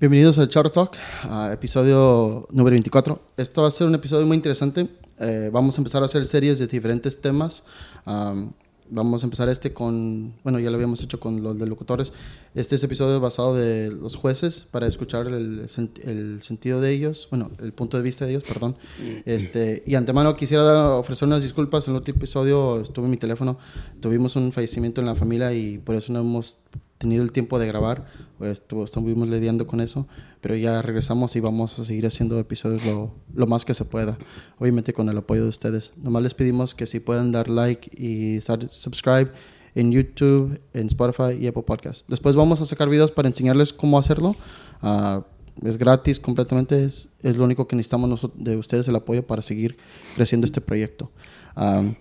[0.00, 3.20] Bienvenidos al Charter Talk, a episodio número 24.
[3.36, 4.86] Esto va a ser un episodio muy interesante.
[5.18, 7.64] Eh, vamos a empezar a hacer series de diferentes temas.
[8.06, 8.52] Um,
[8.90, 12.12] vamos a empezar este con, bueno, ya lo habíamos hecho con los de locutores.
[12.54, 15.66] Este es episodio basado de los jueces para escuchar el,
[16.04, 18.76] el, sentido de ellos, bueno, el punto de vista de ellos, perdón.
[19.24, 21.88] Este, y antemano quisiera ofrecer unas disculpas.
[21.88, 23.58] En el último episodio estuve en mi teléfono,
[23.98, 26.56] tuvimos un fallecimiento en la familia y por eso no hemos
[26.98, 28.06] tenido el tiempo de grabar,
[28.38, 30.06] pues, estuvimos lidiando con eso,
[30.40, 34.18] pero ya regresamos y vamos a seguir haciendo episodios lo, lo, más que se pueda,
[34.58, 35.92] obviamente con el apoyo de ustedes.
[35.96, 39.30] Nomás les pedimos que si pueden dar like y subscribe
[39.74, 42.06] en YouTube, en Spotify y Apple Podcast.
[42.08, 44.34] Después vamos a sacar videos para enseñarles cómo hacerlo.
[44.82, 45.22] Uh,
[45.64, 49.76] es gratis completamente, es, es, lo único que necesitamos de ustedes, el apoyo para seguir
[50.14, 51.10] creciendo este proyecto.
[51.56, 51.92] Uh,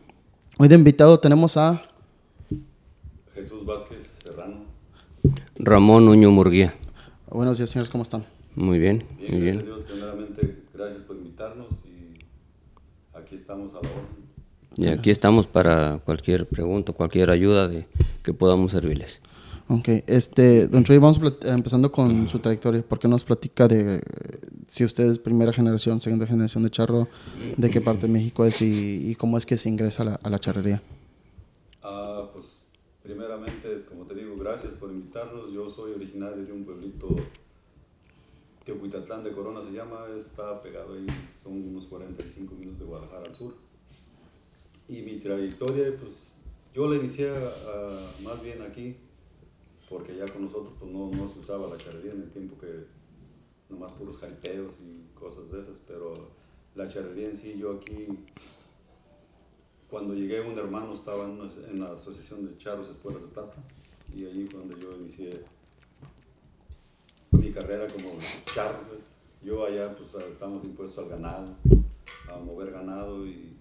[0.57, 1.81] hoy de invitado tenemos a...
[3.33, 4.06] Jesús Vázquez.
[5.59, 6.73] Ramón Nuño Murguía.
[7.29, 8.25] Buenos días, señores, ¿cómo están?
[8.55, 9.63] Muy bien, muy bien.
[9.63, 12.19] Dios, primeramente, gracias por invitarnos y
[13.17, 14.27] aquí estamos a la orden.
[14.77, 17.87] Y aquí estamos para cualquier pregunta, cualquier ayuda de
[18.21, 19.19] que podamos servirles.
[19.67, 22.83] Ok, este, don Trey, vamos empezando con su trayectoria.
[22.83, 24.01] ¿Por qué nos platica de
[24.67, 27.07] si usted es primera generación, segunda generación de charro,
[27.57, 30.29] de qué parte de México es y, cómo es que se ingresa a la, a
[30.29, 30.81] la charrería?
[34.47, 35.51] Gracias por invitarnos.
[35.51, 37.09] Yo soy originario de un pueblito,
[38.63, 41.05] Teocuitatlán de Corona se llama, está pegado ahí,
[41.43, 43.53] son unos 45 minutos de Guadalajara al sur.
[44.87, 46.13] Y mi trayectoria, pues
[46.73, 47.29] yo la inicié
[48.23, 48.95] más bien aquí,
[49.89, 52.85] porque ya con nosotros pues, no, se usaba la charrería en el tiempo que
[53.69, 56.13] nomás puros jaripeos y cosas de esas, pero
[56.73, 58.07] la charrería en sí, yo aquí
[59.89, 61.39] cuando llegué un hermano estaba en,
[61.69, 63.55] en la asociación de charros escuelas de plata
[64.13, 65.43] y ahí fue donde yo inicié
[67.31, 68.17] mi carrera como
[68.53, 68.79] charro.
[69.43, 71.55] Yo allá pues estamos impuestos al ganado,
[72.27, 73.55] a mover ganado y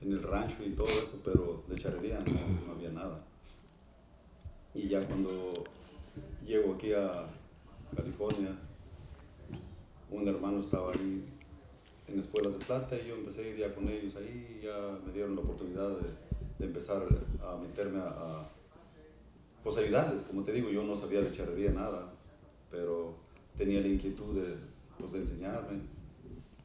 [0.00, 3.24] en el rancho y todo eso, pero de charrería no, había nada.
[4.74, 5.50] Y ya cuando
[6.44, 7.26] llego aquí a
[7.94, 8.56] California,
[10.10, 11.24] un hermano estaba ahí
[12.08, 14.98] en escuelas de plata y yo empecé a ir ya con ellos ahí y ya
[15.04, 16.32] me dieron la oportunidad de,
[16.64, 17.02] empezar
[17.42, 18.48] a meterme a
[19.62, 20.22] pues ayudarles.
[20.22, 22.12] Como te digo, yo no sabía de charrería nada,
[22.70, 23.14] pero
[23.56, 24.56] tenía la inquietud de,
[24.98, 25.80] pues, de enseñarme.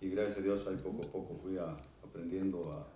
[0.02, 2.88] Y gracias a Dios ahí poco a poco fui aprendiendo a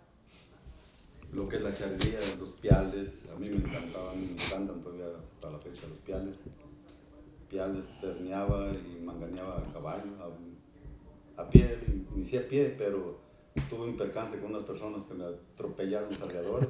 [1.33, 3.19] lo que es la charrería, los piales.
[3.33, 6.35] A mí me encantaban, me encantan todavía hasta la fecha los piales.
[7.49, 10.11] Piales terneaba y manganeaba a caballo,
[11.37, 11.77] a, a pie,
[12.15, 13.19] inicié a pie, pero
[13.69, 16.67] tuve un percance con unas personas que me atropellaron los.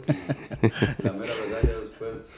[0.99, 2.31] Y la mera verdad ya después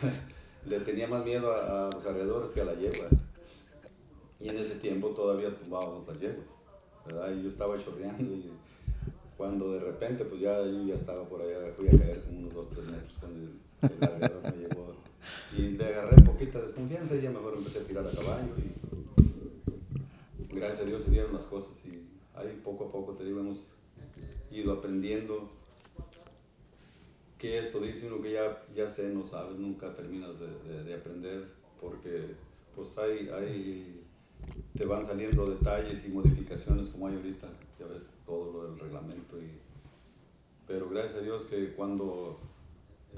[0.66, 3.07] le tenía más miedo a, los alrededores que a la yegua.
[4.40, 6.47] Y en ese tiempo todavía tumbábamos las yeguas.
[7.38, 8.51] Y yo estaba chorreando y
[9.38, 12.53] cuando de repente pues ya yo ya estaba por allá, fui a caer como unos
[12.53, 14.94] 2, 3 metros cuando el, el alrededor me llevó.
[15.57, 18.74] Y le agarré poquita desconfianza y ya mejor empecé a tirar a caballo y
[20.56, 22.03] gracias a Dios se dieron las cosas y
[22.35, 23.57] ahí poco a poco te digo hemos
[24.51, 25.50] ido aprendiendo
[27.44, 31.46] que esto dice uno que ya, ya sé, no sabes, nunca terminas de, de, aprender
[31.81, 32.36] porque
[32.74, 34.02] pues hay, hay,
[34.78, 39.38] te van saliendo detalles y modificaciones como hay ahorita, ya ves todo lo del reglamento.
[39.42, 39.59] Y,
[40.66, 42.40] pero gracias a Dios que cuando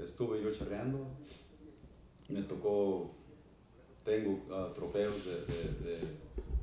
[0.04, 1.06] estuve yo charreando,
[2.28, 3.12] me tocó,
[4.04, 5.98] tengo uh, trofeos de, de,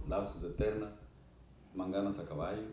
[0.10, 0.92] lazos de terna,
[1.74, 2.64] manganas a caballo,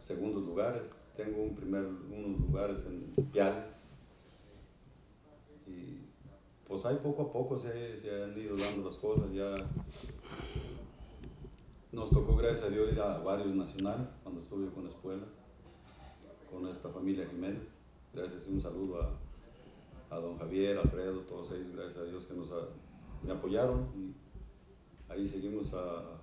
[0.00, 3.82] segundos lugares, tengo un primer, unos lugares en Piales.
[5.66, 6.00] Y
[6.66, 9.32] pues ahí poco a poco se, se, han ido dando las cosas.
[9.32, 9.54] Ya
[11.92, 15.28] nos tocó, gracias a Dios, ir a varios nacionales cuando estuve con escuelas,
[16.50, 17.62] con esta familia Jiménez.
[18.12, 22.48] Gracias, un saludo a, a don Javier, Alfredo, todos ellos, gracias a Dios que nos
[23.22, 23.86] me apoyaron.
[23.96, 26.20] Y ahí seguimos a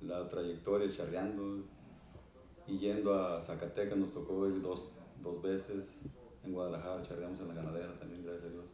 [0.00, 1.64] la trayectoria charreando
[2.66, 4.90] y yendo a Zacatecas nos tocó ir dos,
[5.22, 5.96] dos veces.
[6.44, 8.64] En Guadalajara charreamos en la ganadera también, gracias a Dios.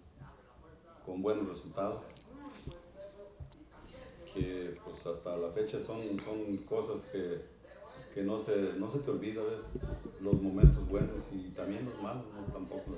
[1.04, 2.02] Con buenos resultados.
[4.32, 7.42] Que pues hasta la fecha son, son cosas que,
[8.14, 9.64] que no, se, no se te olvida, ¿ves?
[10.20, 12.52] Los momentos buenos y también los malos, ¿no?
[12.52, 12.96] Tampoco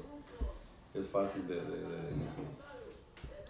[0.94, 1.60] es fácil de,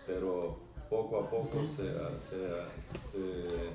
[0.07, 0.57] pero
[0.91, 1.93] poco a poco se,
[2.29, 2.39] se,
[3.13, 3.71] se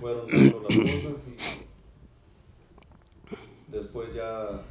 [0.00, 1.65] fueron dando las cosas y
[3.76, 4.62] después ya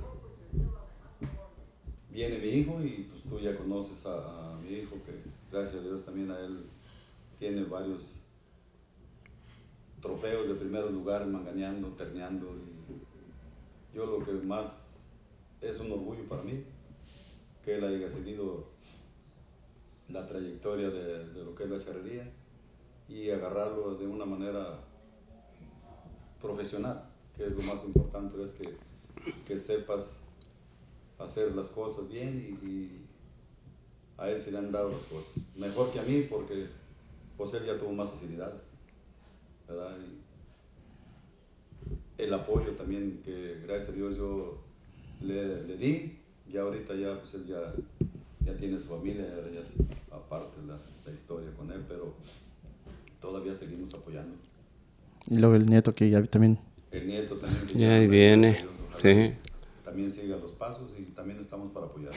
[2.10, 5.12] viene mi hijo y pues tú ya conoces a, mi hijo que
[5.52, 6.66] gracias a Dios también a él
[7.38, 8.22] tiene varios
[10.02, 12.48] trofeos de primer lugar, manganeando, terneando.
[13.92, 14.96] Y yo lo que más
[15.62, 16.64] es un orgullo para mí,
[17.64, 18.66] que él haya seguido
[20.10, 22.32] la trayectoria de, de lo que es la charrería
[23.10, 24.80] y agarrarlo de una manera
[26.42, 27.04] profesional,
[27.36, 28.78] que es lo más importante, es que,
[29.48, 30.20] que sepas
[31.20, 33.02] hacer las cosas bien y,
[34.18, 35.44] a él se le han dado las cosas.
[35.58, 36.68] Mejor que a mí porque
[37.36, 38.62] pues él ya tuvo más facilidades,
[39.68, 39.98] ¿verdad?
[42.18, 44.58] el apoyo también que gracias a Dios yo
[45.22, 46.18] le, le di,
[46.52, 47.74] ya ahorita ya pues él ya,
[48.46, 49.68] ya tiene su familia, ya es
[50.12, 52.14] aparte la, la historia con él, pero
[53.20, 54.36] todavía seguimos apoyando.
[55.28, 56.60] Y luego el nieto que ya también.
[56.92, 57.68] El nieto también.
[57.68, 58.58] Que ya viene,
[59.02, 59.34] sí.
[59.84, 62.12] También sigue los pasos y también estamos para apoyar.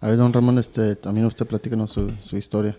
[0.00, 2.78] A ver, don Ramón, este, también usted platícanos su, su historia.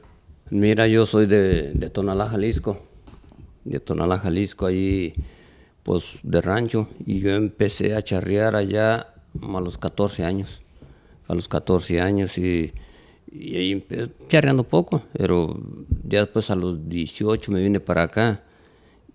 [0.50, 2.77] Mira, yo soy de, de Tonalá, Jalisco.
[3.65, 5.13] De Tonalá, Jalisco, ahí,
[5.83, 6.88] pues, de rancho.
[7.06, 10.61] Y yo empecé a charrear allá a los 14 años.
[11.27, 12.73] A los 14 años y,
[13.31, 15.03] y ahí empecé charreando poco.
[15.13, 15.59] Pero
[16.03, 18.44] ya después a los 18 me vine para acá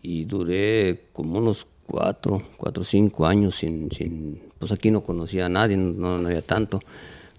[0.02, 5.48] y duré como unos cuatro, cuatro cinco años sin, sin, pues aquí no conocía a
[5.48, 6.80] nadie, no, no había tanto.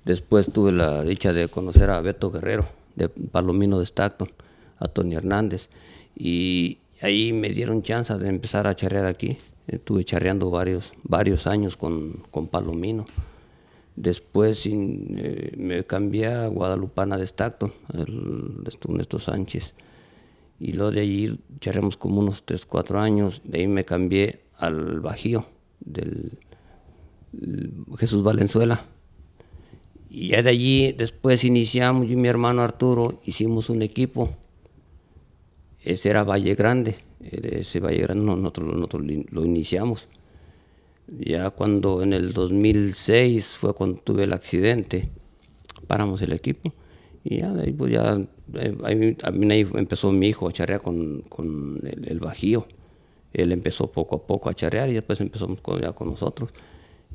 [0.03, 2.65] Después tuve la dicha de conocer a Beto Guerrero,
[2.95, 4.29] de Palomino de Stockton,
[4.77, 5.69] a Tony Hernández,
[6.15, 9.37] y ahí me dieron chance de empezar a charrear aquí.
[9.67, 13.05] Estuve charreando varios, varios años con, con Palomino.
[13.95, 19.73] Después eh, me cambié a Guadalupana de Stockton, el, Néstor Sánchez
[20.59, 24.99] y luego de allí charramos como unos 3, 4 años, de ahí me cambié al
[24.99, 25.45] Bajío
[25.79, 26.39] del
[27.97, 28.85] Jesús Valenzuela.
[30.09, 34.29] Y ya de allí después iniciamos, yo y mi hermano Arturo hicimos un equipo,
[35.81, 40.07] ese era Valle Grande, ese Valle Grande nosotros, nosotros lo iniciamos.
[41.07, 45.09] Ya cuando en el 2006 fue cuando tuve el accidente,
[45.85, 46.73] paramos el equipo
[47.27, 48.21] y ya ahí pues ya
[48.53, 52.67] eh, ahí, ahí empezó mi hijo a charrear con, con el, bajío.
[53.33, 56.51] Él empezó poco a poco a charrear y después empezamos con, ya con nosotros.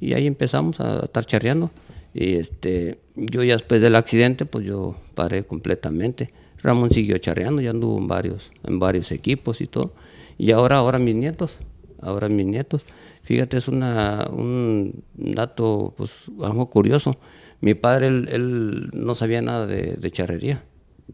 [0.00, 1.70] Y ahí empezamos a estar charreando.
[2.12, 6.30] Y este, yo ya después del accidente, pues yo paré completamente.
[6.60, 9.92] Ramón siguió charreando, ya anduvo en varios, en varios equipos y todo.
[10.36, 11.56] Y ahora, ahora mis nietos,
[12.02, 12.84] ahora mis nietos.
[13.22, 16.10] Fíjate, es una, un dato, pues,
[16.42, 17.16] algo curioso.
[17.60, 20.62] Mi padre, él, él no sabía nada de, de charrería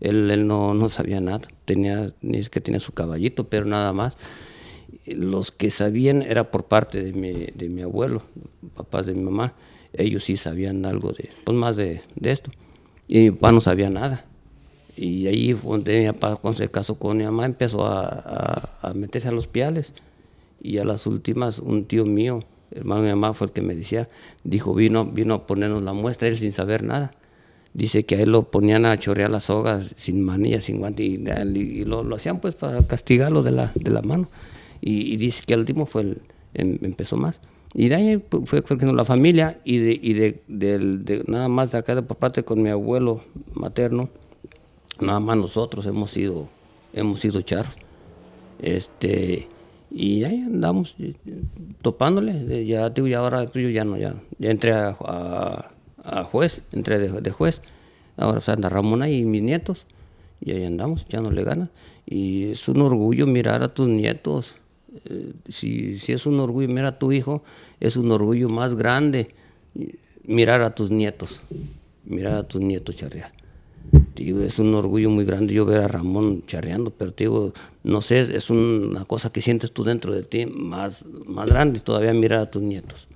[0.01, 3.93] él, él no, no, sabía nada, tenía, ni es que tenía su caballito, pero nada
[3.93, 4.17] más.
[5.07, 8.23] Los que sabían era por parte de mi, de mi abuelo,
[8.75, 9.55] papás de mi mamá,
[9.93, 12.51] ellos sí sabían algo de, pues más de, de esto.
[13.09, 14.25] Y mi papá no sabía nada.
[14.97, 18.95] Y ahí donde mi papá, cuando se casó con mi mamá, empezó a, a, a,
[18.95, 19.93] meterse a los piales.
[20.61, 23.75] Y a las últimas, un tío mío, hermano de mi mamá, fue el que me
[23.75, 24.09] decía,
[24.45, 27.13] dijo, vino, vino a ponernos la muestra, él sin saber nada
[27.77, 31.85] dice que a él lo ponían a chorrear las sogas sin manilla, sin guante, y,
[31.85, 34.29] lo, hacían pues para castigarlo de la, de la mano.
[34.81, 36.23] Y, y dice que el último fue el,
[36.55, 37.43] em, empezó más.
[37.75, 41.95] Y de ahí fue creciendo la familia y, de, y de, nada más de acá
[41.95, 44.09] de por parte con mi abuelo materno,
[44.99, 46.49] nada más nosotros hemos sido,
[46.95, 47.75] hemos sido charros.
[48.59, 49.49] Este,
[49.91, 51.15] y ahí andamos eh,
[51.83, 55.71] topándole, ya digo, ya ahora yo ya no, ya, ya entré a
[56.07, 57.61] a juez, entré de, juez.
[58.17, 59.87] Ahora pues, anda Ramón ahí y mis nietos.
[60.41, 61.71] Y ahí andamos, echándole ganas.
[62.07, 64.55] Y es un orgullo mirar a tus nietos.
[65.05, 67.43] Eh, si, si, es un orgullo mirar a tu hijo,
[67.81, 69.35] es un orgullo más grande
[70.25, 71.41] mirar a tus nietos.
[72.05, 73.33] Mirar a tus nietos charrear.
[74.15, 77.53] Digo, es un orgullo muy grande yo ver a Ramón charreando, pero digo,
[77.85, 82.13] no sé, es una cosa que sientes tú dentro de ti más, más grande todavía
[82.15, 83.09] mirar a tus nietos.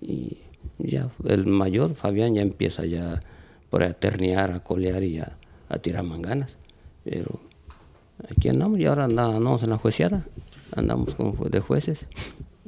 [0.00, 0.38] Y
[0.78, 3.22] ya el mayor, Fabián, ya empieza ya
[3.70, 5.36] por a ternear, a colear y a,
[5.68, 6.58] a, tirar manganas.
[7.04, 7.40] Pero
[8.30, 10.26] aquí andamos y ahora andamos en la juiciada,
[10.76, 12.06] andamos como de jueces.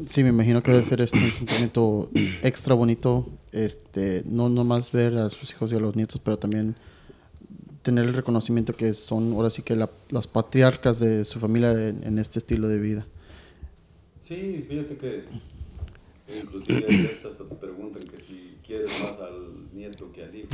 [0.07, 2.11] Sí, me imagino que debe ser este un sentimiento
[2.43, 6.75] extra bonito, este, no nomás ver a sus hijos y a los nietos, pero también
[7.85, 12.03] tener el reconocimiento que son ahora sí que la, las patriarcas de su familia en,
[12.03, 13.07] en este estilo de vida.
[14.21, 15.25] Sí, fíjate que
[16.29, 20.49] Inclusive a veces hasta te preguntan que si quieres más al nieto que al hijo.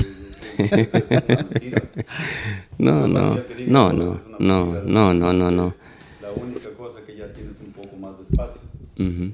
[2.78, 5.75] No, no, no, no, no, no, no, no, no.
[6.20, 8.60] La única cosa que ya tienes un poco más de espacio.
[8.99, 9.32] Uh -huh.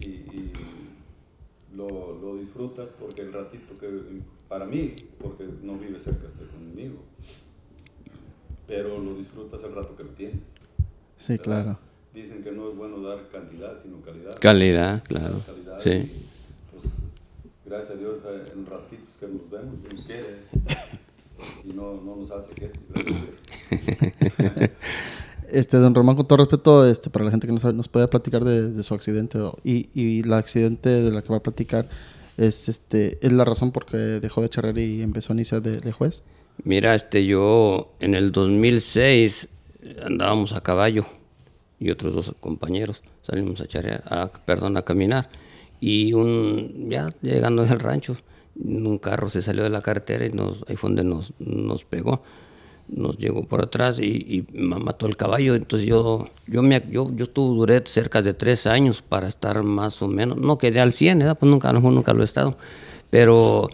[0.00, 0.52] y, y,
[1.76, 3.88] lo, lo disfrutas porque el ratito que,
[4.48, 7.02] para mí, porque no vive cerca este conmigo,
[8.66, 10.42] pero lo disfrutas el rato que lo tienes.
[11.18, 11.78] Sí, claro.
[12.14, 14.34] dicen que no es bueno dar cantidad, sino calidad.
[14.40, 15.40] Calidad, claro.
[15.46, 15.90] Calidad Sí.
[15.90, 16.26] y,
[16.72, 16.92] pues,
[17.64, 18.16] gracias a Dios,
[18.54, 20.36] en ratitos que nos vemos, nos quiere.
[21.64, 24.70] Y no, no nos hace que gracias a Dios.
[25.48, 28.08] Este, don Román, con todo respeto, este, para la gente que no sabe, nos puede
[28.08, 31.42] platicar de, de su accidente o- y, y el accidente de la que va a
[31.42, 31.86] platicar
[32.38, 35.78] es, este, es la razón por qué dejó de charrear y empezó a iniciar de,
[35.78, 36.22] de juez.
[36.64, 39.48] Mira, este, yo en el 2006
[40.04, 41.06] andábamos a caballo
[41.80, 45.28] y otros dos compañeros salimos a charrear, perdón, a caminar.
[45.80, 48.16] Y un, ya llegando al rancho,
[48.54, 52.22] un carro se salió de la carretera y nos, ahí fue donde nos, nos pegó.
[52.88, 55.54] Nos llegó por atrás y, y mató el caballo.
[55.54, 60.02] Entonces yo, yo, me, yo, yo estuve, duré cerca de tres años para estar más
[60.02, 61.38] o menos, no quedé al 100, ¿verdad?
[61.38, 62.56] pues nunca, nunca lo he estado.
[63.10, 63.68] Pero,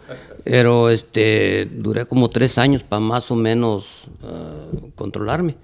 [0.48, 5.56] pero este, duré como tres años para más o menos ah, controlarme.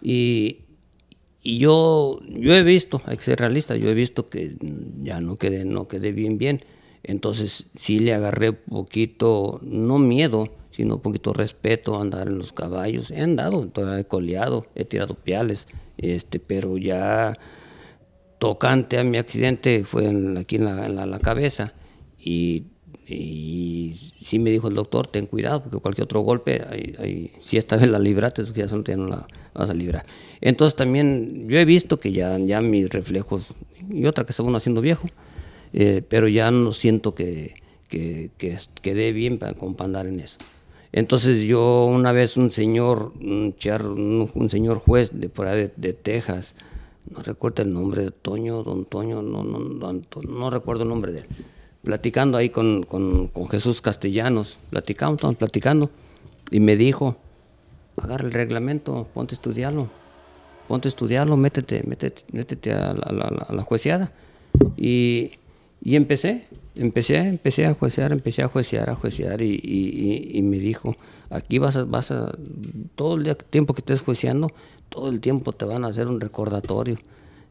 [0.00, 0.58] Y,
[1.42, 4.54] y yo, yo he visto, hay que ser realista, yo he visto que
[5.02, 6.64] ya no quedé, no quedé bien, bien.
[7.02, 13.10] Entonces sí le agarré poquito, no miedo, sino poquito respeto a andar en los caballos.
[13.10, 15.66] He andado, he coleado, he tirado piales,
[15.98, 17.36] este, pero ya
[18.38, 21.72] tocante a mi accidente fue en- aquí en la, en la- la cabeza
[22.18, 22.66] y,
[23.12, 27.56] y sí me dijo el doctor, ten cuidado porque cualquier otro golpe, ahí- ahí- si
[27.56, 30.06] esta vez la libraste, ya solo ya no la vas a librar.
[30.40, 33.54] Entonces también yo he visto que ya, ya mis reflejos,
[33.90, 35.06] y otra que está uno haciendo viejo,
[35.72, 37.54] eh, pero ya no siento que,
[37.88, 40.38] que, que bien para, para andar en eso.
[40.92, 45.62] Entonces yo una vez un señor, un, char- un, un señor juez de por ahí
[45.62, 46.54] de, de Texas,
[47.10, 51.18] no recuerdo el nombre Toño, don Toño, no, no, no, no recuerdo el nombre de
[51.20, 51.26] él,
[51.82, 55.90] platicando ahí con, con, Jesús Castellanos, platicamos, estamos platicando,
[56.50, 57.16] y me dijo,
[57.96, 59.88] agarra el reglamento, ponte a estudiarlo,
[60.68, 64.12] ponte a estudiarlo, métete, métete, métete a la, a jueceada.
[64.76, 65.32] Y,
[65.82, 66.46] y empecé,
[66.76, 70.94] empecé, empecé a juecear, empecé a juecear, a juecear y, y- me dijo,
[71.30, 72.32] aquí vas a, vas a,
[72.94, 74.48] todo el tiempo que estés jueceando,
[74.88, 76.98] todo el tiempo te van a hacer un recordatorio.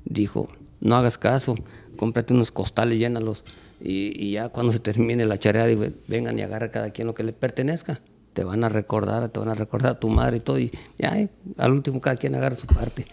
[0.06, 0.48] Dijo,
[0.80, 1.56] no hagas caso,
[1.98, 3.44] cómprate unos costales, llénalos.
[3.84, 7.14] Y, y ya cuando se termine la charea, digo, vengan y agarra cada quien lo
[7.14, 8.00] que le pertenezca.
[8.34, 10.60] Te van a recordar, te van a recordar a tu madre y todo.
[10.60, 13.06] Y ya, eh, al último cada quien agarra su parte.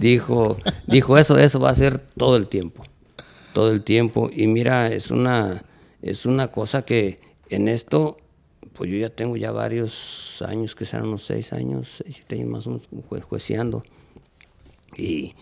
[0.00, 2.84] Dijo, dijo eso, eso va a ser todo el tiempo
[3.52, 4.30] todo el tiempo.
[4.32, 5.62] Y mira, es una,
[6.02, 8.16] es una cosa que en esto,
[8.72, 12.48] pues yo ya tengo ya varios años, que serán unos seis años, seis, siete años
[12.48, 13.84] más o menos jue- jueceando.
[14.96, 15.34] Y,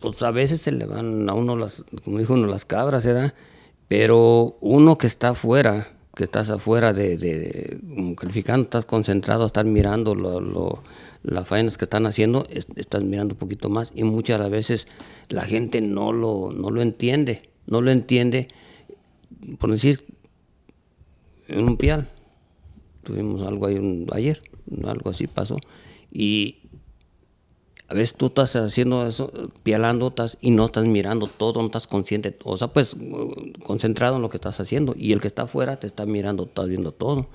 [0.00, 3.34] pues a veces se le van a uno las, como dijo uno, las cabras, ¿verdad?
[3.88, 9.46] Pero uno que está afuera, que estás afuera de, de como calificando, estás concentrado a
[9.46, 10.14] estar mirando
[11.22, 14.50] las faenas que están haciendo, es- estás mirando un poquito más y muchas de las
[14.50, 14.86] veces
[15.28, 18.48] la gente no lo, no lo entiende, no lo entiende,
[19.58, 20.04] por decir,
[21.48, 22.08] en un pial,
[23.02, 24.40] tuvimos algo ahí ayer,
[24.84, 25.56] algo así pasó,
[26.12, 26.58] y
[27.90, 29.32] a veces tú estás haciendo eso,
[29.64, 34.16] pialando, estás, y no estás mirando todo, no estás consciente, o sea, pues uh, concentrado
[34.16, 36.92] en lo que estás haciendo, y el que está afuera te está mirando, estás viendo
[36.92, 37.26] todo.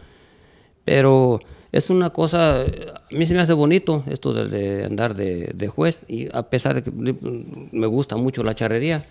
[0.86, 1.40] Pero
[1.74, 2.68] es una cosa, a
[3.12, 6.76] mí se me hace bonito esto de, de andar de, de juez, y a pesar
[6.76, 9.04] de que mm, me gusta mucho la charrería,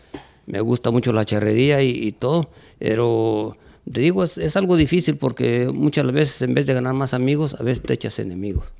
[0.46, 2.48] me gusta mucho la charrería y, y todo,
[2.78, 3.56] pero
[3.92, 7.54] te digo, es, es algo difícil porque muchas veces en vez de ganar más amigos,
[7.60, 8.72] a veces te echas enemigos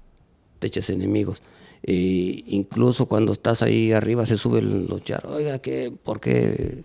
[0.64, 1.42] te echas enemigos.
[1.86, 6.82] E incluso cuando estás ahí arriba se suben los charros, oiga, ¿qué, ¿por qué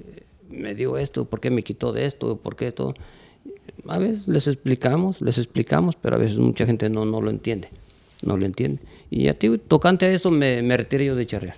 [0.49, 1.23] me dio esto?
[1.23, 2.35] ¿Por qué me quitó de esto?
[2.35, 2.95] ¿Por qué todo?
[3.87, 7.69] A veces les explicamos, les explicamos, pero a veces mucha gente no, no lo entiende,
[8.23, 8.81] no lo entiende.
[9.09, 11.57] Y a ti, tocante a eso, me, me retiré yo de charrear.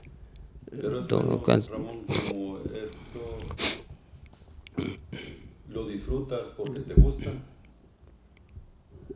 [0.69, 3.38] Pero Todo Ramón, como esto
[5.69, 7.31] lo disfrutas porque te gusta.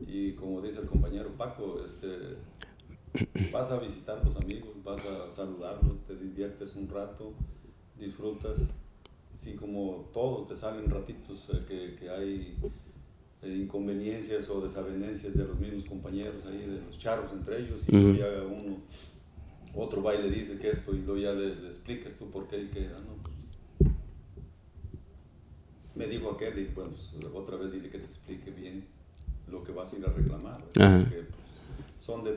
[0.06, 2.08] Y como dice el compañero Paco, este,
[3.52, 7.32] vas a visitar a los amigos, vas a saludarlos, te diviertes un rato,
[7.98, 8.60] disfrutas.
[9.32, 12.56] Así como todos te salen ratitos eh, que, que hay
[13.42, 17.92] eh, inconveniencias o desavenencias de los mismos compañeros ahí, de los charros entre ellos, y
[17.92, 18.78] luego ya uno
[19.74, 22.48] otro va y le dice que esto y luego ya le, le explicas tú por
[22.48, 23.90] qué y que, ah, no,
[25.94, 28.84] me dijo aquel y bueno, pues, otra vez dile que te explique bien
[29.50, 30.62] lo que vas a ir a reclamar.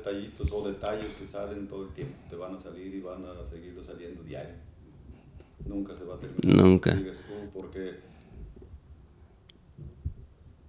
[0.10, 3.46] Detallitos o detalles que salen todo el tiempo, te van a salir y van a
[3.46, 4.56] seguir saliendo diario.
[5.66, 6.66] Nunca se va a terminar.
[6.66, 6.96] Nunca.
[6.96, 7.04] tú,
[7.54, 7.96] porque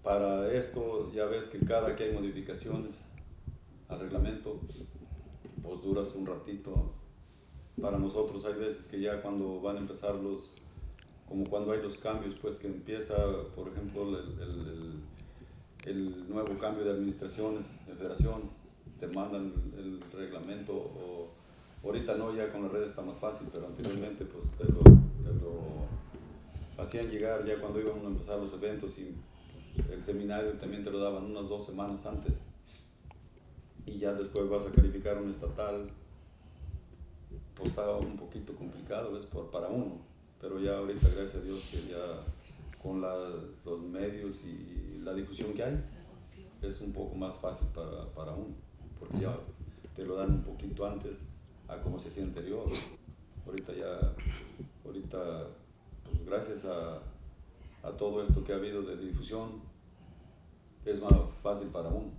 [0.02, 3.04] para esto ya ves que cada que hay modificaciones
[3.88, 4.60] al reglamento,
[5.62, 6.92] pues duras un ratito
[7.80, 10.52] para nosotros hay veces que ya cuando van a empezar los,
[11.26, 13.16] como cuando hay los cambios, pues que empieza,
[13.54, 15.00] por ejemplo, el, el,
[15.86, 18.50] el nuevo cambio de administraciones de federación,
[19.00, 21.30] te mandan el, reglamento, o
[21.82, 24.80] ahorita no, ya con las redes está más fácil, pero anteriormente pues te lo,
[26.76, 29.14] hacían llegar ya cuando iban a empezar los eventos y
[29.76, 32.32] pues, el seminario también te lo daban unas dos semanas antes.
[33.86, 35.90] Y ya después vas a calificar un estatal,
[37.54, 39.26] pues estaba un poquito complicado, ¿ves?
[39.26, 39.98] Por, para uno,
[40.40, 42.24] pero ya ahorita gracias a Dios que ya
[42.82, 45.84] con los medios y la difusión que hay,
[46.62, 48.54] es un poco más fácil para, para uno,
[49.00, 49.36] porque ya
[49.96, 51.24] te lo dan un poquito antes
[51.66, 52.66] a como se hacía anterior.
[53.46, 54.12] Ahorita ya,
[54.84, 55.46] ahorita,
[56.04, 57.00] pues gracias a,
[57.82, 59.62] a todo esto que ha habido de difusión,
[60.84, 62.10] es más fácil para uno.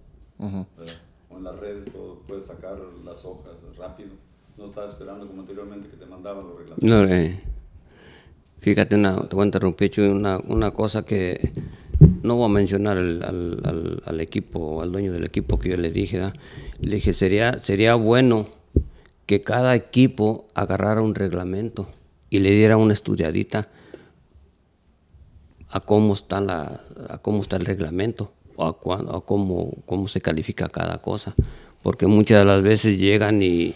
[1.30, 4.10] O en las redes todo, puedes sacar las hojas rápido.
[4.58, 6.90] No estaba esperando como anteriormente que te mandaban los reglamentos.
[6.90, 7.40] No, eh,
[8.60, 11.54] fíjate, una, te voy a interrumpir, una, una cosa que
[12.24, 15.92] no voy a mencionar al, al, al, equipo, al dueño del equipo que yo le
[15.92, 16.22] dije,
[16.82, 18.48] le dije, sería, sería bueno
[19.26, 21.88] que cada equipo agarrara un reglamento
[22.30, 23.70] y le diera una estudiadita
[25.70, 30.70] a cómo está, la, a cómo está el reglamento o a, cómo, cómo se califica
[30.70, 31.34] cada cosa.
[31.84, 33.74] Porque muchas de las veces llegan y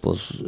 [0.00, 0.42] pues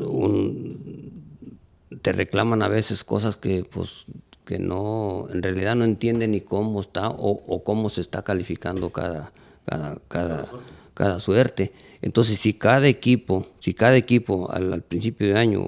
[2.02, 4.04] te reclaman a veces cosas que pues
[4.44, 9.32] que no en realidad no entienden ni cómo está o, cómo se está calificando cada
[9.64, 10.48] cada, cada,
[10.92, 11.72] cada suerte.
[12.04, 15.64] Entonces, si cada equipo, si cada equipo al, principio de año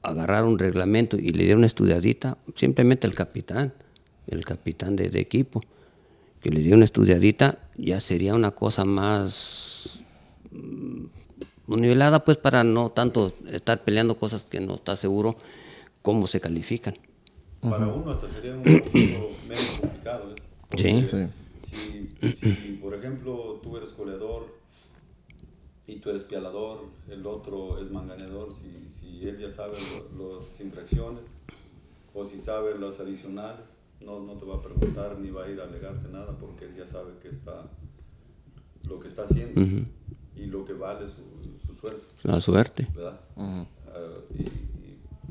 [0.00, 3.74] agarrar un reglamento y le diera una estudiadita, simplemente el capitán,
[4.28, 5.64] el capitán de, equipo,
[6.40, 9.98] que le diera una estudiadita, ya sería una cosa más
[10.52, 11.06] mm,
[11.66, 15.36] nivelada, pues para no tanto estar peleando cosas que no está seguro
[16.00, 16.96] cómo se califican.
[17.60, 20.36] Para uno hasta sería un poquito menos complicado.
[20.76, 21.06] Sí.
[21.66, 24.57] Si, si, por ejemplo, tú eres goleador
[25.88, 31.24] y tú eres pialador, el otro es manganeador, si, si él ya sabe las infracciones
[32.12, 33.64] o si sabe los adicionales,
[34.02, 36.76] no, no te va a preguntar ni va a ir a alegarte nada porque él
[36.76, 37.70] ya sabe que está,
[38.86, 39.88] lo que está haciendo
[40.36, 41.22] y lo que vale su,
[41.66, 42.04] su suerte.
[42.22, 42.86] La suerte.
[42.94, 43.20] ¿Verdad?
[43.36, 43.64] Ah,
[44.38, 44.44] y,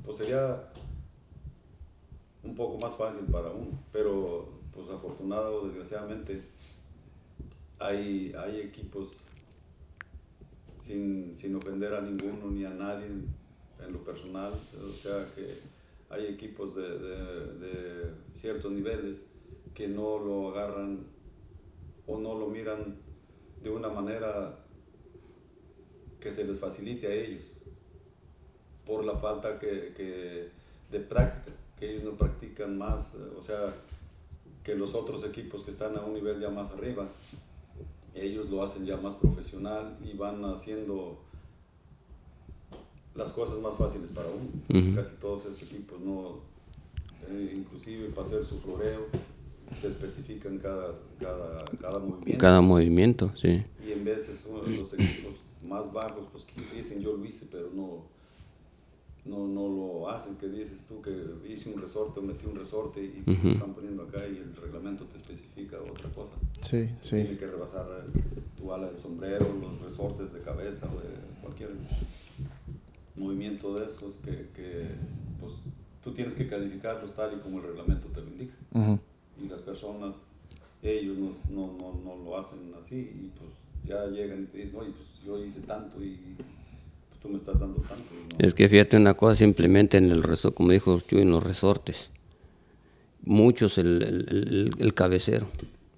[0.04, 0.74] pues sería
[2.44, 6.42] un poco más fácil para uno, pero pues afortunado, desgraciadamente,
[7.80, 9.20] hay, hay equipos
[10.78, 14.52] sin, sin ofender a ninguno ni a nadie en lo personal.
[14.52, 15.58] O sea que
[16.10, 19.18] hay equipos de, de, ciertos niveles
[19.74, 21.00] que no lo agarran
[22.06, 22.96] o no lo miran
[23.62, 24.58] de una manera
[26.20, 27.44] que se les facilite a ellos
[28.86, 30.50] por la falta que, que
[30.90, 33.74] de práctica, que ellos no practican más, o sea,
[34.64, 37.08] que los otros equipos que están a un nivel ya más arriba
[38.22, 41.20] ellos lo hacen ya más profesional y van haciendo
[43.16, 44.96] las cosas más fáciles para uno.
[44.96, 46.40] Casi todos esos equipos no,
[47.28, 49.08] eh, inclusive para hacer su floreo,
[49.82, 52.42] te especifican cada, cada, cada movimiento.
[52.42, 53.64] Cada movimiento, sí.
[53.86, 55.34] Y en veces los equipos
[55.68, 58.06] más bajos, pues dicen yo lo hice, pero no,
[59.28, 61.12] no, no lo hacen, que dices tú que
[61.48, 65.18] hice un resorte o metí un resorte y están poniendo acá y el reglamento te
[65.18, 66.34] especifica otra cosa.
[66.62, 67.18] Sí, sí.
[67.18, 67.86] Tiene que rebasar
[68.58, 71.72] tu ala del sombrero, los resortes de cabeza o de cualquier
[73.16, 74.88] movimiento de esos que, que
[75.40, 75.54] pues,
[76.04, 78.56] tú tienes que calificarlos tal y como el reglamento te lo indica.
[79.44, 80.16] Y las personas,
[80.82, 83.52] ellos no, no, no, no, lo hacen así y pues
[83.86, 86.36] ya llegan y te dicen, oye, pues yo hice tanto y
[88.38, 92.10] Es que fíjate una cosa, simplemente en el resorte, como dijo yo, en los resortes,
[93.24, 95.48] muchos el, el, cabecero,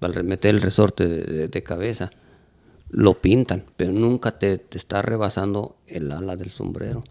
[0.00, 2.10] al remeter el resorte de, cabeza,
[2.88, 7.04] lo pintan, pero nunca te, te, está rebasando el ala del sombrero.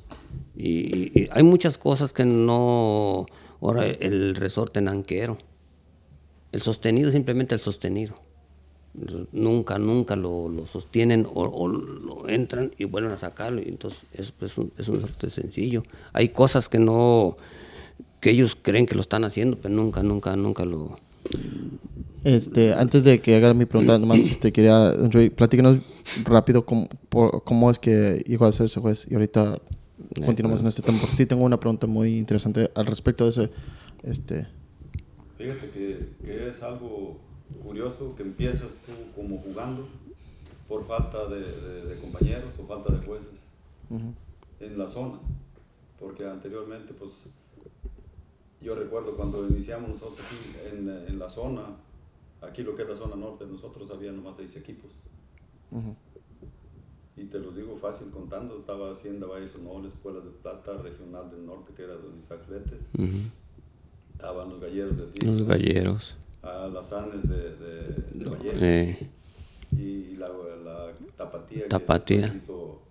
[0.56, 3.26] Y, hay muchas cosas que no...
[3.62, 5.38] Ahora, el resorte nanquero,
[6.52, 8.16] el sostenido, simplemente el sostenido
[9.32, 13.62] nunca, nunca lo, sostienen o, lo entran y vuelven a sacarlo.
[13.62, 15.84] Y entonces es, es, un, es un sencillo.
[16.14, 17.38] Hay cosas que no,
[18.20, 20.98] que ellos creen que lo están haciendo, pero nunca, nunca, nunca lo...
[22.24, 24.92] Este, antes de que haga mi pregunta, nomás este, quería,
[25.36, 25.80] platícanos
[26.26, 26.90] rápido cómo,
[27.44, 29.62] cómo, es que llegó a ser ese juez y ahorita
[30.26, 33.50] continuamos en este tema, porque sí tengo una pregunta muy interesante al respecto de ese.
[34.04, 34.48] Este.
[35.38, 37.18] Fíjate que, que es algo
[37.64, 39.88] curioso que empiezas tú como jugando
[40.68, 43.50] por falta de, compañeros o falta de jueces.
[44.60, 45.20] en la zona,
[46.00, 47.12] porque anteriormente, pues,
[48.62, 50.36] yo recuerdo cuando iniciamos nosotros aquí
[50.70, 51.62] en, en la zona,
[52.42, 54.92] aquí lo que es la zona norte, nosotros había nomás seis equipos.
[57.16, 61.46] Y te los digo fácil contando, estaba Hacienda Valle Sonora, Escuela de Plata, Regional del
[61.46, 62.42] Norte, que era de Isaac.
[64.14, 65.26] Estaban los galleros de Tizo.
[65.26, 66.16] Los galleros.
[66.42, 67.82] A las Anes de, de,
[68.14, 68.52] de No, Valle.
[68.56, 69.10] eh,
[69.78, 70.30] Y la,
[70.64, 72.32] la Tapatía, Tapatía.
[72.32, 72.82] que hizo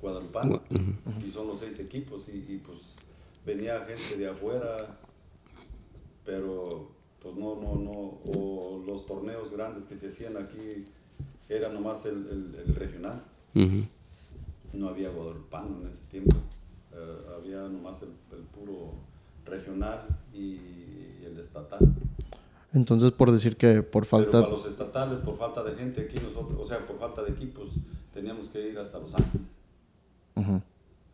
[0.00, 0.60] Guadalupano.
[0.70, 2.28] Gua- Y son los seis equipos.
[2.28, 2.78] Y, y, pues
[3.46, 4.98] venía gente de afuera,
[6.24, 6.90] pero
[7.22, 7.90] pues no, no, no.
[8.32, 10.86] O los torneos grandes que se hacían aquí
[11.48, 13.22] era nomás el, el- el regional.
[14.74, 16.36] No había Guadalupano en ese tiempo.
[16.92, 18.92] Eh, había nomás el, el puro
[19.46, 20.58] regional y
[21.24, 21.78] el estatal.
[22.72, 24.40] Entonces, por decir que por Pero falta...
[24.42, 27.70] para los estatales, por falta de gente aquí nosotros, o sea, por falta de equipos,
[28.12, 29.46] teníamos que ir hasta Los Ángeles.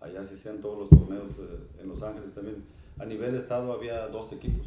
[0.01, 2.65] Allá se hacían todos los torneos eh, en Los Ángeles también.
[2.99, 4.67] A nivel estado había dos equipos.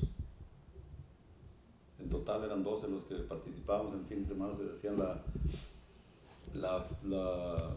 [2.00, 3.94] En total eran 12 los que participábamos.
[3.94, 5.22] En fin de semana se hacían la,
[6.56, 7.76] la, la-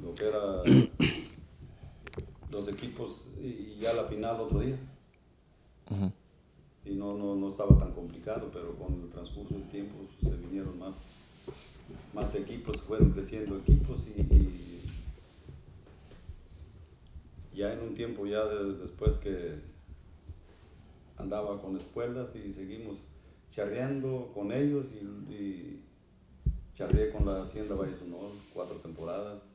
[0.00, 0.62] lo que era
[2.50, 4.76] los equipos y, y ya la final otro día.
[6.84, 10.78] Y no, no, no estaba tan complicado, pero con el transcurso del tiempo se vinieron
[10.78, 10.94] más,
[12.14, 14.60] más equipos, fueron creciendo equipos y,
[17.54, 19.56] ya en un tiempo ya de- después que
[21.18, 22.98] andaba con escuelas y seguimos
[23.50, 25.82] charreando con ellos y, y
[26.72, 29.46] charreé con la Hacienda Valle Sonora cuatro temporadas.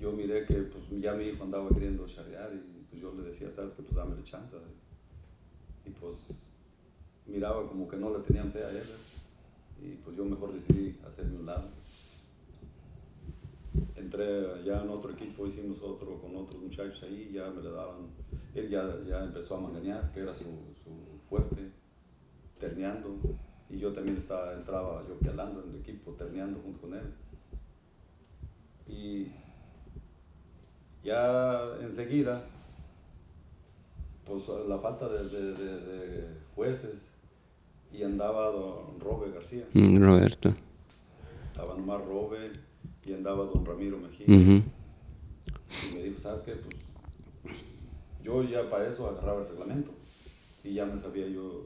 [0.00, 3.48] Yo miré que pues ya mi hijo andaba queriendo charrear y pues yo le decía,
[3.50, 4.56] sabes que pues dame chance.
[5.86, 6.16] Y pues
[7.26, 8.82] miraba como que no le tenían fe a él
[9.82, 11.68] y pues yo mejor decidí hacerme un lado.
[13.96, 18.08] Entré ya en otro equipo, hicimos otro con otros muchachos ahí, ya me le daban,
[18.54, 21.70] él ya, ya empezó a manganear, que era su, su fuerte,
[22.58, 23.16] terneando,
[23.70, 27.14] y yo también estaba, entraba yo pedalando en el equipo, terneando junto con él.
[28.86, 29.32] Y
[31.02, 32.44] ya enseguida,
[34.26, 37.08] pues la falta de, de- de- de jueces,
[37.92, 40.54] y andaba don Robe García, Mm, Roberto.
[41.52, 42.52] estaba nomás Robe,
[43.04, 44.26] y andaba don Ramiro Mejía.
[44.26, 46.52] Y me dijo, ¿sabes qué?
[46.52, 46.76] Pues
[48.22, 49.90] yo ya para eso agarraba el reglamento
[50.62, 51.62] y ya me sabía yo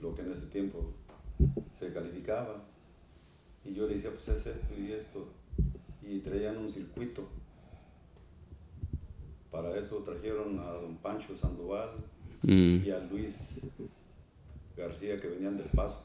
[0.00, 0.92] lo que en ese tiempo
[1.78, 2.62] se calificaba.
[3.64, 5.26] Y yo le decía, pues es esto y esto.
[6.02, 7.22] Y traían un circuito.
[9.52, 11.90] Para eso trajeron a don Pancho Sandoval
[12.42, 12.78] Mm.
[12.84, 13.60] y a Luis
[14.76, 16.02] García que venían del Paso.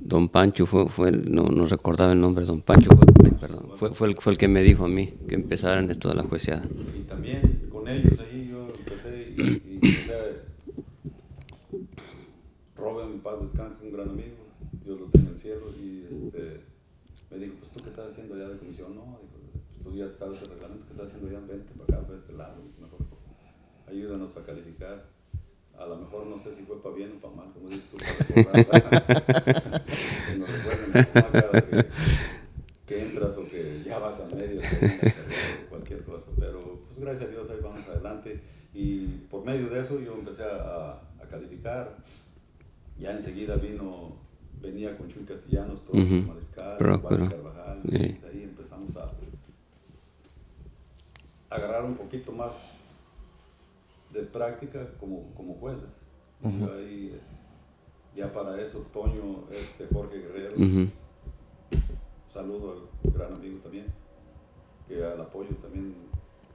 [0.00, 3.92] Don Pancho fue, fue el- no, no recordaba el nombre, Don Pancho fue, perdón, fue,
[3.92, 6.22] fue, el, fue el que me dijo a mí que empezara en esto de la
[6.22, 6.64] jueceada.
[6.96, 10.22] Y también con ellos ahí yo empecé y, y, sea,
[12.76, 14.36] Robin, en paz descanse, un gran amigo,
[14.84, 16.60] Dios lo tenga en el cielo, y este,
[17.30, 19.18] me dijo, pues tú qué estás haciendo allá de comisión, no, dijo,
[19.82, 22.32] pues tú ya sabes el reglamento que estás haciendo allá, vente para acá, para este
[22.34, 22.56] lado,
[23.88, 25.04] ayúdanos a calificar.
[25.78, 27.98] A lo mejor no sé si fue para bien o para mal, como dices tú,
[27.98, 31.86] para que nos recuerden a que,
[32.86, 36.28] que entras o que ya vas al medio, o cualquier cosa.
[36.38, 38.40] Pero pues gracias a Dios ahí vamos adelante.
[38.72, 41.98] Y por medio de eso yo empecé a, a calificar.
[42.98, 44.16] Ya enseguida vino,
[44.62, 46.28] venía con Chuy Castellanos, Próspero Ujú.
[46.28, 47.26] Mariscal, Próspero.
[47.26, 47.80] Juan Carvajal.
[47.82, 49.10] Pues ahí empezamos a
[51.50, 52.52] agarrar un poquito más
[54.16, 56.02] de práctica como, como jueces.
[56.42, 57.20] Yo ahí, eh,
[58.14, 60.56] ya para eso, Toño, este Jorge Guerrero,
[62.28, 63.86] saludo al gran amigo también,
[64.86, 65.94] que al apoyo también,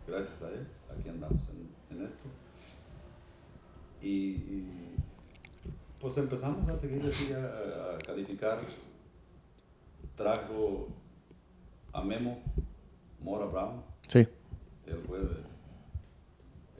[0.07, 2.27] gracias a él, aquí andamos en, en esto.
[4.01, 4.95] Y, y,
[5.99, 8.59] pues empezamos a seguir así, a, a calificar.
[10.15, 10.87] Trajo
[11.93, 12.39] a Memo
[13.21, 14.19] Mora Brown, Sí.
[14.87, 15.19] él fue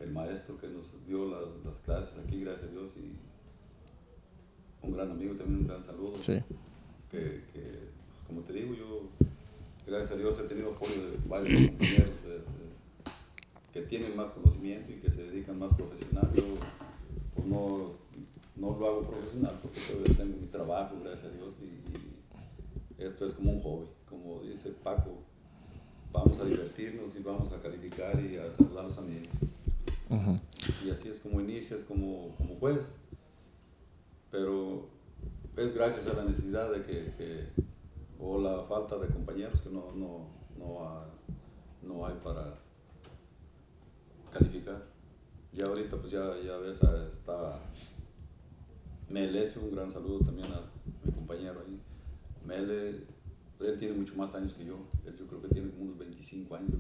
[0.04, 3.12] el, maestro que nos dio las, las clases aquí, gracias a Dios, y
[4.86, 6.40] un gran amigo, también un gran saludo Sí.
[7.10, 7.62] que, que,
[8.10, 9.04] pues, como te digo, yo,
[9.86, 12.42] gracias a Dios, he tenido apoyo de varios compañeros de- de-
[13.74, 16.30] que tienen más conocimiento y que se dedican más profesional.
[16.36, 16.44] Yo
[17.36, 17.92] pues, no,
[18.58, 23.26] no lo hago profesional porque todavía tengo mi trabajo, gracias a Dios, y, y esto
[23.28, 23.86] es como un hobby.
[24.10, 25.20] Como dice Paco,
[26.12, 29.30] vamos a divertirnos y vamos a calificar y a saludar a los amigos.
[30.86, 32.96] Y así es como inicias como, como juez.
[34.30, 34.90] Pero
[35.58, 37.50] es gracias a la necesidad de que,
[38.20, 41.06] o la falta de compañeros que no, no, no,
[41.82, 42.54] no hay para
[44.32, 44.86] calificar.
[45.54, 47.60] Ya ahorita pues ya, ya ves, ah, está
[49.10, 50.62] Mele, un gran saludo también a
[51.04, 51.82] mi compañero ahí.
[52.46, 53.06] Mele,
[53.60, 56.56] él tiene mucho más años que yo, él yo creo que tiene como unos 25
[56.56, 56.72] años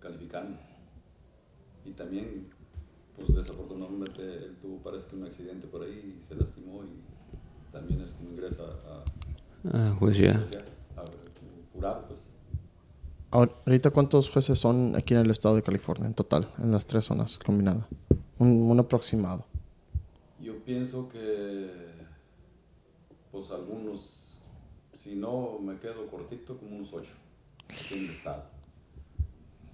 [0.00, 0.58] calificando.
[1.84, 2.48] Y también,
[3.16, 8.00] pues desafortunadamente, él tuvo parece que un accidente por ahí y se lastimó y también
[8.00, 9.04] es como ingresa a...
[9.72, 10.42] Ah, pues ya.
[10.96, 11.04] A,
[11.72, 12.20] jurado, pues.
[13.32, 17.06] Ahorita, ¿cuántos jueces son aquí en el estado de California en total, en las tres
[17.06, 17.86] zonas combinadas?
[18.38, 19.46] Un, aproximado.
[20.38, 21.70] Yo pienso que,
[23.30, 24.42] pues algunos,
[24.92, 27.14] si no me quedo cortito, como unos ocho
[27.70, 28.44] aquí en el estado.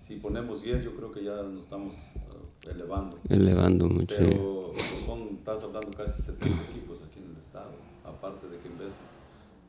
[0.09, 3.19] Si ponemos diez, yo creo que ya nos estamos uh, elevando.
[3.29, 4.15] Elevando mucho.
[4.19, 7.73] Pero pues, son, estás hablando casi 70 equipos aquí en el estado.
[8.07, 9.19] Aparte de que en veces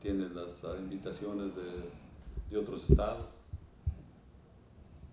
[0.00, 3.32] tienes las uh, invitaciones de, de otros estados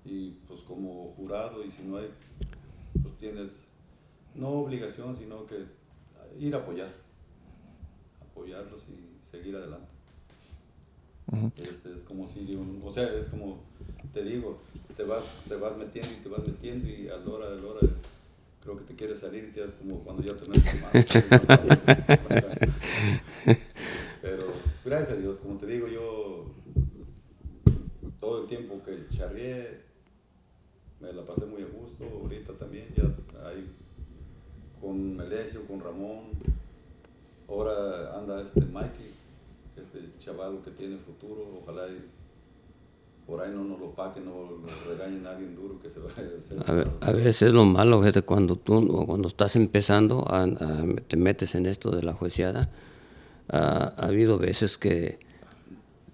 [0.06, 2.10] y pues como jurado y si no hay,
[3.04, 3.60] pues tienes
[4.34, 5.66] no obligación, sino que
[6.40, 6.94] ir a apoyar,
[8.32, 9.90] apoyarlos y seguir adelante.
[11.62, 13.58] es, como si, o sea, es como,
[14.14, 14.58] te digo,
[14.98, 17.68] te vas, te vas metiendo y te vas metiendo y a la hora de la
[17.68, 17.82] hora
[18.64, 21.24] creo que te quieres salir y te das como cuando ya te metes
[24.22, 24.52] Pero
[24.84, 26.48] gracias a Dios, como te digo, yo
[28.20, 29.82] todo el tiempo que charrié,
[31.00, 32.04] me la pasé muy a gusto.
[32.04, 33.04] Ahorita también ya
[33.48, 33.70] hay
[34.82, 36.32] con Melesio, con Ramón.
[37.48, 39.14] Ahora anda este Mikey,
[39.78, 41.62] este chaval que tiene futuro.
[41.62, 42.04] Ojalá y
[43.28, 46.34] por ahí no nos lo paquen, no lo regañen a alguien duro que se vaya
[46.34, 46.92] a hacer.
[47.02, 50.48] A, veces lo malo, gente, cuando tú cuando estás empezando, a,
[51.08, 52.70] te metes en esto de la juiciada,
[53.50, 55.20] ha habido veces que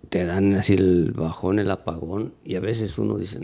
[0.10, 3.40] te dan así el bajón, el apagón, y a veces uno dice,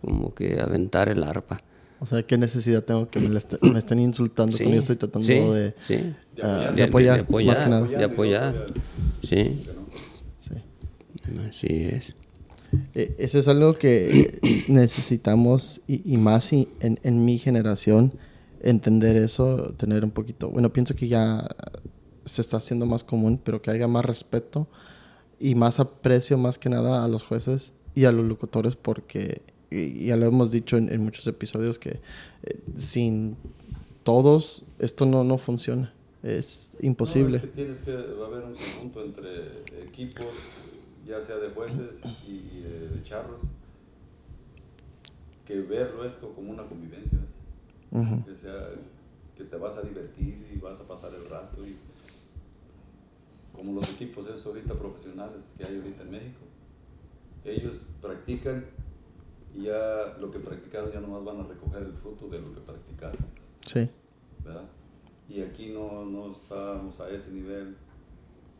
[0.00, 1.62] como que aventar el arpa.
[1.98, 5.74] O sea, ¿qué necesidad tengo que me, estén insultando cuando yo estoy tratando de,
[6.42, 7.86] ah, de, apoyar, más que nada?
[7.86, 8.66] De apoyar,
[9.22, 9.64] sí.
[10.38, 10.54] sí.
[11.48, 12.19] Así es.
[12.94, 18.14] Eh, eso es algo que necesitamos y, más en, en, mi generación
[18.62, 21.48] entender eso, tener un poquito, bueno, pienso que ya
[22.24, 24.68] se está haciendo más común, pero que haya más respeto
[25.38, 30.06] y más aprecio más que nada a los jueces y a los locutores porque y
[30.06, 32.00] ya lo hemos dicho en, muchos episodios, que
[32.42, 33.36] eh, sin
[34.02, 35.92] todos esto no, no funciona.
[36.22, 37.38] Es imposible.
[37.38, 40.26] No, es que tienes que, va a haber un conjunto entre equipos,
[41.06, 43.42] ya sea de jueces y, de, charros,
[45.44, 47.18] que verlo esto como una convivencia.
[47.90, 48.70] Que sea,
[49.36, 51.66] que te vas a divertir y vas a pasar el rato.
[51.66, 51.76] Y,
[53.52, 56.40] como los equipos esos ahorita profesionales que hay ahorita en México,
[57.44, 58.64] ellos practican
[59.54, 62.60] y ya lo que practicaron ya nomás van a recoger el fruto de lo que
[62.60, 63.24] practicaste.
[63.60, 63.90] Sí.
[64.44, 64.68] ¿Verdad?
[65.28, 67.76] Y aquí no, no estamos a ese nivel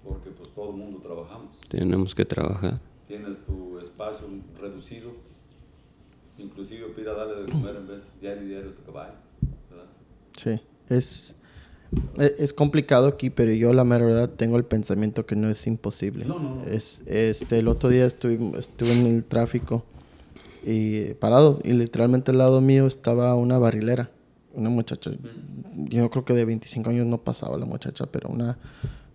[0.04, 1.56] porque pues todo el mundo trabajamos.
[1.68, 2.80] Tenemos que trabajar.
[3.06, 4.26] Tienes tu espacio
[4.60, 5.12] reducido,
[6.38, 9.14] inclusive pida darle de comer en vez diario y diario a tu caballo.
[9.70, 9.86] ¿verdad?
[10.36, 11.36] Sí, es,
[12.16, 16.24] es complicado aquí, pero yo la verdad tengo el pensamiento que no es imposible.
[16.24, 16.64] No, no, no.
[16.64, 19.84] Es, este, el otro día estuve, estuve en el tráfico
[20.62, 24.10] y parados y literalmente al lado mío estaba una barrilera,
[24.52, 25.10] una muchacha,
[25.74, 28.58] yo creo que de 25 años no pasaba la muchacha, pero una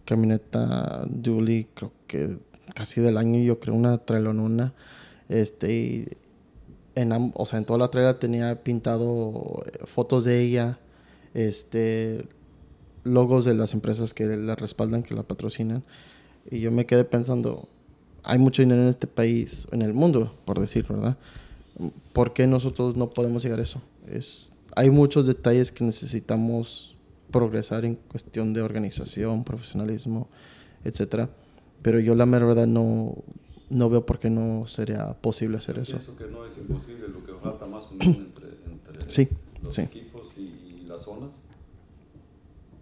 [0.06, 2.38] camioneta Dually, creo que
[2.74, 4.74] casi del año, yo creo una trailonuna,
[5.30, 6.08] este, y
[6.96, 10.80] en, o sea, en toda la trailer tenía pintado eh, fotos de ella,
[11.34, 12.28] este,
[13.04, 15.84] logos de las empresas que la respaldan, que la patrocinan,
[16.50, 17.68] y yo me quedé pensando,
[18.24, 21.18] hay mucho dinero en este país, en el mundo, por decir, ¿verdad?
[22.13, 23.82] ¿Por qué nosotros no podemos llegar a eso?
[24.08, 26.94] Es, hay muchos detalles que necesitamos
[27.31, 30.29] progresar en cuestión de organización, profesionalismo,
[30.83, 31.29] etcétera.
[31.81, 33.15] Pero yo la verdad no,
[33.69, 35.97] no veo por qué no sería posible hacer eso.
[35.97, 40.85] Pienso que no es imposible, lo que falta más unión entre, entre los equipos y,
[40.88, 41.33] las zonas,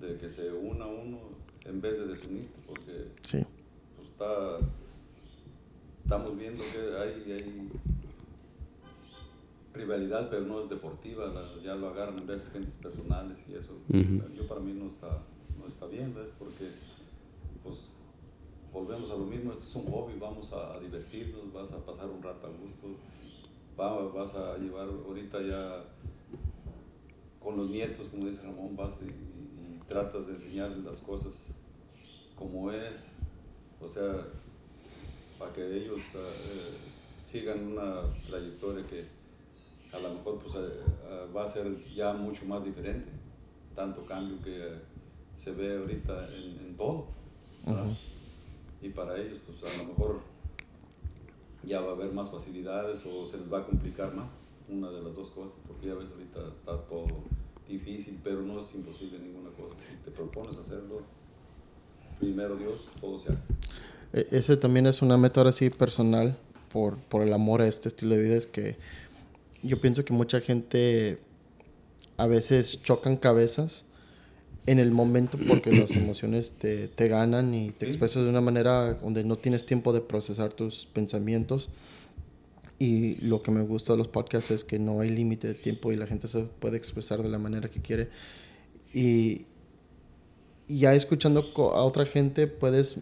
[0.01, 1.17] de que se una uno
[1.63, 3.45] en vez de desunir, porque sí.
[3.95, 4.59] pues, está
[6.03, 7.69] estamos viendo que hay, hay
[9.73, 11.33] rivalidad, pero no es deportiva,
[11.63, 13.73] ya lo agarran en vez de gentes personales y eso.
[14.35, 15.23] Yo para mí no está,
[15.59, 16.29] no está bien, ¿ves?
[16.37, 16.69] Porque
[17.63, 17.79] pues
[18.71, 22.21] volvemos a lo mismo, esto es un hobby, vamos a, divertirnos, vas a pasar un
[22.21, 22.87] rato a gusto,
[23.77, 25.83] vas a llevar ahorita ya
[27.41, 31.53] con los nietos, como dice Ramón, vas y, y tratas de enseñarles las cosas
[32.35, 33.07] como es,
[33.81, 34.25] o sea,
[35.39, 39.05] para que ellos uh, sigan una trayectoria que
[39.93, 43.11] a lo mejor pues, eh, eh, va a ser ya mucho más diferente.
[43.75, 44.71] Tanto cambio que
[45.35, 47.07] se ve ahorita en, todo.
[48.81, 50.19] Y para ellos, pues a lo mejor
[51.63, 54.31] ya va a haber más facilidades o se les va a complicar más
[54.67, 57.07] una de las dos cosas, porque ya ves ahorita está todo
[57.67, 59.75] difícil, pero no es imposible ninguna cosa.
[59.89, 61.01] Si te propones hacerlo,
[62.19, 63.53] primero Dios, todo se hace.
[64.13, 66.37] E, ese también es una meta ahora sí personal
[66.71, 68.77] por, por el amor a este estilo de vida, es que
[69.63, 71.19] yo pienso que mucha gente
[72.17, 73.85] a veces chocan cabezas
[74.65, 78.95] en el momento porque las emociones te, te ganan y te expresas de una manera
[78.95, 81.69] donde no tienes tiempo de procesar tus pensamientos.
[82.79, 85.91] Y lo que me gusta de los podcasts es que no hay límite de tiempo
[85.91, 88.09] y la gente se puede expresar de la manera que quiere.
[88.93, 89.45] Y,
[90.67, 92.97] ya escuchando a otra gente puedes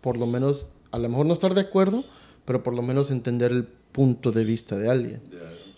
[0.00, 2.04] por lo menos, a lo mejor no estar de acuerdo,
[2.44, 5.22] pero por lo menos entender el punto de vista de alguien.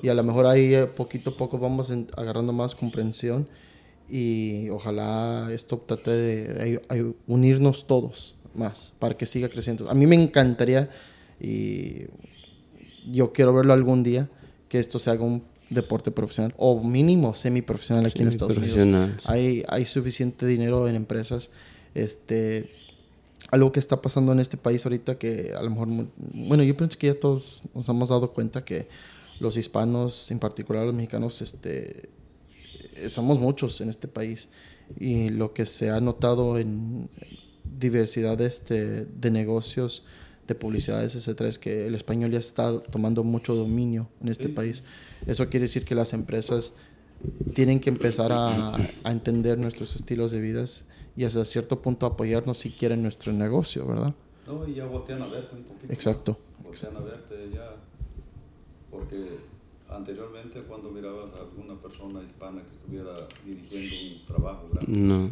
[0.03, 3.49] Y a lo mejor ahí eh, poquito a poco vamos agarrando más comprensión
[4.09, 9.91] y ojalá esto trate de, unirnos todos más para que siga creciendo.
[9.91, 10.89] A mí me encantaría
[11.41, 12.05] y
[13.11, 14.29] yo quiero verlo algún día
[14.69, 18.87] que esto se haga un deporte profesional o mínimo semiprofesional aquí en Estados Unidos.
[19.25, 21.51] Hay, hay suficiente dinero en empresas.
[21.95, 22.71] Este,
[23.51, 26.99] algo que está pasando en este país ahorita que a lo mejor, bueno, yo pienso
[26.99, 28.89] que ya todos nos hemos dado cuenta que
[29.41, 32.09] los hispanos, en particular los mexicanos, este,
[32.97, 34.49] eh, somos muchos en este país
[34.99, 37.11] y lo que se ha notado en
[37.79, 40.07] diversidad este, de negocios,
[40.47, 44.85] de publicidades, etcétera, es que el español ya está tomando mucho dominio en este país.
[45.27, 46.75] Eso quiere decir que las empresas
[47.55, 50.65] tienen que empezar a, a, entender nuestros estilos de vida
[51.17, 54.15] y hasta cierto punto apoyarnos si quieren nuestro negocio, ¿verdad?
[54.47, 55.93] No, y ya voltean a verte un poquito.
[55.93, 56.39] Exacto.
[56.63, 57.75] Voltean a verte ya,
[58.91, 59.39] porque
[59.89, 65.31] anteriormente cuando mirabas a alguna persona hispana que estuviera dirigiendo un trabajo grande, no.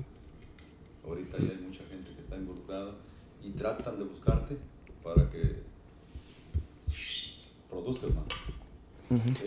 [1.07, 2.95] ahorita ya hay mucha gente que está involucrada
[3.43, 4.57] y tratan de buscarte
[5.03, 5.63] para que
[7.69, 8.27] produzcas más.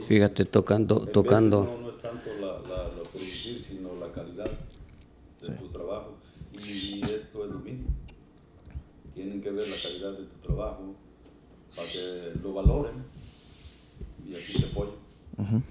[0.07, 1.05] Fíjate, tocando...
[1.07, 1.63] tocando.
[1.65, 4.49] No, no, es tanto la, la, producir, sino la calidad
[5.41, 6.17] de tu trabajo.
[6.53, 7.87] Y, esto es lo mismo.
[9.13, 10.95] Tienen que ver la calidad de tu trabajo
[11.75, 13.03] para que lo valoren
[14.27, 15.63] y así te apoyen.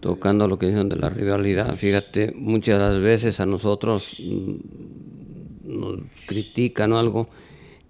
[0.00, 4.56] Tocando lo que dicen de la rivalidad, fíjate, muchas de las veces a nosotros mm,
[5.64, 7.28] nos critican o algo,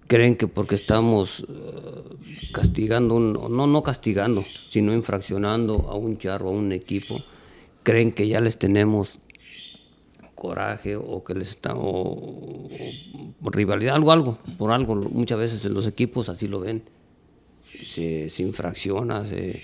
[0.06, 6.48] creen que porque estamos eh, castigando, un, no, no castigando, sino infraccionando a un charro,
[6.48, 7.18] a un equipo,
[7.82, 9.18] creen que ya les tenemos
[10.34, 12.68] coraje o que les está o,
[13.42, 14.96] rivalidad, algo, algo, por algo.
[14.96, 16.82] Muchas veces en los equipos así lo ven.
[17.64, 19.62] Se, se infracciona, se,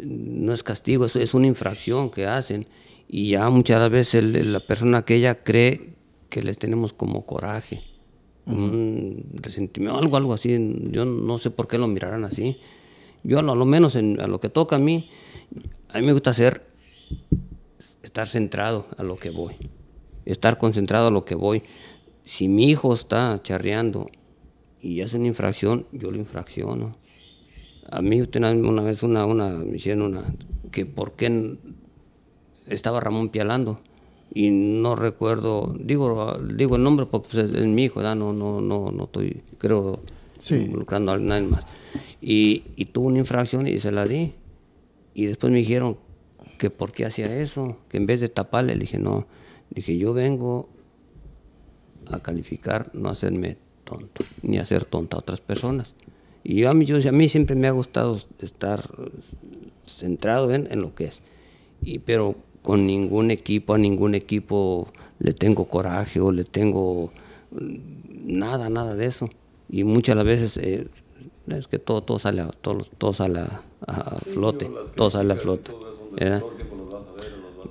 [0.00, 2.66] no es castigo, es, es una infracción que hacen.
[3.08, 5.94] Y ya muchas veces la persona aquella cree
[6.28, 7.80] que les tenemos como coraje,
[8.46, 10.50] un resentimiento, algo, algo así.
[10.90, 12.56] Yo no sé por qué lo mirarán así.
[13.22, 15.08] Yo a lo, menos en, a lo que toca a mí,
[15.88, 16.66] a mí me gusta hacer,
[18.02, 19.54] estar centrado a lo que voy,
[20.24, 21.62] estar concentrado a lo que voy.
[22.24, 24.10] Si mi hijo está charreando
[24.80, 26.96] y hace una infracción, yo lo infracciono
[27.90, 30.24] a mí usted una vez una, una, me hicieron una,
[30.70, 31.56] que por qué
[32.66, 33.80] estaba Ramón Pialando
[34.32, 38.90] y no recuerdo, digo, digo el nombre porque pues, es, mi hijo, no, no, no,
[38.90, 40.00] no estoy, creo,
[40.50, 41.64] involucrando a nadie más.
[42.20, 44.34] Y, y tuvo una infracción y se la di.
[45.14, 45.98] Y después me dijeron
[46.58, 49.28] que por qué hacía eso, que en vez de taparle, le dije, no,
[49.70, 50.68] dije, yo vengo
[52.10, 55.94] a calificar, no hacerme tonto, ni hacer tonta a otras personas.
[56.44, 58.80] Y yo, a mí, yo, a mí siempre me ha gustado estar
[59.86, 61.22] centrado en, en, lo que es.
[61.82, 64.88] Y, pero con ningún equipo, a ningún equipo
[65.18, 67.10] le tengo coraje o le tengo
[67.50, 69.30] nada, nada de eso.
[69.70, 70.86] Y muchas las veces eh,
[71.48, 75.72] es que todo, todo sale, a, todo, todo sale a, flote, todo sale a flote.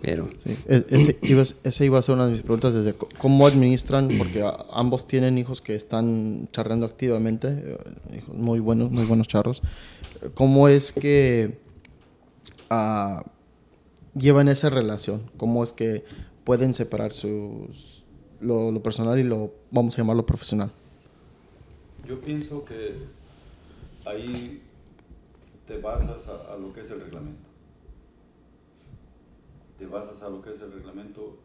[0.02, 0.30] Pero,
[0.68, 5.08] ese, iba, ese, iba, a ser una de mis preguntas desde cómo administran, porque ambos
[5.08, 7.78] tienen hijos que están charrando activamente,
[8.12, 9.62] eh, muy buenos, muy buenos charros.
[10.34, 11.60] ¿Cómo es que
[12.72, 13.22] uh,
[14.18, 15.30] llevan esa relación?
[15.38, 16.04] ¿Cómo es que
[16.44, 18.04] pueden separar sus,
[18.40, 20.72] lo, personal y lo, vamos a llamarlo profesional?
[22.08, 22.96] Yo pienso que
[24.06, 24.62] ahí
[25.68, 27.53] te basas a lo que es el reglamento
[29.86, 31.38] basas a lo que es el reglamento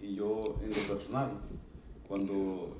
[0.00, 1.30] y yo en lo personal,
[2.06, 2.76] cuando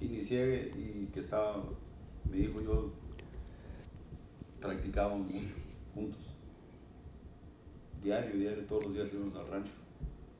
[0.00, 1.62] inicié y que estaba
[2.30, 2.92] mi hijo, yo
[4.60, 5.54] practicábamos mucho
[5.94, 6.20] juntos.
[8.02, 9.72] Diario, diario, todos los días íbamos al rancho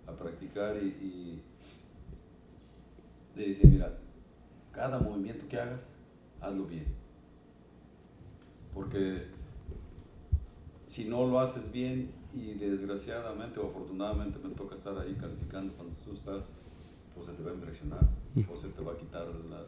[0.07, 1.43] a practicar y, y
[3.37, 3.99] le decía, mira,
[4.71, 5.81] cada movimiento que hagas,
[6.41, 6.87] hazlo bien.
[8.75, 9.29] Porque
[10.87, 15.95] si no lo haces bien y desgraciadamente o afortunadamente me toca estar ahí calificando cuando
[16.05, 16.51] tú estás,
[17.15, 18.09] pues se te va a impresionar
[18.53, 19.65] o se te va a quitar la,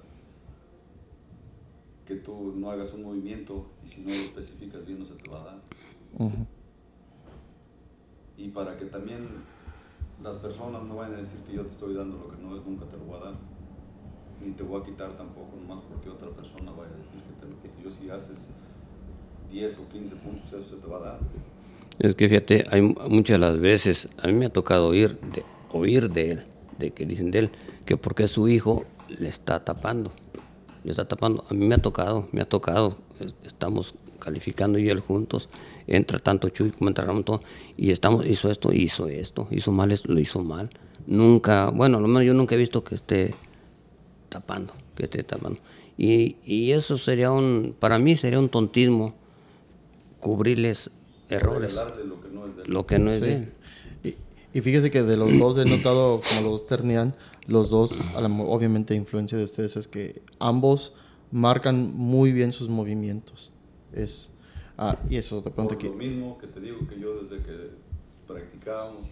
[2.04, 5.28] que tú no hagas un movimiento y si no lo especificas bien no se te
[5.28, 5.58] va a dar.
[8.36, 9.28] Y para que también
[10.22, 12.64] las personas no vayan a decir que yo te estoy dando lo que no es,
[12.64, 13.34] nunca te lo voy a dar.
[14.44, 17.50] Ni te voy a quitar tampoco, nomás porque otra persona vaya a decir que te
[17.50, 17.82] lo quito.
[17.82, 18.50] Yo si haces
[19.50, 21.20] 10 o 15 puntos, eso se te va a dar.
[21.98, 25.44] Es que fíjate, hay mu- muchas las veces, a mí me ha tocado oír de,
[25.72, 26.42] oír de él,
[26.78, 27.50] de que dicen de él,
[27.84, 30.12] que porque su hijo le está tapando,
[30.84, 31.44] le está tapando.
[31.50, 35.48] A mí me ha tocado, me ha tocado, es- estamos calificando y él juntos,
[35.86, 37.42] entra tanto Chuy como entra Ramón, todo,
[37.76, 40.70] y estamos, hizo esto, hizo esto, hizo mal, lo hizo mal.
[41.06, 43.34] Nunca, bueno, lo menos yo nunca he visto que esté
[44.28, 45.60] tapando, que esté tapando.
[45.96, 49.14] Y, y eso sería un, para mí sería un tontismo
[50.20, 50.90] cubrirles
[51.28, 52.72] errores lo que no es de él.
[52.72, 53.22] lo que no es Sí.
[53.24, 53.52] de él.
[54.04, 54.16] Y,
[54.58, 57.14] y fíjese que de los dos he notado, como los dos ternían,
[57.46, 60.94] los dos, a la obviamente, influencia de ustedes es que ambos
[61.30, 63.52] marcan muy bien sus movimientos.
[63.92, 64.30] Es,
[64.78, 65.88] ah, y eso de pronto que.
[65.88, 67.70] lo mismo que te digo que yo desde que
[68.26, 69.08] practicábamos,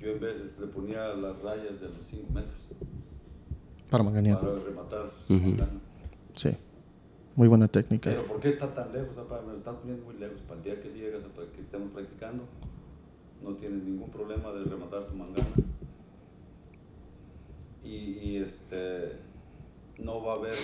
[0.00, 2.54] yo en veces le ponía las rayas de los 5 metros
[3.88, 4.40] Para manganear.
[4.40, 5.12] para rematar.
[5.28, 5.34] Ujú.
[5.50, 5.80] mangana.
[6.34, 6.50] Sí.
[7.34, 8.10] Muy buena técnica.
[8.10, 9.16] Pero ¿por qué está tan lejos?
[9.16, 9.40] papá?
[9.46, 10.40] Me están poniendo muy lejos.
[10.42, 12.44] Para el día que llegas a pra- que estemos practicando,
[13.42, 15.48] no tienes ningún problema de rematar tu mangana.
[17.82, 19.12] Y, este,
[19.98, 20.54] no va a haber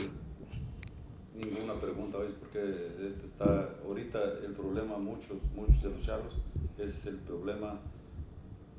[1.34, 2.32] ninguna pregunta, ¿ves?
[2.38, 2.60] Porque
[3.08, 6.34] este está, ahorita el problema, muchos, muchos de los charros,
[6.78, 7.80] es el problema,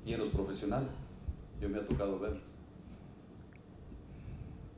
[0.06, 0.90] y en los profesionales,
[1.62, 2.42] yo me ha tocado verlos,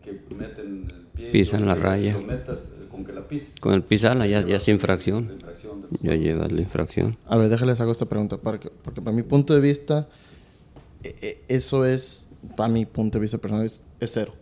[0.03, 2.13] que meten el pie, y Pisan la raya.
[2.13, 3.59] Lo metas eh, con que la pises.
[3.59, 5.27] Con el pisarla ya, ya es infracción.
[5.27, 7.17] la infracción del- Ya llevas la infracción.
[7.25, 10.07] A ver, déjales hago esta pregunta, porque, porque para mi punto de vista,
[11.03, 14.33] e- e- eso es, para mi punto de vista personal, es, es cero.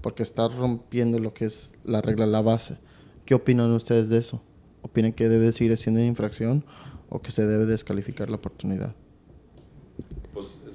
[0.00, 2.76] Porque está rompiendo lo que es la regla, la base.
[3.24, 4.42] ¿Qué opinan ustedes de eso?
[4.82, 6.62] ¿Opinan que debe seguir siendo infracción
[7.08, 8.94] o que se debe descalificar la oportunidad?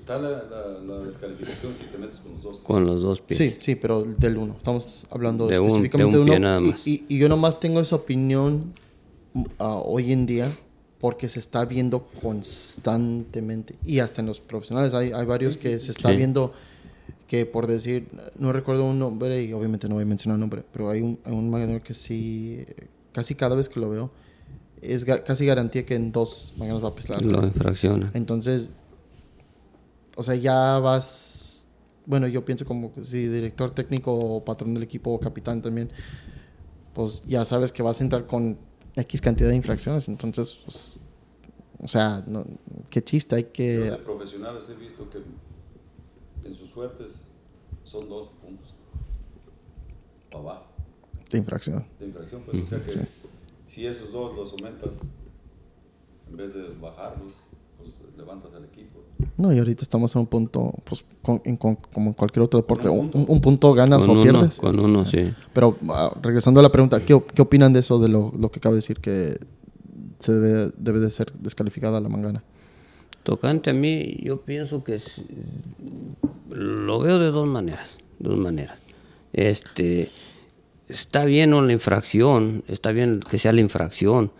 [0.09, 2.57] Está la, la, la descalificación si te metes con los dos.
[2.63, 3.37] Con los dos pies.
[3.37, 4.55] Sí, sí, pero del uno.
[4.57, 6.47] Estamos hablando De un- específicamente de un de pie uno.
[6.49, 6.87] nada y- más.
[6.87, 8.73] Y, y yo nomás tengo esa opinión
[9.59, 10.49] ah, hoy en día
[10.99, 13.75] porque se está viendo constantemente.
[13.85, 16.15] Y hasta en los profesionales hay, hay varios que se está Sí.
[16.15, 16.53] viendo
[17.27, 18.07] que por decir,
[18.39, 21.19] no recuerdo un nombre y obviamente no voy a mencionar el nombre, pero hay un,
[21.23, 22.65] hay un manganero que sí,
[23.13, 24.09] casi cada vez que lo veo,
[24.81, 27.21] es ga- casi garantía que en dos manganos va a pisar.
[27.21, 28.09] Lo infracciona.
[28.15, 28.71] Entonces,
[30.19, 31.69] o sea, ya vas,
[32.05, 35.89] bueno, yo pienso como si director técnico o patrón del equipo o capitán también,
[36.93, 38.59] pues ya sabes que vas a entrar con
[38.97, 40.99] X cantidad de infracciones, entonces, pues,
[41.81, 42.43] o sea, no,
[42.89, 43.79] qué chiste, hay que...
[43.79, 45.19] de profesionales he visto que
[46.45, 47.31] en sus suertes
[47.85, 48.73] son dos puntos
[50.29, 50.65] para abajo
[51.29, 51.85] de infracción.
[51.97, 52.41] de infracción.
[52.43, 53.07] Pues, o sea que
[53.67, 54.95] si esos dos los aumentas,
[56.29, 57.35] en vez de bajarlos,
[57.79, 58.99] pues levantas al equipo.
[59.37, 62.59] No, y ahorita estamos en un punto, pues, con- en- con- como en cualquier otro
[62.59, 63.31] deporte, un un, punto.
[63.33, 64.57] un punto ganas Con o uno, pierdes.
[64.59, 65.31] con uno, sí.
[65.53, 68.59] Pero ah, regresando a la pregunta, ¿qué, qué opinan de eso, de lo, lo que
[68.59, 69.37] acabo de decir, que
[70.19, 72.43] se debe, debe de ser descalificada la mangana?
[73.23, 75.21] Tocante a mí, yo pienso que es-
[76.49, 78.77] lo veo de dos maneras, dos maneras.
[79.33, 80.09] Este,
[80.87, 84.31] está bien o la infracción, está bien que sea la infracción,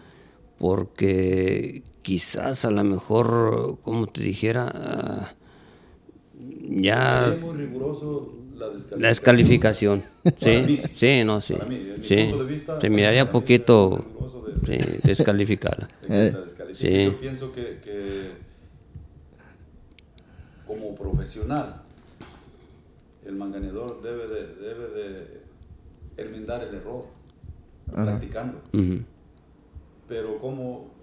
[0.58, 5.34] porque quizás a lo mejor, como te dijera, ah,
[6.72, 9.00] ya Es muy riguroso la descalificación.
[9.02, 10.04] la descalificación,
[10.40, 10.66] Para mí.
[10.66, 14.04] sí, sí, no, sí, Para mí, sí, punto de vista, se miraría poquito,
[14.66, 15.88] de- sí, descalificarla.
[16.02, 16.98] de Eh, descalifique.
[16.98, 17.06] sí.
[17.06, 18.32] Yo pienso que, que
[20.66, 21.84] como profesional,
[23.24, 25.42] el manganeador debe de, debe de
[26.18, 27.06] enmendar el error
[27.94, 28.62] practicando.
[30.08, 30.98] Pero como,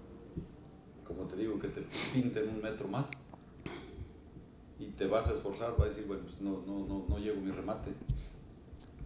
[1.07, 1.81] como te digo, que te
[2.13, 3.09] pinten un metro más
[4.79, 7.37] y te vas a esforzar, va a decir, bueno, pues no, no, no, no llego
[7.39, 7.91] a mi remate.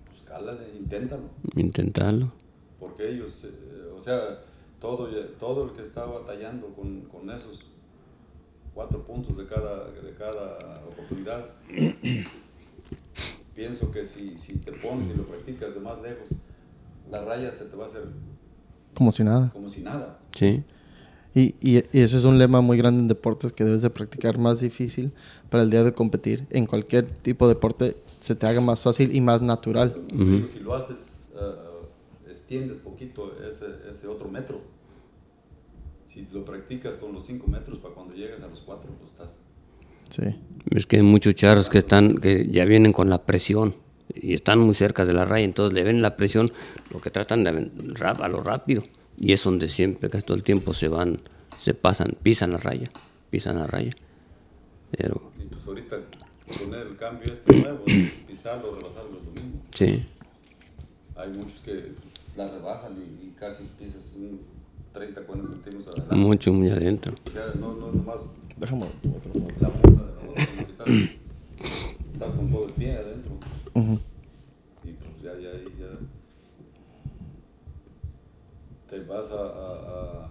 [0.10, 1.24] Pues cálale, inténtalo.
[1.56, 2.32] Intentarlo.
[2.80, 4.42] Porque ellos, eh, o sea,
[4.80, 5.08] todo,
[5.40, 7.62] todo el que está batallando con, con esos
[8.74, 11.46] cuatro puntos de cada, de cada oportunidad,
[13.56, 16.30] pienso que si, si te pones y lo practicas de más lejos,
[17.10, 18.06] la raya se te va a hacer
[18.96, 19.50] Como si nada.
[19.52, 20.20] como si nada.
[20.32, 20.64] Sí.
[21.34, 24.38] Y, y, y ese es un lema muy grande en deportes que debes de practicar
[24.38, 25.14] más difícil
[25.50, 26.46] para el día de competir.
[26.50, 29.96] En cualquier tipo de deporte se te haga más fácil y más natural.
[30.10, 34.60] Si lo haces, eh, extiendes poquito ese, ese otro metro.
[36.08, 39.40] Si lo practicas con los 5 metros, para cuando llegues a los 4, pues estás...
[40.10, 40.36] Sí.
[40.72, 43.76] Es que hay muchos charros que están, que ya vienen con la presión
[44.14, 46.52] y están muy cerca de la raya, entonces le ven la presión,
[46.90, 47.72] lo que tratan de
[48.02, 48.84] a lo rápido
[49.24, 51.20] y es donde siempre, casi todo el tiempo se van,
[51.60, 52.90] se pasan, pisan la raya,
[53.30, 53.92] pisan la raya.
[54.98, 55.98] Pero Y pues ahorita
[56.60, 57.84] poner el cambio este nuevo,
[58.28, 59.62] pisarlo, rebasarlo es lo mismo.
[59.76, 60.02] sí,
[61.16, 61.92] Hay muchos que
[62.36, 64.42] la rebasan y, y casi pisas un
[64.94, 66.16] 30, 40 centímetros adelante.
[66.16, 67.14] mucho, muy adentro.
[67.26, 68.88] O sea, no, no nomás Déjame.
[69.62, 70.88] la punta de la que estás,
[72.14, 73.32] estás con todo el pie adentro.
[73.76, 74.00] Ujú.
[74.84, 76.00] Y pues ya, ya, ya.
[78.92, 80.30] Te vas a, a,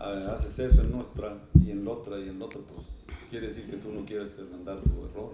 [0.00, 2.86] a- a- haces eso en nuestra y en la otra y en la otra, pues
[3.28, 5.32] quiere decir que tú no quieres enmendar tu error,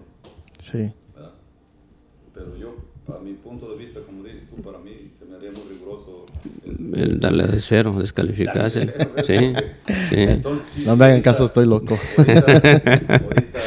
[0.57, 0.91] Sí.
[1.13, 1.31] ¿verdad?
[2.33, 2.75] Pero yo,
[3.15, 6.25] a mi punto de vista, como dices tú, para mí se me haría muy riguroso.
[6.65, 8.79] este, El darle de cero, descalificarse.
[8.79, 9.53] De Sí,
[9.85, 10.15] cero, sí.
[10.17, 11.97] Entonces, No me hagan ahorita- caso, estoy loco.
[12.17, 13.59] Ahorita, ahorita,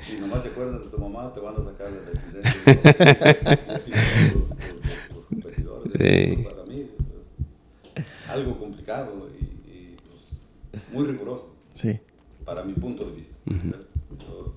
[0.00, 3.60] si nomás se acuerdan de tu mamá, te van a sacar la descendencia.
[3.68, 5.92] Y así son los, los- los competidores.
[5.92, 6.46] Sí.
[8.36, 9.96] Algo complicado y, y,
[10.70, 11.98] pues, muy riguroso, Sí.
[12.44, 13.36] para mi punto de vista.
[13.46, 13.80] ¿verdad?
[14.18, 14.52] Yo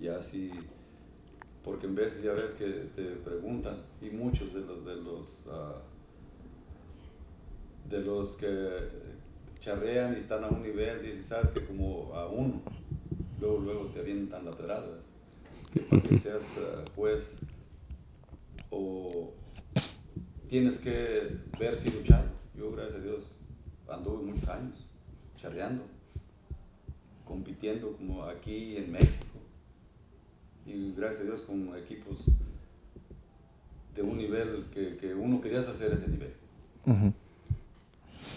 [0.00, 0.50] ya sí,
[1.64, 5.82] porque en veces ya ves que te preguntan, y muchos de los, de los, ah,
[7.90, 8.78] de los que
[9.58, 12.62] charrean y están a un nivel, dicen, sabes que como a uno,
[13.40, 15.02] luego, luego te avientan la pedrada, ¿ves?
[15.72, 17.38] que para que seas ah, juez
[18.70, 19.32] o
[20.48, 22.35] tienes que ver si luchar.
[22.56, 23.36] Yo, gracias a Dios,
[23.86, 24.88] anduve muchos años
[25.36, 25.82] charreando,
[27.26, 29.26] compitiendo como aquí en México.
[30.64, 32.24] Y gracias a Dios con equipos
[33.94, 36.32] de un nivel que, que uno quería hacer ese nivel.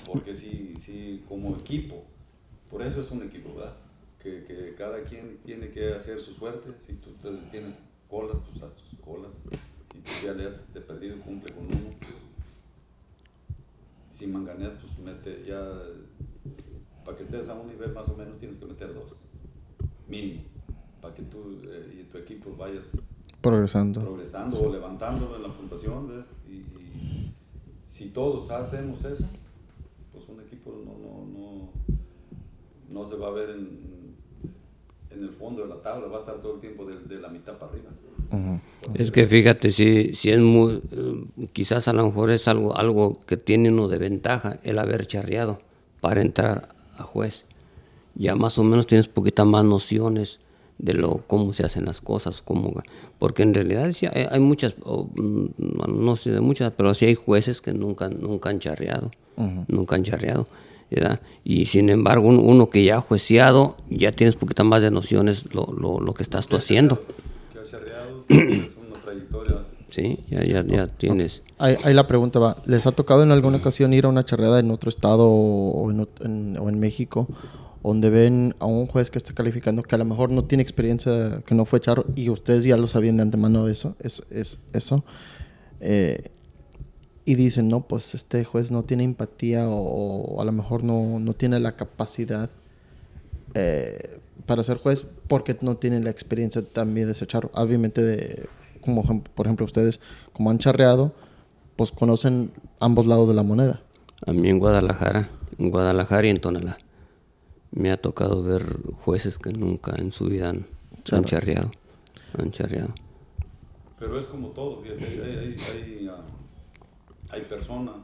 [0.05, 2.03] Porque si, si como equipo,
[2.69, 3.77] por eso es un equipo, ¿verdad?
[4.21, 6.73] Que, que cada quien tiene que hacer su suerte.
[6.79, 7.11] Si tú
[7.51, 9.31] tienes colas, pues haz tus colas.
[9.93, 11.95] Si tú ya le has de perdido, cumple con uno.
[14.19, 15.65] Si manganeas, pues mete ya.
[17.05, 19.17] Para que estés a un nivel más o menos, tienes que meter dos.
[20.09, 20.41] Mínimo.
[21.01, 22.91] Para que tú eh, y tu equipo vayas
[23.41, 24.01] Progresando.
[24.01, 26.25] progresando o levantándolo en la puntuación, ¿ves?
[26.49, 27.33] Y, y
[27.85, 29.23] si todos hacemos eso,
[30.11, 31.69] pues un equipo no, no, no,
[32.89, 34.15] no se va a ver en,
[35.11, 37.29] en el fondo de la tabla, va a estar todo el tiempo de, de la
[37.29, 37.91] mitad para arriba.
[38.95, 43.19] Es que fíjate, si, si es muy, eh, quizás a lo mejor es algo, algo
[43.25, 45.59] que tiene uno de ventaja, el haber charreado
[46.01, 47.45] para entrar a juez.
[48.15, 50.39] Ya más o menos tienes poquitas más nociones
[50.77, 52.73] de lo cómo se hacen las cosas, cómo,
[53.19, 56.93] porque en realidad sí hay, hay muchas, o, mm, no, no sé de muchas, pero
[56.93, 59.11] sí hay jueces que nunca, nunca han charreado,
[59.67, 60.47] nunca han charreado.
[60.91, 61.19] ¿verdad?
[61.43, 65.53] Y sin embargo, un- uno que ya ha jueceado, ya tienes poquitas más de nociones
[65.53, 67.03] lo, lo, lo que estás tú haciendo.
[68.29, 69.55] Una trayectoria.
[69.89, 71.41] Sí, ya, ya, ya tienes.
[71.57, 72.57] Ahí, ahí la pregunta va.
[72.65, 76.07] ¿Les ha tocado en alguna ocasión ir a una charreada en otro estado o en,
[76.21, 77.27] en- o en México
[77.81, 81.41] donde ven a un juez que está calificando que a lo mejor no tiene experiencia,
[81.45, 83.95] que no fue charro y ustedes ya lo sabían de antemano eso?
[83.99, 85.03] Es, es eso.
[85.79, 86.29] Eh,
[87.25, 89.75] y dicen, no, pues este juez no tiene empatía o,
[90.35, 92.49] o a lo mejor no, no tiene la capacidad
[93.53, 94.19] eh,
[94.49, 97.51] para ser juez porque no tiene la experiencia también de ser charro.
[97.53, 98.49] Obviamente, de,
[98.81, 100.01] como por ejemplo ustedes,
[100.33, 101.13] como han charreado,
[101.75, 103.83] pues conocen ambos lados de la moneda.
[104.25, 105.29] A mí en Guadalajara,
[105.59, 106.79] en Guadalajara y en Tonalá,
[107.69, 108.63] me ha tocado ver
[109.05, 110.65] jueces que nunca en su vida han,
[111.11, 111.69] han charreado.
[112.35, 112.95] Han charreado.
[113.99, 116.25] Pero es como todo, fíjate, hay, hay, hay, hay, ah,
[117.29, 117.97] hay personas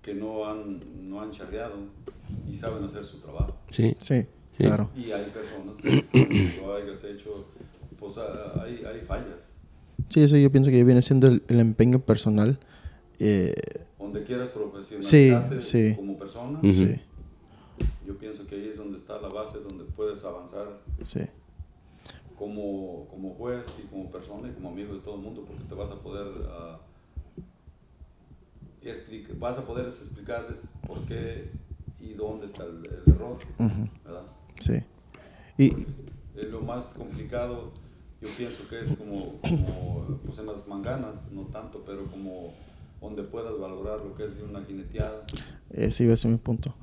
[0.00, 0.80] que no han,
[1.10, 1.74] no han charreado
[2.50, 3.56] y saben hacer su trabajo.
[3.70, 4.26] Sí, Sí.
[4.56, 4.90] Claro.
[4.96, 7.46] Y hay personas que lo hayas hecho,
[7.98, 9.52] pues hay, hay fallas.
[10.08, 12.58] Sí, eso yo pienso que viene siendo el, el empeño personal.
[13.18, 13.54] eh,
[13.98, 15.96] Donde quieras profesionalizarte Sí, sí.
[15.96, 16.60] como persona.
[16.62, 16.96] Sí,
[18.06, 21.20] yo pienso que ahí es donde está la base, donde puedes avanzar sí.
[22.38, 25.74] como, como juez y como persona y como amigo de todo el mundo, porque te
[25.74, 26.26] vas a poder
[28.82, 31.50] explica- vas a poder explicarles por qué
[32.00, 33.38] y dónde está el, el error,
[34.04, 34.22] ¿verdad?
[34.60, 34.82] Sí.
[35.58, 35.86] Y,
[36.36, 37.72] Eh, lo más complicado,
[38.20, 42.52] yo pienso que es como, como pues en las manganas, no tanto, pero como
[43.00, 45.24] donde puedas valorar lo que es una jineteada.
[45.70, 46.74] Ese iba a ser mi punto.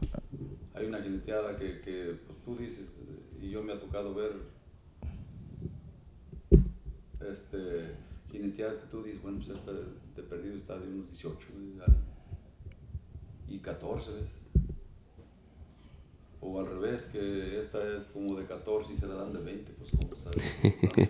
[0.74, 3.03] Hay una jineteada que, que pues, tú dices,
[3.41, 4.32] y yo me ha tocado ver
[7.32, 7.95] este,
[8.32, 11.38] jineteadas que tú dices, bueno, pues esta de perdido está de unos 18
[13.49, 14.43] y 14, ¿ves?
[16.46, 19.72] O al revés, que esta es como de 14 y se la dan de 20,
[19.80, 21.10] pues como sabes.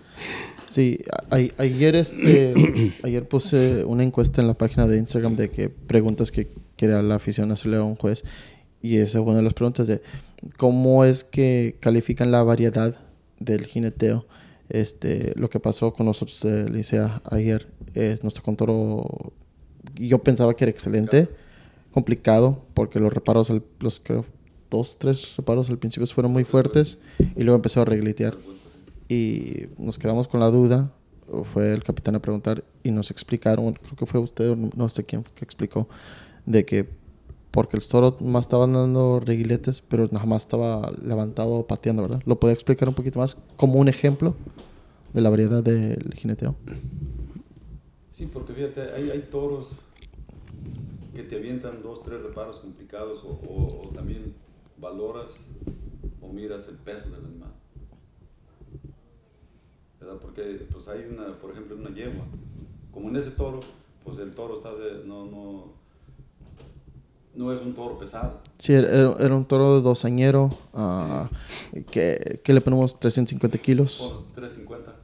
[0.66, 0.98] Sí,
[1.30, 2.54] a- ayer, este,
[3.02, 7.14] ayer puse una encuesta en la página de Instagram de que preguntas que quiere la
[7.16, 8.24] afición hacerle a un juez.
[8.82, 10.02] Y esa fue una de las preguntas de
[10.56, 12.98] cómo es que califican la variedad
[13.40, 14.26] del jineteo.
[14.68, 19.32] Este, lo que pasó con nosotros Licea ayer es nuestro contoro.
[19.94, 21.28] Yo pensaba que era excelente,
[21.92, 24.24] complicado, porque los reparos, al- los creo,
[24.70, 28.36] dos, tres reparos al principio fueron muy fuertes y luego empezó a reglitear
[29.08, 30.92] y nos quedamos con la duda.
[31.52, 35.24] Fue el capitán a preguntar y nos explicaron, creo que fue usted, no sé quién
[35.34, 35.88] que explicó,
[36.44, 36.88] de que
[37.50, 42.20] porque el toro más estaban dando reguiletes, pero nada más estaba levantado pateando, ¿verdad?
[42.26, 44.34] ¿Lo podía explicar un poquito más como un ejemplo
[45.12, 46.56] de la variedad del jineteo?
[48.10, 49.68] Sí, porque fíjate, hay, toros
[51.14, 54.34] que te avientan dos, tres reparos complicados o también
[54.84, 55.30] valoras
[56.20, 57.52] o miras el peso del animal.
[59.98, 60.18] ¿Verdad?
[60.20, 62.26] Porque pues hay una, por ejemplo, una yegua.
[62.92, 63.60] Como en ese toro,
[64.04, 65.72] pues el toro está de, no, no,
[67.34, 68.40] no es un toro pesado.
[68.58, 71.28] Sí, era, era un toro dosañero ah,
[71.90, 73.96] que, que le ponemos 350 kilos.
[73.98, 74.94] Por 350,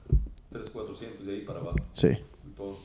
[0.50, 1.78] 3400 de ahí para abajo.
[1.94, 2.08] Sí.
[2.08, 2.76] el toro.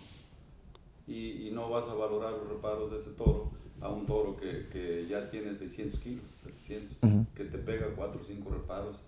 [1.07, 4.67] Y, y no vas a valorar los reparos de ese toro a un toro que,
[4.71, 6.23] que ya tiene 600 kilos,
[6.67, 7.25] 700, Ujú.
[7.35, 9.01] que te pega 4 o 5 reparos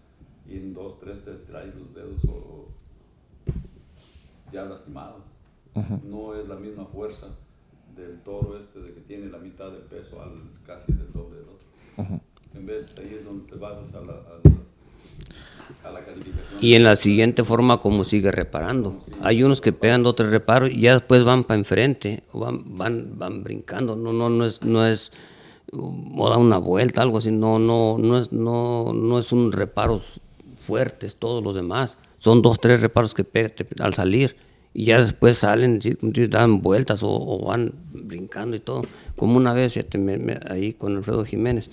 [0.48, 2.68] y en 2, 3 te traes los dedos o
[4.52, 5.24] ya lastimados.
[5.76, 6.02] Ujú.
[6.06, 7.28] No es la misma fuerza
[7.96, 10.32] del toro este de que tiene la mitad del peso al
[10.66, 11.68] casi del doble del otro.
[11.98, 12.22] Ujú.
[12.56, 16.60] En vez, ahí es donde te basas a la, a la, a la calificación.
[16.62, 18.98] Y en la siguiente forma, como sigue reparando.
[19.22, 22.78] Hay unos que pegan dos tres reparos y ya después van para enfrente, o van,
[22.78, 23.96] van, van brincando.
[23.96, 25.12] No, no, no es, no es,
[25.74, 27.32] o da una vuelta, algo así.
[27.32, 30.04] No, no, no es, no, no es un reparos
[30.58, 31.98] fuertes todos los demás.
[32.20, 34.36] Son dos, tres reparos que pegan al salir.
[34.74, 35.80] Y ya después salen,
[36.30, 38.84] dan vueltas o, o van brincando y todo.
[39.16, 41.70] Como una vez, me- me- ahí con Alfredo Jiménez,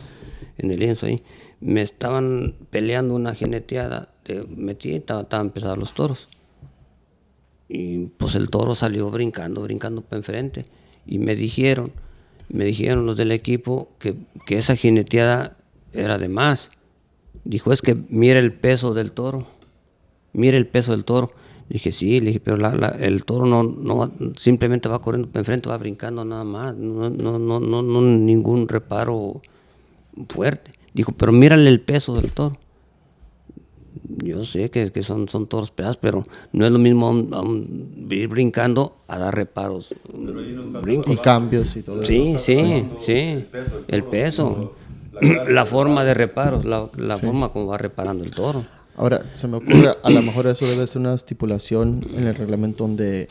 [0.57, 1.23] en el lienzo ahí,
[1.61, 6.29] me estaban peleando una jineteada, de, metí, estaba- estaban pesados los toros.
[7.69, 10.67] Y pues el toro salió brincando, brincando para enfrente.
[11.07, 11.93] Y me dijeron,
[12.49, 14.15] me dijeron los del equipo que,
[14.47, 15.57] que esa jineteada
[15.93, 16.71] era de más.
[17.45, 19.47] Dijo, es que mira el peso del toro,
[20.33, 21.33] mira el peso del toro.
[21.69, 25.79] Dije, sí, le dije, pero la- el toro no, no simplemente va corriendo enfrente, va
[25.79, 29.41] brincando nada más, no, no, no, no, no ningún reparo
[30.29, 30.73] fuerte.
[30.93, 32.59] Dijo, pero mírale el peso del toro.
[34.23, 38.07] Yo sé que, que son, son toros pesados, pero no es lo mismo un- un
[38.11, 39.95] ir brincando a dar reparos.
[41.07, 42.07] Y cambios y todo eso.
[42.13, 43.13] Sí, sí, sí.
[43.15, 44.73] del peso El toro, peso.
[45.49, 46.65] la forma de reparos.
[46.65, 48.65] reparos, la, la forma como va reparando el toro.
[48.97, 52.85] Ahora, se me ocurre, a lo mejor eso debe ser una estipulación en el reglamento
[52.85, 53.27] donde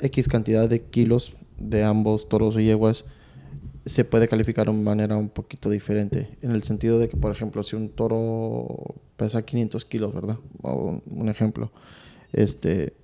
[0.00, 3.06] X cantidad de kilos de ambos toros y yeguas
[3.86, 6.36] se puede calificar de manera un poquito diferente.
[6.42, 10.38] En el sentido de que, por ejemplo, si un toro pesa 500 kilos, ¿verdad?
[10.62, 11.70] O un- ejemplo.
[12.32, 12.94] Este,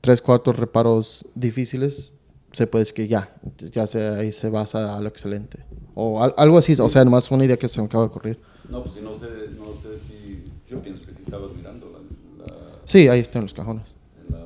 [0.00, 2.14] tres, cuatro reparos difíciles,
[2.52, 3.34] se puede decir que ya,
[3.72, 5.64] ya se, ahí se basa a lo excelente.
[5.94, 8.38] O al- algo así, o sea, nomás una idea que se me acaba de ocurrir.
[8.68, 9.26] No, pues si no sé,
[9.58, 10.44] no sé si.
[10.70, 12.52] Yo pienso que si estabas mirando la, la,
[12.84, 13.94] Sí, ahí están los cajones,
[14.26, 14.44] en la,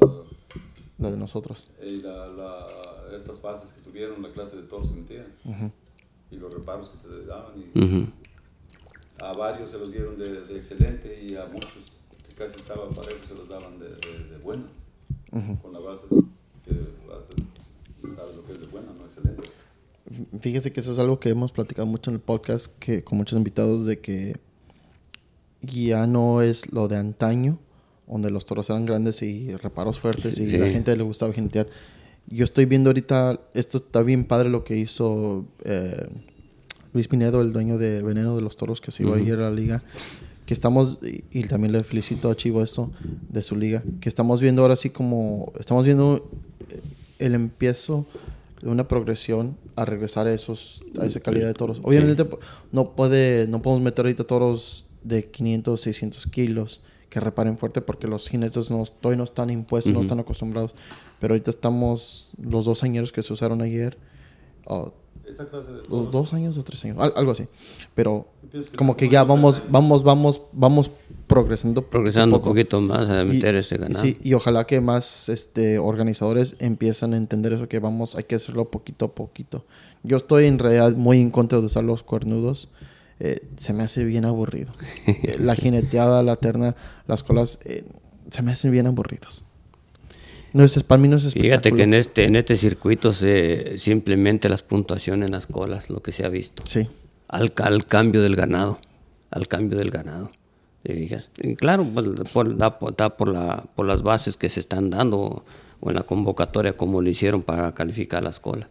[0.99, 1.69] la de nosotros.
[1.81, 2.67] la- la-
[3.17, 5.73] estas fases que tuvieron, la clase de toros que metían
[6.31, 7.53] y los reparos que te daban.
[7.57, 8.07] Y Ujú.
[9.19, 11.73] A varios se los dieron de, de excelente y a muchos
[12.29, 14.71] que casi estaban parejos se los daban de, de- de buenas.
[15.31, 16.03] Con la base
[16.65, 16.73] que
[17.09, 17.33] base,
[18.15, 19.49] sabes lo que es de buena, no excelente.
[20.41, 23.37] Fíjese que eso es algo que hemos platicado mucho en el podcast que con muchos
[23.39, 24.37] invitados de que
[25.63, 27.59] ya no es lo de antaño,
[28.07, 30.57] donde los toros eran grandes y reparos fuertes y Sí.
[30.59, 31.67] la gente le gustaba jinetear.
[32.29, 36.09] Yo estoy viendo ahorita, esto está bien padre lo que hizo eh,
[36.93, 39.37] Luis Pinedo, el dueño de Veneno de los Toros, que se iba a ir a
[39.37, 39.83] la liga.
[40.45, 42.91] Que estamos, y, y también le felicito a Chivo esto
[43.29, 46.29] de su liga, que estamos viendo ahora sí como, estamos viendo
[46.71, 46.81] eh,
[47.19, 48.07] el empiezo
[48.63, 51.81] de una progresión a regresar a esos a esa calidad de toros.
[51.83, 52.27] Obviamente
[52.73, 58.07] no puede no podemos meter ahorita toros de 500, 600 kilos que reparen fuerte porque
[58.09, 60.75] los jinetes no, todavía no están impuestos, no están acostumbrados.
[61.21, 63.97] Pero ahorita estamos los dos años que se usaron ayer.
[64.67, 64.93] o
[65.27, 67.47] Esa clase de los dos años o tres años, al- algo así.
[67.95, 68.27] Pero
[68.77, 70.91] como que ya vamos, vamos, vamos, vamos
[71.27, 71.83] progresando.
[71.83, 74.05] Progresando un poquito más a Y- meter y ese ganado.
[74.05, 78.35] sí, y ojalá que más este, organizadores empiezan a entender eso, que vamos, hay que
[78.37, 79.65] hacerlo poquito a poquito.
[80.03, 82.69] Yo estoy en realidad muy en contra de usar los cuernudos.
[83.19, 84.73] Eh, se me hace bien aburrido.
[85.07, 86.75] Eh, la jineteada, la terna,
[87.07, 87.85] las colas, eh,
[88.31, 89.45] se me hacen bien aburridos.
[90.53, 94.49] No es, para mí no es Fíjate que en este, en este circuito se simplemente
[94.49, 96.63] las puntuaciones en las colas, lo que se ha visto.
[96.65, 96.89] Sí,
[97.29, 98.79] Al, al cambio del ganado.
[99.31, 100.31] Al cambio del ganado.
[100.83, 101.31] ¿Te fijas?
[101.43, 104.89] Y claro, pues, por, da, por, da por la, por las bases que se están
[104.89, 105.45] dando
[105.81, 108.69] o en la convocatoria como lo hicieron para calificar las colas.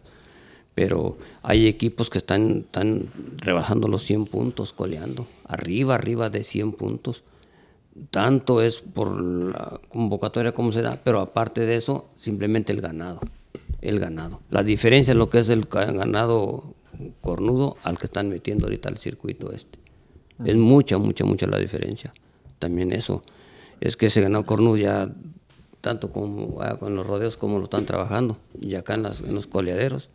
[0.76, 3.06] Pero hay equipos que están, están
[3.38, 5.26] rebasando los 100 puntos, coleando.
[5.48, 7.24] Arriba, arriba de 100 puntos.
[8.10, 13.20] Tanto es por la convocatoria como se da, pero aparte de eso, simplemente el ganado.
[13.80, 14.40] El ganado.
[14.50, 16.74] La diferencia es lo que es el ganado
[17.22, 19.78] cornudo al que están metiendo ahorita al circuito este.
[20.44, 22.12] Es mucha, mucha, mucha la diferencia.
[22.58, 23.22] También eso.
[23.80, 25.10] Es que ese ganado cornudo ya,
[25.80, 29.34] tanto como ah, con los rodeos como lo están trabajando, y acá en, las- en
[29.34, 30.10] los coleaderos,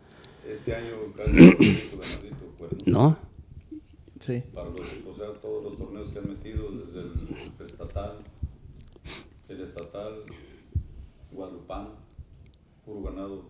[0.52, 2.78] Este año casi no visto ganadito, cuerno.
[2.86, 3.18] ¿no?
[4.20, 4.44] sí.
[4.54, 8.18] Para los, o sea, todos los torneos que han metido, desde el preestatal,
[9.48, 10.24] el estatal,
[11.32, 11.92] guadalupano,
[12.86, 13.44] puro ganado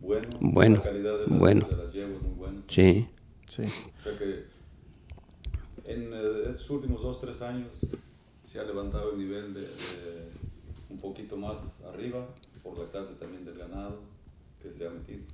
[0.00, 0.28] bueno.
[0.40, 1.68] Bueno, La calidad de las, bueno.
[1.68, 2.64] de las yeguas muy buenas.
[2.68, 3.06] Sí.
[3.46, 3.64] Sí.
[3.98, 4.44] O sea que
[5.84, 7.86] en eh, estos últimos dos, tres años
[8.44, 10.30] se ha levantado el nivel de, de
[10.88, 12.26] un poquito más arriba
[12.62, 14.00] por la clase también del ganado
[14.62, 15.24] que se ha metido.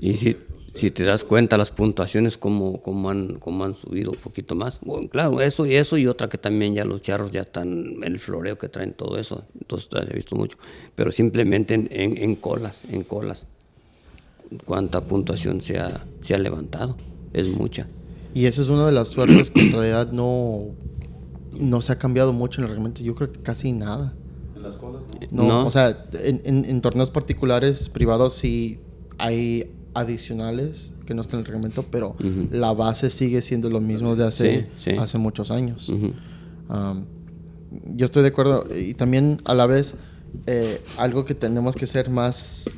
[0.00, 0.36] Y si,
[0.74, 4.78] si te das cuenta las puntuaciones como, como, han, como han subido un poquito más.
[4.82, 8.18] Bueno, claro, eso y eso y otra que también ya los charros ya están el
[8.18, 9.44] floreo que traen todo eso.
[9.58, 10.58] Entonces ya he visto mucho.
[10.94, 13.46] Pero simplemente en, en, en colas, en colas.
[14.64, 16.96] Cuánta puntuación se ha, se ha levantado.
[17.32, 17.88] Es mucha.
[18.34, 20.66] Y esa es una de las suertes que en realidad no,
[21.58, 23.02] no se ha cambiado mucho en el reglamento.
[23.02, 24.12] Yo creo que casi nada.
[24.54, 25.42] En las colas, ¿no?
[25.42, 25.66] No, No.
[25.66, 28.78] o sea, en, en- en torneos particulares, privados, sí
[29.18, 32.16] hay adicionales que no están en el reglamento, pero
[32.50, 34.96] la base sigue siendo lo mismo de hace, Sí, sí.
[34.98, 35.88] hace muchos años.
[35.88, 36.12] Ujú.
[36.68, 37.04] Um,
[37.96, 39.96] yo estoy de acuerdo y también a la vez
[40.46, 42.68] eh, algo que tenemos que ser más,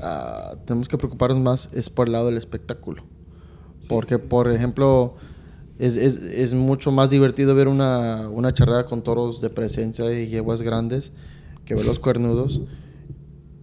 [0.00, 3.04] ah, tenemos que preocuparnos más es por el lado del espectáculo.
[3.88, 5.14] Porque, por ejemplo,
[5.78, 10.28] es, es, es mucho más divertido ver una, una charrera con toros de presencia y
[10.28, 11.12] yeguas grandes
[11.64, 12.60] que ver los cuernudos.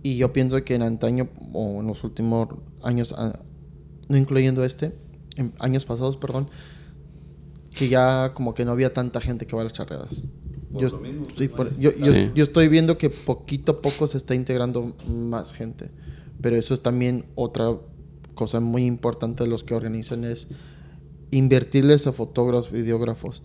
[0.06, 2.48] Y yo pienso que en antaño, o en los últimos
[2.84, 3.40] años, ah,
[4.08, 4.96] no incluyendo este,
[5.36, 6.48] en años pasados, perdón,
[7.74, 10.26] que ya como que no había tanta gente que va a las charreras.
[10.72, 14.18] Por Yo, lo mismo, sí, pues, por- yo estoy viendo que poquito a poco se
[14.18, 15.90] está integrando más gente.
[16.40, 17.76] Pero eso es también otra
[18.36, 20.50] cosa muy importante de los que organizan es
[21.32, 23.42] invertirles a fotógrafos, videógrafos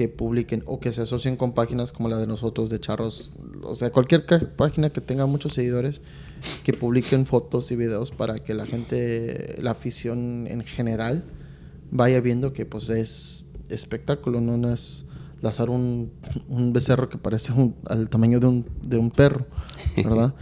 [0.00, 3.32] que publiquen o que se asocien con páginas como la de nosotros de charros,
[3.62, 4.24] o sea, cualquier
[4.56, 6.00] página que tenga muchos seguidores
[6.64, 11.22] que publiquen fotos y videos para que la gente, la afición en general
[11.90, 15.04] vaya viendo que pues es espectáculo, no No es
[15.42, 16.12] lazar un,
[16.48, 19.46] un becerro que parece un- al tamaño de un, de un perro,
[19.96, 20.34] ¿verdad?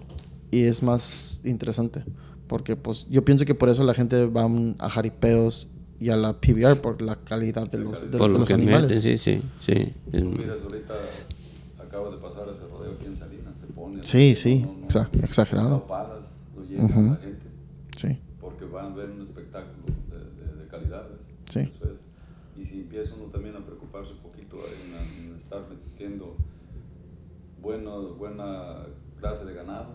[0.50, 2.04] y es más interesante.
[2.48, 4.46] Porque pues yo pienso que por eso la gente va
[4.78, 5.68] a jaripeos
[5.98, 8.54] y a la PBR por la calidad de los, de- Por de lo los que
[8.54, 8.96] animales.
[9.04, 9.94] meten, sí, sí, sí.
[10.12, 10.94] Miras ahorita,
[11.82, 14.02] acaba de pasar ese rodeo aquí en Salinas, se pone.
[14.02, 15.68] Sí, sí, no, no, exa- exagerado.
[15.70, 16.26] no palas,
[16.56, 17.02] lo llenan Ujú.
[17.10, 17.46] la gente,
[17.96, 21.20] Sí, porque van a ver un espectáculo de, de, de calidades.
[21.48, 21.60] Sí.
[21.60, 22.00] Eso es.
[22.58, 26.36] Y si empieza uno también a preocuparse un poquito en, en estar metiendo
[27.62, 28.86] bueno, buena
[29.20, 29.94] clase de ganado,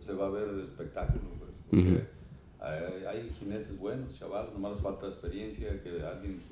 [0.00, 1.20] se va a ver el espectáculo.
[1.38, 1.98] Pues, porque Ujú.
[2.60, 6.42] Hay, hay jinetes buenos, chavales, nomás les falta experiencia, que alguien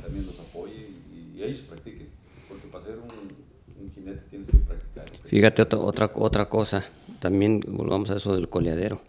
[0.00, 2.08] también los apoye y, y ellos practiquen.
[2.48, 5.04] Porque para ser un, un jinete tienes que practicar.
[5.24, 6.84] Fíjate otra, otra, otra cosa,
[7.20, 9.00] también volvamos a eso del coleadero.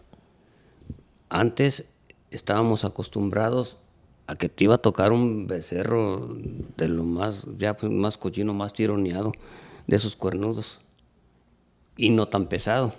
[1.28, 1.84] Antes
[2.30, 3.78] estábamos acostumbrados
[4.26, 6.36] a que te iba a tocar un becerro
[6.76, 9.32] de lo más, ya pues, más cochino, más tironeado,
[9.86, 10.78] de esos cuernudos,
[11.96, 12.94] y no tan pesado.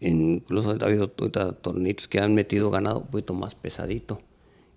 [0.00, 4.20] Incluso ha habido tornitos que han metido ganado un poquito más pesadito.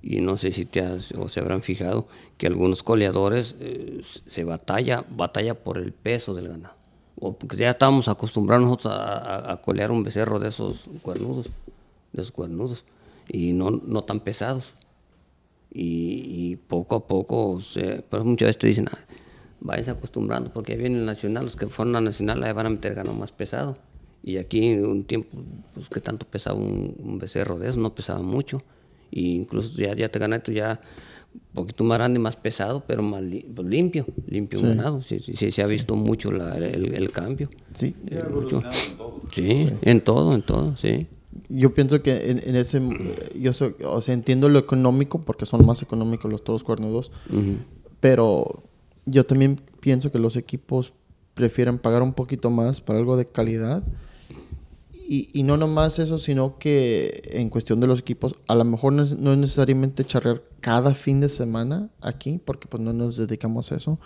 [0.02, 2.08] Y no sé si te has, o se habrán fijado
[2.38, 6.76] que algunos coleadores eh, se batalla, batalla por el peso del ganado.
[7.20, 11.46] O porque ya estábamos acostumbrados nosotros a, a- a colear un becerro de esos cuernudos,
[12.12, 12.84] de esos cuernudos,
[13.30, 14.76] y no, no tan pesados.
[15.72, 17.60] Y, y poco a poco,
[18.10, 18.98] pero muchas veces te dicen, "Ah,
[19.62, 22.70] váyanse acostumbrando, porque ahí viene el nacional, los que fueron a nacional ahí van a
[22.70, 23.78] meter ganado más pesado.
[24.24, 25.38] Y aquí un tiempo,
[25.74, 28.62] pues que tanto pesaba un, un becerro de eso, no pesaba mucho.
[29.12, 30.80] Y incluso ya, ya te ganaste ya
[31.34, 35.02] un poquito más grande, más pesado, pero más li- pues, limpio, limpio ganado.
[35.02, 37.50] Sí, sí, sí, se ha visto mucho la- el, el cambio.
[37.74, 37.96] Sí.
[38.12, 39.22] Ha evolucionado en todo.
[39.32, 41.08] Sí, en todo, en todo, sí.
[41.50, 42.80] Yo pienso que en, en ese,
[43.40, 47.58] yo soy- o sea, entiendo lo económico porque son más económicos los toros cuernudos, Ujú.
[48.00, 48.64] pero
[49.06, 50.94] yo también pienso que los equipos
[51.34, 53.84] prefieren pagar un poquito más para algo de calidad.
[55.06, 58.94] Y, y no nomás eso, sino que en cuestión de los equipos, a lo mejor
[58.94, 63.18] no es, no es necesariamente charrear cada fin de semana aquí, porque pues no nos
[63.18, 64.00] dedicamos a eso,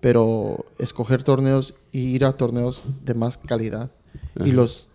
[0.00, 3.90] pero escoger torneos y ir a torneos de más calidad.
[4.44, 4.88] Y los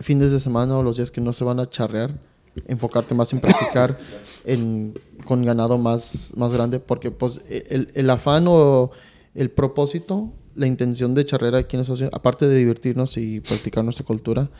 [0.00, 2.18] fines de semana o los días que no se van a charrear,
[2.66, 3.98] enfocarte más en practicar
[4.44, 8.90] en, con ganado más, más grande, porque pues el, el afán o
[9.34, 13.84] el propósito, la intención de charrear aquí en la asociación, aparte de divertirnos y practicar
[13.84, 14.50] nuestra cultura,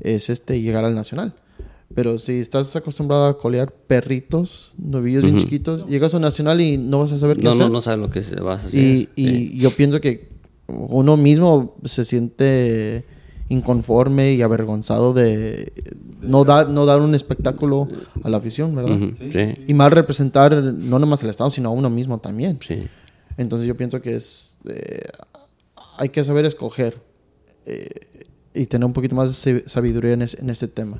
[0.00, 1.34] es este llegar al nacional.
[1.94, 6.98] Pero si estás acostumbrado a colear perritos, novillos bien chiquitos, llegas al nacional y no
[6.98, 7.62] vas a saber qué No, hacer.
[7.64, 9.08] no, no saben lo que se vas a hacer.
[9.16, 10.28] Y, yo pienso que
[10.66, 13.04] uno mismo se siente
[13.48, 15.72] inconforme y avergonzado de
[16.20, 17.88] no dar, no dar un espectáculo
[18.22, 18.98] a la afición, ¿verdad?
[19.18, 22.58] Sí, sí, Y más representar no nomás al Estado, sino a uno mismo también.
[22.60, 22.86] sí.
[23.38, 25.00] Entonces yo pienso que es eh,
[25.98, 26.96] hay que saber escoger
[27.66, 27.88] eh,
[28.54, 30.98] y tener un poquito más de sab- sabiduría en, es- en este tema.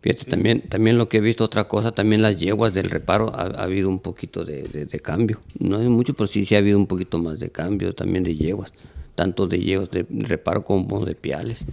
[0.00, 3.42] Fíjate, también, también lo que he visto, otra cosa, también las yeguas del reparo, ha,
[3.46, 5.40] ha habido un poquito de, de- de cambio.
[5.58, 8.36] No es mucho, pero sí, sí ha habido un poquito más de cambio también de
[8.36, 8.72] yeguas.
[9.16, 11.64] Tanto de yeguas de reparo como de piales.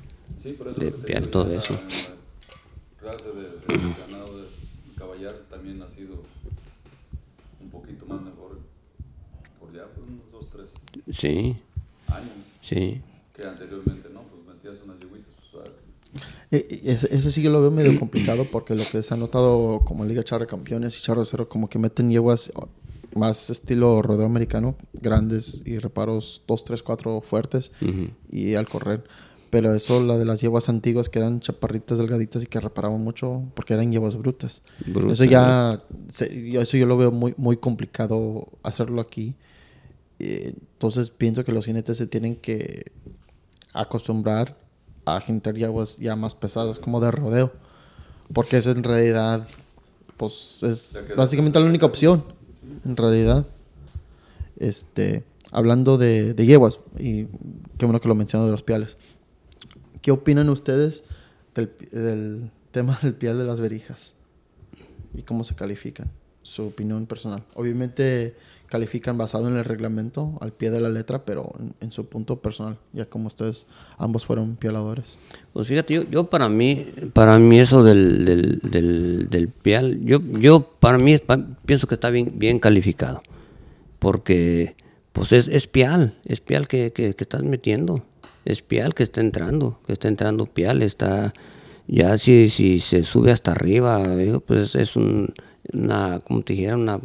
[0.41, 1.73] Sí, por eso De digo, todo eso.
[3.03, 4.45] La clase de, de ganado de
[4.97, 6.23] caballar también ha sido
[7.61, 8.57] un poquito más mejor
[9.59, 10.69] por ya por unos dos, tres
[11.15, 11.55] Sí,
[12.67, 13.01] sí.
[13.33, 14.21] que anteriormente, ¿no?
[14.23, 15.65] Pues metías unas yeguitas, pues.
[16.51, 19.17] Eh, eh, Ese, ese sí yo lo veo medio complicado porque lo que se ha
[19.17, 22.51] notado como Liga Charra Campeones y Charro Cero como que meten yeguas
[23.13, 28.09] más estilo rodeo americano, grandes y reparos 2, 3, 4 fuertes Ujú.
[28.29, 29.03] y al correr.
[29.49, 33.43] Pero eso, la de las yeguas antiguas que eran chaparritas, delgaditas y que reparaban mucho
[33.53, 34.63] porque eran yeguas brutas.
[34.85, 39.35] Brutas, eso ya, se- yo- eso yo lo veo muy, muy complicado hacerlo aquí.
[40.19, 42.91] Eh, entonces pienso que los jinetes se tienen que
[43.73, 44.57] acostumbrar
[45.05, 47.51] a jintar yeguas ya más pesadas, como de rodeo.
[48.33, 49.47] Porque esa en realidad,
[50.17, 52.23] pues es básicamente la única opción,
[52.83, 53.45] en realidad.
[54.57, 57.25] Este, hablando de, de yeguas, y
[57.77, 58.97] qué bueno que lo menciono de los piales.
[60.01, 61.03] ¿Qué opinan ustedes
[61.53, 64.13] del, del tema del pial de las verijas?
[65.13, 66.11] ¿Y cómo se califican?
[66.41, 67.43] Su opinión personal.
[67.53, 68.35] Obviamente
[68.67, 72.77] califican basado en el reglamento, al pie de la letra, pero en, su punto personal,
[72.93, 75.17] ya como ustedes ambos fueron pialadores.
[75.53, 80.75] Pues fíjate, yo, para mí, para mí eso del, del, del, del pial, yo, yo
[80.79, 81.17] para mí
[81.65, 83.21] pienso que está bien, bien calificado,
[83.99, 84.75] porque
[85.13, 88.03] pues es, es pial, es pial que, que, estás metiendo,
[88.43, 91.33] es pial que está entrando, que está entrando pial, está,
[91.87, 95.33] ya si, si se sube hasta arriba, digo, pues es un,
[95.71, 96.99] una, como te dijera, una,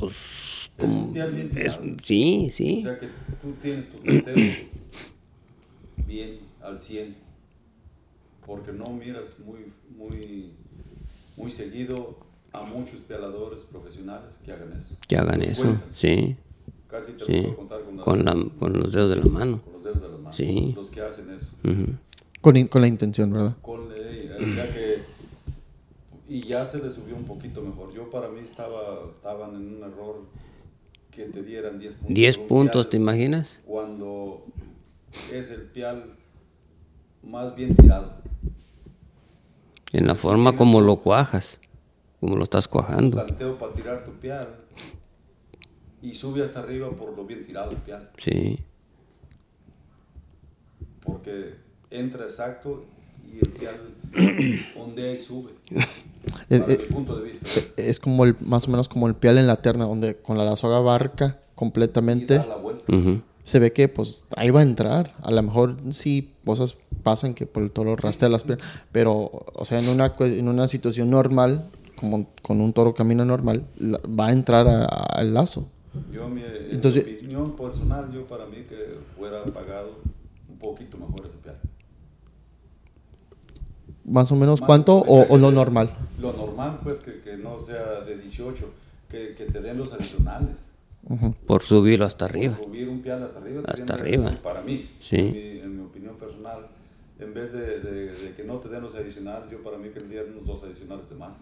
[0.00, 0.14] pues,
[0.78, 1.96] Es un pial bien es- tirado.
[2.02, 3.06] sí, O sí, sea que
[3.42, 4.52] tú tienes tu criterio
[6.06, 7.14] bien al 100,
[8.46, 10.52] porque no miras muy, muy,
[11.36, 12.18] muy seguido
[12.52, 14.96] a muchos pialadores profesionales que hagan eso.
[15.06, 15.88] que hagan eso, cuentas.
[15.96, 16.36] sí.
[16.88, 19.24] Casi te Sí, lo puedo contar con, la- con, la, con los dedos de la
[19.26, 19.62] mano.
[19.62, 20.36] con los dedos de las manos.
[20.36, 20.72] Sí.
[20.74, 21.52] Los que hacen eso.
[21.62, 21.92] Ujú.
[22.40, 23.56] Con, in- con la intención, ¿verdad?
[23.62, 25.02] Con, eh, o sea que,
[26.30, 27.92] y ya se le subió un poquito mejor.
[27.92, 30.26] Yo para mí estaba, estaban en un error
[31.10, 32.14] que te dieran 10 puntos.
[32.14, 33.60] 10 por un puntos, pial, ¿te imaginas?
[33.66, 34.46] Cuando
[35.32, 36.16] es el pial
[37.24, 38.22] más bien tirado.
[39.92, 41.58] En la forma como lo cuajas,
[42.20, 43.16] como lo estás cuajando.
[43.16, 44.54] Planteo para tirar tu pial
[46.00, 48.08] y sube hasta arriba por lo bien tirado el pial.
[48.18, 48.60] Sí,
[51.02, 51.56] Porque
[51.90, 52.84] entra exacto
[53.26, 53.96] y el pial
[54.76, 55.50] ondea y sube.
[56.48, 57.60] Es, es- mi punto de vista.
[57.76, 60.56] es como el, más o menos como el pial en la terna, donde con la
[60.56, 62.38] soga barca completamente.
[62.38, 62.84] da la vuelta.
[62.94, 63.20] ujú.
[63.44, 65.14] se ve que pues ahí va a entrar.
[65.22, 69.64] A lo mejor sí cosas pasan que por el toro rastrea las piernas, pero o
[69.64, 74.26] sea, en una, en una situación normal, como con un toro camina normal, la- va
[74.28, 75.68] a entrar a- a- al lazo.
[76.12, 79.98] Yo, mi en mi Entonces- opinión personal, yo para mí que fuera pagado
[80.48, 81.58] un poquito mejor ese piano.
[84.10, 85.90] Más o menos Más- cuánto pues, o, o lo normal.
[86.20, 88.64] Lo normal, pues, que, que no sea de 18,
[89.08, 90.56] que, que te den los adicionales.
[91.46, 92.54] por subirlo hasta arriba.
[92.56, 93.62] Por subir un pial hasta arriba.
[93.66, 94.38] Hasta arriba.
[94.42, 95.16] Para mí, Sí.
[95.16, 96.66] en, mi, en mi opinión personal,
[97.18, 100.00] en vez de, de- de que no te den los adicionales, yo para mí que
[100.00, 101.36] dieran unos dos adicionales de más.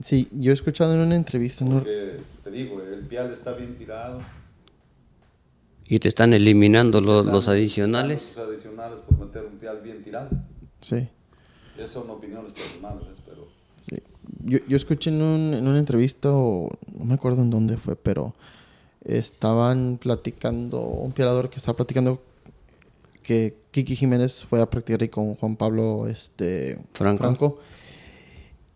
[0.00, 1.76] Sí, yo he escuchado en una entrevista, ¿no?
[1.76, 4.20] Porque, te digo, el pial está bien tirado.
[5.88, 8.32] Y te están eliminando los, Están los adicionales.
[8.36, 10.28] Los adicionales por meter un pial bien tirado.
[10.80, 11.08] Sí.
[11.76, 13.48] Esas son opiniones personales, pero
[13.88, 13.96] Sí.
[14.44, 17.96] Yo, yo escuché en, un- en una entrevista, o no me acuerdo en dónde fue,
[17.96, 18.34] pero
[19.04, 22.22] estaban platicando, un pialador que estaba platicando
[23.22, 27.58] que Kiki Jiménez fue a practicar ahí con Juan Pablo este, Franco.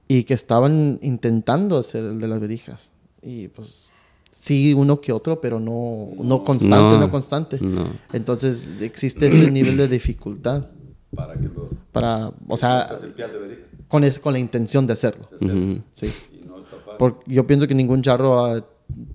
[0.09, 2.91] y que estaban intentando hacer el de las verijas.
[3.23, 3.93] Y pues
[4.31, 7.59] sí, uno que otro, pero no, no constante, No, no, constante.
[7.61, 7.95] no.
[8.13, 10.67] Entonces existe ese nivel de dificultad
[11.15, 13.63] para que lo para, o sea, metas el pial de verija.
[13.89, 15.29] con, es, con la intención de hacerlo.
[15.31, 15.83] de hacerlo.
[15.93, 16.13] Sí.
[16.33, 16.95] Y no está fácil.
[16.99, 18.65] Porque yo pienso que ningún charro ah,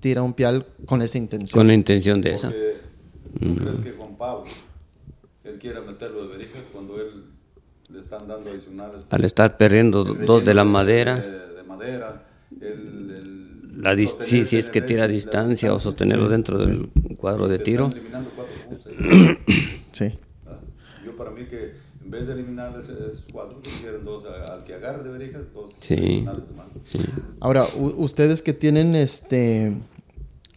[0.00, 1.58] tira un pial con esa intención.
[1.60, 2.48] Con la intención de esa.
[2.48, 4.44] Porque tú crees que Juan Pablo,
[5.44, 7.24] él quiera meterlo de verijas cuando él
[7.88, 9.02] le están dando adicionales.
[9.10, 12.22] Al estar perdiendo dos de la madera, De, de madera.
[12.60, 13.40] El, el
[13.82, 17.86] la sí, si es que tira a distancia o sostenerlo dentro del cuadro de tiro.
[17.86, 19.38] están eliminando cuatro puntos ahí,
[19.92, 20.04] Sí.
[20.44, 20.60] ¿verdad?
[21.04, 21.72] Yo para mí que
[22.10, 25.10] en vez de eliminar ese- esos cuatro, que quieren dos a- al que agarre de
[25.10, 26.24] verijas, dos Sí.
[26.26, 26.40] más.
[27.38, 29.76] Ahora, u- ustedes que tienen este,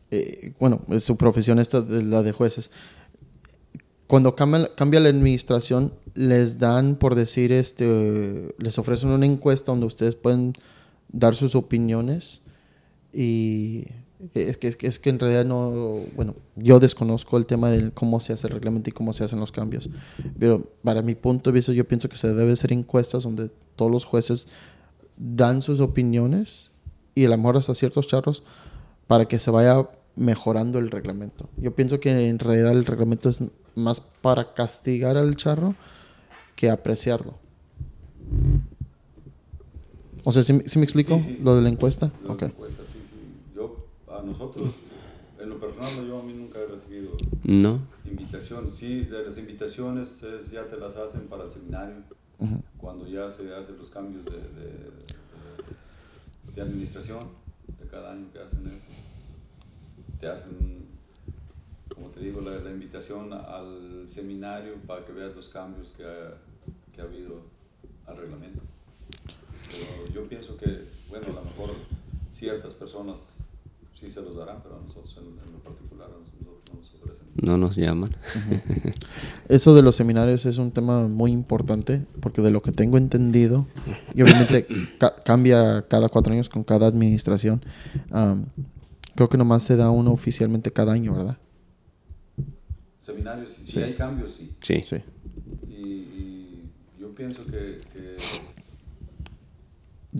[0.10, 2.72] eh, bueno, es su profesión esta de la de jueces,
[4.08, 9.86] cuando cambia, cambia la administración, les dan, por decir, este, les ofrecen una encuesta donde
[9.86, 10.54] ustedes pueden
[11.10, 12.42] dar sus opiniones
[13.14, 13.86] y
[14.34, 17.92] es que, es que, es que en realidad no, bueno, yo desconozco el tema de
[17.92, 19.90] cómo se hace el reglamento y cómo se hacen los cambios,
[20.40, 23.92] pero para mi punto de vista yo pienso que se debe hacer encuestas donde todos
[23.92, 24.48] los jueces
[25.18, 26.72] dan sus opiniones
[27.16, 28.44] y a lo mejor hasta ciertos charros
[29.08, 31.50] para que se vaya mejorando el reglamento.
[31.58, 33.40] Yo pienso que en realidad el reglamento es
[33.76, 35.76] más para castigar al charro
[36.56, 37.34] que apreciarlo.
[40.24, 42.12] O sea, ¿sí, me- sí me explico Sí, sí, lo de la encuesta?
[42.46, 42.83] Encuestas, sí, sí.
[44.26, 44.74] Nosotros,
[45.40, 47.12] en lo personal, no, yo a mí nunca he recibido
[47.44, 47.80] No.
[48.06, 48.72] invitación.
[48.72, 51.96] Sí, de las invitaciones es, ya te las hacen para el seminario,
[52.78, 55.14] cuando ya se hacen los cambios de, de, de-
[56.56, 57.30] de administración
[57.80, 58.84] de cada año que hacen eso.
[60.20, 60.86] Te hacen,
[61.94, 66.36] como te digo, la, la invitación al seminario para que veas los cambios que ha,
[66.94, 67.42] que ha habido
[68.06, 68.62] al reglamento.
[69.72, 71.72] Pero yo pienso que, bueno, a lo mejor
[72.32, 73.20] ciertas personas
[74.04, 77.28] sí se los darán, pero nosotros en, en lo particular no nos ofrecen.
[77.42, 78.12] No nos llaman.
[79.50, 83.68] Eso de los seminarios es un tema muy importante porque de lo que tengo entendido,
[84.14, 84.68] y obviamente
[85.00, 87.64] ca- cambia cada cuatro años con cada administración,
[88.12, 88.46] am,
[89.16, 91.38] creo que nomás se da uno oficialmente cada año, ¿verdad?
[93.00, 93.80] Seminarios, si, si Sí.
[93.84, 94.54] hay cambios, sí.
[94.62, 94.82] Sí.
[94.84, 94.96] Sí.
[95.70, 96.64] Y, y
[97.00, 98.18] yo pienso que, que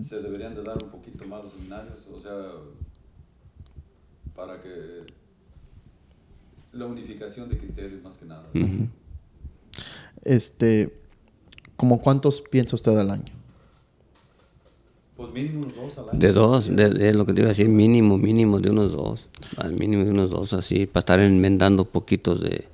[0.02, 2.32] se deberían de dar un poquito más los seminarios, o sea,
[4.34, 5.04] para que
[6.72, 8.44] la unificación de criterios más que nada.
[10.24, 10.92] Este,
[11.76, 13.32] ¿como cuántos piensa usted al año?
[15.16, 16.18] Pues mínimo unos dos al año.
[16.18, 19.28] De dos, de, de lo que te iba a decir, mínimo, mínimo de unos dos.
[19.56, 22.66] Al mínimo de unos dos, así, para estar enmendando poquitos de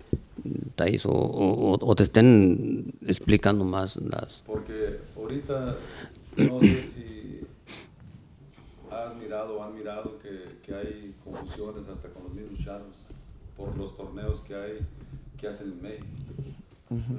[0.42, 4.42] detalles o, o, o te estén explicando más las...
[4.46, 5.76] Porque ahorita
[6.36, 7.09] no sé si
[9.40, 12.96] mirado han mirado que, que hay confusiones hasta con los mismos charros
[13.56, 14.78] por los torneos que hay
[15.38, 16.06] que hacen en México.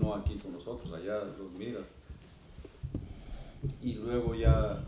[0.01, 1.86] No aquí con nosotros, allá los miras.
[3.82, 4.84] Y luego ya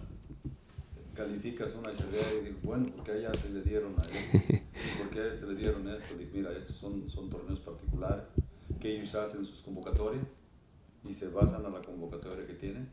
[1.15, 4.63] calificas una charreada y dices, bueno, porque a ella se le dieron a este?
[4.99, 6.15] porque a este le dieron esto?
[6.17, 8.25] Dices, mira, estos son, son torneos particulares
[8.79, 10.27] que ellos hacen sus convocatorias
[11.07, 12.89] y se basan a la convocatoria que tienen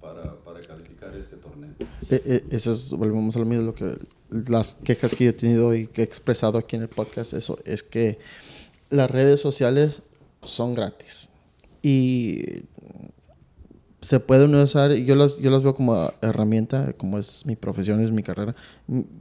[0.00, 1.70] para, para calificar este torneo.
[2.10, 3.96] Eh, eh, eso es, volvemos a lo mismo, lo que,
[4.30, 7.58] las quejas que yo he tenido y que he expresado aquí en el podcast, eso
[7.64, 8.18] es que
[8.90, 10.02] las redes sociales
[10.42, 11.30] son gratis
[11.82, 12.62] y
[14.00, 18.12] se pueden usar, yo las, yo las veo como herramienta, como es mi profesión, es
[18.12, 18.54] mi carrera,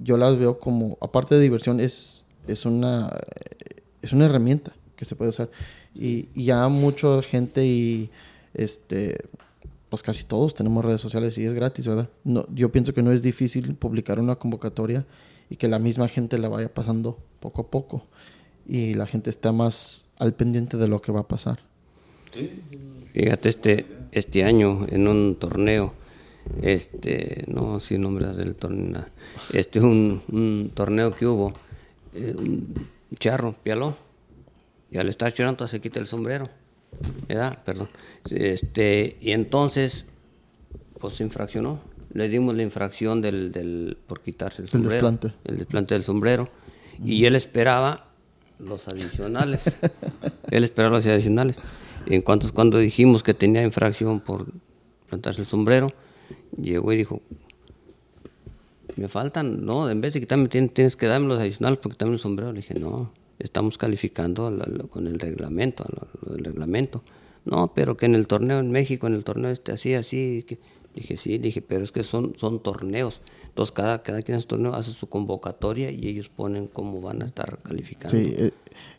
[0.03, 3.11] yo las veo como, aparte de diversión, es, es, una,
[4.01, 5.49] es una herramienta que se puede usar.
[5.95, 8.11] Y, y ya mucha gente y
[8.53, 9.17] este
[9.89, 12.09] pues casi todos tenemos redes sociales y es gratis, ¿verdad?
[12.23, 15.05] No, yo pienso que no es difícil publicar una convocatoria
[15.49, 18.05] y que la misma gente la vaya pasando poco a poco
[18.65, 21.59] y la gente está más al pendiente de lo que va a pasar.
[22.33, 22.61] Sí,
[23.13, 25.93] Fíjate, este, este año en un torneo,
[26.61, 29.09] este, no sin nombres del torneo, nada,
[29.53, 31.53] este, un, un torneo que hubo,
[32.13, 32.75] eh, un
[33.17, 33.95] charro, pialó,
[34.91, 36.49] y al estar chorando se quita el sombrero,
[37.27, 37.59] ¿verdad?
[37.63, 37.89] Perdón.
[38.29, 40.05] Este, y entonces,
[40.99, 41.79] pues se infraccionó.
[42.13, 44.93] Le dimos la infracción del, del por quitarse el sombrero.
[44.93, 45.33] desplante.
[45.43, 46.49] El desplante del sombrero.
[47.03, 48.07] Y él esperaba
[48.59, 49.77] los adicionales.
[50.51, 51.57] él esperaba los adicionales.
[52.05, 54.47] En cuanto cuando dijimos que tenía infracción por
[55.09, 55.93] plantarse el sombrero,
[56.59, 57.21] llegó y dijo,
[58.95, 62.15] me faltan, no, en vez de quitarme tienes, tienes que darme los adicionales porque quitarme
[62.15, 62.51] el sombrero.
[62.51, 67.03] Le dije, no, estamos calificando lo- lo- con el reglamento, lo, lo del reglamento.
[67.45, 70.43] No, pero que en el torneo en México, en el torneo este así, así.
[70.47, 70.59] que-
[70.95, 73.21] dije, sí, dije, pero es que son, son torneos.
[73.49, 77.21] Entonces cada, cada quien en su torneo hace su convocatoria y ellos ponen cómo van
[77.21, 78.09] a estar calificando.
[78.17, 78.51] Sí, eh,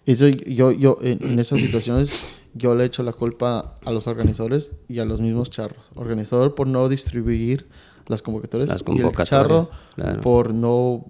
[0.07, 2.25] eso yo, yo en, en esas situaciones
[2.55, 5.85] yo le echo la culpa a los organizadores y a los mismos charros.
[5.97, 7.67] Organizador por no distribuir
[8.07, 10.21] las convocatorias Las y el convocatorias, charro claro.
[10.21, 11.05] por no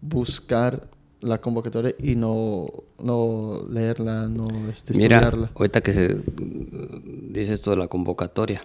[0.00, 0.88] buscar
[1.26, 2.68] la convocatoria y no,
[3.02, 5.50] no leerla, no este, Mira, estudiarla.
[5.54, 8.62] ahorita que se mm, dice esto de la convocatoria,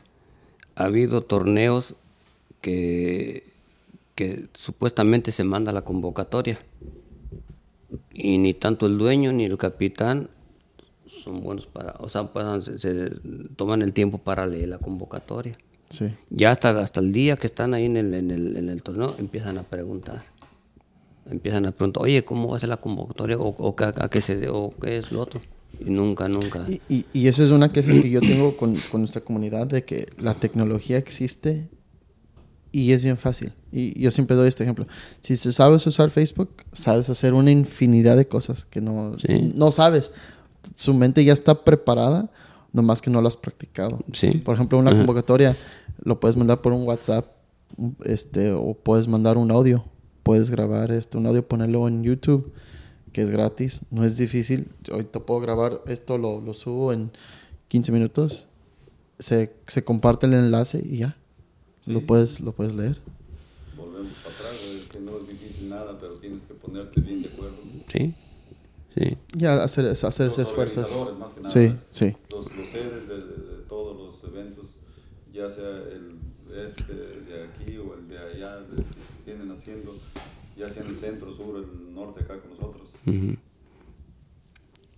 [0.76, 1.96] ha habido torneos
[2.62, 3.52] que,
[4.16, 6.60] que supuestamente se manda la convocatoria
[8.14, 10.30] y ni tanto el dueño ni el capitán
[11.08, 12.30] son buenos para, o sea,
[12.62, 13.12] se, se
[13.58, 15.58] toman el tiempo para leer la convocatoria.
[15.90, 16.10] Sí.
[16.30, 19.14] Ya hasta, hasta el día que están ahí en el, en, el, en el torneo
[19.18, 20.24] empiezan a preguntar.
[21.32, 23.38] Empiezan a preguntar, oye, ¿cómo va a ser la convocatoria?
[23.38, 25.42] ¿O, o qué- a, qué se de- o qué es lo otro?
[25.80, 26.66] Y nunca, nunca.
[26.68, 29.84] Y, y, y esa es una queja que yo tengo con, con nuestra comunidad de
[29.84, 31.70] que la tecnología existe
[32.72, 33.54] y es bien fácil.
[33.72, 34.86] Y yo siempre doy este ejemplo.
[35.22, 39.52] Si sabes usar Facebook, sabes hacer una infinidad de cosas que no, Sí.
[39.56, 40.12] no sabes.
[40.76, 42.30] Su mente ya está preparada,
[42.74, 44.00] nomás que no lo has practicado.
[44.14, 44.32] Sí.
[44.44, 45.58] Por ejemplo, una convocatoria
[46.04, 47.26] lo puedes mandar por un WhatsApp
[48.04, 49.84] este, o puedes mandar un audio.
[50.24, 52.52] Puedes grabar este, un audio, ponerlo en YouTube,
[53.14, 54.70] que es gratis, no es difícil.
[54.92, 57.12] Ahorita puedo grabar esto, lo, lo subo en
[57.70, 58.48] 15 minutos,
[59.20, 61.16] se, se comparte el enlace y ya,
[61.86, 62.98] lo, puedes, lo puedes leer.
[63.76, 67.30] Volvemos para atrás, es que no es difícil nada, pero tienes que ponerte bien de
[67.30, 67.58] acuerdo.
[67.92, 68.14] Sí,
[68.96, 69.18] sí.
[69.36, 70.82] Ya hacer, hacer ese Los esfuerzo.
[70.82, 71.54] organizadores, más que nada.
[71.54, 72.16] Sí, sí.
[72.30, 73.22] Los, los sedes de, de-
[73.58, 74.66] de todos los eventos,
[75.34, 76.20] ya sea el
[76.52, 78.84] este de aquí o el de allá, de-
[79.26, 79.96] que vienen haciendo,
[80.62, 82.90] ya sea en el centro, sur, el norte, acá con nosotros.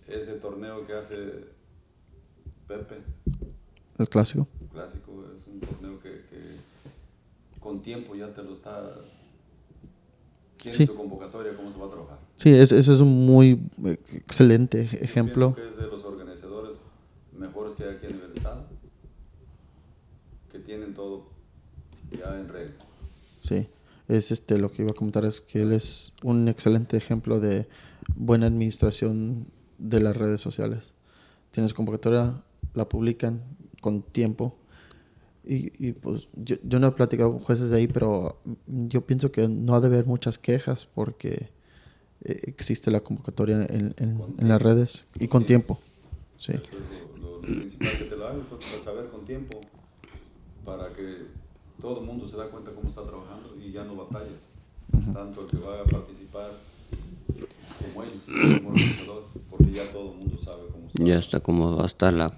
[0.07, 1.45] Ese torneo que hace
[2.67, 3.01] Pepe,
[3.97, 4.47] El clásico.
[4.71, 8.95] clásico, es un torneo que, que con tiempo ya te lo está...
[10.61, 10.85] Tiene Sí.
[10.85, 12.19] su convocatoria, cómo se va a trabajar.
[12.37, 13.59] Sí, es- eso es un muy
[14.13, 15.55] excelente ej- ejemplo.
[15.55, 16.77] Que es de los organizadores
[17.37, 18.65] mejores que hay aquí a nivel estado,
[20.51, 21.25] que tienen todo
[22.17, 22.75] ya en regla.
[23.41, 23.67] Sí,
[24.07, 27.67] es este lo que iba a comentar es que él es un excelente ejemplo de
[28.15, 29.47] buena administración
[29.77, 30.93] de las redes sociales.
[31.51, 32.41] Tienes convocatoria,
[32.73, 33.41] la publican
[33.81, 34.57] con tiempo.
[35.45, 39.31] Y, y, pues yo, yo no he platicado con jueces de ahí, pero yo pienso
[39.31, 41.49] que no ha de haber muchas quejas porque
[42.23, 45.79] eh, existe la convocatoria en, en- en las redes y con tiempo.
[46.37, 49.59] Sí, Eso es lo, lo principal que te lo pues, para saber con tiempo,
[50.65, 51.25] para que
[51.83, 54.41] todo el mundo se da cuenta cómo está trabajando y ya no batallas.
[55.13, 56.49] Tanto el que va a participar
[57.81, 61.03] como ellos, como organizador, porque ya todo el mundo sabe cómo está.
[61.03, 62.29] Ya está cómo va a estar la,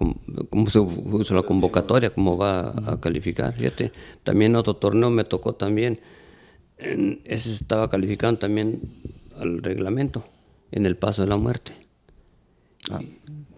[0.50, 3.54] cómo se usa la convocatoria, cómo va a calificar.
[3.56, 3.92] Fíjate,
[4.24, 6.00] también otro torneo me tocó también,
[6.80, 8.82] en- ese estaba calificando también
[9.38, 10.24] al reglamento,
[10.72, 11.74] en el paso de la muerte.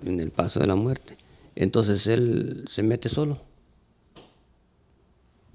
[0.03, 1.18] En el paso de la muerte.
[1.55, 3.39] Entonces él se mete solo.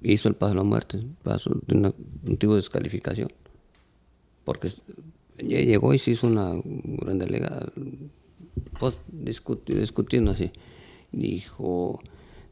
[0.03, 1.93] Hizo el paso de la muerte, paso de una,
[2.27, 3.31] un tipo de descalificación.
[4.43, 4.69] Porque
[5.37, 7.71] llegó y se hizo una gran delegada,
[8.79, 10.51] pues discuti- discutiendo así.
[11.13, 12.01] Dijo,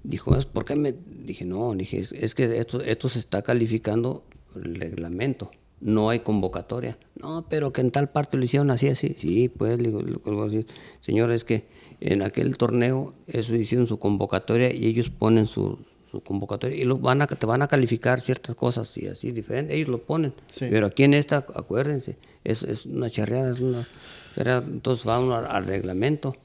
[0.03, 0.93] dijo, "Es, ¿por qué me...?
[1.25, 4.23] Dije, no, dije, es, es que esto, esto se está calificando
[4.55, 5.51] el reglamento,
[5.81, 6.97] no hay convocatoria.
[7.21, 9.15] No, pero que en tal parte lo hicieron así, así.
[9.17, 10.67] Sí, pues, le a decir,
[11.01, 11.65] señor, es que
[11.99, 15.79] en aquel torneo eso hicieron su convocatoria y ellos ponen su,
[16.11, 19.73] su convocatoria y lo van a, te van a calificar ciertas cosas y así diferente,
[19.75, 20.33] ellos lo ponen.
[20.47, 20.67] Sí.
[20.69, 23.87] Pero aquí en esta, acuérdense, es, es una charreada, es una
[24.35, 26.35] charreada, entonces va uno al, al reglamento.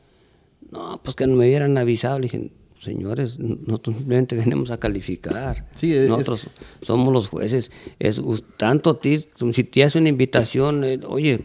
[0.70, 2.18] No, pues que no me hubieran avisado.
[2.18, 5.66] Le dije, señores, nosotros simplemente venimos a calificar.
[5.72, 6.46] Sí, es- nosotros
[6.82, 7.70] somos los jueces.
[7.98, 8.20] Es
[8.56, 11.40] tanto ti, si te hace una invitación, eh, oye,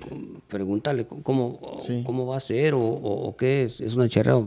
[0.48, 2.04] pregúntale cómo, Sí.
[2.06, 3.80] cómo va a ser o, o- o qué es.
[3.82, 4.46] Es una charreada.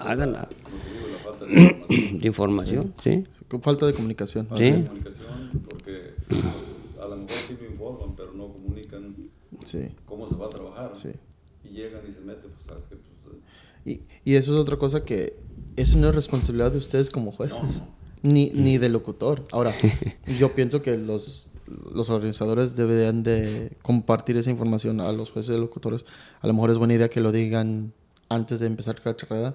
[0.00, 2.18] Háganla Como te digo, la falta de información.
[2.20, 3.24] de información, ¿sí?
[3.48, 4.48] Con falta de comunicación.
[4.56, 4.72] Sí.
[4.72, 6.42] comunicación, porque pues,
[7.00, 9.14] a lo mejor sí me informan, pero no comunican
[9.64, 9.90] Sí.
[10.06, 10.90] cómo se va a trabajar.
[10.90, 10.96] ¿no?
[10.96, 11.10] Sí.
[11.64, 13.36] Y llegan y se meten, pues sabes que pues,
[13.84, 14.00] Y,
[14.30, 15.36] y eso es otra cosa que
[15.76, 17.82] eso no es responsabilidad de ustedes como jueces,
[18.22, 19.44] Ni, ni del locutor.
[19.52, 19.74] Ahora,
[20.38, 21.52] yo pienso que los,
[21.94, 26.06] los organizadores deberían de compartir esa información a los jueces y locutores.
[26.40, 27.92] A lo mejor es buena idea que lo digan
[28.28, 29.54] antes de empezar cada carrera.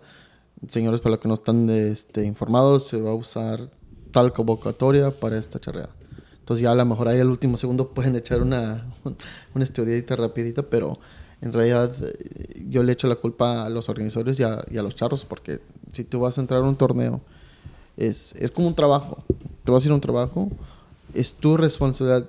[0.68, 3.70] Señores, para los que no están este, informados, se va a usar
[4.12, 5.92] tal convocatoria para esta charreada.
[6.40, 8.84] Entonces ya a lo mejor ahí al último segundo pueden echar una,
[9.54, 10.98] una estudiadita rapidita, pero
[11.42, 15.26] en realidad eh, yo le echo la culpa a los organizadores y a, los charros,
[15.26, 15.60] porque
[15.94, 17.22] si tú vas a entrar a un torneo,
[17.96, 19.18] es, es como un trabajo.
[19.64, 20.50] Tú vas a ir a un trabajo,
[21.14, 22.28] es tu responsabilidad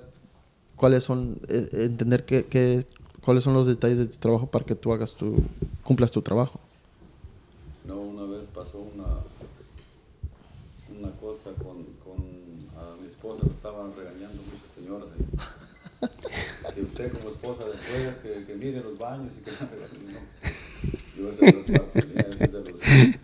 [0.75, 2.85] cuáles son, eh, entender qué, qué-
[3.23, 5.35] cuáles son los detalles de tu trabajo para que tú hagas tu,
[5.83, 6.59] cumplas tu trabajo.
[7.85, 9.23] No, una vez pasó una,
[10.97, 15.25] una cosa con, con a mi esposa, le estaban regañando muchas señoras ahí.
[16.75, 20.19] que usted como esposa de juegas, que, que mire los baños y que no,
[21.17, 23.19] yo ese es de los partes, ese es de los que,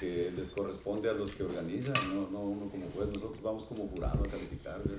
[0.00, 3.88] que les corresponde a los que organizan, no, no uno como juez, nosotros vamos como
[3.88, 4.94] jurado a calificar, no,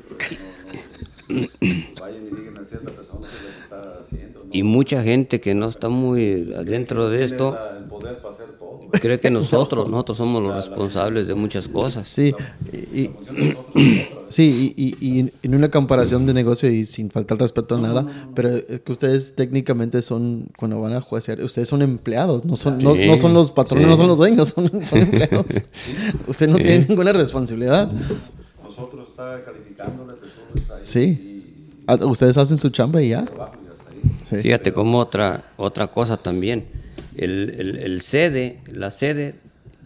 [4.52, 7.60] y mucha gente que no está muy adentro de esto
[8.92, 12.08] cree que nosotros, nosotros somos los responsables de muchas cosas.
[12.10, 12.34] Sí,
[12.74, 13.12] y,
[14.30, 18.06] sí, y, y- y en una comparación de negocio y sin faltar respeto a nada,
[18.34, 22.80] pero es que ustedes técnicamente son, cuando van a juecear, ustedes son empleados, no son,
[22.80, 23.92] no, son los patrones, sí.
[23.92, 25.46] no son los dueños, son, son empleados.
[26.28, 27.92] Ustedes no tienen ninguna responsabilidad.
[28.80, 31.00] Nosotros está calificándole personas ahí Sí.
[31.00, 31.46] y
[31.88, 33.22] Ah, Ustedes hacen su chamba y ya.
[33.22, 33.58] y.
[34.24, 34.36] Sí.
[34.38, 36.66] Fíjate como otra, otra cosa también.
[37.16, 39.36] El, el, el sede, la sede,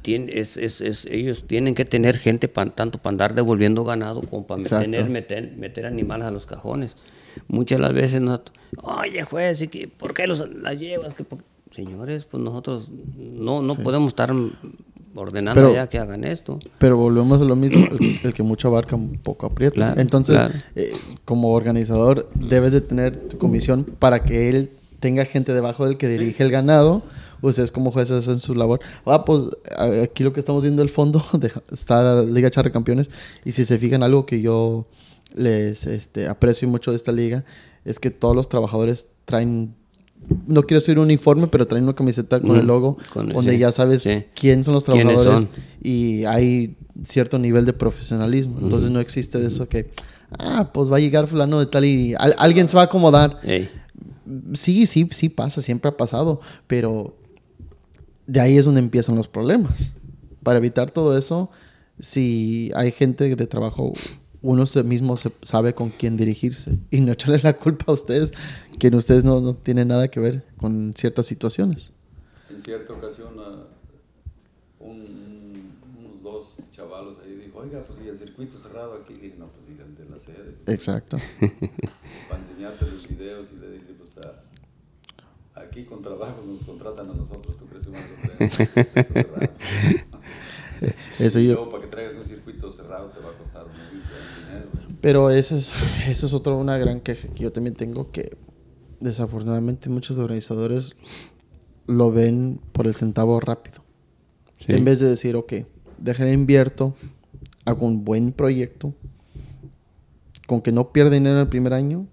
[0.02, 4.22] tiene, es, es, es- ellos tienen que tener gente pa- tanto para andar devolviendo ganado
[4.22, 6.96] como para meter, meter, meter animales a los cajones.
[7.48, 11.14] Muchas las veces nosotros, oye juez, ¿y qué- ¿por qué los, las llevas?
[11.14, 14.32] ¿Qué por-?" Señores, pues nosotros no, no podemos estar
[15.16, 16.60] ordenando Pero- ya que hagan esto.
[16.78, 19.76] Pero volvemos a lo mismo, el, el que mucho abarca un poco aprieta.
[19.76, 20.54] Claro, Entonces, claro.
[20.76, 20.92] eh,
[21.26, 26.08] como organizador, debes de tener tu comisión para que él tenga gente debajo del que
[26.08, 27.04] dirige el ganado.
[27.42, 28.80] Ustedes como jueces hacen su labor.
[29.06, 29.42] Ah, pues
[30.02, 33.10] aquí lo que estamos viendo el fondo de- está la Liga Charre Campeones.
[33.44, 34.86] Y si se fijan, algo que yo
[35.36, 37.44] les este, aprecio mucho de esta liga
[37.86, 39.76] es que todos los trabajadores traen,
[40.48, 43.54] no quiero decir un uniforme, pero traen una camiseta con el logo, con el- donde
[43.54, 44.26] sí, ya sabes sí.
[44.36, 45.50] quién son los ¿Quiénes trabajadores son?
[45.82, 46.76] y hay
[47.06, 48.60] cierto nivel de profesionalismo.
[48.62, 49.90] Entonces no existe de eso que,
[50.40, 53.40] ah, pues va a llegar fulano de tal y al- alguien se va a acomodar.
[53.44, 53.70] Ey,
[54.54, 57.16] Sí, sí, sí pasa, siempre ha pasado, pero
[58.26, 59.92] de ahí es donde empiezan los problemas.
[60.44, 61.50] Para evitar todo eso,
[62.00, 63.92] si hay gente de trabajo,
[64.44, 68.32] uno se mismo se sabe con quién dirigirse y no echarle la culpa a ustedes,
[68.78, 71.92] que en ustedes no, no tienen nada que ver con ciertas situaciones.
[72.52, 73.64] En cierta ocasión, ah,
[74.80, 79.14] un- unos dos chavalos ahí dijo, oiga, pues y el circuito cerrado aquí.
[79.14, 81.18] dije, no, pues digan de la sede, Exacto.
[82.30, 83.50] para enseñarte los videos.
[83.54, 84.44] Y le dije, pues ah,
[85.56, 89.14] aquí con trabajo nos contratan a nosotros, ¿tú crees que vamos a tener un circuito
[89.14, 89.50] cerrado?
[91.20, 93.53] Eso Y yo, luego, para que traigas un circuito cerrado te va a costar.
[95.04, 95.70] Pero eso es,
[96.08, 98.38] eso es otra una gran queja que yo también tengo que
[99.02, 100.96] desafortunadamente muchos organizadores
[101.86, 103.84] lo ven por el centavo rápido.
[104.60, 104.72] sí.
[104.72, 105.54] En vez de decir, ok,
[105.98, 106.96] déjame invierto,
[107.66, 108.94] hago un buen proyecto,
[110.48, 112.08] con que no pierda dinero el primer año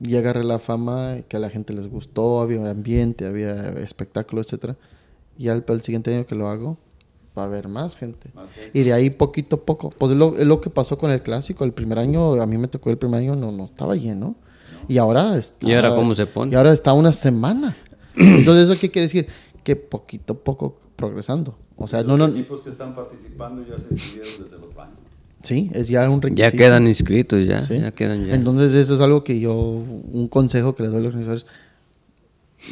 [0.00, 4.76] y agarre la fama que a la gente les gustó, había ambiente, había espectáculo, etcétera.
[5.36, 6.78] Y al, siguiente año que lo hago,
[7.38, 8.30] va a haber más gente.
[8.34, 8.78] Más gente.
[8.78, 9.90] Y de ahí poquito a poco.
[9.90, 11.64] Pues es lo, es lo que pasó con el clásico.
[11.64, 14.34] El primer año, a mí me tocó el primer año, no, no estaba lleno.
[14.88, 15.68] Y ahora está.
[15.68, 16.52] ¿Y ahora cómo se pone?
[16.52, 17.76] Y ahora está una semana.
[18.16, 19.26] Entonces, ¿eso qué quiere decir?
[19.62, 21.56] Que poquito a poco progresando.
[21.76, 22.34] O sea, no, Los no.
[22.36, 24.96] equipos que están participando ya se inscribieron desde los baños.
[25.42, 26.50] Sí, es ya un requisito.
[26.50, 27.78] Ya quedan inscritos, ya, Sí.
[27.78, 28.34] ya quedan ya.
[28.34, 31.46] Entonces, eso es algo que yo, un consejo que les doy a los organizadores.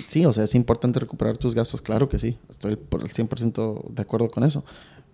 [0.07, 2.39] Sí, o sea, es importante recuperar tus gastos, claro que sí.
[2.51, 4.65] Estoy por el 100% de acuerdo con eso.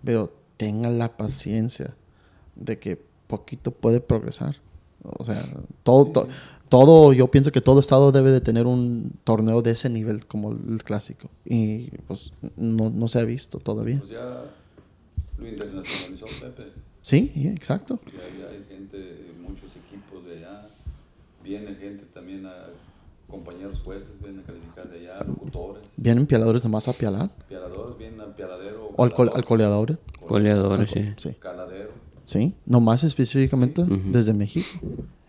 [0.04, 1.94] Pero tengan la paciencia
[2.56, 4.56] de que poquito puede progresar.
[5.02, 5.44] O sea,
[5.82, 6.28] todo, to-
[6.68, 10.52] todo, yo pienso que todo estado debe de tener un torneo de ese nivel como
[10.52, 11.30] el clásico.
[11.44, 13.98] Y pues no, no se ha visto todavía.
[13.98, 14.44] Pues ya
[15.38, 16.72] lo internacionalizó Pepe.
[17.02, 18.00] Sí, sí, exacto.
[18.06, 20.68] Ya, ya hay gente, muchos equipos de allá.
[21.42, 22.66] Viene gente también a
[23.64, 27.30] compañeros jueces, vienen a calificar de allá, locutores, Vienen pialadores nomás a pialar.
[27.48, 28.90] pialadores, vienen al pialadero.
[28.96, 29.98] O al, col- al coleador.
[30.26, 31.12] Coleadores, sí.
[31.16, 31.34] Sí.
[31.38, 31.90] Caladero,
[32.24, 34.66] Sí, nomás específicamente desde México.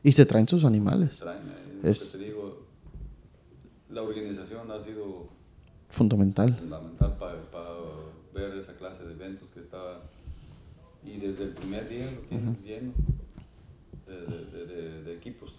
[0.04, 1.18] Y se traen sus animales.
[1.18, 1.40] traen,
[1.84, 2.64] eh, Es- te digo,
[3.90, 5.28] la organización ha sido
[5.90, 6.56] Fundamental.
[6.58, 7.36] fundamental para
[8.34, 10.02] ver esa clase de eventos que estaba
[11.04, 12.92] y desde el primer día lo tienes lleno
[14.08, 15.52] de, de- de- de equipos,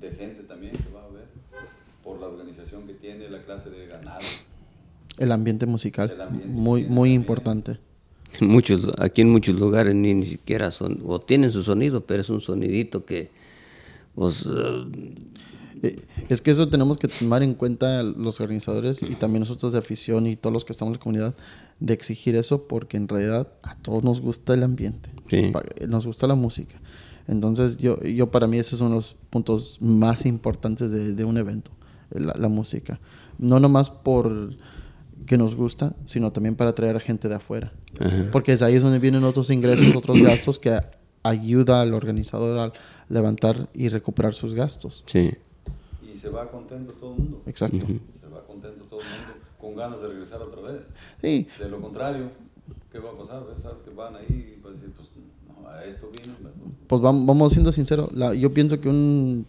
[0.00, 1.27] de gente también que va a ver
[2.08, 4.20] por la organización que tiene, la clase de ganado.
[5.18, 6.10] El ambiente musical.
[6.10, 7.78] El ambiente muy, tiene muy importante.
[8.40, 12.22] En muchos, aquí en muchos lugares ni, ni siquiera son, o tienen su sonido, pero
[12.22, 13.30] es un sonidito que,
[14.14, 14.84] pues, eh,
[15.82, 15.96] Eh,
[16.28, 20.26] Es que eso tenemos que tomar en cuenta los organizadores y también nosotros de afición
[20.26, 21.34] y todos los que estamos en la comunidad
[21.78, 25.52] de exigir eso porque en realidad a todos nos gusta el ambiente, Sí.
[25.86, 26.80] Nos gusta la música.
[27.28, 31.70] Entonces yo, yo para mí esos son los puntos más importantes de, de un evento,
[32.10, 33.00] la, la música.
[33.38, 34.54] No nomás por
[35.26, 37.72] que nos gusta, sino también para atraer a gente de afuera.
[38.00, 38.28] Ajá.
[38.32, 40.78] Porque es ahí es donde vienen otros ingresos, otros gastos que
[41.22, 42.72] ayuda al organizador a
[43.08, 45.04] levantar y recuperar sus gastos.
[45.06, 45.32] sí.
[46.12, 47.42] Y se va contento todo el mundo.
[47.46, 47.86] Exacto.
[47.86, 50.82] Se va contento todo el mundo con ganas de regresar otra vez.
[51.20, 52.30] Sí, De lo contrario,
[52.90, 53.44] ¿qué va a pasar?
[53.48, 54.26] Ves, Sabes que van ahí
[54.58, 55.10] y decir, pues
[55.46, 56.34] no, a esto vino.
[56.88, 58.12] pues vam- vamos siendo sinceros.
[58.14, 59.46] la- yo pienso que un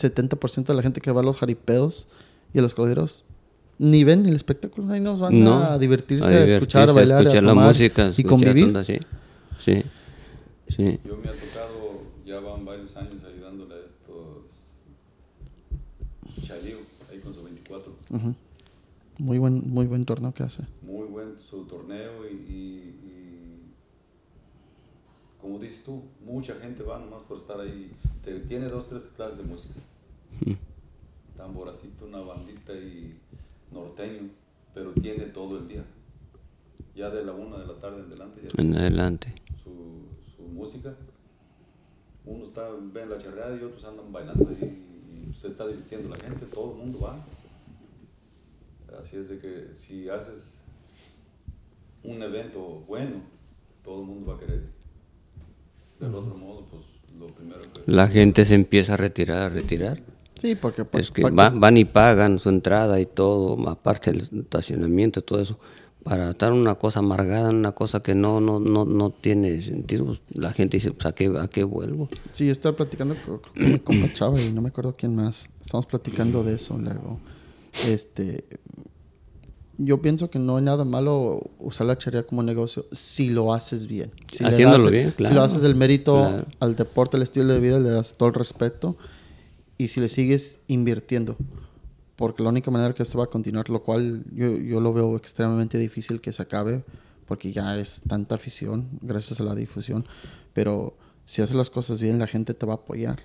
[0.00, 2.08] 70% de la gente que va a los jaripeos
[2.54, 3.24] y a los corderos
[3.78, 4.92] ni ven el espectáculo.
[4.92, 7.68] Ahí nos van No, a divertirse, a, divertirse, escuchar, a bailar, escuchar a la tomar
[7.68, 8.64] música, y convivir.
[8.66, 8.98] onda, sí.
[9.64, 9.82] Sí.
[10.68, 10.98] Sí.
[11.04, 14.44] Yo me ha tocado, ya van varios años ayudándole a estos
[16.46, 16.78] Chalío,
[17.10, 17.92] ahí con su 24.
[18.10, 18.34] Ujú.
[19.18, 20.62] Muy buen, muy buen torneo que hace.
[20.82, 23.72] Muy buen su torneo y, y- y
[25.40, 27.90] como dices tú, mucha gente va nomás por estar ahí.
[28.24, 29.80] Te, tiene dos, tres clases de música.
[31.36, 33.18] Tamboracito, una bandita y
[33.72, 34.28] norteño,
[34.74, 35.84] pero tiene todo el día.
[36.94, 39.34] Ya de la una de la tarde en adelante ya En adelante.
[39.62, 40.02] su,
[40.36, 40.94] su música.
[42.26, 46.16] Uno está ven la charreada y otros andan bailando y, y se está divirtiendo la
[46.16, 47.16] gente, todo el mundo va.
[49.00, 50.58] Así es de que si haces
[52.02, 53.22] un evento bueno,
[53.82, 54.62] todo el mundo va a querer.
[55.98, 56.82] Del otro modo, pues
[57.18, 57.90] lo primero que...
[57.90, 60.02] La gente se empieza a retirar, a retirar.
[60.40, 60.84] Sí, porque...
[60.84, 65.20] pa- Es que pa- va- van y pagan su entrada y todo, aparte del estacionamiento
[65.20, 65.58] y todo eso,
[66.02, 70.06] para estar una cosa amargada, una cosa que no no no, no tiene sentido.
[70.06, 72.08] pues, La gente dice, pues, ¿a qué, ¿a qué vuelvo?
[72.32, 75.48] Sí, yo estaba platicando con, mi compa Chava y no me acuerdo quién más.
[75.60, 77.20] Estamos platicando de eso luego.
[77.86, 78.44] Este,
[79.76, 83.86] yo pienso que no hay nada malo usar la charrería como negocio si lo haces
[83.86, 84.10] bien.
[84.30, 85.34] Si Haciéndolo das- bien, Si claro.
[85.36, 86.46] lo haces el mérito Claro.
[86.60, 88.96] al deporte, al estilo de vida, le das todo el respeto
[89.80, 91.38] y si le sigues invirtiendo.
[92.16, 95.16] Porque la única manera que esto va a continuar, lo cual yo, yo lo veo
[95.16, 96.84] extremadamente difícil que se acabe,
[97.24, 100.04] porque ya es tanta afición gracias a la difusión.
[100.52, 103.20] Pero si haces las cosas bien, la gente te va a apoyar.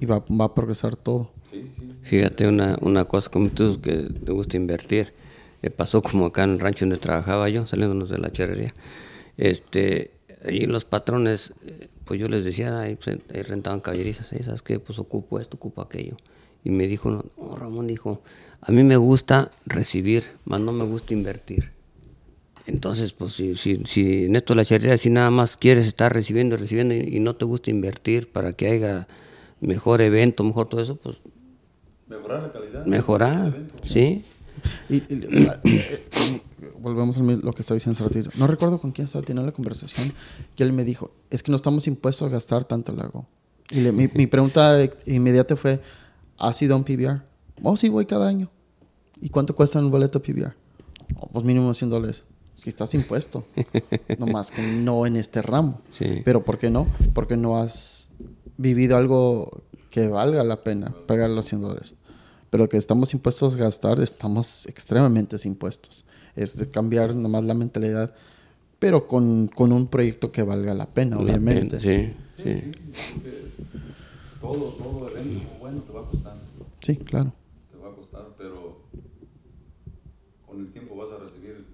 [0.00, 1.30] Y va, va a progresar todo.
[1.50, 1.90] Sí, sí.
[2.02, 5.14] Fíjate, una, una cosa como tú que te gusta invertir.
[5.62, 8.74] eh, pasó como acá en el rancho donde trabajaba yo, saliéndonos de la charrería.
[9.38, 10.10] Este,
[10.44, 14.62] ahí los patrones, eh, pues yo les decía, ahí, pues, ahí rentaban caballerizas, ahí, ¿sabes
[14.62, 14.80] qué?
[14.80, 16.16] Pues ocupo esto, ocupo aquello.
[16.64, 18.22] Y me dijo, no, Ramón dijo,
[18.62, 21.70] a mí me gusta recibir, más no me gusta invertir.
[22.66, 26.12] Entonces, pues si, si, si en esto de la charrería, si nada más quieres estar
[26.12, 29.06] recibiendo y recibiendo y, y no te gusta invertir para que haya
[29.60, 31.16] mejor evento, mejor todo eso, pues
[32.08, 32.86] Mejorar la calidad.
[32.86, 33.74] mejorar, evento.
[33.82, 34.24] ¿sí?
[34.88, 36.42] Y, y- eh, eh,
[36.80, 38.30] volvemos a lo que estaba diciendo hace ratito.
[38.38, 40.12] No recuerdo con quién estaba teniendo la conversación
[40.56, 43.26] que él me dijo, es que no estamos impuestos a gastar tanto luego.
[43.70, 44.76] Y le- mi, mi pregunta
[45.06, 45.80] inmediata fue,
[46.38, 47.22] ¿has ido a un PBR?
[47.62, 48.50] Oh, sí, voy cada año.
[49.20, 50.54] ¿Y cuánto cuesta un boleto PBR?
[51.16, 52.24] Oh, pues mínimo 100 dólares.
[52.54, 53.44] Si estás impuesto.
[54.18, 55.80] no más que no en este ramo.
[55.92, 56.22] Sí.
[56.24, 56.86] Pero ¿por qué no?
[57.14, 58.10] Porque no has
[58.56, 61.94] vivido algo que valga la pena pagar los 100 dólares.
[62.50, 66.04] Pero que estamos impuestos a gastar, estamos extremadamente impuestos.
[66.34, 68.14] Es de cambiar nomás la mentalidad,
[68.78, 71.78] pero con, con un proyecto que valga la pena, La obviamente.
[71.78, 72.72] pena, sí, sí.
[73.14, 73.42] Porque
[74.40, 76.36] todo, todo evento bueno te va a costar.
[76.80, 77.32] Sí, claro.
[77.72, 78.78] te va a costar, pero
[80.46, 81.64] con el tiempo vas a recibir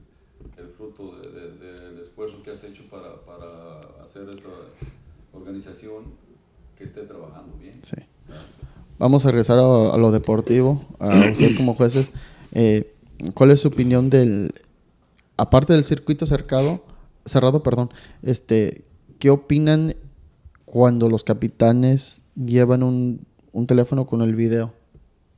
[0.56, 4.48] el fruto de- de- del esfuerzo que has hecho para, para hacer esa
[5.32, 6.04] organización
[6.76, 7.80] que esté trabajando bien.
[7.84, 8.02] Sí.
[8.98, 12.10] Vamos a regresar a, a lo deportivo, a ustedes como jueces.
[12.52, 12.90] eh,
[13.34, 14.52] ¿Cuál es su opinión del,
[15.36, 16.84] aparte del circuito cercado,
[17.24, 17.90] cerrado, perdón,
[18.22, 18.84] este,
[19.18, 19.94] qué opinan
[20.64, 23.20] cuando los capitanes llevan un,
[23.52, 24.72] un teléfono con el video?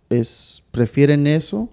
[0.08, 1.68] ¿Es, ¿Prefieren eso?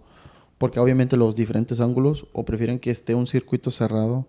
[0.58, 4.26] Porque obviamente los diferentes ángulos, o prefieren que esté un circuito cerrado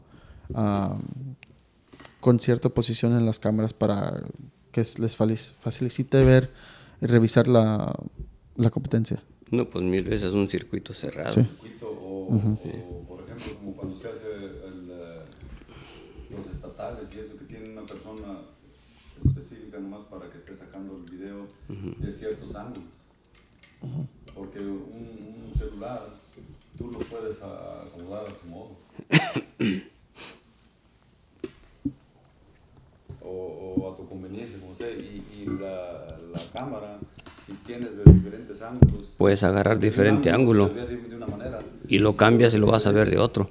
[2.20, 4.22] con cierta posición en las cámaras para
[4.72, 6.50] que es- les facilite ver
[7.00, 7.94] revisar la,
[8.56, 9.22] la competencia.
[9.50, 11.30] No, pues mil veces un circuito cerrado.
[11.30, 11.42] Sí.
[11.42, 15.24] circuito o, o, por ejemplo como cuando se hace el, eh,
[16.30, 18.40] los estatales y eso que tiene una persona
[19.24, 22.84] específica nomás para que esté sacando el video de ciertos ángulos
[24.34, 26.08] porque un, un celular
[26.76, 28.76] tú lo puedes acomodar a tu modo
[33.36, 36.98] o, a tu conveniencia como sea y, y la, la cámara
[37.44, 41.58] si tienes de diferentes ángulos Puedes agarrar diferente ángulo de, de una manera.
[41.86, 43.50] Y lo cambias y lo vas a ver de otro.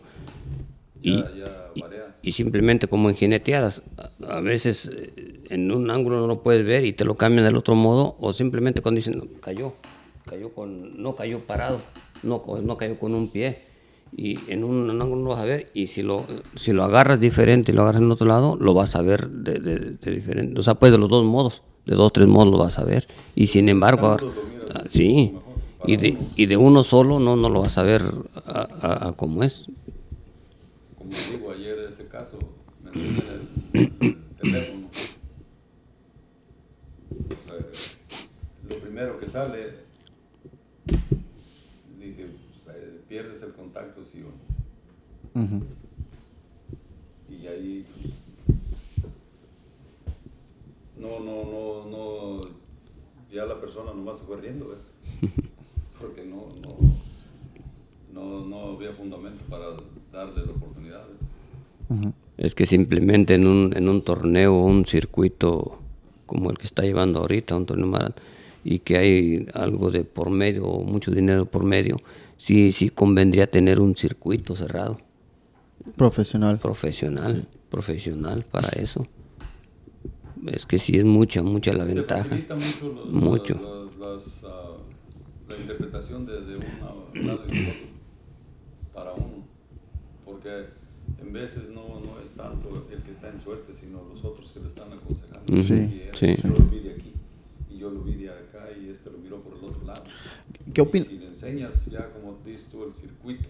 [1.02, 1.86] Y, ya, ya
[2.22, 3.84] y simplemente como en jineteadas,
[4.28, 7.46] a, a veces eh, en un ángulo no lo puedes ver y te lo cambian
[7.46, 9.74] del otro modo, o simplemente cuando dicen, "No, cayó,
[10.26, 11.82] cayó con, no cayó parado,
[12.24, 13.73] no, no cayó con un pie.
[14.16, 16.26] Y en un, ángulo no lo vas a ver, y si lo,
[16.56, 19.60] si lo agarras diferente y lo agarras en otro lado, lo vas a ver de,
[19.60, 20.60] de, de diferente.
[20.60, 23.08] O sea, pues de los dos modos, de dos, tres modos lo vas a ver.
[23.36, 25.34] Y sin embargo, agar- ángulos lo miras ah, sí,
[25.84, 28.02] y de, y de uno solo no, no lo vas a ver
[28.46, 29.66] a, a- a como es.
[30.98, 32.40] Como digo ayer ese caso,
[32.84, 33.48] me el,
[34.00, 34.88] el teléfono.
[37.30, 37.56] O sea,
[38.70, 39.84] lo primero que sale,
[43.14, 45.62] pierdes el contacto, sí o no.
[47.30, 48.56] Y ahí, pues,
[50.98, 52.42] no, no, no, no,
[53.32, 54.88] ya la persona nomás se fue riendo, ¿ves?
[56.02, 56.76] Porque no, no,
[58.12, 59.66] no, no había fundamento para
[60.12, 61.06] darle la oportunidad.
[62.38, 65.78] Es que simplemente en un, en un torneo un circuito
[66.26, 68.18] como el que está llevando ahorita, un torneo marat,
[68.64, 71.98] y que hay algo de por medio, mucho dinero por medio,
[72.44, 75.00] sí, sí convendría tener un circuito cerrado,
[75.96, 76.60] Profesional.
[76.60, 79.08] profesional, profesional para eso.
[80.48, 82.24] Es que sí es mucha, mucha la ventaja.
[82.26, 83.54] facilita mucho, los- Mucho.
[83.56, 84.78] las- las, ah,
[85.48, 87.88] la interpretación de, de una- un lado y del otro
[88.94, 89.46] para uno.
[90.26, 90.66] Porque
[91.22, 94.60] en veces no, no es tanto el que está en suerte, sino los otros que
[94.60, 95.58] le están aconsejando.
[95.58, 96.34] Sí, sí.
[96.72, 97.13] Vi de aquí
[97.84, 100.04] yo lo vi de acá y este lo miró por el otro lado.
[100.74, 101.08] ¿Qué opinas?
[101.10, 103.50] Si le enseñas ya como dices tú el circuito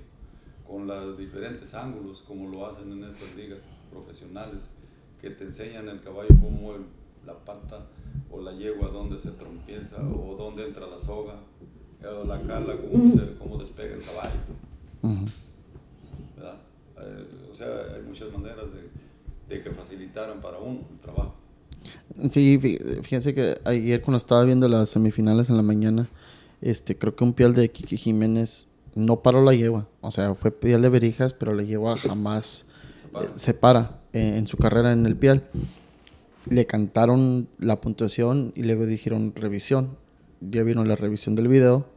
[0.67, 4.71] con los diferentes ángulos como lo hacen en estas ligas profesionales
[5.21, 6.85] que te enseñan el caballo cómo el-
[7.27, 7.85] la pata
[8.31, 11.35] o la yegua dónde se trompieza o dónde entra la soga
[12.01, 14.39] eh, o la cala cómo, se- cómo despega el caballo
[15.03, 15.25] Ujú.
[16.35, 16.57] ¿verdad?
[16.97, 18.89] Eh, o sea hay muchas maneras de,
[19.55, 21.35] de que facilitaran para uno el trabajo
[22.29, 26.07] Sí, fí- fíjense que ayer cuando estaba viendo las semifinales en la mañana,
[26.61, 29.87] este, creo que un pial de Kiki Jiménez no paró la yegua.
[30.01, 32.67] O sea, fue pial de Berijas, pero la yegua jamás
[33.15, 35.43] eh, se para eh, en su carrera en el pial.
[36.49, 39.97] Le cantaron la puntuación y luego dijeron revisión.
[40.41, 41.87] Ya vieron la revisión del video.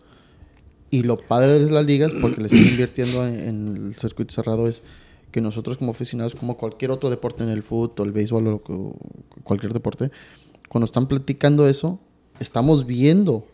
[0.89, 4.69] Y lo padre de las ligas, porque le están invirtiendo en, en el circuito cerrado,
[4.69, 4.83] es
[5.37, 8.97] que nosotros como aficionados, como cualquier otro deporte en el fútbol, el béisbol o cu-
[9.45, 10.11] cualquier deporte,
[10.67, 12.01] cuando están platicando eso,
[12.41, 13.45] estamos viendo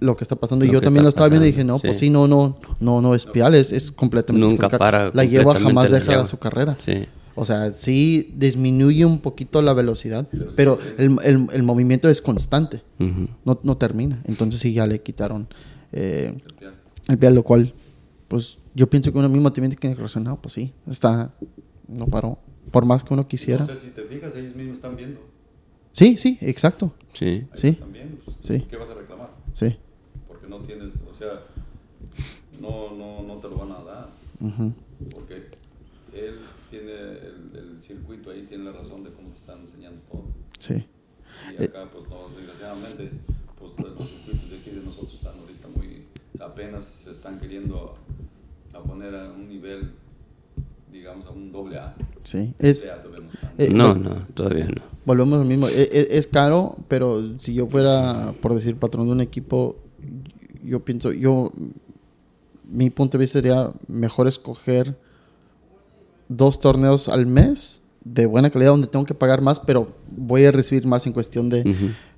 [0.00, 0.64] lo que está pasando.
[0.64, 2.08] Y Lo yo también lo estaba viendo y dije, no, pues sí.
[2.08, 6.24] no, no, no, no es pial, es, es completamente Nunca para La completamente jamás deja
[6.24, 6.78] su carrera.
[6.82, 7.04] Sí.
[7.34, 10.26] O sea, sí disminuye un poquito la velocidad,
[10.56, 13.28] pero el, el- el movimiento es constante, Ujú.
[13.44, 14.22] no, no termina.
[14.24, 15.46] Entonces sí ya le quitaron
[15.92, 16.38] eh,
[17.08, 17.74] el pial, lo cual,
[18.28, 21.30] pues yo pienso que uno mismo también tiene que razón, pues sí, está,
[21.88, 22.38] no paró,
[22.70, 23.64] por más que uno quisiera.
[23.66, 25.20] No sé si te fijas, ellos mismos están viendo.
[25.92, 27.24] Sí, sí, exacto, Sí.
[27.26, 27.68] Ahí Sí.
[27.68, 28.16] Están viendo.
[28.24, 28.60] pues, Sí.
[28.68, 29.30] ¿Qué vas a reclamar?
[29.52, 29.76] sí.
[30.26, 31.40] Porque no tienes, o sea,
[32.60, 34.08] no, no, no te lo van a dar.
[34.40, 34.72] ujú,
[35.12, 35.46] Porque
[36.12, 36.40] él
[36.70, 40.24] tiene el, el circuito ahí, tiene la razón de cómo te están enseñando todo.
[40.58, 40.84] Sí.
[41.58, 43.10] Y acá, pues no, desgraciadamente,
[43.58, 46.04] pues los circuitos de aquí de nosotros están ahorita muy,
[46.40, 47.96] apenas se están queriendo
[48.74, 49.92] a, poner a un nivel,
[50.92, 51.94] digamos, a un doble A.
[52.22, 54.82] Sí, es, Doble A eh, No, no, todavía no.
[55.04, 55.68] volvemos al mismo.
[55.68, 59.76] E- e- Es, caro, pero si yo fuera, por decir, patrón de un equipo,
[60.64, 61.52] yo pienso, yo,
[62.70, 64.96] mi punto de vista sería mejor escoger
[66.28, 70.52] dos torneos al mes de buena calidad donde tengo que pagar más, pero voy a
[70.52, 71.64] recibir más en cuestión de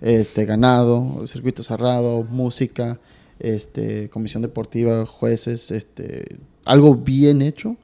[0.01, 2.99] este ganado, circuito cerrado, música,
[3.39, 7.77] este comisión deportiva, jueces, este algo bien hecho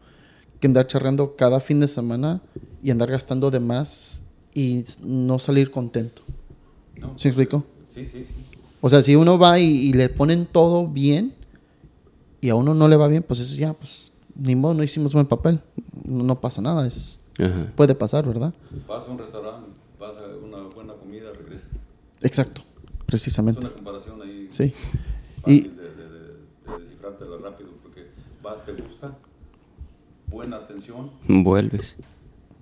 [0.60, 2.40] que andar charrando cada fin de semana
[2.82, 4.22] y andar gastando de más
[4.54, 6.22] y no salir contento.
[7.00, 7.14] ¿No?
[7.18, 7.64] ¿Sí explico?
[7.86, 8.32] Sí, sí, sí.
[8.80, 11.34] O sea, si uno va y, y le ponen todo bien
[12.40, 15.12] y a uno no le va bien, pues eso ya, pues ni modo, no hicimos
[15.14, 15.60] buen papel.
[16.04, 17.72] No, no pasa nada, es Ajá.
[17.76, 18.52] puede pasar, ¿verdad?
[18.88, 19.68] Vas a un restaurante,
[20.00, 21.68] vas a una buena comida, regresas.
[22.22, 22.62] Exacto.
[23.06, 23.60] precisamente.
[23.60, 24.72] Es una comparación ahí Sí.
[25.43, 28.06] Fácil Y- de, de, de, de descifrártela rápido, porque
[28.43, 29.16] vas, te gusta,
[30.28, 31.97] buena atención, Vuelves.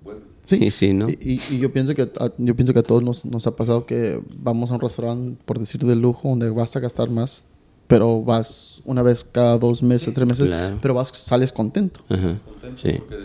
[0.03, 0.27] vuelves.
[0.45, 1.09] Sí, sí, ¿no?
[1.09, 3.55] Y, y- y yo pienso que a, yo pienso que a todos nos, nos ha
[3.55, 7.45] pasado que vamos a un restaurante, por decir de lujo, donde vas a gastar más,
[7.87, 10.79] pero vas una vez cada dos meses, tres meses, Claro.
[10.81, 12.01] pero vas, sales contento.
[12.09, 12.39] Ajá.
[12.45, 12.93] contento Sí.
[12.97, 13.15] porque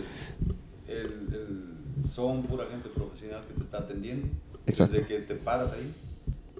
[0.87, 4.27] el, el- son pura gente profesional que te está atendiendo.
[4.65, 4.93] Exacto.
[4.95, 5.91] Desde que te paras ahí,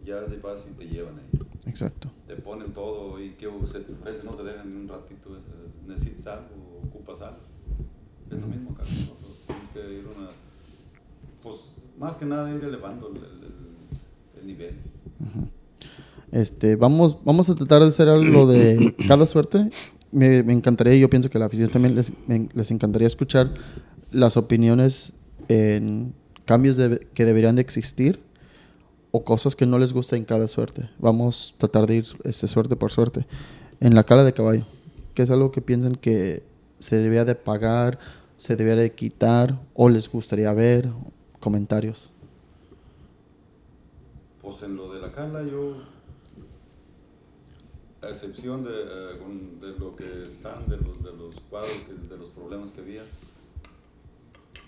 [0.06, 1.40] ya te vas y te llevan ahí.
[1.68, 2.10] Exacto.
[2.28, 5.36] Te ponen todo y que se te ofrece, no te dejan ni un ratito.
[5.38, 7.38] es- necesitas algo, ocupas algo.
[8.32, 8.84] Es lo mismo acá.
[8.84, 10.30] nosotros Tienes que ir una.
[11.44, 14.76] Pues más que nada ir elevando el, el- el- el nivel.
[16.32, 19.70] Este, vamos, vamos a tratar de hacer algo de cada suerte.
[20.12, 23.54] Me, me encantaría, yo pienso que a la afición también les, me- les encantaría escuchar
[24.12, 25.14] las opiniones
[25.48, 26.14] en
[26.46, 28.20] cambios de- que deberían de existir
[29.12, 30.90] o cosas que no les gusta en cada suerte.
[31.00, 33.26] Vamos a tratar de ir este, suerte por suerte.
[33.80, 34.64] En la cala de caballo,
[35.14, 36.44] que es algo que piensan que
[36.80, 38.00] se debía de pagar,
[38.38, 40.90] se debía de quitar o les gustaría ver,
[41.40, 42.12] comentarios.
[44.42, 45.76] Pues en lo de la cala, yo,
[48.02, 52.72] a excepción de, de lo que están, de los, de los cuadros, de los problemas
[52.72, 53.04] que había,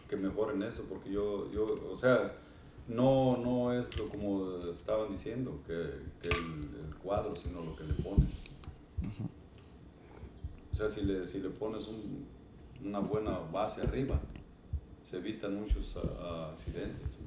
[0.10, 2.34] que mejoren eso, porque yo, yo o sea,
[2.90, 5.74] no, no es lo como estaban diciendo, que,
[6.22, 8.30] que el, el cuadro, sino lo que le pones.
[10.72, 12.26] O sea, si le, si le pones un-
[12.86, 14.20] una buena base arriba,
[15.04, 17.18] se evitan muchos ah, accidentes.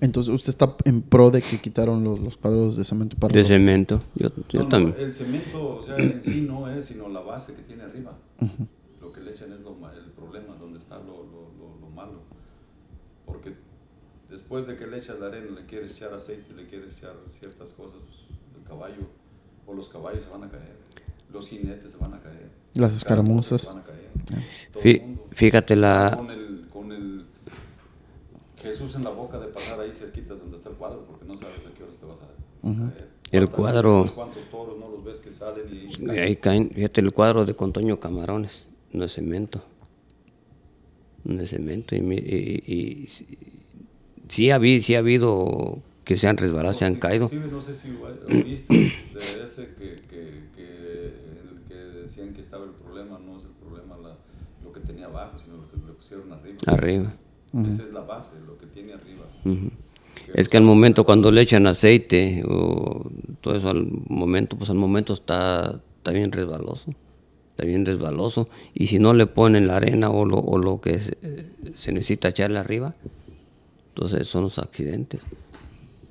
[0.00, 3.40] Entonces, usted está en pro de que quitaron los, los cuadros de cemento para De
[3.40, 4.02] los- cemento.
[4.14, 4.96] Yo, yo No, no, también.
[4.98, 8.16] el cemento, o sea, en sí no es, sino la base que tiene arriba.
[9.00, 11.90] Lo que le echan es lo ma- el problema, donde está lo, lo, lo, lo
[11.94, 12.20] malo.
[13.26, 13.54] Porque
[14.30, 17.70] después de que le echas la arena, le quieres echar aceite, le quieres echar ciertas
[17.70, 18.18] cosas, pues,
[18.60, 19.06] el caballo
[19.66, 20.76] o los caballos se van a caer,
[21.32, 23.62] los jinetes se van a caer, Las escaramuzas.
[23.62, 24.06] se van a caer.
[24.72, 25.26] Todo Fí- el mundo.
[25.32, 26.14] fíjate la...
[26.16, 27.26] Con el, con el
[28.62, 31.64] Jesús en la boca de pasar ahí cerquita donde está el cuadro, porque no sabes
[31.66, 33.06] a qué horas te vas a caer.
[33.32, 37.00] El ¿Cuántas- cuadro- ¿Cuántos toros no los ves que salen y Y ahí caen, fíjate
[37.00, 39.62] el cuadro de Contoño Camarones, no es cemento.
[41.24, 41.94] No es cemento.
[41.96, 43.55] Y, mi- y- y- y-
[44.28, 47.30] sí, ha habido, sí ha habido que se han resbalado, se han Sí, caído.
[47.50, 47.90] no sé si
[48.28, 51.12] oíste de ese que, que, que,
[51.68, 54.16] que decían que estaba el problema, no es el problema la,
[54.64, 56.56] lo que tenía abajo, sino lo que le pusieron arriba.
[56.66, 57.14] Arriba.
[57.54, 59.24] Esa es la base, lo que tiene arriba.
[59.44, 59.70] Ujú.
[60.34, 64.76] Es que al momento cuando le echan aceite o todo eso, al momento, pues al
[64.76, 66.92] momento está, está bien resbaloso.
[67.50, 68.48] Está bien resbaloso.
[68.74, 71.16] Y si no le ponen la arena o lo, o lo que se,
[71.74, 72.94] se necesita echarle arriba,
[73.96, 75.22] entonces son los accidentes.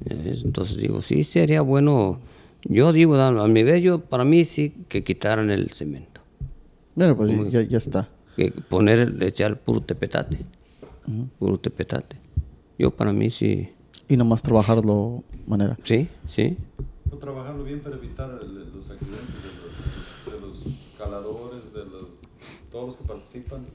[0.05, 2.19] Entonces digo, sí, sería bueno.
[2.63, 6.21] Yo digo, a mi vez, yo, para mí sí que quitaran el cemento.
[6.95, 8.09] Bueno, pues ya, ya está.
[8.35, 10.39] Que poner, echar puro tepetate.
[11.37, 12.17] Puro tepetate.
[12.79, 13.69] Yo para mí sí.
[14.09, 15.77] Y nomás trabajarlo manera.
[15.83, 16.57] Sí, sí.
[17.07, 19.35] Pues trabajarlo bien para evitar el- los accidentes
[20.25, 22.19] de los, de los caladores, de los,
[22.71, 23.65] todos los que participan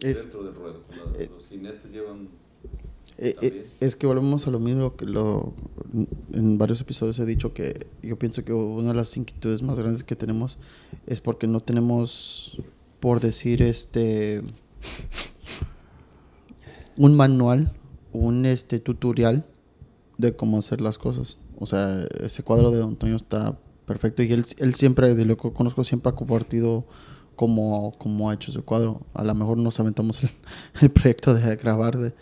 [0.00, 0.82] Es- dentro del ruedo.
[1.18, 2.28] La- los jinetes llevan
[3.20, 5.52] Eh, eh, es que volvemos a lo mismo que lo
[6.32, 10.04] en varios episodios he dicho que yo pienso que una de las inquietudes más grandes
[10.04, 10.58] que tenemos
[11.04, 12.62] es porque no tenemos
[13.00, 14.40] por decir este
[16.96, 17.72] un manual
[18.12, 19.44] un este tutorial
[20.16, 21.38] de cómo hacer las cosas.
[21.58, 25.36] O sea ese cuadro de Don Antonio está perfecto y él, él siempre de lo
[25.36, 26.84] que conozco siempre ha compartido
[27.34, 29.00] cómo, cómo ha hecho su cuadro.
[29.12, 30.30] A lo mejor nos aventamos el,
[30.82, 32.14] el proyecto de grabar de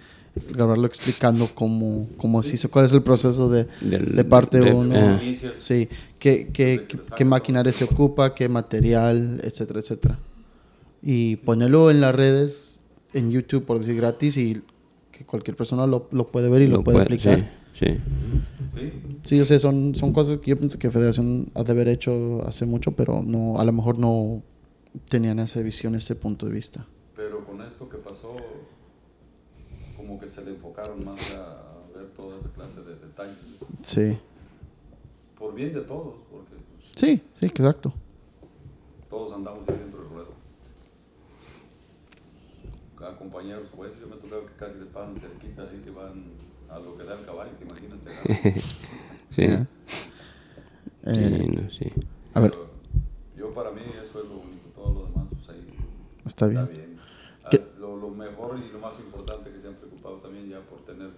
[0.50, 4.72] grabarlo explicando cómo, cómo se hizo, cuál es el proceso de, Del- de parte de-
[4.72, 4.94] uno.
[4.94, 5.18] eh.
[5.22, 5.54] Inicias.
[5.58, 5.88] Sí,
[6.18, 10.18] qué, qué, qué, qué maquinaria se ocupa, qué material, etcétera, etcétera.
[11.02, 12.80] Y ponerlo en las redes,
[13.12, 14.62] en YouTube, por decir gratis, y
[15.12, 17.50] que cualquier persona lo, lo puede ver y lo, puede aplicar.
[17.72, 17.96] Sí, sí.
[18.74, 18.92] ¿sí?
[19.22, 22.42] Sí, o sea, son, son cosas que yo pienso que Federación ha de haber hecho
[22.46, 24.42] hace mucho, pero no a lo mejor no
[25.08, 26.86] tenían esa visión, ese punto de vista.
[27.14, 28.34] Pero con esto que pasó,
[30.16, 33.36] como que se le enfocaron más a, a ver toda esa clase de detalles.
[33.82, 34.18] Sí,
[35.38, 37.92] Por bien de todos, porque pues, sí, sí, exacto.
[39.10, 40.28] todos andamos ahí dentro del ruedo.
[42.98, 46.24] Cada compañeros jueces, yo me tocaba que casi les pasan cerquita, así que van
[46.70, 47.98] a lo que da el caballo, te imaginas.
[49.30, 49.42] Sí.
[49.46, 49.66] Ya.
[51.04, 51.92] Eh, Sí, no, sí.
[52.32, 52.54] a ver,
[53.36, 55.66] yo para mí eso es lo único, todo lo demás, pues ahí
[56.24, 56.60] está bien.
[56.62, 56.96] Está bien.
[57.44, 57.64] Ah, ¿Qué?
[57.78, 61.10] Lo, lo mejor y lo más importante que se han preocupado también ya por tener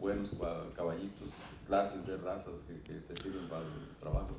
[0.00, 0.28] buenos
[0.76, 1.28] caballitos,
[1.66, 4.30] clases de razas que, que te sirven para el trabajo.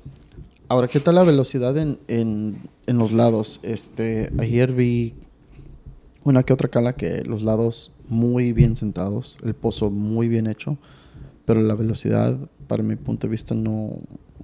[0.68, 3.60] Ahora, ¿qué tal la velocidad en, en, en los lados?
[3.62, 5.14] Este, ayer vi
[6.24, 10.76] una que otra cala que los lados muy bien sentados, el pozo muy bien hecho,
[11.46, 13.90] pero la velocidad, para mi punto de vista, no,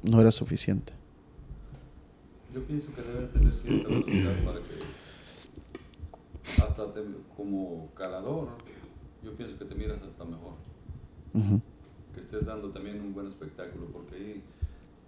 [0.03, 0.93] no era suficiente.
[2.55, 4.81] Yo pienso que debe tener cierta velocidad para que
[6.63, 7.01] hasta te-
[7.37, 8.49] como calador,
[9.25, 10.55] yo pienso que te miras hasta mejor.
[12.15, 14.43] Que estés dando también un buen espectáculo, porque ahí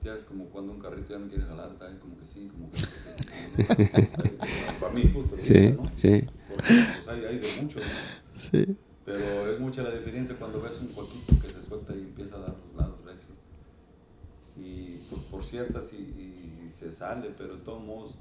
[0.05, 4.09] ya es como cuando un carrito ya no quiere jalar, como que sí, como que.
[4.81, 5.03] Para mí,
[5.39, 5.91] Sí, vista, ¿no?
[5.97, 6.25] sí.
[6.49, 7.85] Porque pues, hay, hay de mucho, ¿no?
[8.35, 8.77] Sí.
[9.05, 12.41] Pero es mucha la diferencia cuando ves un cuaquito que se suelta y empieza a
[12.41, 13.35] dar los lados recio.
[14.57, 18.15] Y por, por ciertas y, y se sale, pero de todos modos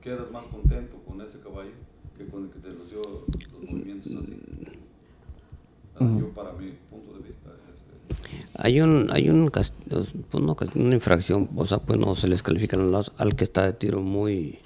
[0.00, 1.72] quedas más contento con ese caballo
[2.16, 4.40] que con el que te los dio los movimientos así.
[6.00, 9.72] Yo para mi punto de vista es, eh, Hay un, hay un, pues
[10.42, 13.72] no, una infracción, o sea, pues no se les califican los al que está de
[13.74, 14.58] tiro muy,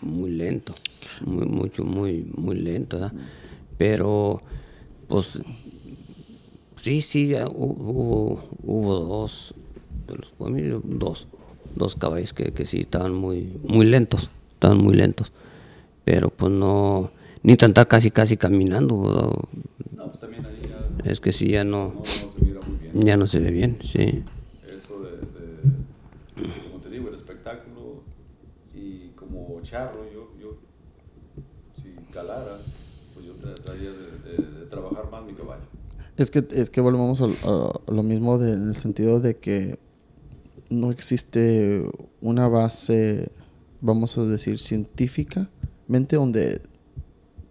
[0.00, 0.74] muy lento,
[1.24, 3.12] muy, mucho, muy, muy lento, ¿verdad?
[3.76, 4.42] Pero,
[5.08, 5.40] pues,
[6.76, 9.54] sí, sí, hubo, hubo dos,
[10.06, 10.54] de los, pues,
[10.84, 11.26] dos,
[11.76, 15.32] dos caballos que, que sí estaban muy, muy lentos, estaban muy lentos,
[16.04, 17.10] pero pues no,
[17.42, 19.30] ni tantar casi, casi caminando, ¿verdad?
[19.96, 22.76] no, pues también ahí ya es que sí, ya no, no, no se mira muy
[22.78, 23.06] bien.
[23.06, 24.22] ya no se ve bien, sí.
[24.76, 28.02] Eso de, de, como te digo, el espectáculo
[28.74, 30.58] y como charro, yo, yo
[31.74, 32.58] si calara,
[33.14, 35.62] pues yo tra- trataría de, de- de trabajar más mi caballo.
[36.16, 39.78] Es que, es que volvemos a, a lo mismo de- en el sentido de que
[40.68, 41.84] no existe
[42.20, 43.30] una base,
[43.80, 46.60] vamos a decir, científicamente donde,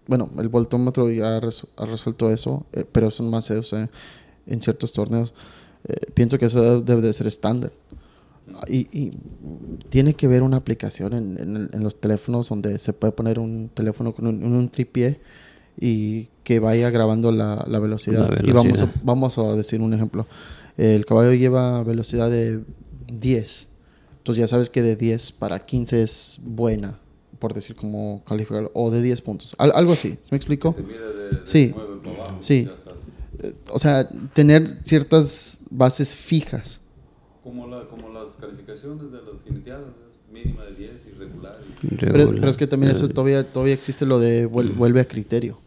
[0.10, 3.50] bueno, el voltómetro ya ha, resu- ha resuelto eso, eh, pero eso más
[4.48, 5.34] en ciertos torneos.
[5.88, 7.72] Eh, pienso que eso debe de ser estándar.
[8.68, 9.12] Y, y
[9.90, 13.70] tiene que ver una aplicación en, en en los teléfonos donde se puede poner un
[13.72, 15.20] teléfono con un, un tripié
[15.80, 18.28] y que vaya grabando la, la velocidad.
[18.30, 19.02] La Y vamos a, velocidad.
[19.04, 20.26] vamos a decir un ejemplo.
[20.78, 22.62] El caballo lleva velocidad de
[23.14, 23.68] 10.
[24.18, 26.98] Entonces ya sabes que de 10 para 15 es buena,
[27.40, 28.72] por decir como calificarlo.
[28.74, 29.56] O de 10 puntos.
[29.58, 30.10] Al- algo así.
[30.24, 30.74] ¿Se me explico?
[30.76, 31.72] Te mide de, de Sí.
[31.76, 32.66] 9 para abajo, Sí.
[32.66, 33.08] ya estás.
[33.42, 36.82] Eh, O sea, tener ciertas bases fijas.
[37.44, 39.86] Como, la, como las calificaciones de las jineteadas,
[40.32, 41.58] mínima de 10 y regular.
[41.82, 45.06] y- Pero, pero es que también eso todavía, todavía existe lo de vuel- vuelve a
[45.06, 45.58] criterio.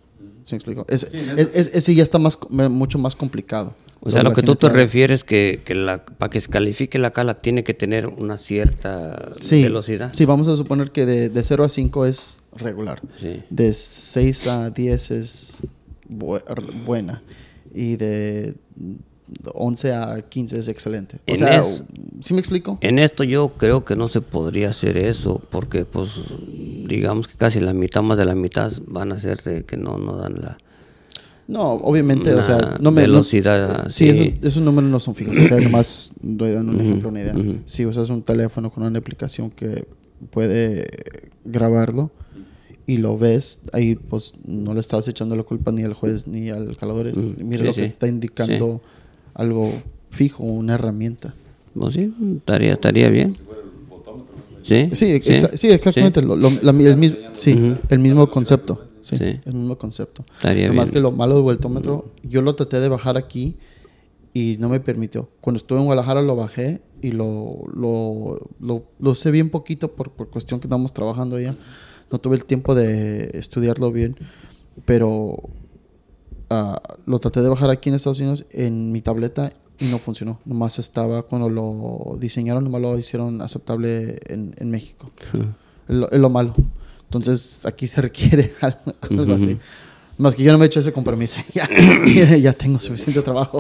[0.53, 0.85] ¿Se me explico?
[0.89, 3.74] Es- Sí, es- ese- es- ese ya está más, mucho más complicado.
[4.01, 7.12] O sea, Lo que tú te refieres que, que la, para que se califique la
[7.12, 10.11] cala tiene que tener una cierta Sí, velocidad.
[10.12, 13.01] Sí, vamos a suponer que de, de 0 a 5 es regular.
[13.20, 13.43] Sí.
[13.49, 15.59] De 6 a 10 es
[16.11, 16.43] bu-
[16.85, 17.23] buena.
[17.73, 18.55] Y de
[19.54, 21.16] 11 a 15 es excelente.
[21.16, 21.84] O En sea, es-
[22.20, 22.78] ¿sí me explico?
[22.80, 26.10] En esto yo creo que no se podría hacer eso porque pues
[26.86, 29.98] digamos que casi la mitad más de la mitad van a ser de que no,
[29.98, 30.59] no dan la...
[31.48, 33.02] No, obviamente, o sea, no me...
[33.02, 34.22] no- velocidad, sí, sí.
[34.34, 35.36] esos, esos números no son fijos.
[35.36, 37.34] O sea, nomás doy un ejemplo, una idea.
[37.64, 39.86] Si usas un teléfono con una aplicación que
[40.30, 40.86] puede
[41.44, 42.10] grabarlo
[42.86, 46.48] y lo ves, ahí pues no le estás echando la culpa ni al juez ni
[46.48, 47.12] al calador.
[47.38, 47.86] Mira sí, lo que sí.
[47.86, 48.80] está indicando
[49.34, 49.70] algo
[50.10, 51.34] fijo, una herramienta.
[51.74, 53.36] Pues sí, estaría, estaría bien.
[54.62, 56.20] Sí, Sí, exa- sí, exactamente.
[56.20, 56.26] sí.
[56.26, 57.78] lo- lo- la- el, mismo, sí, Ujú.
[57.88, 58.86] el mismo concepto.
[59.00, 59.24] Sí, Sí.
[59.44, 60.24] el mismo concepto.
[60.36, 60.84] Estaría bien.
[60.88, 63.56] que lo malo del vueltómetro, yo lo traté de bajar aquí
[64.32, 65.28] y no me permitió.
[65.40, 70.12] Cuando estuve en Guadalajara lo bajé y lo, lo, lo, lo usé bien poquito por,
[70.12, 71.56] por cuestión que estábamos trabajando allá.
[72.12, 74.14] No tuve el tiempo de estudiarlo bien,
[74.84, 75.36] pero
[76.53, 80.39] ah, lo traté de bajar aquí en Estados Unidos en mi tableta y no funcionó.
[80.45, 85.11] Nomás estaba, cuando lo diseñaron, nomás lo hicieron aceptable en, en México.
[85.89, 86.55] Es lo, es lo malo.
[87.07, 89.59] Entonces aquí se requiere algo, algo así.
[90.16, 91.41] Más que yo no me he hecho ese compromiso.
[91.55, 91.69] ya,
[92.37, 93.59] ya tengo suficiente trabajo.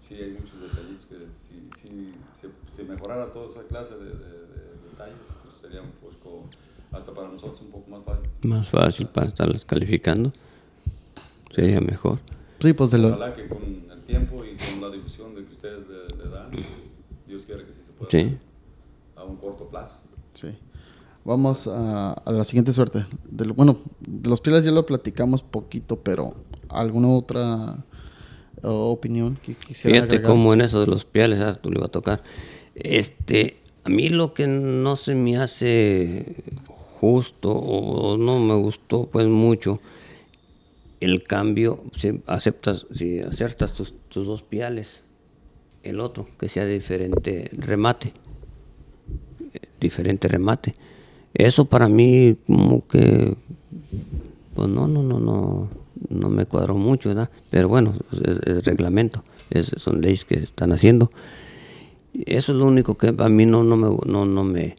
[0.00, 4.10] Sí, hay muchos detalles que si, si se, se mejorara toda esa clase de, de-
[4.10, 6.48] de detalles, pues sería un poco,
[6.92, 8.28] hasta para nosotros, un poco más fácil.
[8.42, 10.32] Más fácil para estarlas calificando.
[11.56, 12.18] Sería mejor.
[12.60, 13.58] Sí, pues de lo, Ojalá que con
[13.90, 16.50] el tiempo y con la difusión de que ustedes le, le dan,
[17.26, 18.36] Dios quiera que sí se pueda Sí.
[19.16, 19.94] a un corto plazo.
[20.34, 20.48] Sí.
[21.24, 23.04] Vamos a, a la siguiente suerte.
[23.28, 26.34] De lo- bueno, de los pieles ya lo platicamos poquito, pero
[26.68, 27.78] ¿alguna otra
[28.62, 30.30] eh, opinión que quisiera Fíjate agregar?
[30.30, 32.22] cómo en eso de los piales, ah, tú le iba a tocar.
[32.74, 36.44] Este, a mí lo que no se me hace
[37.00, 39.80] justo o no me gustó pues mucho
[41.06, 45.02] el cambio, si aceptas, si acertas tus, dos piales,
[45.82, 48.12] el otro, que sea diferente remate,
[49.80, 50.74] diferente remate.
[51.34, 53.34] Eso para mí como que,
[54.54, 55.68] pues no, no, no, no,
[56.08, 57.30] no me cuadró mucho, ¿verdad?
[57.50, 61.10] Pero bueno, es, reglamento, es- son leyes que están haciendo.
[62.24, 64.76] Eso es lo único que a mí no, no me, no, no me,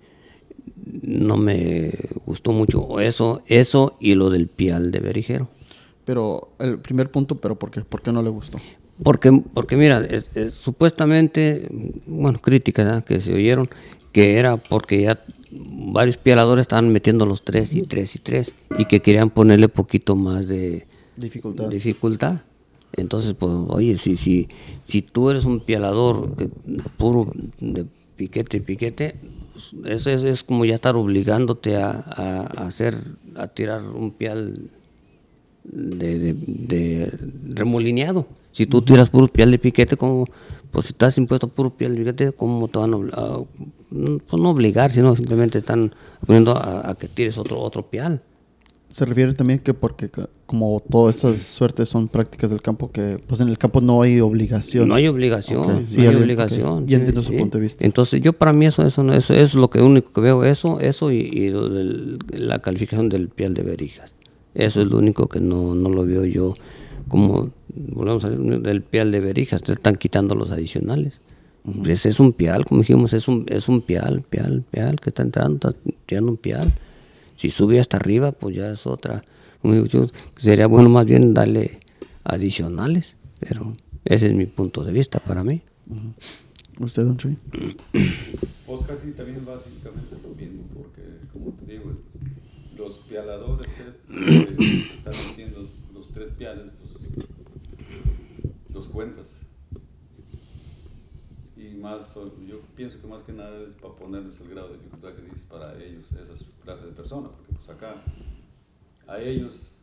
[1.03, 1.93] no me
[2.25, 2.99] gustó mucho.
[2.99, 5.47] Eso, eso y lo del pial de berijero.
[6.07, 7.81] Pero el primer punto, pero ¿por qué?
[7.81, 8.57] ¿Por qué no le gustó?
[9.03, 11.67] Porque, porque mira, es- es- supuestamente,
[12.07, 13.69] bueno, críticas que se oyeron,
[14.13, 15.21] que era porque ya
[15.51, 20.15] varios pialadores estaban metiendo los tres y tres y tres, y que querían ponerle poquito
[20.15, 21.67] más de Dificultad.
[21.67, 22.41] dificultad.
[22.93, 24.47] Entonces, pues, oye, si, si,
[24.85, 26.31] si tú eres un pialador
[26.95, 27.85] puro de
[28.15, 29.15] piquete y piquete,
[29.85, 32.95] eso es, es como ya estar obligándote a, a- a hacer,
[33.35, 34.69] a tirar un pial
[35.71, 37.11] de, de, de
[37.49, 38.27] remolineado.
[38.51, 40.25] Si tú tiras puro piel de piquete, como,
[40.71, 43.37] pues si estás impuesto puro piel de piquete, ¿cómo te van a,
[43.89, 45.93] pues no obligar, sino simplemente están
[46.25, 48.21] poniendo a, a que tires otro, otro pial?
[48.89, 50.09] Se refiere también que porque
[50.45, 54.21] como todas esas suertes son prácticas del campo, que pues en el campo no hay
[54.21, 54.87] obligación.
[54.87, 56.87] No hay obligación, no hay obligación.
[56.87, 57.37] ya sí, entiendo su sí.
[57.37, 57.85] punto de vista.
[57.85, 60.79] Entonces yo para mí eso, eso, no- eso es lo que único que veo, eso,
[60.79, 64.13] eso y, y la calificación del piel de berijas.
[64.57, 66.55] Eso es lo único que no, no lo veo yo
[67.07, 71.13] como, volvemos a ver, del pial de berijas, están quitando los adicionales.
[71.85, 75.21] Ese es un pial, como dijimos, es un, es un pial, pial, pial que está
[75.21, 76.73] entrando, está tirando un pial.
[77.35, 79.23] Si sube hasta arriba, pues ya es otra.
[79.61, 80.07] Yo,
[80.37, 81.79] sería bueno más bien darle
[82.23, 83.75] adicionales, pero
[84.05, 85.61] ese es mi punto de vista para mí.
[86.79, 87.37] ¿Usted, don Chuy?
[88.65, 91.01] Pues casi también básicamente lo mismo, porque
[91.31, 91.51] como
[92.87, 97.27] los pialadores estos que están metiendo los tres piales, pues
[98.73, 99.41] los cuentas.
[101.57, 102.15] Y más,
[102.47, 105.45] yo pienso que más que nada es para ponerles el grado de dificultad que dices
[105.49, 107.95] para ellos, esas clases de personas, porque pues acá
[109.07, 109.73] a ellos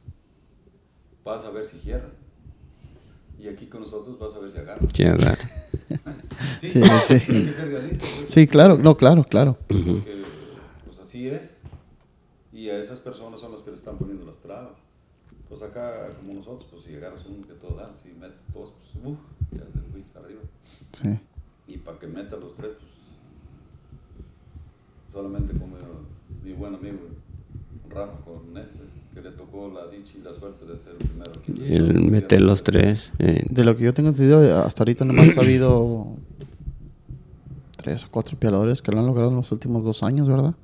[1.24, 2.12] vas a ver si cierran.
[3.38, 4.88] Y aquí con nosotros vas a ver si agarran.
[4.94, 5.38] Sí, agarra.
[6.60, 6.80] Sí, Sí,
[7.20, 7.32] sí.
[7.36, 8.08] hay que ser realistas.
[8.16, 8.30] pues.
[8.30, 9.58] Sí, claro, no, claro, claro.
[9.68, 10.02] Porque,
[10.86, 11.53] pues así es.
[12.64, 14.72] Y a esas personas son las que le están poniendo las trabas.
[15.50, 19.04] Pues acá, como nosotros, pues si agarras uno que todo da, si metes dos, pues
[19.04, 19.18] uff,
[19.52, 20.40] ya te fuiste arriba.
[20.92, 21.18] Sí.
[21.68, 22.90] Y para que metas los tres, pues
[25.12, 25.76] solamente como
[26.42, 27.00] mi buen amigo
[27.90, 28.68] Rafa Cornet,
[29.12, 31.32] que le tocó la dicha y la suerte de ser el primero.
[31.32, 33.12] aquí El meter los tres.
[33.18, 36.06] eh, De lo que yo tengo entendido, hasta ahorita nomás ha habido
[37.76, 40.54] tres o cuatro pialadores que lo han logrado en los últimos dos años, ¿verdad?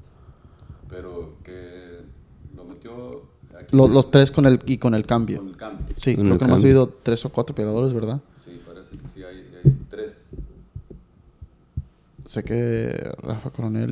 [0.89, 2.01] Pero que
[2.57, 3.23] lo metió
[3.57, 5.39] aquí Lo- los tres con el y con el cambio.
[5.39, 5.87] con el cambio.
[5.97, 8.21] Sí, Con creo que nomás ha habido tres o cuatro pialadores, ¿verdad?
[8.45, 10.23] Sí, parece que sí, hay, hay tres.
[12.27, 13.91] Sé que Rafa Coronel,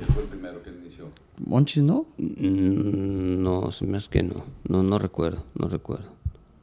[0.00, 1.06] Él fue el primero que inició.
[1.44, 2.06] Monchis, ¿no?
[2.18, 4.44] mm, no, se me hace que no.
[4.68, 6.08] No, no recuerdo, no recuerdo.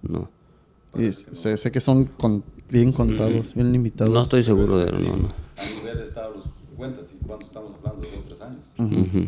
[0.03, 0.29] No.
[0.97, 4.13] Y sé, sé que son con- bien contados, bien limitados.
[4.13, 5.33] No estoy seguro de no, no.
[5.57, 6.45] A nivel de estado los
[6.77, 8.61] cuentas y cuánto estamos hablando, dos, tres años.
[8.77, 9.27] Ujú.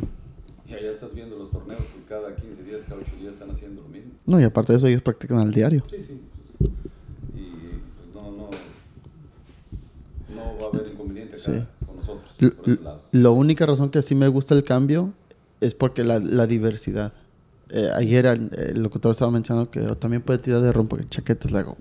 [0.70, 2.51] Y allá estás viendo los torneos que cada 15
[4.26, 5.84] No, y aparte de eso, ellos practican al diario.
[5.89, 6.22] Sí, sí.
[6.61, 6.68] y
[7.35, 8.49] pues no, no,
[10.35, 11.52] no va a haber inconveniente acá Sí.
[11.85, 13.02] con nosotros, L- por ese lado.
[13.11, 15.14] La única razón que sí me gusta el cambio
[15.60, 17.14] es porque la, la diversidad.
[17.69, 21.52] Eh, ayer el, el locutor estaba mencionando que también puede tirar de rompe chaquetas.
[21.52, 21.77] Le hago,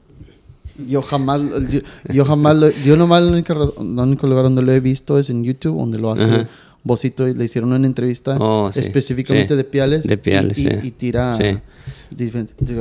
[0.88, 1.80] yo jamás, yo,
[2.12, 5.18] yo jamás, lo- yo nomás la única, raz- el único lugar donde lo he visto
[5.18, 6.46] es en YouTube, donde lo hace.
[6.82, 9.56] Bocito y le hicieron una entrevista Oh, sí, específicamente sí.
[9.58, 10.04] de piales.
[10.04, 10.78] De piales, y, y- sí.
[10.84, 11.36] y tira.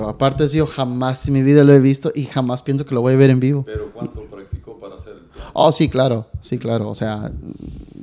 [0.07, 3.13] Aparte yo jamás en mi vida lo he visto y jamás pienso que lo voy
[3.13, 3.63] a ver en vivo.
[3.65, 5.15] Pero ¿cuánto practicó para hacer?
[5.53, 6.89] Oh, sí, claro, sí, claro.
[6.89, 7.53] O sea, mm,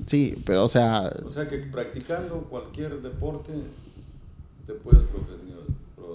[0.07, 3.53] sí, pero o sea, O sea que practicando cualquier deporte
[4.67, 5.03] te puedes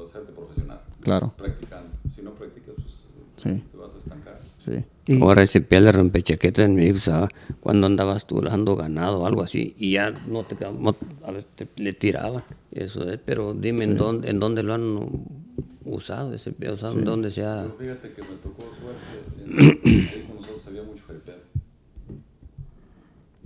[0.08, 0.82] hacerte profesional.
[1.02, 1.34] Claro.
[1.38, 1.90] Practicando.
[2.16, 2.88] Si no practicas, pues
[3.38, 3.50] Sí.
[3.50, 3.64] te.
[4.62, 4.84] Sí.
[5.08, 7.28] Y, Ahora ese piel de rompechaquetas me usaba
[7.60, 11.32] cuando andabas tú dando ganado o algo así y ya no te quedaba- no- a
[11.32, 15.00] veces te, le tiraban eso es pero dime en dónde en dónde lo han
[15.86, 19.44] usado ese piel usado en dónde se ha Pero fíjate que me tocó suerte.
[19.44, 21.36] en- ahí con nosotros había mucho jeripeo.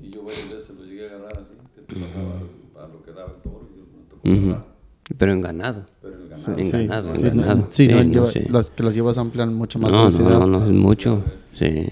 [0.04, 2.40] Y yo varias veces lo llegué a agarrar así, que te pasaba
[2.84, 3.68] a lo que daba el toro.
[3.74, 4.50] Y me tocó Ujú.
[4.52, 4.75] agarrar,
[5.18, 6.58] pero en ganado pero en sí, ganado.
[6.60, 7.68] en sí, ganado, en sí, no, ganado.
[7.70, 8.40] sí, no, Sí, no, lleva- sí.
[8.50, 10.40] las que las llevas amplian mucho más no, velocidad.
[10.40, 11.24] no no no es mucho
[11.54, 11.88] sí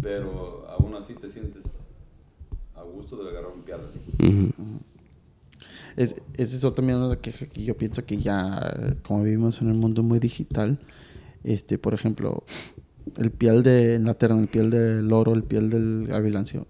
[0.00, 1.62] Pero aún así te sientes
[2.76, 3.98] a gusto de agarrar un pial así.
[5.96, 9.78] Es, es eso también una queja que yo pienso que ya, como vivimos en un
[9.78, 10.78] mundo muy digital,
[11.44, 12.44] este, por ejemplo,
[13.18, 16.66] el piel de la terna, el piel del loro, el piel del gavilancio.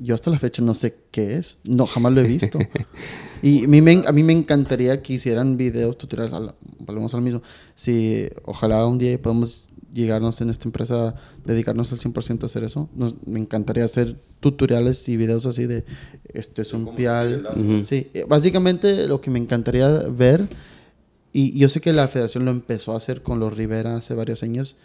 [0.00, 2.58] Yo hasta la fecha no sé qué es, no jamás lo he visto.
[3.42, 6.32] y a mí, me, a mí me encantaría que hicieran videos tutoriales,
[6.78, 7.42] volvemos al mismo.
[7.74, 11.14] Si ojalá un día podamos llegarnos en esta empresa,
[11.44, 12.88] dedicarnos al 100% a hacer eso.
[12.94, 15.84] Nos- me encantaría hacer tutoriales y videos así de,
[16.32, 17.48] este es un pial.
[17.84, 20.46] Sí, eh, básicamente lo que me encantaría ver,
[21.32, 24.42] y yo sé que la federación lo empezó a hacer con los Rivera hace varios
[24.42, 24.76] años,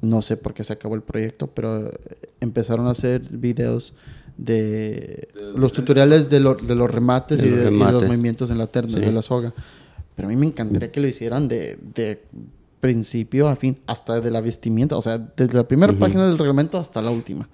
[0.00, 1.92] no sé por qué se acabó el proyecto, pero eh,
[2.40, 3.96] empezaron a hacer videos
[4.36, 8.50] de los tutoriales de, lo- de los remates De y de, y de los movimientos
[8.50, 9.04] en la terna, Sí.
[9.04, 9.54] de la soga.
[10.14, 12.22] Pero a mí me encantaría que lo hicieran de, de
[12.80, 16.78] principio a fin, hasta de la vestimenta, o sea, desde la primera página del reglamento
[16.78, 17.48] hasta la última.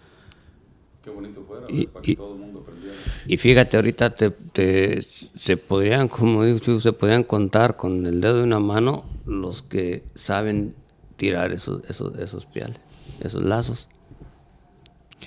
[1.05, 2.95] Qué bonito fuera, Y- para que y- todo el mundo aprendiera.
[3.27, 5.03] Y fíjate, ahorita te, te-
[5.37, 10.03] se podrían, como digo, se podrían contar con el dedo de una mano los que
[10.15, 10.75] saben
[11.23, 12.79] tirar esos, esos, esos piales,
[13.21, 13.87] esos lazos.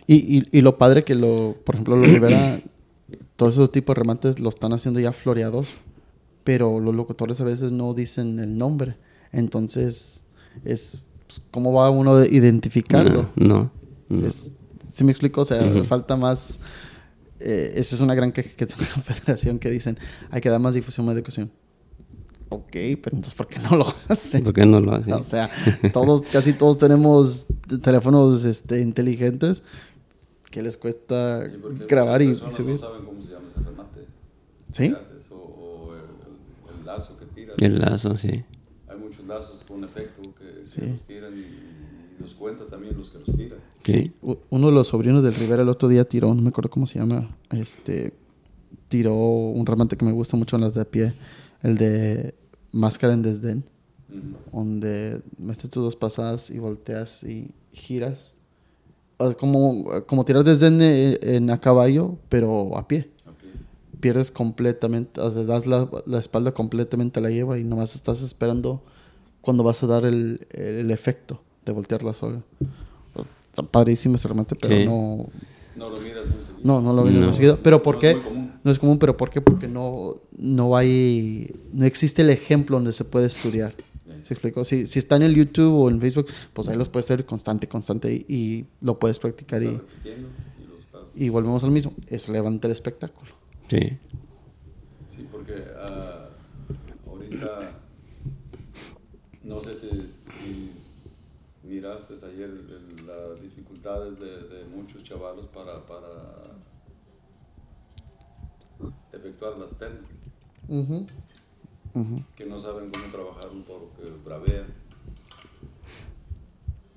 [0.07, 2.61] Y, y, y lo padre que lo, por ejemplo, los Rivera,
[3.37, 5.69] todos esos tipos de remates lo están haciendo ya floreados,
[6.43, 8.97] pero los locutores a veces no dicen el nombre.
[9.31, 10.21] Entonces,
[10.65, 13.29] es pues, cómo va uno a identificarlo.
[13.37, 13.71] No, no.
[14.09, 14.27] no.
[14.27, 14.53] Es,
[14.91, 15.39] ¿Sí me explico?
[15.39, 16.59] O sea, falta más.
[17.39, 19.97] Eh, esa es una gran queja que tengo en la federación que dicen
[20.29, 21.51] hay que dar más difusión, más educación.
[22.49, 24.43] Ok, pero entonces, ¿por qué no lo hacen?
[24.43, 25.13] ¿Por qué no lo hacen?
[25.13, 25.49] O sea,
[25.91, 27.47] todos, casi todos tenemos
[27.81, 29.63] teléfonos este, inteligentes
[30.51, 31.57] que les cuesta Sí,
[31.89, 32.75] grabar y, y subir.
[32.75, 34.05] no saben cómo se llama ese remate.
[34.71, 34.93] ¿Sí?
[35.31, 37.55] o, el, el- el lazo que tiras.
[37.59, 38.43] El lazo, sí.
[38.87, 40.81] Hay muchos lazos con efecto que, que Sí.
[40.81, 43.59] los tiran y, los cuentas también los que los tiran.
[43.83, 44.13] Sí.
[44.49, 46.99] Uno de los sobrinos del Rivera el otro día tiró, no me acuerdo cómo se
[46.99, 48.13] llama, este,
[48.87, 51.13] tiró un remate que me gusta mucho en las de a pie,
[51.65, 52.35] el de
[52.71, 53.63] Máscara en Desdén,
[54.09, 54.57] Ujú.
[54.59, 58.37] donde metes tus dos pasadas y volteas y giras.
[59.39, 63.09] Como, como tirar desdén en, en a caballo, pero a pie.
[63.25, 63.99] Ok.
[64.01, 68.21] pierdes completamente, o sea, das la, la espalda completamente a la lleva y nomás estás
[68.21, 68.83] esperando
[69.41, 72.41] cuando vas a dar el, el efecto de voltear la soga.
[73.13, 74.85] Pues, está padrísimo ese remate, pero Sí.
[74.85, 75.29] no,
[75.77, 76.59] No lo miras muy seguido.
[76.63, 77.33] no, no lo veo No.
[77.33, 77.57] seguido.
[77.63, 78.15] ¿Pero por No qué?
[78.65, 79.39] No es común, pero ¿por qué?
[79.41, 83.75] Porque no, no hay, no existe el ejemplo donde se puede estudiar.
[84.23, 84.65] ¿Se explicó?
[84.65, 87.67] Si, si está en el YouTube o en Facebook, pues ahí los puedes hacer constante,
[87.67, 89.79] constante y, y lo puedes practicar y,
[91.15, 91.93] y volvemos al mismo.
[92.07, 93.29] Eso levanta el espectáculo.
[93.69, 93.77] Sí.
[95.15, 96.29] Sí, porque ah,
[97.07, 97.71] ahorita
[99.43, 99.89] no sé te-
[100.33, 100.71] si
[101.63, 102.49] miraste ayer
[103.05, 104.25] las dificultades de,
[104.55, 106.34] de muchos chavalos para, para
[109.25, 110.01] efectuar las ternas,
[110.67, 111.05] Ujú.
[111.93, 112.23] Ujú.
[112.35, 114.65] que no saben cómo trabajar un toro que bravea,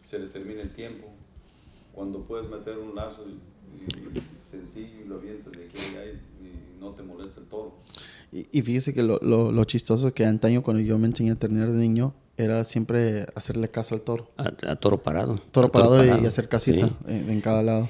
[0.05, 1.07] se les termina el tiempo,
[1.95, 3.39] cuando puedes meter un lazo y,
[3.85, 6.15] y sencillo y lo avientas de aquí a allá y,
[6.47, 7.75] y no te molesta el toro.
[8.33, 11.37] Y, y fíjese que lo, lo, lo chistoso que antaño cuando yo me enseñé a
[11.37, 14.31] terminar de niño era siempre hacerle caso al toro.
[14.37, 15.41] A, a toro parado.
[15.51, 16.95] Toro A parado, y hacer casita Sí.
[17.09, 17.89] en, en cada lado.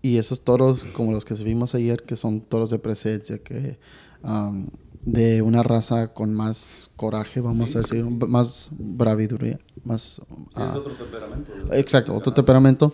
[0.00, 3.78] Y esos toros, como los que vimos ayer, que son toros de presencia, que
[4.22, 4.70] am,
[5.02, 10.22] de una raza con más coraje, vamos a decir, más braviduría, más...
[10.26, 11.52] Sí, ah, es otro temperamento.
[11.72, 12.92] exacto, otro temperamento.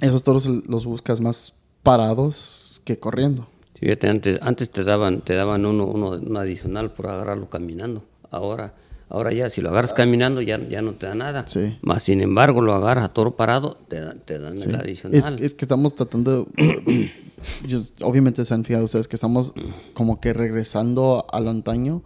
[0.00, 3.46] Esos toros los buscas más parados que corriendo.
[3.78, 8.04] Fíjate, antes, antes te daban, te daban uno, uno, un adicional por agarrarlo caminando.
[8.30, 8.74] Ahora,
[9.10, 11.46] ahora ya, si lo agarras caminando, ya, ya no te da nada.
[11.46, 11.76] Sí.
[11.82, 15.16] Más sin embargo, lo agarras a toro parado, te, te dan el adicional.
[15.18, 16.46] Es, es que estamos tratando,
[17.66, 19.52] yo- obviamente se han fijado ustedes que estamos
[19.94, 22.02] como que regresando al antaño,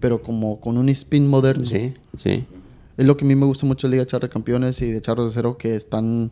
[0.00, 1.66] pero como con un spin moderno.
[1.66, 2.44] Sí, sí.
[2.96, 5.00] Es lo que a mí me gusta mucho de Liga Charra de Campeones y de
[5.00, 6.30] Charros de Cero que están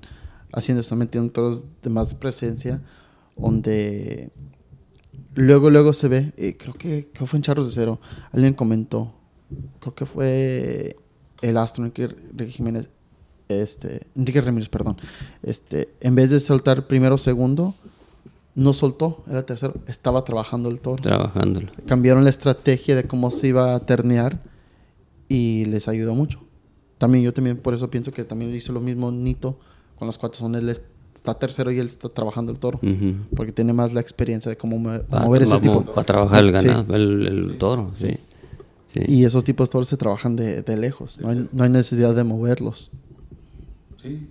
[0.52, 2.80] haciendo, están metiendo toros de más presencia,
[3.36, 4.30] donde
[5.34, 8.00] luego, luego se ve, eh, creo que creo que fue en Charros de Cero,
[8.32, 9.12] alguien comentó,
[9.80, 10.96] creo que fue
[11.40, 12.90] el astro Enrique Enrique Jiménez,
[13.48, 14.96] este, Enrique Ramírez, perdón,
[15.42, 17.74] este, en vez de soltar primero segundo,
[18.54, 21.70] no soltó, era tercero, estaba trabajando el toro Trabajándolo.
[21.86, 24.38] cambiaron la estrategia de cómo se iba a ternear
[25.28, 26.40] y les ayudó mucho.
[26.98, 29.58] También yo también por eso pienso que también hizo lo mismo Nito
[29.98, 33.14] con los cuatro son él está tercero y él está trabajando el toro Ujú.
[33.34, 36.66] porque tiene más la experiencia de cómo mover ese pa- tipo Para trabajar el Sí.
[36.66, 38.08] ganado, el, el toro, sí.
[38.08, 38.18] Sí.
[38.94, 42.14] Y esos tipos de toros se trabajan de, de lejos no hay, no hay necesidad
[42.14, 42.90] de moverlos
[44.02, 44.26] Sí.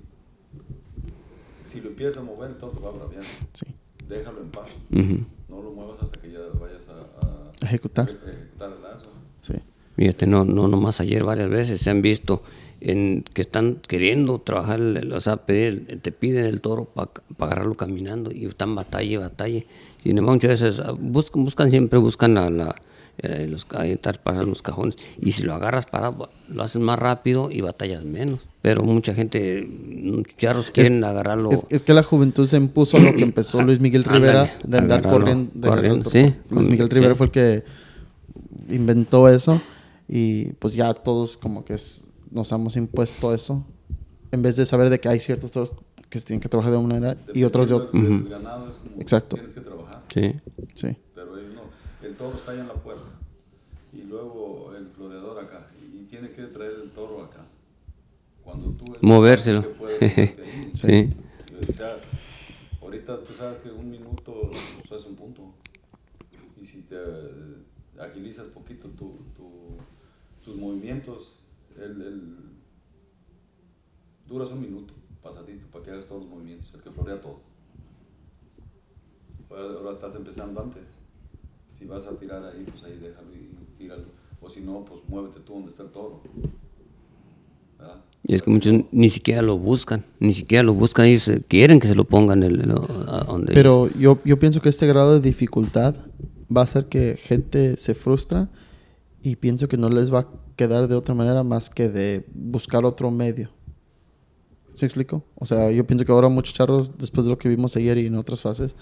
[1.65, 3.23] Si lo empiezas a mover, te va a braviar.
[3.53, 3.65] sí
[4.09, 4.67] Déjalo en paz.
[4.91, 5.19] Ujú.
[5.47, 8.09] No lo muevas hasta que ya vayas a, a ejecutar.
[8.09, 9.05] ejecutar el lazo.
[9.41, 9.53] Sí.
[9.95, 12.43] Fíjate, no, no nomás ayer, varias veces se han visto
[12.81, 18.31] en que están queriendo trabajar, o sea, pedir, te piden el toro para agarrarlo caminando
[18.33, 19.63] y están batalla y batalla.
[20.03, 22.75] Sin embargo, muchas veces ah, buscan, buscan siempre, buscan la, la,
[23.23, 24.95] eh, los, ahí estar para los cajones.
[25.19, 28.41] Y si lo agarras parado, lo haces más rápido y batallas menos.
[28.61, 31.51] Pero mucha gente, muchos charros quieren agarrarlo.
[31.51, 34.77] Es, es que la juventud se impuso a lo que empezó Luis Miguel Rivera de
[34.77, 35.51] andar corriendo.
[35.53, 37.17] de sí, Luis con- Miguel Rivera sí.
[37.17, 37.63] fue el que
[38.69, 39.61] inventó eso
[40.07, 43.65] y pues ya todos como que es- nos hemos impuesto eso
[44.31, 45.73] en vez de saber de que hay ciertos toros
[46.09, 47.87] que se tienen que trabajar de una manera y otros de otra.
[47.99, 49.35] Es como Exacto.
[49.35, 50.01] tienes que trabajar.
[50.13, 50.33] Sí.
[50.73, 50.95] Sí.
[51.15, 51.61] Pero ellos no.
[52.01, 53.05] El toro está ahí en la puerta.
[53.93, 55.67] Y luego el floreador acá.
[55.81, 57.45] Y tiene que traer el toro acá.
[58.43, 58.85] Cuando tú...
[59.01, 59.61] Movérselo.
[59.73, 59.99] puedes.
[60.73, 61.13] Sí.
[61.69, 61.97] O sea,
[62.81, 64.49] ahorita tú sabes que un minuto
[64.87, 65.53] pues, es un punto.
[66.59, 66.97] Y si te
[67.99, 69.77] agilizas poquito tu, tu-
[70.43, 71.33] tus movimientos,
[71.75, 72.37] el, el-
[74.27, 77.41] duras un minuto pasadito para que hagas todos los movimientos, el que florea todo.
[79.49, 80.87] Ahora estás empezando antes.
[81.81, 84.03] Si vas a tirar ahí, pues ahí déjalo y tíralo.
[84.39, 86.21] O si no, pues muévete tú donde está el toro.
[87.79, 87.95] ¿Verdad?
[88.23, 91.79] Y es que muchos ni siquiera lo buscan, ni siquiera lo buscan, ellos eh, quieren
[91.79, 95.15] que se lo pongan el, el- a donde Pero yo, yo pienso que este grado
[95.15, 95.95] de dificultad
[96.55, 98.47] va a hacer que gente se frustra
[99.23, 102.85] y pienso que no les va a quedar de otra manera más que de buscar
[102.85, 103.49] otro medio.
[104.75, 105.23] ¿Se explico?
[105.35, 108.05] O sea, yo pienso que ahora muchos charros, después de lo que vimos ayer y
[108.05, 108.75] en otras fases,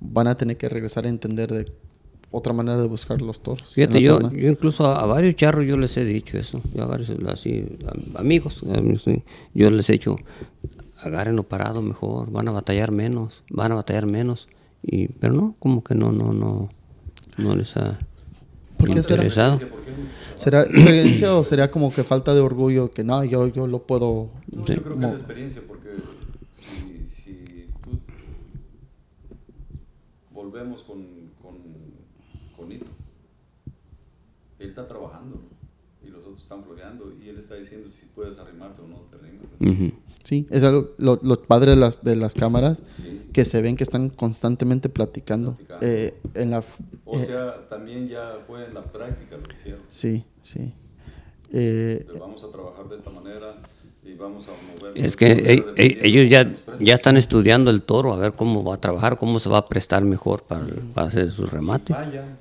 [0.00, 1.70] van a tener que regresar a entender de
[2.30, 3.74] otra manera de buscar los toros.
[3.74, 6.86] Fíjate, yo, yo incluso a, a varios charros yo les he dicho eso, yo a
[6.86, 7.64] varios así,
[8.14, 8.62] a- amigos,
[9.54, 10.16] yo les he dicho,
[11.00, 14.48] agárrenlo parado mejor, van a batallar menos, van a batallar menos,
[14.82, 16.68] y pero no, como que no, no, no,
[17.38, 17.98] no les ha
[18.76, 19.22] ¿Por qué será?
[19.24, 19.60] interesado.
[20.36, 24.30] ¿Será experiencia o será como que falta de orgullo que no, yo, yo lo puedo...
[24.52, 24.74] No, Sí.
[24.76, 25.88] yo creo que es la experiencia, porque
[26.54, 27.98] si, si tú
[30.30, 31.08] volvemos con
[32.68, 32.86] Nito,
[34.58, 35.40] él está trabajando
[36.04, 39.16] y los otros están floreando y él está diciendo si puedes arrimarte o no te
[39.16, 39.44] arrimas.
[39.60, 39.92] Ujú.
[40.24, 43.22] Sí, es algo, lo- los padres de las, de las cámaras Sí.
[43.32, 45.52] que se ven que están constantemente platicando.
[45.54, 45.86] Platicando.
[45.86, 46.62] Eh, en la,
[47.06, 49.80] O eh, sea, también ya fue en la práctica lo que hicieron.
[49.88, 50.72] sí, sí.
[51.50, 53.54] Eh, vamos a trabajar de esta manera
[54.04, 54.92] y vamos a mover.
[55.02, 59.16] Es que ellos ya, ya están estudiando el toro, a ver cómo va a trabajar,
[59.16, 61.94] cómo se va a prestar mejor para, para hacer su remate.
[61.94, 62.36] Vaya,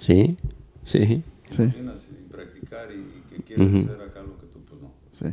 [0.00, 0.36] Sí,
[0.84, 1.22] sí.
[1.50, 1.62] Sí.
[1.62, 4.92] imaginas, y practicar y, que quieres hacer acá lo que tú, pues no.
[5.12, 5.26] sí.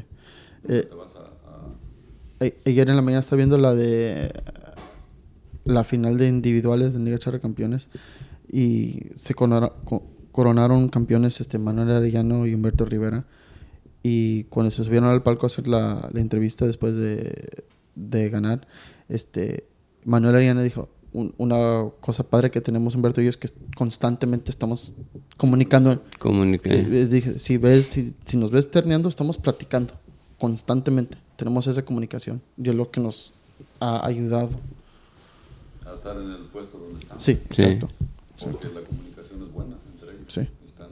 [0.67, 4.31] Eh, te vas a- a a- ayer en la mañana estaba viendo la de
[5.65, 7.89] la final de individuales de Liga Charra Campeones
[8.51, 13.25] y se corona- co- coronaron campeones este Manuel Arellano y Humberto Rivera
[14.03, 17.63] y cuando se subieron al palco a hacer la, la entrevista después de,
[17.95, 18.67] de ganar
[19.09, 19.67] este
[20.05, 24.51] Manuel Arellano dijo "Un- una cosa padre que tenemos Humberto y yo es que constantemente
[24.51, 24.93] estamos
[25.37, 26.69] comunicando Comunique.
[26.69, 29.93] Sí, eh, dije, si ves, si, si nos ves terneando, estamos platicando
[30.39, 31.17] constantemente.
[31.37, 32.41] Tenemos esa comunicación.
[32.57, 33.33] Y es lo que nos
[33.79, 34.49] ha ayudado.
[35.85, 37.19] a estar en el puesto donde están.
[37.19, 37.61] Sí, Sí.
[37.63, 37.89] exacto.
[38.39, 40.25] Porque la comunicación es buena entre ellos.
[40.33, 40.41] Sí.
[40.65, 40.89] Están,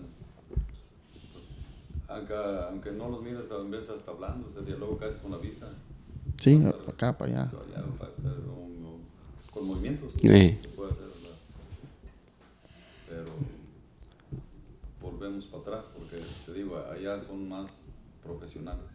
[2.08, 2.34] aunque,
[2.70, 5.68] aunque no los mires, a veces hasta hablando, ese diálogo casi con la vista.
[6.38, 7.52] Sí, para acá, para allá.
[8.00, 8.63] Para estar, o- o
[9.54, 10.12] con movimientos.
[10.14, 10.28] Sí.
[10.62, 11.04] se puede hacer.
[13.10, 13.26] Pero
[15.02, 17.72] volvemos para atrás porque te digo, allá son más
[18.24, 18.86] profesionales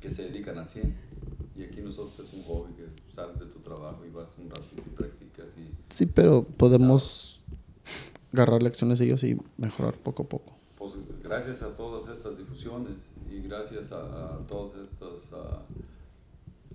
[0.00, 0.94] que se dedican al 100.
[1.56, 4.82] Y aquí nosotros es un hobby que sales de tu trabajo y vas un ratito
[4.86, 7.40] y practicas y Sí, pero podemos
[8.32, 10.52] agarrar lecciones de ellos y mejorar poco a poco.
[10.76, 12.96] pues gracias a todas estas difusiones
[13.30, 15.62] y gracias a, a todas estas ah,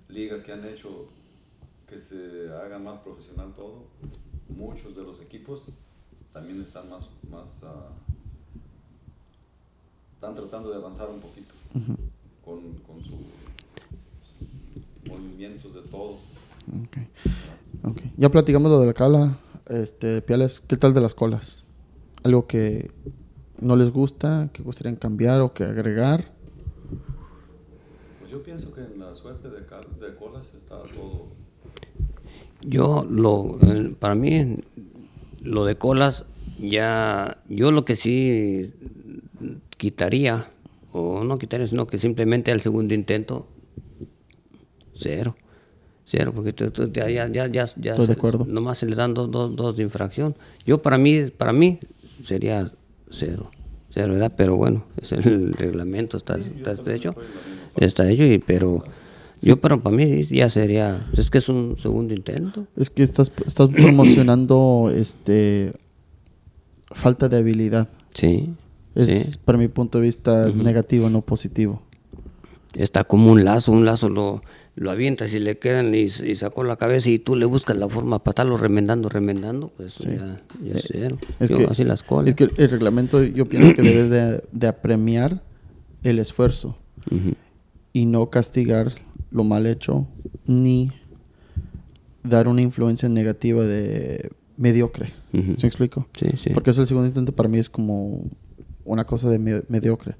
[0.08, 1.06] ligas que han hecho
[1.90, 3.82] que se haga más profesional todo,
[4.48, 5.62] muchos de los equipos
[6.32, 7.90] también están más, más ah,
[10.14, 11.52] están tratando de avanzar un poquito
[12.44, 13.18] con, con sus
[15.08, 16.18] movimientos de todo.
[16.86, 17.08] Okay.
[17.82, 18.02] ok.
[18.16, 19.38] Ya platicamos lo de la cala.
[19.66, 21.64] Este, Piales, ¿qué tal de las colas?
[22.22, 22.92] ¿Algo que
[23.58, 26.32] no les gusta, que gustarían cambiar o que agregar?
[28.20, 31.39] Pues yo pienso que en la suerte de, de colas está todo
[32.62, 34.56] Yo, lo, eh, para mí,
[35.42, 36.24] lo de colas,
[36.60, 38.72] ya, yo lo que sí
[39.76, 40.50] quitaría,
[40.92, 43.48] o no quitaría, sino que simplemente al segundo intento,
[44.94, 45.36] cero.
[46.04, 48.44] Cero, porque tú- tú- ya, ya, ya, ya, ya Estoy de se- acuerdo.
[48.48, 50.34] nomás se le dan dos, dos, dos de infracción.
[50.66, 51.78] Yo, para mí, para mí,
[52.24, 52.72] sería
[53.10, 53.50] cero,
[53.94, 54.32] cero, ¿verdad?
[54.36, 57.14] Pero bueno, es el reglamento, está, está, está hecho,
[57.76, 58.82] está hecho, y, pero
[59.42, 62.66] yo, pero para mí ya sería, es que es un segundo intento.
[62.76, 65.72] Es que estás, estás promocionando este
[66.92, 67.88] falta de habilidad.
[68.14, 68.50] Sí.
[68.94, 69.38] Es, sí.
[69.44, 71.82] para mi punto de vista, negativo, no positivo.
[72.74, 74.42] Está como un lazo, un lazo lo,
[74.76, 77.88] lo avientas y le quedan y, y sacó la cabeza y tú le buscas la
[77.88, 80.08] forma para estarlo remendando, remendando, pues Sí.
[80.10, 81.18] ya, ya es cero.
[81.40, 82.28] Es Yo, que, así las colas.
[82.30, 85.42] es que el reglamento yo pienso que debe de, de apremiar
[86.02, 86.76] el esfuerzo
[87.92, 88.92] y no castigar
[89.30, 90.06] lo mal hecho
[90.46, 90.90] ni
[92.22, 95.08] dar una influencia negativa de mediocre.
[95.32, 95.54] Ujú.
[95.56, 96.06] ¿Sí explico?
[96.18, 96.50] Sí, sí.
[96.52, 98.22] Porque eso el segundo intento para mí es como
[98.84, 100.16] una cosa de me- mediocre.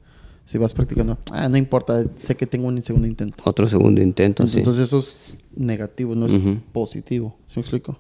[0.47, 3.37] Si vas practicando, ah, no importa, sé que tengo un segundo intento.
[3.45, 4.59] Otro segundo intento, sí.
[4.59, 6.33] Entonces eso es negativo, no es
[6.73, 7.37] positivo.
[7.47, 7.99] ¿Sí me explico?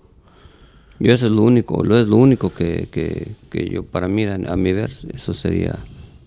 [0.98, 4.24] Yo eso es lo único, lo es lo único que, que, que yo, para mí,
[4.24, 5.78] a, a mi ver, eso sería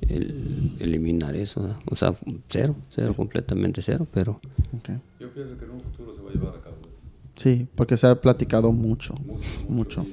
[0.10, 1.62] el- eliminar eso.
[1.68, 1.80] ¿no?
[1.90, 2.16] O sea,
[2.50, 4.40] cero, cero, completamente cero, pero
[4.76, 4.90] Ok.
[5.20, 7.00] Yo pienso que en un futuro se va a llevar a cabo eso.
[7.36, 10.06] Sí, porque se ha platicado mucho, Mucho, mucho.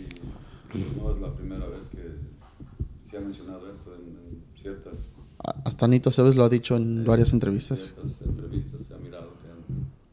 [0.74, 1.98] Y no es la primera vez que
[3.10, 7.04] se ha mencionado esto en, en ciertas, A- Hasta Nito Seves lo ha dicho en
[7.04, 7.96] varias entrevistas.
[8.00, 8.82] ciertas entrevistas.
[8.82, 9.48] Se ha mirado que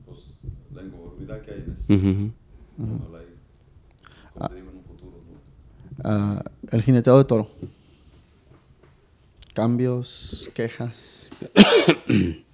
[0.06, 0.40] pues,
[0.74, 1.94] la inconformidad que hay en eso.
[1.94, 2.32] ujú,
[3.06, 3.28] Ojalá y,
[4.34, 5.18] como te digo, en un futuro.
[5.32, 6.04] ¿no?
[6.04, 7.50] Ah, el jineteado de toro.
[9.62, 11.30] Cambios, quejas.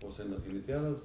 [0.00, 0.96] Pues en las jineteadas,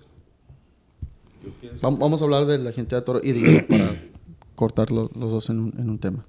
[1.46, 4.02] yo pienso Vam- Vamos a hablar de la jineteada de toro y de hígado para
[4.56, 6.26] cortar lo- los dos en un, en un tema.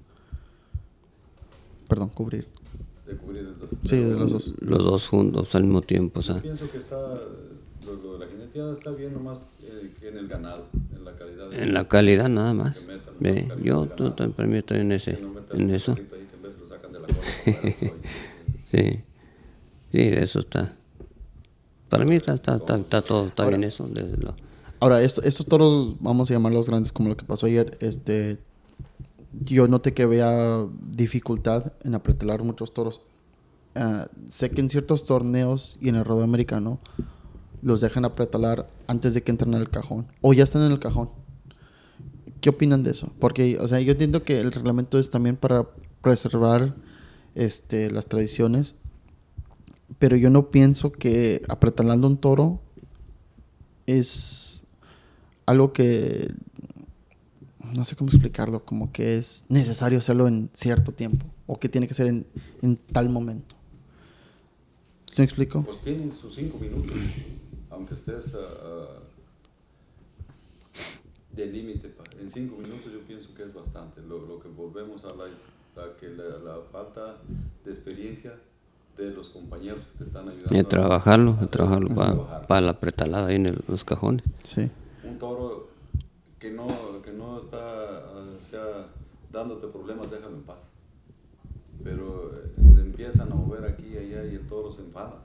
[1.87, 2.45] Perdón, cubrir.
[3.07, 3.69] de cubrir el dos.
[3.85, 4.53] Sí, de los dos.
[4.61, 6.19] los dos juntos al mismo tiempo.
[6.19, 10.09] O sea, Pienso que está, lo, lo de la jineteada está bien nomás eh, que
[10.09, 11.49] en el ganado, en la calidad.
[11.49, 12.77] de- en la calidad nada más.
[12.77, 14.13] Que metan Ve, más calidad yo de ganado.
[14.13, 15.93] t- t- para mí estoy en ese, no en eso.
[15.93, 17.93] ahí que en vez lo sacan de la cola.
[18.69, 19.01] Sí,
[19.91, 20.75] sí, eso está.
[21.89, 23.87] Para mí está, está, está, está todo, está Ahora- bien eso.
[23.87, 24.35] desde lo-
[24.79, 28.39] Ahora, esto- estos toros, vamos a llamarlos grandes como lo que pasó ayer, este,
[29.33, 30.65] yo noté que había
[30.95, 33.01] dificultad en apretelar muchos toros.
[33.75, 36.79] Ah, sé que en ciertos torneos y en el rodeo americano
[37.61, 40.79] los dejan apretelar antes de que entren en el cajón o ya están en el
[40.79, 41.09] cajón.
[42.39, 43.11] ¿Qué opinan de eso?
[43.19, 45.67] Porque, o sea, yo entiendo que el reglamento es también para
[46.01, 46.73] preservar
[47.35, 48.75] este, las tradiciones,
[49.97, 52.59] pero yo no pienso que apretalando un toro
[53.85, 54.63] es
[55.45, 56.27] algo que
[57.75, 61.87] no sé cómo explicarlo, como que es necesario hacerlo en cierto tiempo o que tiene
[61.87, 63.55] que ser en, tal momento.
[65.05, 65.63] ¿Sí me explico?
[65.63, 66.95] Pues tienen sus cinco minutos,
[67.71, 68.99] aunque estés ah,
[71.35, 71.93] de límite.
[72.19, 74.01] En cinco minutos yo pienso que es bastante.
[74.01, 75.41] Lo, lo que volvemos a hablar es
[75.83, 77.17] a que la, la falta
[77.65, 78.33] de experiencia
[78.97, 80.55] de los compañeros que te están ayudando.
[80.55, 83.83] Y a- trabajarlo, a a hacer- trabajarlo para, para la pretalada ahí en el- los
[83.85, 84.23] cajones.
[84.43, 84.69] Sí.
[85.03, 85.69] Un toro
[86.39, 86.67] que no,
[87.03, 88.87] que no está ah, o sea,
[89.31, 90.67] dándote problemas, déjalo en paz.
[91.83, 92.51] Pero eh,
[92.81, 95.15] empiezan a mover aquí y allá y el toro se enfada.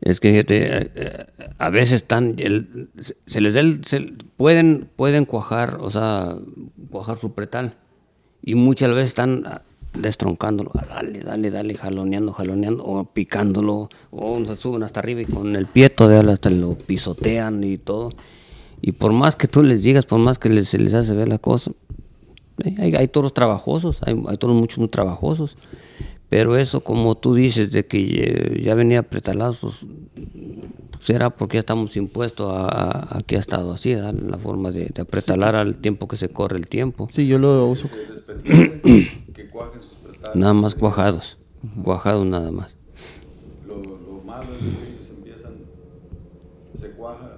[0.00, 1.26] Es que fíjate, eh, eh,
[1.58, 2.90] a veces están, el-
[3.26, 6.36] se, les da el- se- pueden, pueden cuajar, o sea,
[6.90, 7.76] cuajar su pretal.
[8.42, 9.62] Y muchas veces están ah,
[9.94, 15.26] destroncándolo, ah, dale, dale, dale, jaloneando, jaloneando, o picándolo, o se suben hasta arriba y
[15.26, 18.10] con el pie todavía hasta lo pisotean y todo.
[18.80, 21.28] Y por más que tú les digas, por más que les- se les hace ver
[21.28, 21.70] la cosa,
[22.64, 25.56] eh, hay, hay toros trabajosos, hay, hay toros muchos muy trabajosos.
[26.28, 29.74] Pero eso, como tú dices, de que eh, ya venía pretalado, pues,
[31.02, 34.14] será porque ya estamos impuestos a, a- a que ha estado así, ¿verdad?
[34.14, 37.08] la forma de, de apretalar al tiempo que se corre el tiempo.
[37.10, 37.88] Sí, yo lo uso.
[38.44, 40.36] Que cuajen sus pretales.
[40.36, 41.38] Nada más cuajados,
[41.84, 42.74] cuajados nada más.
[43.66, 45.52] Lo, lo malo es que ellos empiezan,
[46.74, 47.36] se cuaja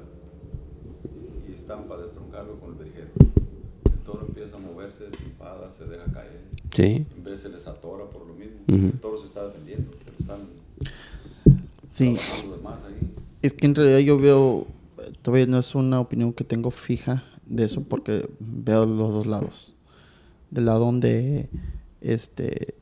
[1.49, 3.09] y están para destroncarlo con el verjero.
[3.87, 6.41] El toro empieza a moverse, se enfada, se deja caer.
[6.75, 8.59] Sí, En vez se les atora por lo mismo.
[8.69, 8.87] Ujú.
[8.95, 10.39] El toro se está defendiendo, pero están
[11.91, 12.95] Sí, trabajando los demás ahí.
[13.45, 14.67] Es que en realidad yo veo,
[15.21, 19.75] todavía no es una opinión que tengo fija de eso porque veo los dos lados.
[20.51, 21.51] Del lado donde
[22.01, 22.75] este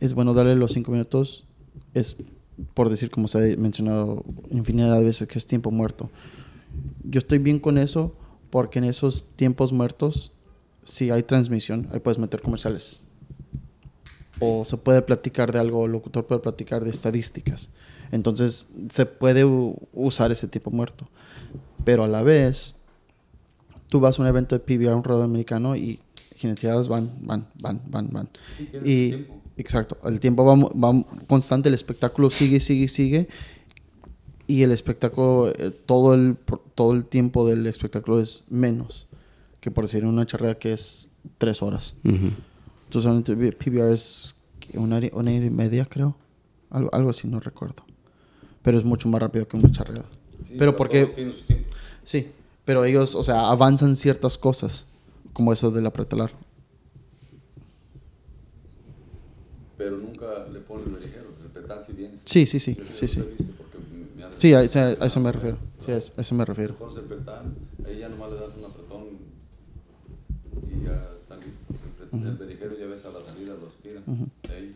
[0.00, 1.44] es bueno darle los cinco minutos,
[1.94, 2.16] es
[2.74, 6.10] por decir como se ha mencionado infinidad de veces que es tiempo muerto.
[7.04, 8.12] Yo estoy bien con eso
[8.50, 10.32] porque en esos tiempos muertos,
[10.82, 13.04] si hay transmisión, ahí puedes meter comerciales.
[14.40, 17.68] O se puede platicar de algo, el locutor puede platicar de estadísticas.
[18.12, 19.44] Entonces se puede
[19.92, 21.08] usar ese tipo muerto.
[21.84, 22.76] Pero a la vez,
[23.88, 25.98] tú vas a un evento de PBR, un rodeo americano, y
[26.36, 28.28] jineteadas van, van, van, van, van.
[28.84, 29.26] Y.
[29.58, 33.28] Exacto, el tiempo va, mu- va constante, el espectáculo sigue, sigue, sigue.
[34.46, 36.36] Y el espectáculo, eh, todo el,
[36.74, 39.06] todo el tiempo del espectáculo es menos
[39.60, 41.94] que por decir una charrera que es tres horas.
[42.02, 42.30] Ujú.
[42.86, 44.78] Entonces, solamente vi- PBR es ¿qué?
[44.78, 46.16] una hora, una hora y media, creo.
[46.70, 47.84] Algo, algo así, no recuerdo.
[48.62, 50.04] Pero es mucho más rápido que una charrera.
[50.46, 51.32] Sí, pero porque,
[52.04, 52.32] sí,
[52.64, 54.86] pero ellos, o sea, avanzan ciertas cosas,
[55.32, 56.32] como eso de la pretelar.
[59.76, 62.18] Pero nunca le ponen el berijero, el petal sí viene.
[62.24, 63.24] Sí, sí, sí, sí, sí.
[64.36, 65.58] Sí, a, eso me refiero.
[65.84, 66.74] Sí, a eso, me refiero.
[66.76, 67.52] Pones el petal,
[67.86, 69.04] ahí ya nomás le das un apretón
[70.70, 71.76] y ya están listos.
[72.12, 74.04] El, berijero ya ves a la salida, los tiran.
[74.48, 74.71] Ahí.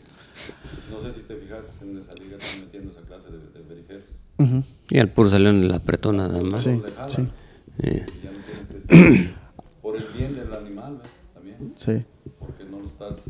[0.90, 4.04] No sé si te fijaste en esa liga, están metiendo esa clase de, de berijeros.
[4.38, 4.62] Ujú.
[4.90, 6.62] Y el puro salió en la apretona nada más.
[6.62, 7.28] Sí, sí.
[7.78, 9.34] Eh, ya no tienes que estar
[9.82, 11.10] por el bien del animal, ¿ves?
[11.34, 12.04] También, Sí.
[12.38, 13.22] porque no lo estás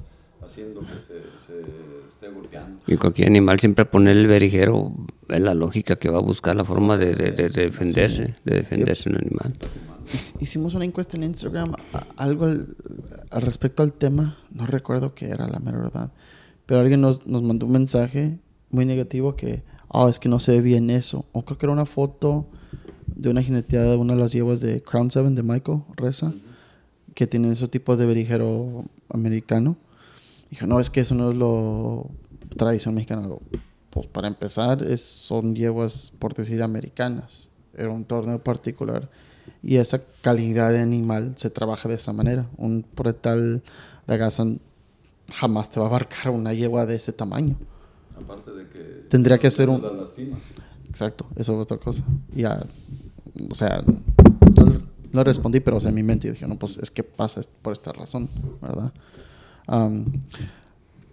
[0.45, 1.61] haciendo que se, se
[2.07, 2.81] esté golpeando.
[2.87, 4.93] Y cualquier animal siempre poner el berijero
[5.29, 9.09] es la lógica que va a buscar la forma de, de- de defenderse, de defenderse
[9.09, 9.55] un animal.
[10.13, 11.73] Hic- Hicimos una encuesta en Instagram,
[12.17, 12.77] algo al,
[13.31, 16.13] al respecto al tema, no recuerdo qué era la mera verdad,
[16.67, 18.39] pero alguien nos, nos mandó un mensaje
[18.71, 21.73] muy negativo que, oh, es que no se ve bien eso, o creo que era
[21.73, 22.47] una foto
[23.07, 26.33] de una jineteada de una de las yeguas de Crown 7 de Michael Reza,
[27.15, 29.77] que tienen ese tipo de berijero americano.
[30.51, 32.11] Dijo, no, es que eso no es lo
[32.57, 33.29] tradición mexicana.
[33.91, 37.51] Pues para empezar, es, son yeguas, por decir, americanas.
[37.75, 39.09] Era un torneo particular.
[39.63, 42.49] Y esa calidad de animal se trabaja de esa manera.
[42.59, 43.63] Un pretal
[44.07, 44.61] de agazán
[45.35, 47.57] jamás te va a abarcar una yegua de ese tamaño.
[48.17, 48.79] Aparte de que...
[49.09, 50.39] Tendría que ser un- La lastima.
[50.89, 52.05] Exacto, eso es otra cosa.
[52.35, 52.65] Ya,
[53.51, 54.81] o sea, no,
[55.13, 57.73] no respondí, pero o sea, en mi mente dije, no, pues es que pasa por
[57.75, 58.31] esta razón,
[58.63, 58.93] ¿verdad?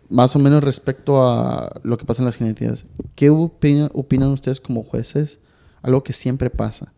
[0.10, 2.85] Más o menos respecto a lo que pasa en las genetías,
[3.15, 5.40] ¿qué opina- opinan ustedes como jueces?
[5.81, 6.94] Algo que siempre pasa.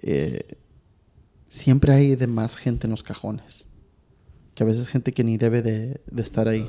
[0.00, 0.58] Eh,
[1.48, 3.66] siempre hay de más gente en los cajones.
[4.54, 6.68] Que a veces gente que ni debe de, de estar ahí.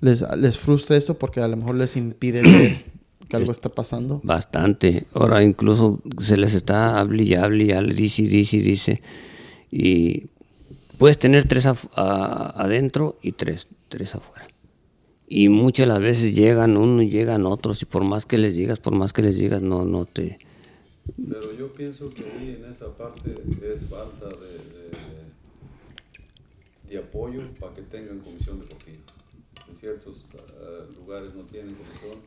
[0.00, 2.84] Les, les frustra esto porque a lo mejor les impide ver
[3.28, 4.20] que algo está pasando.
[4.22, 5.06] Bastante.
[5.12, 9.02] Ahora incluso se les está hable y hable, y hable, dice y dice y dice.
[9.70, 10.26] Y
[10.98, 11.66] puedes tener tres
[11.96, 14.46] adentro y tres, tres afuera.
[15.26, 18.78] Y muchas las veces llegan uno y llegan otros y por más que les digas,
[18.78, 20.38] por más que les digas, no, no te...
[21.28, 25.07] Pero yo pienso que ahí en esa parte es falta de, de-
[26.88, 28.98] de apoyo para que tengan comisión deportiva.
[29.68, 32.22] En ciertos ah, lugares no tienen comisión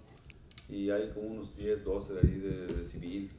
[0.69, 3.29] y hay como unos 10, 12 de ahí de, de civil.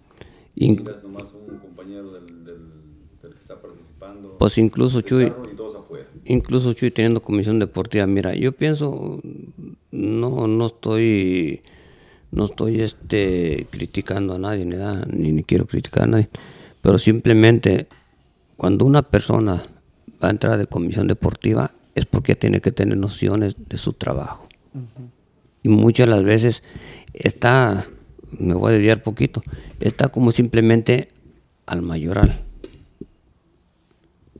[0.54, 2.58] Miras nomás un compañero del, del,
[3.22, 4.36] del que está participando.
[4.38, 5.32] Pues incluso, Chuy,
[6.24, 9.20] y incluso Chuy teniendo comisión deportiva, mira, yo pienso,
[9.90, 11.62] no, no estoy,
[12.30, 16.28] no estoy este, criticando a nadie, ni, nada, ni, ni quiero criticar a nadie,
[16.82, 17.86] pero simplemente
[18.58, 19.64] cuando una persona
[20.22, 24.48] va a entrar de comisión deportiva es porque tiene que tener nociones de su trabajo.
[25.62, 26.62] Y muchas las veces
[27.12, 27.86] está,
[28.38, 29.42] me voy a desviar poquito,
[29.80, 31.08] está como simplemente
[31.66, 32.42] al mayoral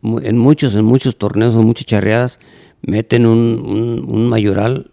[0.02, 2.40] en muchos, en muchos torneos o muchas charreadas
[2.82, 4.90] meten un, un, un mayoral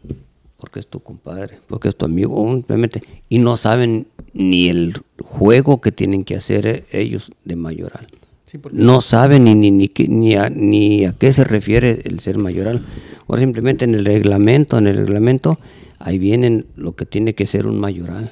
[0.57, 5.79] porque es tu compadre, porque es tu amigo, simplemente, y no saben ni el juego
[5.79, 8.09] que tienen que hacer eh, ellos de mayoral.
[8.49, 12.19] Sí, porque No saben ni, ni, ni, ni, a, ni a qué se refiere el
[12.19, 12.85] ser mayoral.
[13.27, 15.59] Ahora simplemente en el reglamento, en el reglamento,
[15.99, 18.31] ahí vienen lo que tiene que ser un mayoral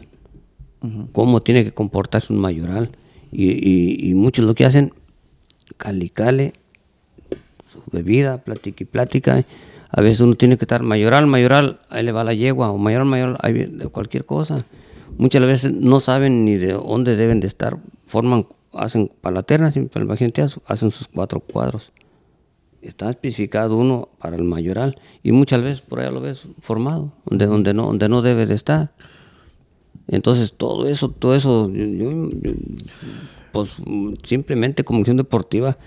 [1.11, 2.89] cómo tiene que comportarse un mayoral.
[3.31, 4.93] Y, y, y muchos lo que hacen,
[5.75, 6.53] cali cale,
[7.71, 9.43] su bebida, plática y plática.
[9.89, 13.07] A veces uno tiene que estar mayoral, mayoral, ahí le va la yegua, o mayoral,
[13.07, 14.65] mayoral, ahí viene cualquier cosa.
[15.17, 19.71] Muchas veces no saben ni de dónde deben de estar, forman, hacen para la terna,
[19.71, 21.91] para el bajenteazo, hacen sus cuatro cuadros.
[22.81, 27.45] Está especificado uno para el mayoral y muchas veces por allá lo ves formado, donde,
[27.47, 28.91] donde, no, donde no debe de estar.
[30.07, 32.51] Entonces, todo eso, todo eso, yo- yo- yo-
[33.51, 33.71] pues
[34.23, 35.77] simplemente como acción deportiva,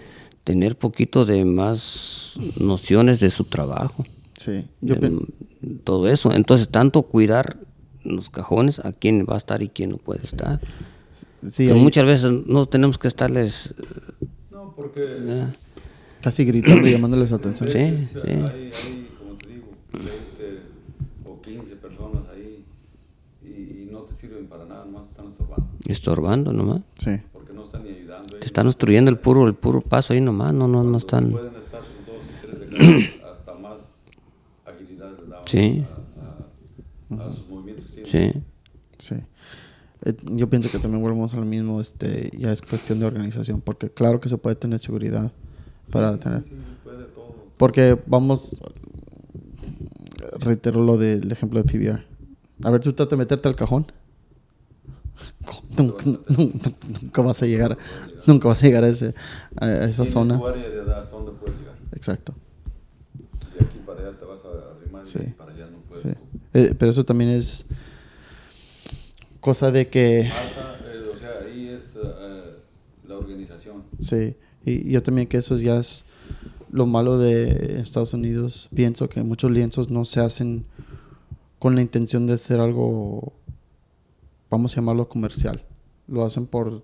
[0.45, 4.05] tener poquito de más nociones de su trabajo.
[4.37, 5.21] Sí, yo de,
[5.85, 6.33] todo eso.
[6.33, 7.59] Entonces, tanto cuidar
[8.03, 10.61] los cajones a quién va a estar y quién no puede estar.
[11.13, 13.75] Sí, Pero ahí muchas veces no tenemos que estarles...
[14.51, 15.47] No, porque eh,
[16.21, 17.69] casi gritando y llamándoles atención.
[17.69, 18.19] Sí, veces sí.
[18.29, 20.13] Hay, hay, como te digo, 20
[21.27, 22.65] o 15 personas ahí
[23.43, 25.67] y, y no te sirven para nada, nomás te están estorbando.
[25.87, 26.81] estorbando nomás.
[26.99, 27.13] Sí.
[27.33, 28.37] Porque no están ni ayudando.
[28.39, 30.53] Te están obstruyendo el puro, el puro paso ahí nomás.
[30.55, 31.31] No, no, no están...
[31.31, 33.81] Pueden estar sus dos y tres de cada, hasta más
[35.47, 35.85] Sí,
[37.11, 38.07] a, a sus movimientos que.
[38.33, 38.41] Sí.
[40.05, 43.91] Eh, Yo pienso que también volvemos al mismo, este, ya es cuestión de organización, porque
[43.91, 45.31] claro que se puede tener seguridad
[45.91, 46.51] para tener, Sí,
[46.85, 47.35] puede todo.
[47.57, 48.61] porque vamos,
[50.41, 52.05] reitero lo del ejemplo de PBR.
[52.65, 53.87] A ver, tú trata de meterte al cajón.
[55.77, 56.73] Nunca, nunca-
[57.03, 57.77] nunca vas a llegar,
[58.27, 59.15] nunca vas a llegar a, ese,
[59.57, 60.39] a esa zona.
[60.39, 61.75] tu área de hasta dónde puedes llegar.
[61.93, 62.35] Exacto.
[63.59, 65.19] De aquí para allá te vas a arrimar Sí.
[65.23, 66.03] y para allá no puedes.
[66.03, 66.11] Sí.
[66.55, 67.67] Eh, pero eso también es
[69.41, 70.31] cosa de que eh,
[71.13, 72.55] o sea, ahí es eh, eh,
[73.09, 73.85] la organización.
[73.99, 76.05] Sí, y yo también que eso ya es
[76.71, 78.69] lo malo de Estados Unidos.
[78.75, 80.65] Pienso que muchos lienzos no se hacen
[81.59, 83.33] con la intención de ser algo,
[84.51, 85.63] vamos a llamarlo comercial.
[86.07, 86.83] Lo hacen por,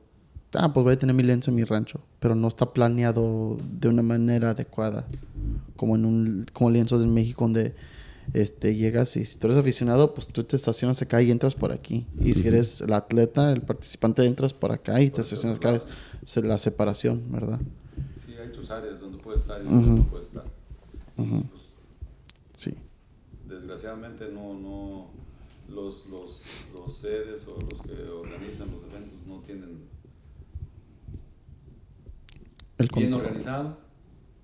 [0.54, 3.88] ah, pues voy a tener mi lienzo en mi rancho, pero no está planeado de
[3.88, 5.06] una manera adecuada,
[5.76, 7.74] como en un, como lienzos en México donde
[8.34, 11.72] este, llegas y si tú eres aficionado, pues tú te estacionas acá y entras por
[11.72, 12.06] aquí.
[12.20, 15.80] Y si eres el atleta, el participante, entras por acá y te estacionas acá.
[16.22, 17.60] Es la separación, ¿verdad?
[18.26, 20.44] Sí, hay tus áreas donde puedes estar y donde no puedes estar.
[21.16, 21.28] Pues,
[22.56, 22.74] Sí.
[23.48, 25.10] desgraciadamente no, no
[25.68, 26.40] los, los,
[26.74, 29.84] los sedes o los que organizan los eventos no tienen
[32.78, 33.20] El bien control.
[33.26, 33.78] organizado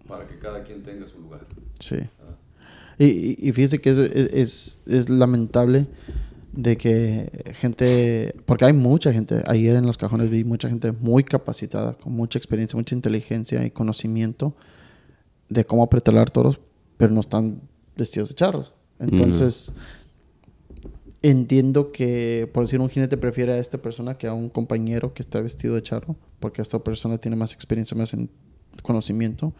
[0.08, 1.46] para que cada quien tenga su lugar.
[1.78, 1.96] Sí.
[1.96, 2.36] ¿verdad?
[3.04, 5.88] Y, y, fíjese que es, es, es lamentable
[6.52, 11.24] de que gente, porque hay mucha gente, ayer en los cajones vi mucha gente muy
[11.24, 14.54] capacitada, con mucha experiencia, mucha inteligencia y conocimiento
[15.48, 16.60] de cómo apretar toros,
[16.96, 17.62] pero no están
[17.96, 18.74] vestidos de charros.
[19.00, 19.72] Entonces,
[21.22, 25.22] entiendo que, por decir, un jinete prefiere a esta persona que a un compañero que
[25.22, 28.30] está vestido de charro, porque esta persona tiene más experiencia, más en
[28.82, 29.52] conocimiento,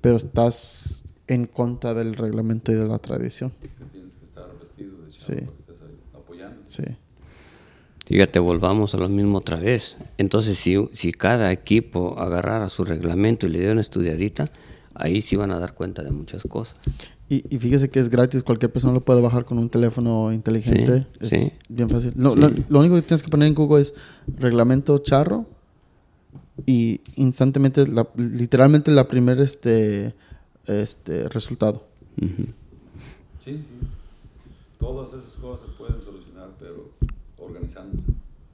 [0.00, 3.50] pero estás en contra del reglamento y de la tradición.
[3.60, 5.32] Que tienes que estar vestido de Sí.
[5.32, 5.48] ahí
[6.14, 6.56] apoyando.
[6.66, 6.82] Sí.
[8.06, 9.96] Fíjate, volvamos a lo mismo otra vez.
[10.18, 14.50] Entonces, si, si cada equipo agarrara su reglamento y le diera una estudiadita,
[14.94, 16.76] ahí sí van a dar cuenta de muchas cosas.
[17.28, 21.06] Y, y fíjese que es gratis, cualquier persona lo puede bajar con un teléfono inteligente.
[21.20, 21.52] Sí, es sí.
[21.68, 22.12] bien fácil.
[22.14, 22.64] Lo, lo- Sí.
[22.68, 23.94] lo único que tienes que poner en Google es
[24.38, 25.44] reglamento charro
[26.64, 30.14] y instantemente, la- literalmente la primer este,
[30.68, 31.86] este resultado.
[32.20, 32.44] Ujú.
[33.44, 33.78] Sí, sí.
[34.78, 36.90] Todas esas cosas se pueden solucionar, pero
[37.38, 38.06] organizándose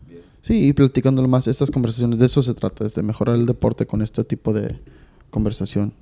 [0.09, 0.23] bien.
[0.43, 3.87] Sí, y platicándolo más, estas conversaciones, de eso se trata, es de mejorar el deporte
[3.87, 4.79] con este tipo de
[5.31, 5.93] conversación.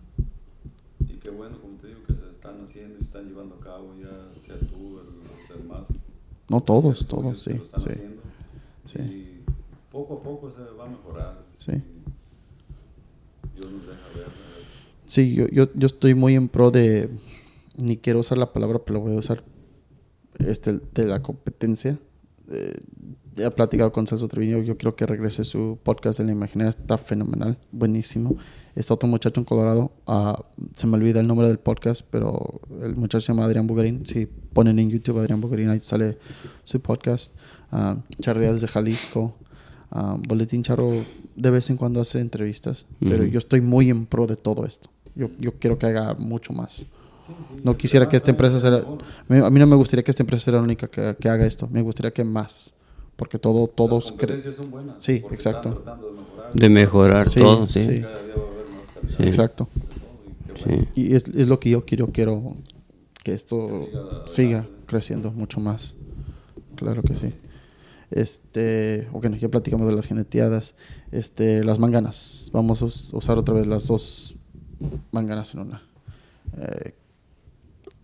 [1.01, 3.61] Y qué bueno, como te digo, que se están haciendo y se están llevando a
[3.61, 4.11] cabo, ya
[4.41, 5.89] sea tú, el- los demás.
[6.49, 7.89] No todos, todos, sí, lo están sí.
[7.91, 8.23] haciendo.
[8.87, 8.99] Sí.
[8.99, 9.41] Y
[9.93, 11.43] poco a poco se va a mejorar.
[11.59, 11.73] Sí.
[13.55, 14.27] Dios nos deja ver.
[15.11, 17.11] Sí, yo, yo, yo estoy muy en pro de,
[17.77, 19.43] ni quiero usar la palabra, pero voy a usar,
[20.39, 21.99] este, de la competencia.
[22.49, 22.79] Eh,
[23.37, 26.97] he platicado con Celso Treviño, yo quiero que regrese su podcast de la imaginaria, está
[26.97, 28.37] fenomenal, buenísimo.
[28.77, 30.45] Está otro muchacho en Colorado, ah,
[30.77, 34.07] se me olvida el nombre del podcast, pero el muchacho se llama Adrián Bugarín.
[34.07, 36.19] Si ponen en YouTube Adrián Bugarín, ahí sale
[36.63, 37.35] su podcast.
[37.73, 39.37] Uh, Charreas de Jalisco.
[39.91, 41.05] ah, Boletín Charro
[41.35, 44.89] de vez en cuando hace entrevistas, pero yo estoy muy en pro de todo esto.
[45.15, 46.73] Yo, yo quiero que haga mucho más.
[46.77, 46.87] Sí,
[47.49, 48.75] sí, No quisiera que esta empresa sea...
[48.77, 48.85] A
[49.29, 51.47] mí, a mí no me gustaría que esta empresa sea la única que, que haga
[51.47, 51.69] esto.
[51.71, 52.75] Me gustaría que más.
[53.17, 54.07] Porque todo, Las todos...
[54.15, 54.97] cre- competencias son buenas.
[54.99, 55.71] Sí, exacto.
[55.79, 56.55] Están de mejorar.
[56.55, 57.81] De mejorar Sí, todo, sí.
[57.81, 58.01] sí.
[58.01, 59.21] Cada día va a haber más calidad.
[59.27, 59.69] Exacto.
[60.95, 62.09] y es, es lo que yo quiero.
[62.09, 62.55] Quiero
[63.23, 63.69] que esto
[64.25, 65.95] Que siga creciendo mucho más.
[66.77, 67.33] Claro que sí.
[68.11, 70.75] Este, bueno, ya platicamos de las geneteadas.
[71.13, 72.51] Este, las manganas.
[72.53, 74.35] Vamos a us- usar otra vez las dos
[75.13, 75.83] manganas en una.
[76.57, 76.95] Eh,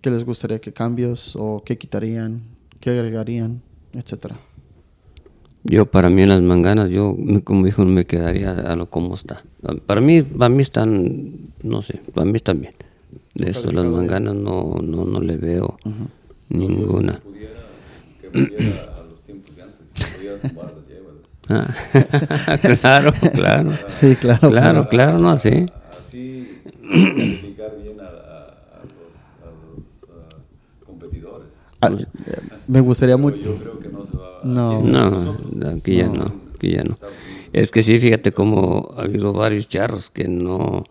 [0.01, 0.61] ¿Qué les gustaría?
[0.61, 1.35] ¿Qué cambios?
[1.37, 2.43] ¿O qué quitarían?
[2.81, 3.63] ¿Qué agregarían?
[3.93, 4.37] Etcétera.
[5.65, 9.15] Yo para mí en las manganas, yo me- como hijo me quedaría a lo como
[9.17, 9.43] está.
[9.87, 11.33] Para mí, para mí están,
[11.63, 12.75] no sé, para mí están bien.
[13.35, 15.93] De eso las manganas no, no, no le veo Yo,
[16.51, 17.15] ninguna.
[17.15, 17.61] Si pudiera,
[18.33, 19.87] que a los tiempos de antes.
[19.93, 20.87] Si pudiera tumbar las.
[21.49, 23.71] Ah, claro, claro.
[23.89, 24.51] Sí, claro.
[24.51, 25.67] Claro, claro, no, sí.
[26.91, 28.47] Calificar bien a, a-
[28.77, 31.49] a los, a los ah, competidores.
[31.81, 33.39] Ah, eh, me gustaría mucho.
[33.39, 34.81] yo creo que no se va No.
[34.83, 36.97] No, nosotros, aquí ya no, aquí ya no.
[37.53, 40.85] Es que sí, fíjate cómo ha habido varios charros que no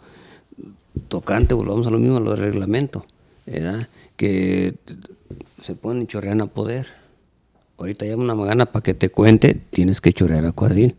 [1.08, 3.06] tocante, volvamos a lo mismo, a lo del reglamento,
[3.46, 3.88] ¿verdad?
[4.18, 4.76] Que
[5.62, 6.88] se ponen chorrean a poder.
[7.78, 10.96] Ahorita ya una magana para que te cuente, tienes que chorrear a cuadril.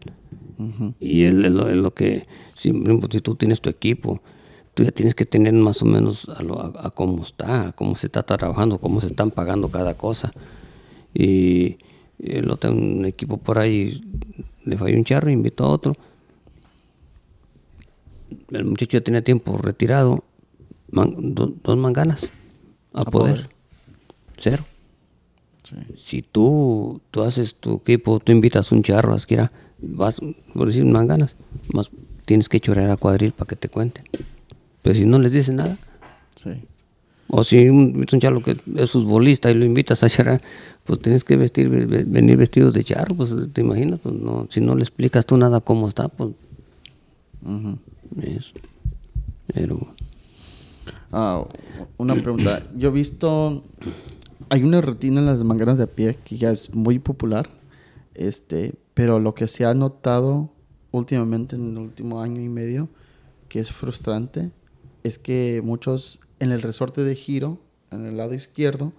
[1.01, 2.73] Y él es lo, es lo que, si,
[3.11, 4.21] si tú tienes tu equipo,
[4.77, 7.73] tú ya tienes que tener más o menos a, lo- a- a cómo está, a
[7.73, 10.33] cómo se está trabajando, cómo se están pagando cada cosa.
[11.15, 11.79] Y
[12.19, 14.03] el otro, un equipo por ahí,
[14.65, 15.95] le falló un charro, invitó a otro.
[18.51, 20.25] El muchacho ya tenía tiempo retirado,
[20.91, 22.27] man- do- dos manganas,
[22.93, 23.35] a, poder.
[23.35, 23.49] poder.
[24.37, 24.65] cero.
[25.63, 25.77] Sí.
[25.97, 30.21] Si tú, tú haces tu equipo, tú invitas un charro, así que era, vas,
[30.55, 31.35] por decir, manganas,
[31.73, 31.91] más
[32.25, 34.05] tienes que chorar a cuadril para que te cuenten.
[34.87, 35.77] Pero si no les dices nada,
[36.37, 36.51] Sí.
[37.27, 40.41] o si un, un charro que es futbolista y lo invitas a charrar,
[40.85, 44.47] pues tienes que vestir, ve- ve- venir vestido de charro, pues te imaginas, pues no,
[44.49, 46.31] si no le explicas tú nada cómo está, pues
[47.45, 47.79] Ujú.
[48.23, 48.53] eso.
[49.53, 49.89] Pero
[51.11, 51.43] Ah,
[51.97, 52.63] una pregunta.
[52.77, 53.65] Yo he visto.
[54.51, 57.49] Hay una rutina en las manganas de a pie que ya es muy popular.
[58.15, 60.51] Este, pero lo que se ha notado
[60.93, 62.89] últimamente en el último año y medio,
[63.49, 64.51] que es frustrante,
[65.07, 67.59] es que muchos en el resorte de giro,
[67.91, 68.93] en el lado izquierdo,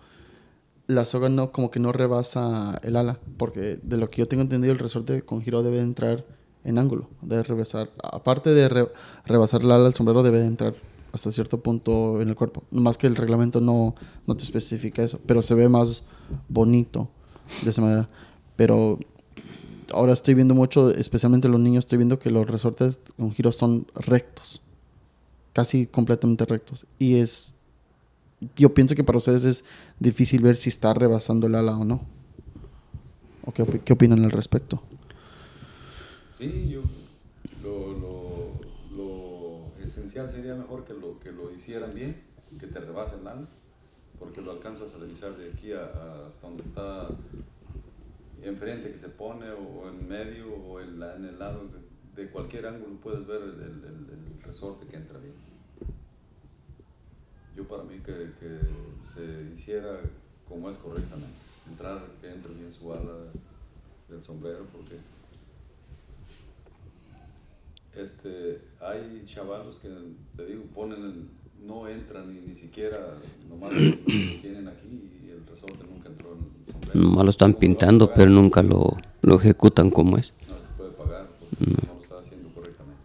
[0.88, 4.42] la soga no, como que no rebasa el ala, porque de lo que yo tengo
[4.44, 6.26] entendido, el resorte con giro debe entrar
[6.64, 8.92] en ángulo, debe rebasar, aparte de re-
[9.26, 10.76] rebasar el ala, el sombrero debe de entrar
[11.12, 15.20] hasta cierto punto en el cuerpo, más que el reglamento no, no te especifica eso,
[15.26, 16.04] pero se ve más
[16.48, 17.10] bonito
[17.64, 18.10] de esa manera,
[18.56, 19.00] pero
[19.94, 23.88] ahora estoy viendo mucho, especialmente los niños, estoy viendo que los resortes con giro son
[23.96, 24.62] rectos,
[25.58, 27.56] casi completamente rectos, y es
[28.56, 29.66] yo pienso que para ustedes es
[30.00, 32.02] difícil ver si está rebasando el ala o no.
[33.44, 34.84] ¿O qué, qué opinan al respecto?
[36.38, 36.82] Sí, yo
[37.64, 38.52] lo, lo,
[38.96, 42.22] lo esencial sería mejor que lo, que lo hicieran bien,
[42.60, 43.48] que te rebasen la ala,
[44.20, 47.08] porque lo alcanzas a revisar de aquí a- a hasta donde está
[48.44, 51.62] enfrente que se pone o en medio o en, la- en el lado
[52.18, 55.35] de cualquier ángulo puedes ver el, el- el- el resorte que entra bien.
[57.56, 58.60] Yo para mí que, que
[59.02, 59.99] se hiciera
[60.49, 61.38] como es correctamente,
[61.69, 63.14] entrar, que entre bien su ala
[64.10, 64.98] del sombrero, porque
[67.95, 69.89] este, hay chavalos que,
[70.35, 71.30] te digo, ponen, el-
[71.68, 73.18] no entran ni, ni siquiera,
[73.49, 73.80] nomás lo,
[74.41, 74.88] tienen aquí
[75.26, 76.99] y el resorte nunca entró en el sombrero.
[76.99, 80.34] nomás lo están ¿Cómo vas a pintando, pero nunca lo, lo ejecutan como es.
[80.48, 83.02] No se puede pagar porque no lo está haciendo correctamente.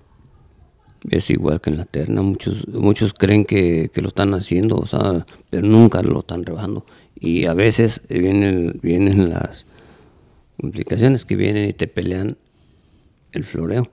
[1.10, 4.86] Es igual que en la terna, muchos muchos creen que, que lo están haciendo, o
[4.86, 6.86] sea, pero nunca lo están rebajando.
[7.18, 9.66] Y a veces vienen, vienen las
[10.60, 12.36] complicaciones que vienen y te pelean
[13.32, 13.90] el floreo.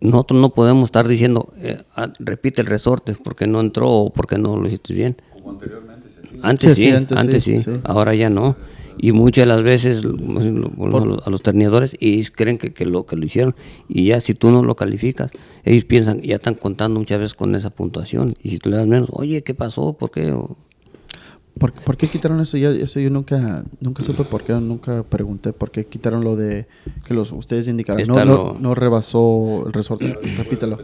[0.00, 4.36] Nosotros no podemos estar diciendo, eh, ah, repite el resorte porque no entró o porque
[4.36, 5.16] no lo hiciste bien.
[5.32, 6.40] Como anteriormente se hacía.
[6.42, 7.80] Antes Sí, antes, antes sí, sí, sí.
[7.84, 8.56] ahora ya no.
[8.98, 12.84] Y muchas de las veces volvemos a los, a los terneadores y creen que, que
[12.84, 13.54] lo que lo hicieron
[13.88, 15.30] y ya si tú no lo calificas,
[15.64, 18.86] ellos piensan, ya están contando muchas veces con esa puntuación y si tú le das
[18.86, 19.94] menos, oye, ¿qué pasó?
[19.94, 20.32] ¿Por qué?
[20.32, 20.56] O-
[21.58, 22.56] ¿Por, por qué quitaron eso?
[22.56, 26.66] Ya, eso yo nunca, nunca supe por qué, nunca pregunté por qué quitaron lo de
[27.06, 28.02] que los ustedes indicaron.
[28.08, 30.16] No, no, no rebasó el resorte.
[30.38, 30.78] Repítelo.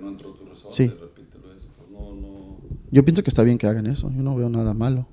[0.00, 0.88] no entró tu resorte, Sí.
[0.88, 1.66] repítelo eso.
[1.78, 2.56] Pues no, no,
[2.90, 4.12] Yo pienso que está bien que hagan eso.
[4.14, 5.06] Yo no veo nada malo.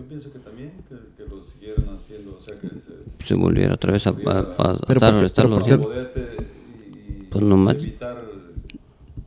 [0.00, 3.74] Yo pienso que también que, que lo siguieran haciendo, o sea que se, se volviera
[3.74, 5.90] otra vez a, a- a- a estar- ¿por qué- estarlo haciendo.
[7.30, 8.16] Pues nomás- evitar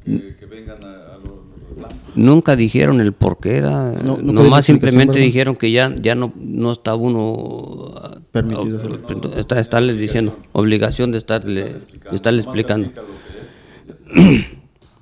[0.03, 1.95] que, que vengan a, los reclamos.
[2.15, 5.25] Nunca dijeron el por qué era, No- nomás simplemente ¿verdad?
[5.25, 9.31] dijeron que ya, ya no, no está uno ah, Permitido ah, hacerlo.
[9.37, 11.79] está, estarles diciendo, obligación de estarle, de
[12.15, 12.89] estarle explicando,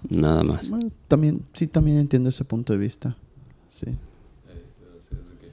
[0.09, 0.67] nada más.
[0.69, 3.15] Bueno, también, sí, también entiendo ese punto de vista.
[3.69, 3.95] Sí, Eh,
[4.79, 5.51] pero sí, es de que,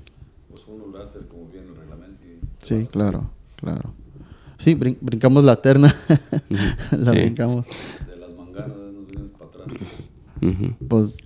[0.51, 2.25] pues uno lo hace como viene el reglamento.
[2.27, 3.95] Y sí, claro, claro.
[4.59, 5.95] Sí, brin- brincamos la terna.
[6.91, 7.19] la Sí.
[7.19, 7.67] brincamos.
[7.67, 9.67] De las manganas nos vienen para atrás.
[10.43, 10.87] Ujú.
[10.89, 11.17] Pues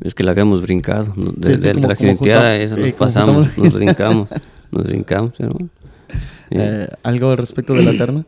[0.00, 1.12] Es que la habíamos brincado.
[1.14, 4.28] Sí, desde es que el como- justa- eso eh, nos como pasamos, nos brincamos,
[4.70, 5.32] nos brincamos.
[5.38, 5.68] bueno.
[6.50, 6.58] Sí.
[6.60, 8.24] eh, algo al respecto de la terna.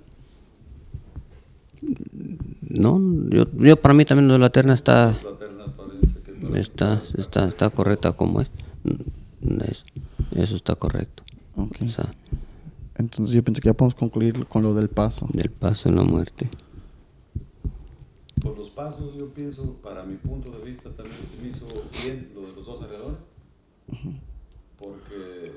[2.68, 3.01] No,
[3.31, 7.02] yo, yo para mí también lo de la terna está, La terna parece que está,
[7.16, 8.51] está, está correcta como es.
[9.68, 9.85] Es-
[10.35, 11.23] Eso está correcto.
[11.57, 11.77] Ok.
[11.83, 12.15] O sea,
[12.97, 15.28] Entonces yo pensé que ya podemos concluir con lo del paso.
[15.33, 16.49] del paso en la muerte.
[18.43, 21.66] Por los pasos, yo pienso, para mi punto de vista, también se me hizo
[22.05, 23.31] bien lo de los dos alrededores.
[24.78, 25.53] Porque,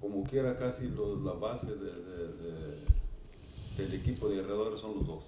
[0.00, 2.78] como quiera, casi los- la base de, de- de-
[3.78, 5.24] del equipo de alrededores son los dos.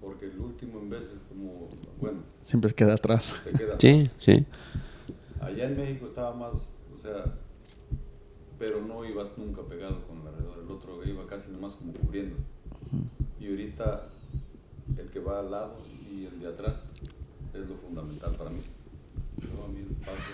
[0.00, 1.68] Porque el último, en veces, como,
[2.00, 3.40] bueno, Siempre se queda atrás.
[3.44, 3.78] se queda.
[3.78, 4.44] Sí, sí.
[5.42, 7.24] Allá en México estaba más, o sea,
[8.58, 10.58] pero no ibas nunca pegado con el alrededor.
[10.64, 12.36] El otro iba casi nomás como cubriendo.
[13.40, 14.08] Y ahorita
[14.96, 15.78] el que va al lado
[16.10, 16.84] y el de atrás
[17.54, 18.60] es lo fundamental para mí.
[19.38, 20.30] Yo a mí el paso,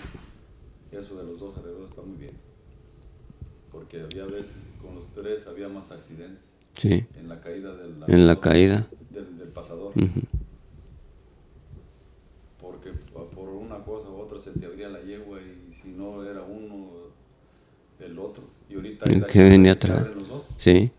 [0.91, 2.33] eso de los dos alrededor está muy bien.
[3.71, 8.27] Porque había veces con los tres había más accidentes Sí, en la caída del, en
[8.27, 8.87] la caída.
[9.09, 9.91] del, del pasador
[13.13, 16.43] pa- por una cosa u otra se te abría la yegua y si no era
[16.43, 16.87] uno,
[17.99, 18.43] el otro.
[18.69, 20.11] Y ahorita hay El que se atrás.
[20.15, 20.91] los dos Sí.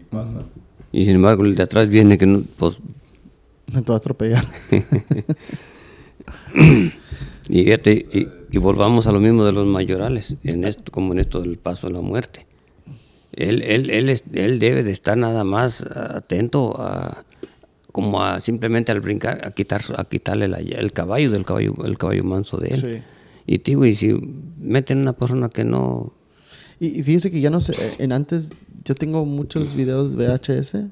[0.00, 0.44] y pasa.
[0.92, 2.78] Y sin embargo, el de atrás viene que no, pues,
[3.72, 4.44] Me te va a atropellar.
[7.48, 11.18] y, fíjate, y, y volvamos a lo mismo de los mayorales, en esto, como en
[11.20, 12.46] esto del paso de la muerte.
[13.32, 17.24] Él, él, él, él debe de estar nada más atento a
[17.92, 21.96] como a simplemente al brincar, a quitar a quitarle la- el caballo del caballo, el
[21.98, 22.80] caballo manso de él.
[22.80, 23.02] Sí.
[23.46, 24.12] Y digo, y si
[24.58, 26.12] meten una persona que no
[26.80, 28.50] Y, y fíjese que ya no sé, eh, en antes
[28.84, 30.86] yo tengo muchos videos VHS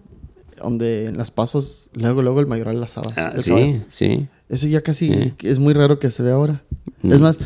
[0.63, 3.13] donde en las pasos luego luego el mayoral lazaba.
[3.17, 3.85] Ah, sí, caballo.
[3.91, 4.27] sí.
[4.49, 6.63] Eso ya casi es muy raro que se vea ahora.
[7.03, 7.39] Es más,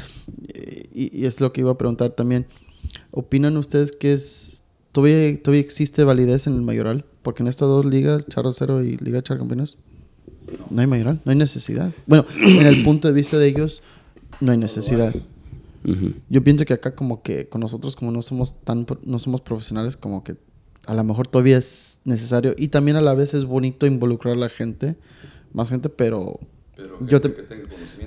[0.54, 2.46] eh, y, y es lo que iba a preguntar también.
[3.10, 4.59] ¿Opinan ustedes que es
[4.92, 7.04] todavía, todavía existe validez en el mayoral?
[7.22, 9.76] Porque en estas dos ligas, Charro Cero y Liga Char Campeones,
[10.70, 11.92] no hay mayoral, no hay necesidad.
[12.06, 13.82] Bueno, en el punto de vista de ellos,
[14.40, 15.14] no hay necesidad.
[16.28, 19.96] Yo pienso que acá como que con nosotros como no somos tan no somos profesionales
[19.96, 20.36] como que
[20.86, 24.38] a lo mejor todavía es necesario y también a la vez es bonito involucrar a
[24.38, 24.96] la gente,
[25.54, 26.38] más gente, pero
[26.76, 27.44] Pero yo te- que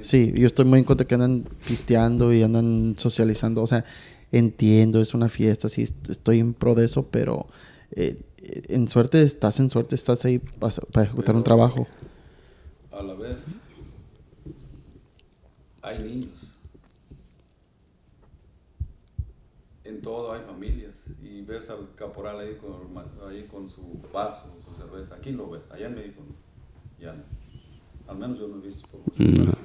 [0.01, 3.85] sí, yo estoy muy en contra que andan pisteando y andan socializando, o sea,
[4.33, 7.47] entiendo, es una fiesta, sí, est- estoy en pro de eso, pero
[7.91, 11.87] eh, eh, en suerte estás en suerte, estás ahí para, para ejecutar un Pero- trabajo.
[12.91, 13.47] A la vez,
[15.81, 16.49] hay niños.
[19.83, 21.03] En todo hay familias.
[21.21, 22.97] Y ves al caporal ahí con,
[23.29, 25.15] ahí con su vaso, su cerveza.
[25.15, 26.35] Aquí lo ves, allá en México no.
[27.03, 27.23] Ya no.
[28.07, 29.33] Al menos yo no he visto por mucho No.
[29.33, 29.57] tiempo.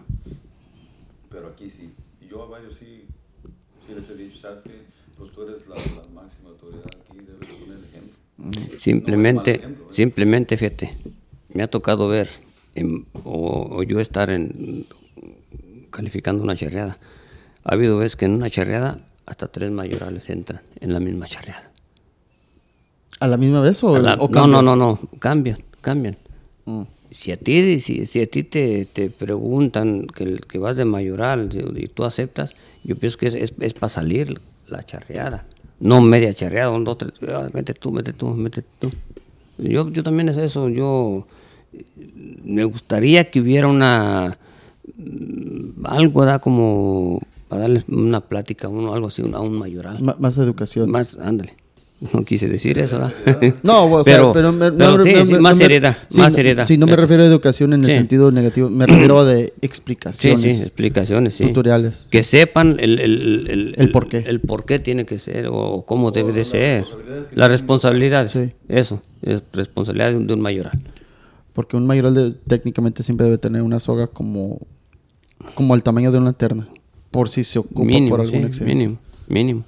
[1.31, 1.93] Pero aquí sí.
[2.21, 3.05] Y yo a varios sí,
[3.89, 4.83] sí les he dicho, ¿sabes qué?
[5.17, 8.79] Pues tú eres la, la máxima autoridad aquí, debes de poner ejemplo.
[8.79, 9.95] Simplemente, No mal ejemplo, ¿eh?
[9.95, 10.97] simplemente, fíjate,
[11.55, 12.29] me ha tocado ver
[12.75, 14.87] en- o, o yo estar en,
[15.91, 16.99] calificando una charreada.
[17.65, 21.73] Ha habido veces que en una charreada hasta tres mayorales entran en la misma charreada.
[23.21, 26.17] ¿A la misma vez o, A la- o no, no, no, no, cambian, cambian.
[26.67, 26.83] Mm.
[27.11, 31.49] Si a ti, si, si a ti te, te preguntan que, que vas de mayoral
[31.75, 32.55] y tú aceptas,
[32.89, 35.45] yo pienso que es, es, es para salir la charreada.
[35.79, 38.91] No media charreada, un, dos, tres, ah, mete tú, mete tú, mete tú.
[39.59, 41.27] Yo, yo también es eso, yo
[42.45, 44.39] me gustaría que hubiera una
[45.85, 50.01] algo da como para darles una plática uno, algo así, a un mayoral.
[50.03, 50.91] Ma- más educación.
[50.91, 51.55] Más, ándale.
[52.01, 52.97] No quise decir eso,
[53.27, 53.55] ¿verdad?
[53.65, 55.97] No, o sea, Pero- pero, me- pero no, sí, me- sí, me- más no seriedad,
[56.09, 56.67] sí, más no- seriedad.
[56.67, 59.53] Sí, no me refiero a educación en el sentido negativo, me refiero a de Sí,
[59.63, 60.41] explicaciones.
[60.59, 61.45] sí, explicaciones, sí.
[61.47, 62.07] Tutoriales.
[62.11, 64.19] Que sepan el, el, el, El por qué.
[64.19, 66.85] El por qué tiene que ser o cómo debe de ser.
[66.85, 67.51] tienen.
[67.51, 68.31] responsabilidades.
[68.31, 68.53] Sí.
[68.69, 70.81] Eso, es responsabilidad de un, de un mayoral.
[71.53, 74.61] Porque un mayoral de- técnicamente siempre debe tener una soga como,
[75.55, 76.69] como el tamaño de una terna.
[77.11, 78.75] Por si se ocupa Mínimo, por algún sí, accidente.
[78.75, 79.65] mínimo, mínimo.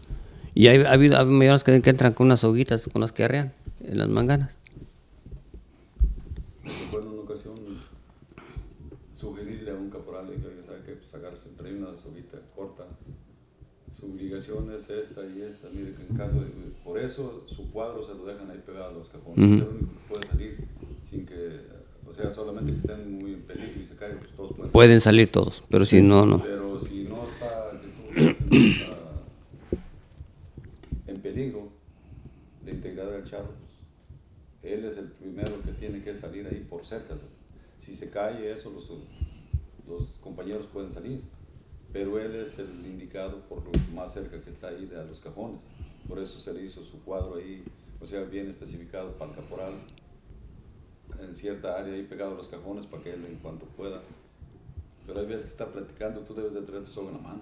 [0.54, 3.24] Y hay, ha habido hay mayores que, que entran con unas hoguitas con las que
[3.24, 3.52] arrean
[3.82, 4.54] en las manganas.
[6.64, 7.56] Recuerdo una ocasión
[9.12, 12.84] sugerirle a un caporal de que sabe que pues agarre su trae una soguita corta.
[13.98, 15.68] Su obligación es esta y esta.
[15.72, 16.46] Mire que en caso de.
[16.82, 19.38] Por eso su cuadro se lo dejan ahí pegado a los cajones.
[19.38, 19.54] Ujú.
[19.54, 20.56] Es el único que puede salir
[21.02, 21.60] sin que.
[22.08, 24.72] O sea, solamente que estén muy en peligro y se caigan, pues todos pueden.
[24.72, 26.42] Pueden salir todos, pero si no, no.
[26.42, 29.20] Pero si no está, que tú ves que no está
[31.06, 31.68] en peligro
[33.24, 37.14] charro, pues, él es el primero que tiene que salir ahí por cerca.
[37.78, 38.90] Si se cae eso, los,
[39.88, 41.22] los compañeros pueden salir,
[41.92, 45.20] pero él es el indicado por lo más cerca que está ahí de a los
[45.20, 45.62] cajones.
[46.06, 47.64] Por eso se le hizo su cuadro ahí,
[48.00, 49.72] o sea, bien especificado para el caporal,
[51.20, 54.02] en cierta área ahí pegado a los cajones para que él en cuanto pueda.
[55.06, 57.40] Pero hay veces que está platicando, tú debes de traer tu soga en la mano.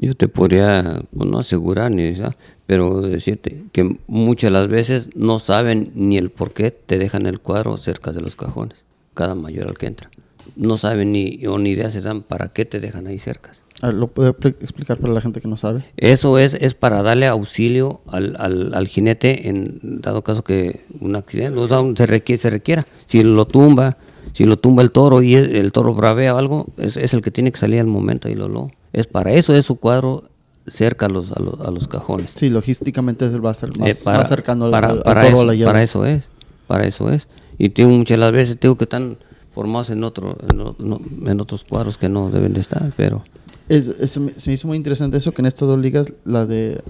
[0.00, 2.36] Yo te podría, pues, no asegurar, ni, ¿sabes?
[2.66, 7.26] pero decirte que muchas de las veces no saben ni el por qué te dejan
[7.26, 8.76] el cuadro cerca de los cajones,
[9.14, 10.10] cada mayor al que entra.
[10.56, 13.52] No saben ni, o ni idea se dan para qué te dejan ahí cerca.
[13.82, 15.84] A ver, ¿Lo puede pl- explicar para la gente que no sabe?
[15.96, 21.14] Eso es, es para darle auxilio al, al, al jinete en dado caso que un
[21.14, 22.86] accidente o sea, se, requiere, se requiera.
[23.06, 23.98] Si lo tumba,
[24.32, 27.20] si lo tumba el toro y el, el toro bravea o algo, es, es el
[27.22, 30.24] que tiene que salir al momento y lo, lo Es para eso es su cuadro
[30.66, 32.32] cerca a los, a los, a los cajones.
[32.34, 35.64] Sí, logísticamente va a ser más, Eh, para, más cercano para, al para eso, la
[35.66, 36.24] para eso es.
[36.66, 37.28] para eso es.
[37.58, 39.18] Y tengo muchas las veces tengo que están
[39.54, 41.00] formados en otro en, no-
[41.30, 43.22] en otros cuadros que no deben de estar, pero
[43.68, 46.82] Es, es- se me hizo muy interesante eso, que en estas dos ligas, la de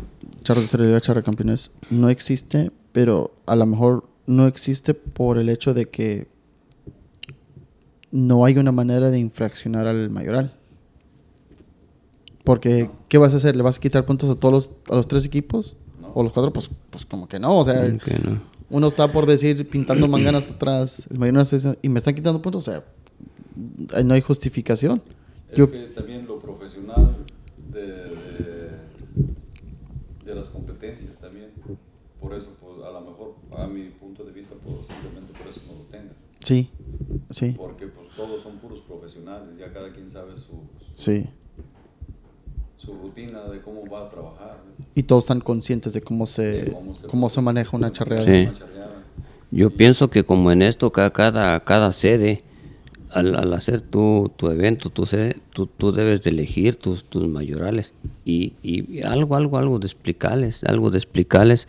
[0.42, 5.48] Charros de Liga, Charra Campeones, no existe, pero a lo mejor no existe por el
[5.48, 6.28] hecho de que
[8.10, 10.52] no hay una manera de infraccionar al mayoral.
[12.46, 13.56] Porque, ¿qué vas a hacer?
[13.56, 15.74] ¿Le vas a quitar puntos a todos los, a los tres equipos?
[16.00, 16.12] No.
[16.14, 16.52] ¿O los cuatro?
[16.52, 17.58] Pues, pues como que no.
[17.58, 18.40] O sea, no.
[18.70, 22.68] uno está por decir pintando manganas atrás, el diciendo, y me están quitando puntos.
[22.68, 22.84] O sea,
[23.96, 25.02] ahí no hay justificación.
[25.50, 27.16] Es Yo- que también lo profesional
[27.72, 28.70] de, de,
[30.24, 31.50] de las competencias también.
[32.20, 35.78] Por eso, pues, a lo mejor, a mi punto de vista, posiblemente por eso no
[35.80, 36.14] lo tengan.
[36.38, 36.70] Sí,
[37.30, 40.52] sí, Porque pues todos son puros profesionales, ya cada quien sabe su,
[40.94, 41.26] sí.
[43.16, 44.60] Rutina de cómo va a trabajar.
[44.78, 44.86] ¿ves?
[44.94, 46.76] Y todos están conscientes de cómo se,
[47.06, 48.24] cómo se- maneja una charreada.
[48.24, 48.48] Sí.
[49.50, 52.42] Yo pienso que como en esto, ca- cada, cada sede,
[53.10, 57.26] al, al hacer tu, tu evento, tu sede, tú, tú debes de elegir tus, tus
[57.28, 57.92] mayorales
[58.24, 61.68] y, y algo, algo, algo de explicarles, algo de explicarles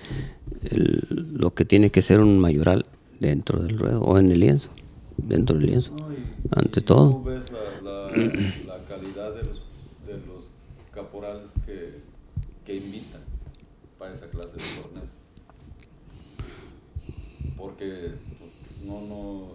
[0.64, 1.06] el-
[1.38, 2.86] lo que tiene que ser un mayoral
[3.20, 4.70] dentro del ruedo o en el lienzo,
[5.18, 6.12] dentro del lienzo, ¿no?
[6.12, 6.18] Y-
[6.52, 7.22] ante y todo.
[7.24, 8.12] Ves la, la,
[8.66, 9.62] la calidad de los,
[10.08, 10.50] de los
[10.92, 12.00] caporales que,
[12.66, 13.22] que invitan
[17.58, 19.48] Porque pues, no, no,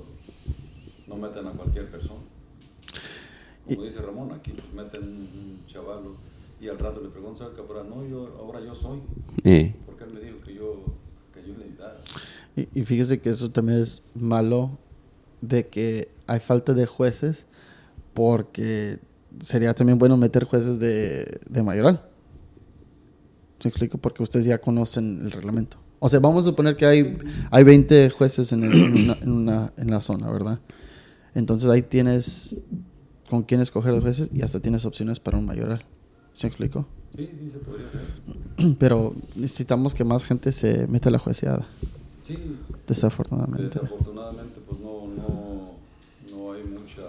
[1.06, 2.20] no meten a cualquier persona.
[3.66, 6.16] Como dice Ramón, aquí pues, meten un chavalo
[6.60, 7.88] y al rato le preguntan, ¿sabe caporal?
[7.88, 9.00] No, yo, ahora yo soy.
[9.86, 10.84] Porque él me dijo que yo,
[11.32, 12.00] que yo le ayudara.
[12.56, 14.78] Y, y fíjese que eso también es malo
[15.40, 17.46] de que hay falta de jueces
[18.14, 18.98] porque
[19.40, 22.11] sería también bueno meter jueces de, de mayoral.
[23.62, 23.96] ¿Se explico?
[23.98, 25.76] Porque ustedes ya conocen el reglamento.
[26.00, 27.16] O sea, vamos a suponer que hay,
[27.50, 30.58] hay 20 jueces en, el- en una, en, una- en la zona, ¿verdad?
[31.34, 32.60] Entonces ahí tienes
[33.30, 35.82] con quién escoger los jueces y hasta tienes opciones para un mayoral.
[36.32, 36.86] ¿Se explico?
[37.16, 38.74] Sí, sí, se podría hacer.
[38.78, 41.64] Pero necesitamos que más gente se meta a la jueceada,
[42.26, 42.36] Sí,
[42.86, 43.64] desafortunadamente.
[43.78, 47.02] Desafortunadamente, pues no, no, no hay mucha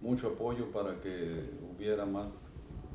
[0.00, 2.49] mucho apoyo para que hubiera más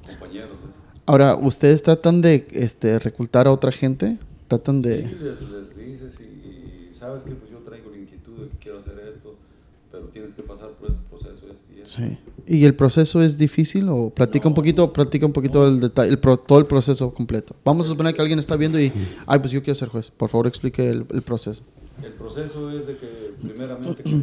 [0.06, 0.51] compañeros.
[0.51, 0.75] ¿ves?
[1.06, 4.17] Ahora, ¿ustedes tratan de este, reclutar a otra gente?
[4.48, 4.98] ¿Tratan Sí, de...?
[5.01, 8.80] les, les dices y, y sabes que pues yo traigo la inquietud de que quiero
[8.80, 9.35] hacer esto,
[9.92, 11.85] pero tienes que pasar por este proceso este y este.
[12.08, 12.17] Sí.
[12.48, 14.56] ¿Y el proceso es difícil o platica un No.
[14.56, 17.56] poquito, platica un poquito el detalle, el pro- todo el proceso completo?
[17.64, 18.92] Vamos a suponer que alguien está viendo y,
[19.27, 20.09] ay, pues yo quiero ser juez.
[20.11, 21.64] Por favor, explique el, el proceso.
[22.03, 24.22] El proceso es de que primeramente que,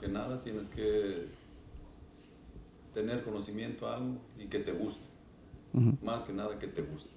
[0.00, 1.26] que nada tienes que
[2.92, 5.00] tener conocimiento a algo y que te guste.
[6.02, 7.10] Más que nada que te guste.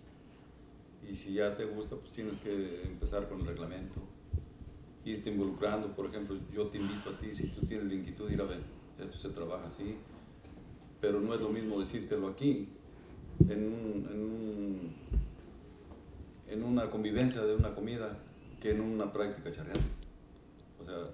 [1.10, 4.02] Y si ya te gusta, pues tienes que empezar con el reglamento.
[5.06, 8.42] Irte involucrando, por ejemplo, yo te invito a ti, si tú tienes la inquietud ir
[8.42, 8.60] a ver,
[9.00, 9.96] esto se trabaja así,
[11.00, 12.68] pero no es lo mismo decírtelo aquí,
[13.48, 14.92] en, un- en, un-
[16.50, 18.18] en una convivencia de una comida,
[18.60, 19.80] que en una práctica charreada.
[20.82, 21.12] O sea,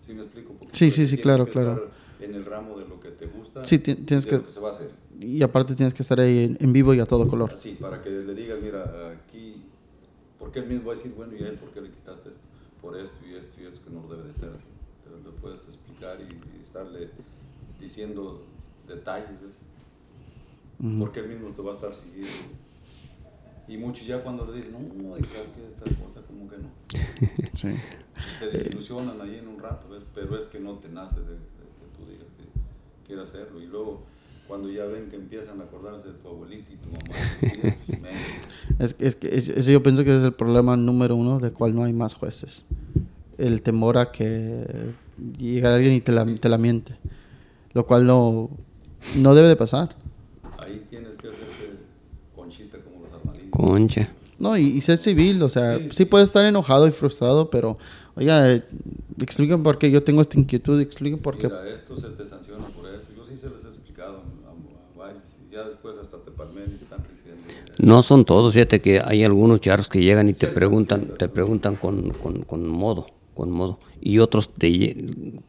[0.00, 0.54] ¿sí me explico?
[0.54, 1.90] Porque Sí, sí, sí, claro, que claro.
[2.20, 4.52] En el ramo de lo que te gusta, Sí, ti- tienes de lo que- que
[4.52, 4.90] se va a hacer.
[5.20, 7.52] Y aparte tienes que estar ahí en, vivo y a todo color.
[7.52, 9.62] Así, para que le digas, mira, aquí,
[10.38, 12.40] porque él mismo va a decir, bueno, ¿y a él por qué le quitaste esto?
[12.80, 14.64] Por esto y esto y esto, que no debe de ser así.
[15.04, 17.10] Pero le puedes explicar y, y estarle
[17.78, 18.42] diciendo
[18.88, 20.88] detalles, ¿ves?
[20.88, 21.00] Ujú.
[21.00, 22.30] Porque él mismo te va a estar siguiendo.
[23.68, 26.70] Y muchos ya cuando le dicen, no, no, dejas que esta cosa como que no.
[27.54, 27.74] Sí.
[28.38, 30.02] Se desilusionan ahí en un rato, ¿ves?
[30.14, 32.44] Pero es que no te nace de, de que tú digas que
[33.06, 33.60] quieres hacerlo.
[33.60, 34.02] Y luego,
[34.50, 37.74] cuando ya ven que empiezan a acordarse de tu abuelita y tu mamá, tus tíos.
[38.80, 41.74] Es, es que es- eso yo pienso que es el problema número uno de cual
[41.74, 42.64] no hay más jueces.
[43.38, 44.92] El temor a que
[45.38, 46.96] llegue alguien y te la, te la miente.
[47.74, 48.50] Lo cual no,
[49.16, 49.94] no debe de pasar.
[50.58, 51.76] Ahí tienes que hacerte
[52.34, 53.50] conchita como los armadillos.
[53.50, 54.12] concha.
[54.38, 56.04] No, y, y ser civil, o sea, Sí, sí, sí.
[56.06, 57.76] puedes estar enojado y frustrado, pero,
[58.16, 58.64] oiga, eh,
[59.20, 61.48] expliquen por qué yo tengo esta inquietud, expliquen por qué.
[61.48, 63.08] Mira, esto se te sanciona por esto.
[63.14, 64.50] Yo sí se les he explicado a,
[64.96, 65.24] a varios.
[65.46, 65.64] Y ya
[66.74, 67.00] están.
[67.78, 71.76] No son todos, fíjate que hay algunos charros que llegan y te preguntan, te preguntan
[71.76, 73.78] con, con, con modo, con modo.
[74.02, 74.96] Y otros te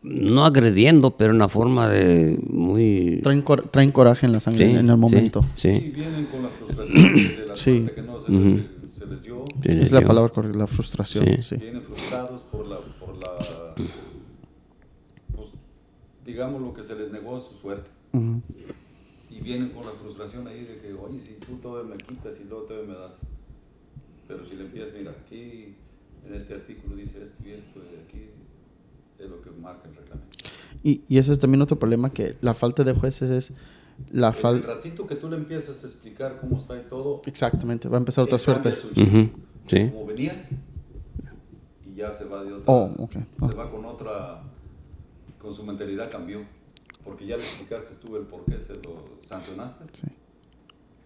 [0.02, 4.66] no agrediendo, pero en una forma de muy Traen, cor- traen coraje en la sangre
[4.66, 5.46] Sí, en el sí, momento.
[5.56, 7.86] Sí, Sí, vienen con la frustración de la Sí.
[7.94, 9.46] que no se, les, se les dio.
[9.62, 11.44] Sí, Es la yo- palabra correcta, la frustración, Sí.
[11.44, 11.56] sí.
[11.58, 13.76] Vienen frustrados por la, por la,
[15.36, 15.50] pues,
[16.26, 17.90] digamos lo que se les negó su suerte.
[18.14, 18.42] Ujú.
[19.42, 22.44] Y vienen con la frustración ahí de que, oye, si tú todavía me quitas y
[22.48, 23.16] luego todavía me das.
[24.28, 25.76] Pero si le empiezas, mira, aquí
[26.28, 28.30] en este artículo dice esto y esto, y aquí
[29.20, 30.38] es lo que marca el reglamento.
[30.84, 33.54] Y, y ese es también otro problema, que la falta de jueces es
[34.12, 34.68] la El falta...
[34.76, 38.24] ratito que tú le empiezas a explicar cómo está y todo, Exactamente, va a empezar
[38.24, 38.76] otra suerte.
[38.76, 39.30] su chip, Ujú,
[39.68, 39.90] Sí.
[39.90, 40.48] como venía
[41.86, 43.12] y ya se va de otra Oh, ok.
[43.48, 44.44] se va con otra
[45.40, 46.42] con su mentalidad cambió
[47.04, 50.08] porque ya le explicaste tú el por qué se lo sancionaste Sí.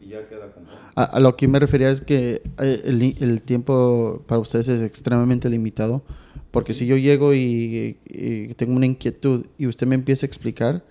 [0.01, 3.41] y ya queda conforme A, a lo que me refería es que eh, el, el
[3.41, 6.03] tiempo para ustedes es extremadamente limitado,
[6.51, 10.83] porque si yo llego y, y tengo una inquietud y usted me empieza a explicar,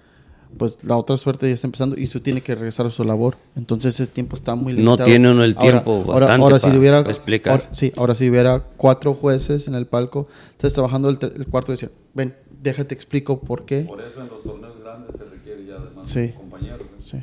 [0.59, 3.37] pues la otra suerte ya está empezando y usted tiene que regresar a su labor.
[3.57, 5.07] Entonces ese tiempo está muy No limitado.
[5.07, 7.53] tiene uno el tiempo bastante si para hubiera, explicar.
[7.61, 11.73] ahora- sí, ahora si hubiera cuatro jueces en el palco, estás trabajando el, el cuarto
[11.73, 13.81] y decía, ven, déjate explico por qué.
[13.83, 16.33] por eso en los torneos grandes se requiere ya además Sí.
[16.37, 17.01] compañeros ¿no?
[17.03, 17.23] Sí.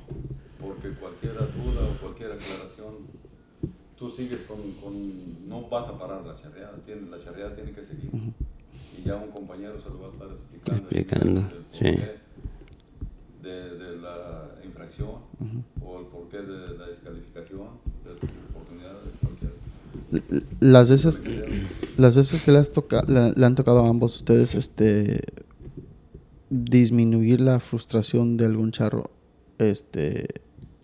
[0.60, 2.94] porque cualquier duda o cualquier aclaración
[3.98, 7.84] tú sigues con, con- no vas a parar la charreada tiene, la charreada tiene que
[7.84, 8.10] seguir
[8.98, 13.44] y ya un compañero se lo va a estar explicando Explicando, el porqué sí.
[13.44, 15.10] de, de la infracción
[15.84, 17.68] o el porqué de la descalificación
[18.06, 21.22] de tu oportunidad de cualquier Las veces,
[21.98, 25.20] las veces que le, has toca- le, le han tocado a ambos ustedes este,
[26.54, 29.10] disminuir la frustración de algún charro,
[29.58, 30.28] este,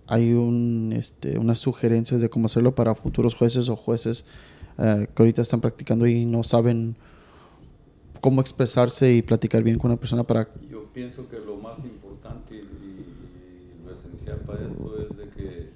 [0.08, 4.26] hay un, este, unas sugerencias de cómo hacerlo para futuros jueces o jueces
[4.78, 6.96] eh, que ahorita están practicando y no saben
[8.22, 10.48] cómo expresarse y platicar bien con una persona para...
[10.72, 15.70] Yo pienso que lo más importante y, y lo esencial para esto es de que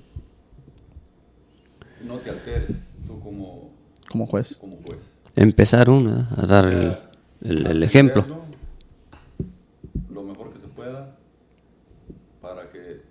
[2.07, 3.69] no te alteres tú como,
[4.09, 4.55] como juez.
[4.57, 4.99] como juez.
[5.35, 6.97] Empezar uno a dar el,
[7.41, 8.21] el- el ejemplo.
[8.21, 8.41] Hacerlo
[10.13, 11.15] Lo mejor que se pueda
[12.41, 13.01] para que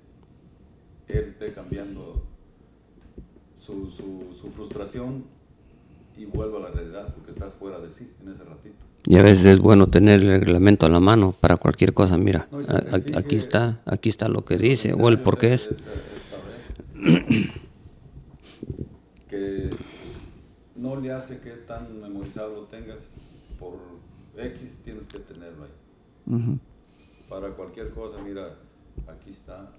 [1.09, 2.21] él esté cambiando
[3.55, 5.25] su, su, su frustración
[6.17, 8.75] y vuelva a la realidad porque estás fuera de sí en ese ratito.
[9.07, 12.19] Y a veces es bueno tener el reglamento a la mano para cualquier cosa.
[12.19, 15.71] Mira, No, a- aquí está, aquí está lo que dice o el por qué es.
[15.71, 17.51] Esta, esta vez,
[19.29, 19.71] que
[20.77, 22.99] no le hace que tan memorizado lo tengas
[23.59, 23.75] por
[24.37, 26.59] X tienes que tenerlo ahí Ujú.
[27.31, 28.57] Para cualquier cosa mira
[29.09, 29.71] aquí está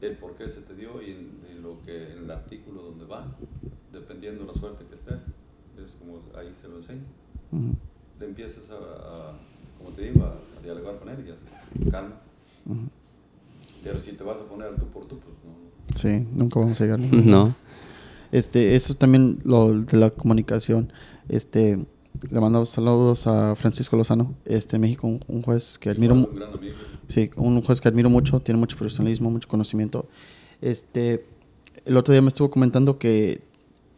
[0.00, 3.04] el por qué se te dio y en, en lo que en el artículo donde
[3.06, 3.26] va
[3.92, 5.20] dependiendo de la suerte que estés
[5.84, 7.02] es como ahí se lo enseña
[7.52, 7.74] Ujú.
[8.20, 9.32] le empiezas a, a,
[9.78, 12.16] como te digo, a, a dialogar con él y ya se calma.
[13.84, 15.96] Pero si te vas a poner al tú por tú, pues no.
[15.96, 16.98] Sí, nunca vamos a llegar.
[17.24, 17.54] No,
[18.32, 20.92] Este, eso también lo de la comunicación.
[21.28, 21.86] Este,
[22.30, 26.34] le mando saludos a Francisco Lozano, este México, un, un juez que admiro, Igual, mu-
[26.34, 26.74] un gran amigo.
[27.08, 30.08] sí, un juez que admiro mucho, tiene mucho profesionalismo, mucho conocimiento.
[30.60, 31.26] Este,
[31.84, 33.42] el otro día me estuvo comentando que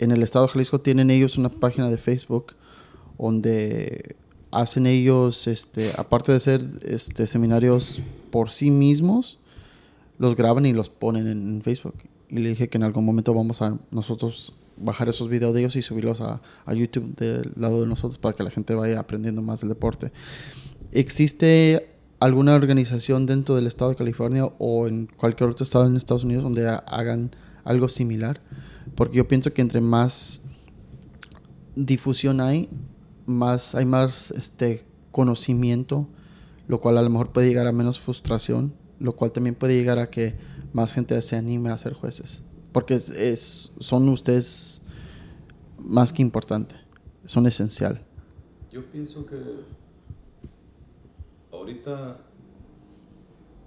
[0.00, 2.54] en el estado de Jalisco tienen ellos una página de Facebook
[3.18, 4.16] donde
[4.50, 9.38] hacen ellos, este, aparte de hacer este, seminarios por sí mismos,
[10.18, 11.94] los graban y los ponen en, en Facebook.
[12.28, 15.76] Y le dije que en algún momento vamos a nosotros bajar esos videos de ellos
[15.76, 19.42] y subirlos a, a YouTube del lado de nosotros para que la gente vaya aprendiendo
[19.42, 20.12] más del deporte.
[20.92, 26.24] ¿Existe alguna organización dentro del estado de California o en cualquier otro estado en Estados
[26.24, 27.30] Unidos donde ha- hagan
[27.64, 28.40] algo similar?
[28.94, 30.42] Porque yo pienso que entre más
[31.76, 32.68] difusión hay,
[33.26, 36.08] más hay más este conocimiento,
[36.66, 39.98] lo cual a lo mejor puede llegar a menos frustración, lo cual también puede llegar
[39.98, 40.36] a que
[40.72, 42.42] más gente se anime a ser jueces,
[42.78, 44.82] porque es, es- son ustedes
[45.80, 46.76] más que importante,
[47.24, 48.00] son esencial.
[48.70, 49.36] Yo pienso que
[51.52, 52.18] ahorita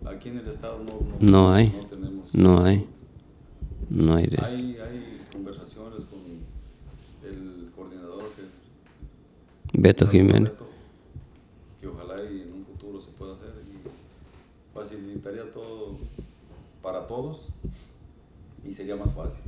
[0.05, 1.69] aquí en el estado no, No hay.
[1.69, 2.33] no tenemos.
[2.33, 2.87] no hay.
[3.89, 4.37] No hay de...
[4.41, 6.19] Hay, hay conversaciones con
[7.29, 10.51] el coordinador que es Beto Jiménez.
[10.53, 10.67] Beto,
[11.81, 15.97] que ojalá y en un futuro se pueda hacer y facilitaría todo
[16.81, 17.47] para todos
[18.67, 19.43] y sería más fácil.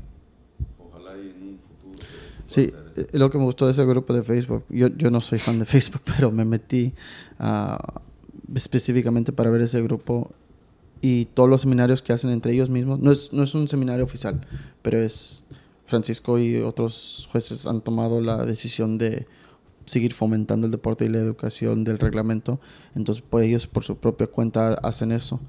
[0.80, 2.08] Ojalá y en un futuro
[2.48, 5.40] Sí, eh, lo que me gustó de ese grupo de Facebook, yo, yo no soy
[5.40, 6.94] fan de Facebook, pero me metí
[7.40, 8.02] ah,
[8.54, 10.32] específicamente para ver ese grupo
[11.02, 13.00] y todos los seminarios que hacen entre ellos mismos.
[13.00, 14.42] No es, no es un seminario oficial,
[14.82, 15.46] pero es
[15.86, 19.28] Francisco y otros jueces han tomado la decisión de
[19.86, 22.60] seguir fomentando el deporte y la educación del reglamento.
[22.96, 25.42] Entonces, pues ellos por su propia cuenta hacen eso.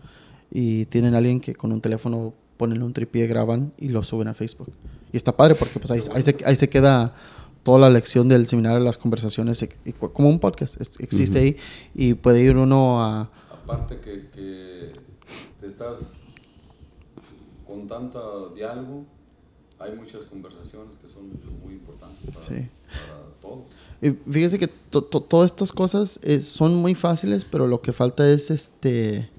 [0.50, 2.34] Y tienen a alguien que con un teléfono
[2.64, 4.72] ponen un tripié, graban y lo suben a Facebook.
[5.12, 7.14] Y está padre porque pues ahí, ahí, se, ahí se queda
[7.62, 9.66] toda la lección del seminario, las conversaciones,
[10.12, 10.80] como un podcast.
[10.80, 11.56] es- existe ahí
[11.94, 13.30] y puede ir uno a...
[13.64, 14.92] Aparte que, que
[15.60, 16.14] te estás
[17.66, 18.20] con tanta
[18.54, 19.04] diálogo,
[19.78, 21.28] hay muchas conversaciones que son
[21.64, 22.68] muy importantes para, Sí.
[23.08, 23.64] para todos.
[24.02, 27.92] Y fíjese que to- to- todas estas cosas eh, son muy fáciles, pero lo que
[27.92, 29.30] falta es este.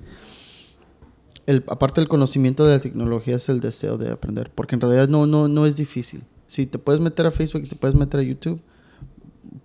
[1.46, 4.52] El, aparte del conocimiento de la tecnología, es el deseo de aprender.
[4.54, 6.24] Porque en realidad no, no, no es difícil.
[6.48, 8.62] Si te puedes meter a Facebook y te puedes meter a YouTube,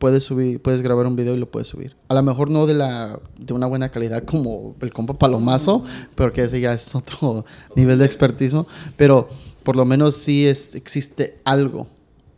[0.00, 1.94] puedes subir, puedes grabar un video y lo puedes subir.
[2.08, 5.84] A lo mejor no de la de una buena calidad como el compa Palomazo,
[6.16, 7.44] porque ese ya es otro
[7.76, 9.28] nivel de expertismo, pero
[9.62, 11.86] por lo menos sí es, existe algo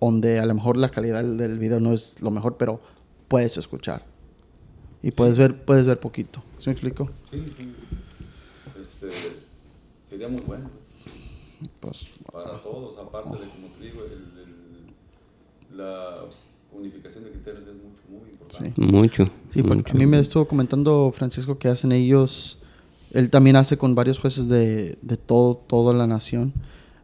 [0.01, 2.81] donde a lo mejor la calidad del video no es lo mejor, pero
[3.29, 4.05] puedes escuchar
[5.01, 6.43] y puedes ver puedes ver poquito.
[6.59, 7.11] ¿Sí me explico?
[7.31, 7.73] Sí, sí.
[10.23, 10.71] Sería muy bueno
[11.81, 14.13] Pues para todos, aparte de, como te digo, el-
[15.73, 16.15] el- la
[16.73, 18.73] unificación de criterios es mucho, muy importante.
[18.77, 18.81] sí.
[18.81, 19.25] Mucho.
[19.53, 19.91] Sí, porque mucho.
[19.93, 22.63] a mí me estuvo comentando Francisco que hacen ellos,
[23.13, 26.53] él también hace con varios jueces de, de todo, toda la nación,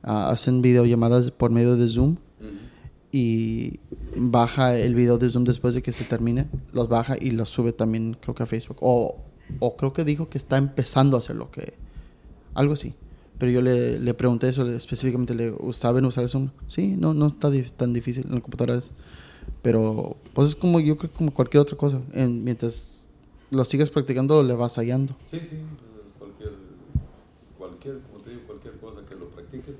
[0.05, 2.17] ah, hacen videollamadas por medio de Zoom
[3.11, 3.81] y
[4.17, 7.73] baja el video de Zoom después de que se termine, los baja y los sube
[7.73, 8.77] también creo que a Facebook.
[8.81, 9.17] O,
[9.61, 11.75] o creo que dijo que está empezando a hacer lo que...
[12.55, 12.93] Algo así.
[13.39, 16.51] Pero yo le, le pregunté eso le- específicamente, le digo, ¿saben usar Zoom?
[16.67, 18.77] Sí, no, no está di- tan difícil en la computadora.
[18.79, 18.91] es-
[19.63, 22.01] Pero pues es como yo creo que como cualquier otra cosa.
[22.13, 23.07] En- mientras
[23.51, 25.17] lo sigas practicando, le vas hallando.
[25.31, 25.57] Sí, sí,
[26.19, 26.53] cualquier,
[27.57, 29.77] cualquier, como te digo, cualquier cosa que lo practiques.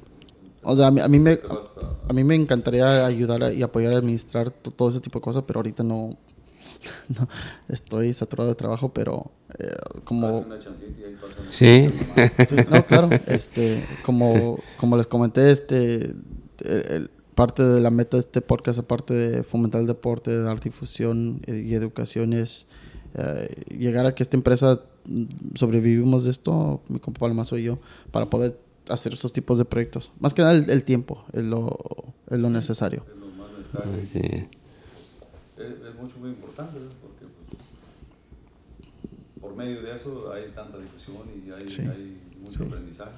[0.63, 3.63] O sea, a mí, a mí me, a- a mí me encantaría ayudar a- y
[3.63, 6.17] apoyar a administrar to- todo ese tipo de cosas, pero ahorita no,
[7.09, 7.29] no
[7.69, 9.69] estoy saturado de trabajo, pero eh,
[10.05, 10.45] como...
[11.51, 11.89] Sí.
[12.71, 16.23] no, claro, este, como, como les comenté, este, el-
[16.65, 21.41] el- parte de la meta de este podcast, aparte de fomentar el deporte, dar difusión
[21.47, 22.67] eh, y educación, es
[23.15, 27.79] eh, llegar a que esta empresa mm, sobrevivimos de esto, mi compa Palmazo y yo,
[28.11, 30.11] para poder hacer estos tipos de proyectos.
[30.19, 31.79] Más que nada el, el tiempo es lo,
[32.29, 33.05] es lo necesario.
[33.09, 33.93] Es lo más necesario.
[34.13, 34.49] Sí.
[35.59, 36.87] Es, es mucho, muy importante, ¿no?
[37.03, 37.59] porque pues,
[39.41, 41.83] por medio de eso hay tanta difusión y hay, Sí.
[41.83, 42.65] hay mucho Sí.
[42.69, 43.11] aprendizaje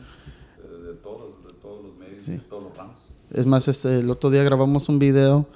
[0.63, 2.33] eh, de, todos, de todos los medios, Sí.
[2.33, 2.97] de todos los ramos.
[3.31, 5.47] Es más, este, el otro día grabamos un video,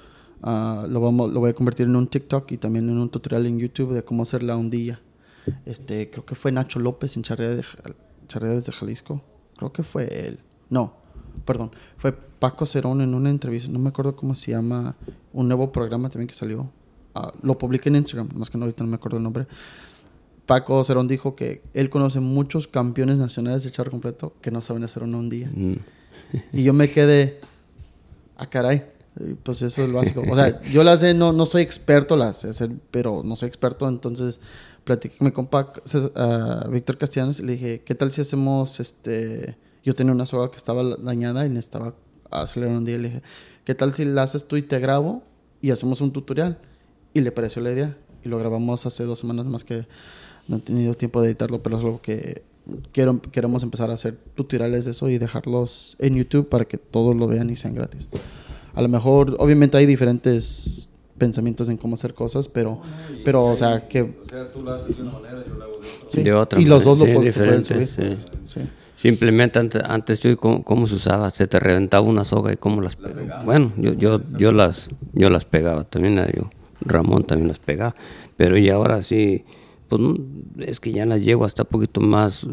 [0.41, 3.45] ah, lo, vamos, lo voy a convertir en un TikTok y también en un tutorial
[3.45, 4.99] en YouTube de cómo hacer la ondilla.
[5.65, 7.63] Este, creo que fue Nacho López en Charreades de,
[8.27, 9.21] Jal- de Jalisco.
[9.57, 10.39] Creo que fue él.
[10.69, 10.93] No,
[11.45, 11.71] perdón.
[11.97, 14.95] Fue Paco Cerón en una entrevista, no me acuerdo cómo se llama,
[15.33, 16.69] un nuevo programa también que salió.
[17.15, 19.47] Ah, lo publiqué en Instagram, más que no, ahorita no me acuerdo el nombre.
[20.45, 24.83] Paco Cerón dijo que él conoce muchos campeones nacionales de charro completo que no saben
[24.83, 25.49] hacer una ondilla.
[25.53, 25.77] Mm.
[26.51, 27.39] Y yo me quedé,
[28.35, 28.83] ah, caray,
[29.19, 30.23] eh, pues eso es lo básico.
[30.29, 33.47] O sea, yo las sé, no, no soy experto, las sé hacer, pero no soy
[33.47, 34.41] experto, entonces
[34.83, 35.71] platiqué con mi compa
[36.15, 40.51] ah, Víctor Castellanos y le dije, ¿qué tal si hacemos, este, yo tenía una soga
[40.51, 41.95] que estaba dañada y necesitaba
[42.29, 43.23] acelerar un día, y le dije,
[43.63, 45.23] ¿qué tal si la haces tú y te grabo
[45.61, 46.59] y hacemos un tutorial?
[47.15, 49.85] Y le pareció la idea y lo grabamos hace dos semanas más que
[50.47, 52.43] no he tenido tiempo de editarlo, pero es algo que
[52.91, 57.15] quiero, queremos empezar a hacer tutoriales de eso y dejarlos en YouTube para que todos
[57.15, 58.09] lo vean y sean gratis.
[58.75, 62.81] A lo mejor, obviamente hay diferentes pensamientos en cómo hacer cosas, pero,
[63.23, 64.01] pero o hay- sea, que...
[64.01, 66.09] O sea, tú la haces de una manera, yo la hago de otra.
[66.09, 66.23] sí.
[66.23, 68.17] De otra y los dos lo sí, pueden- se pueden diferente, subir.
[68.17, 68.33] sí.
[68.43, 68.61] Sí.
[68.97, 71.29] Simplemente antes, antes yo, ¿cómo, cómo se usaba?
[71.29, 73.43] Se te reventaba una soga y cómo las pegaba.
[73.43, 76.49] Bueno, yo, yo, yo, las, yo las pegaba también, a yo,
[76.85, 77.95] Ramón también las pegaba.
[78.37, 79.43] Pero y ahora sí,
[79.89, 80.15] pues no,
[80.59, 82.45] es que ya las llego hasta un poquito más.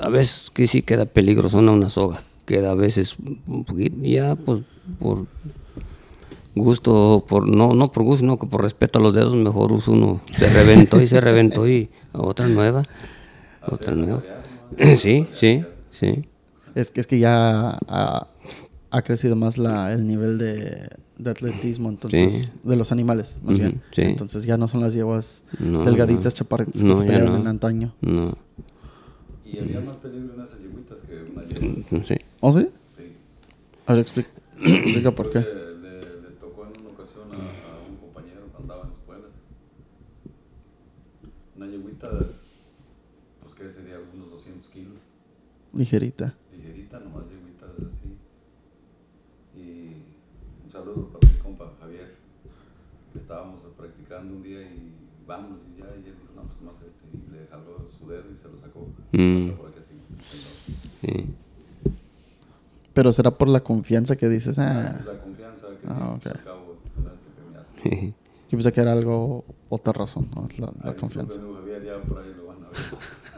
[0.00, 4.62] A veces que sí queda peligrosona una soga, queda a veces un poquito, ya pues
[4.98, 5.26] por
[6.54, 9.92] gusto, por no no por gusto, sino que por respeto a los dedos, mejor uso
[9.92, 10.20] uno.
[10.36, 12.84] Se reventó y se reventó y otra nueva.
[13.66, 14.22] Otra nueva.
[14.98, 16.26] Sí, sí, sí.
[16.74, 18.26] Es que, es que ya ha,
[18.90, 22.60] ha crecido más la, el nivel de, de atletismo, entonces, Sí.
[22.68, 23.82] de los animales, más Ujú, bien.
[23.92, 24.02] sí.
[24.02, 26.30] Entonces ya no son las yeguas No, delgaditas, no.
[26.30, 27.40] chaparritas que No, se ya peleaban no.
[27.40, 27.94] en antaño.
[28.00, 28.36] No,
[29.44, 31.84] Y había más peligro en esas yegüitas que una yegua.
[31.90, 32.20] no sé.
[32.40, 32.68] ¿Oh, sí?
[32.96, 33.04] Sí.
[33.86, 34.30] A ver, explica,
[34.64, 35.40] explica por qué.
[35.40, 39.30] que Le, le tocó en una ocasión a, a un compañero cuando andaba en escuelas.
[41.56, 42.26] Una yegüita, de,
[43.42, 44.94] pues que sería unos 200 kilos,
[45.74, 46.26] Ligerita.
[46.26, 46.37] ligerita,
[55.28, 58.24] vámonos y ya, y él dijo, no, pues más este, y le jaló su dedo
[58.32, 58.88] y se lo sacó.
[59.12, 59.50] Mm.
[59.56, 59.94] Por aquí así.
[61.02, 61.34] Sí.
[62.94, 66.40] Pero será por la confianza que dices, ah, es la confianza que Ah, pues, ok.
[66.40, 68.14] acabo con esto que me hace.
[68.50, 70.48] yo pensé que era algo, otra razón, ¿no?
[70.58, 71.34] La, la Ay, confianza.
[71.38, 72.78] disculpen, Javier, ya por ahí lo van a ver.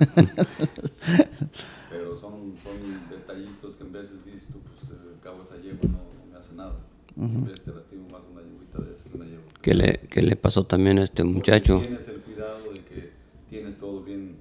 [1.91, 5.99] Pero son, son detallitos que en veces dices tú, pues, al cabo esa yegua no,
[5.99, 6.77] no me hace nada.
[7.17, 9.50] En vez te lastimo más una yeguita de esa que una yegua.
[9.63, 11.81] ¿Qué le, qué le pasó también a este muchacho?
[11.81, 13.11] Tienes el cuidado de que
[13.51, 14.37] tienes todo bien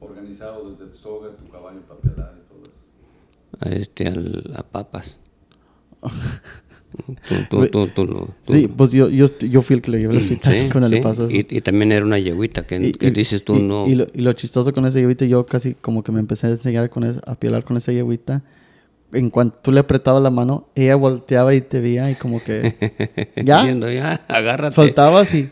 [0.00, 2.80] organizado desde tu soga, tu caballo para pelar y todo eso.
[3.60, 5.18] A este, al, a papas.
[7.50, 10.20] tú, tú, tú, lo- Sí, pues yo, yo, yo fui el que le llevé al
[10.20, 11.02] hospital sí, cuando le sí.
[11.02, 11.34] pasó eso.
[11.36, 13.86] Y, y también era una yeguita que, Y- que y- dices tú no.
[13.86, 16.50] Y lo, y lo chistoso con esa yeguita, yo casi como que me empecé a
[16.50, 18.42] enseñar con esa- a pielar con esa yeguita.
[19.12, 23.32] En cuanto tú le apretabas la mano, ella volteaba y te veía y como que
[23.44, 24.74] ya ya, agárrate.
[24.74, 25.50] soltabas y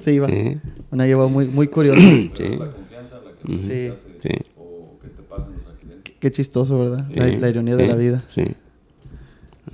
[0.00, 0.28] se iba.
[0.28, 0.58] Sí.
[0.90, 2.00] Una yegua muy, muy curiosa.
[2.36, 3.92] Pero la confianza la que Sí.
[4.22, 4.28] Sí.
[4.58, 6.14] o que te pasen los accidentes.
[6.20, 7.06] Qué chistoso, ¿verdad?
[7.14, 8.24] La, Sí, la ironía de sí, la vida.
[8.34, 8.44] Sí.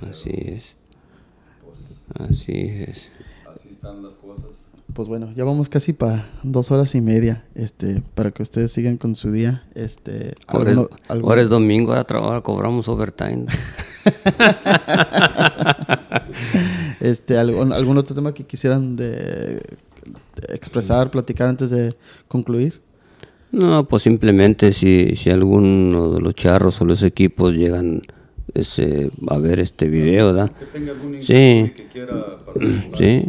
[0.09, 0.63] Así es.
[1.65, 3.11] Pues Así es.
[3.51, 4.58] así están las cosas.
[4.93, 8.97] Pues bueno, ya vamos casi para dos horas y media, este, para que ustedes sigan
[8.97, 9.63] con su día.
[9.75, 13.45] Este, Ahora es, alguno- alguno- ahora es domingo, ahora, cobramos overtime.
[16.99, 19.61] este, algún, algún otro tema que quisieran de, de
[20.53, 21.95] expresar, platicar antes de
[22.27, 22.81] concluir.
[23.51, 28.01] No, pues simplemente si, si alguno de los charros o los equipos llegan
[28.53, 30.51] ese, a ver este video, ¿verdad?
[30.51, 31.71] Que tenga algún Sí.
[31.75, 32.97] que quiera participar.
[32.97, 33.25] Sí,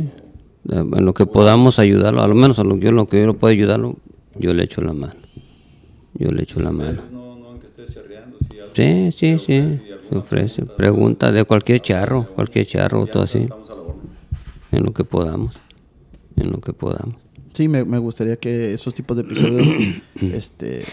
[0.68, 3.26] en lo que podamos ayudarlo, a lo menos a lo, yo en lo que yo
[3.26, 3.97] lo puedo ayudarlo,
[4.36, 5.20] yo le echo la mano.
[6.14, 7.02] Yo le echo la mano.
[7.10, 8.39] no, no si algo
[8.74, 10.64] Sí, sí, sí, se ofrece.
[10.64, 13.48] Pregunta de cualquier charro, cualquier charro, todo así,
[14.72, 15.55] en lo que podamos,
[16.36, 17.16] en lo que podamos.
[17.52, 19.68] Sí, me, me gustaría que esos tipos de episodios
[20.20, 20.84] este,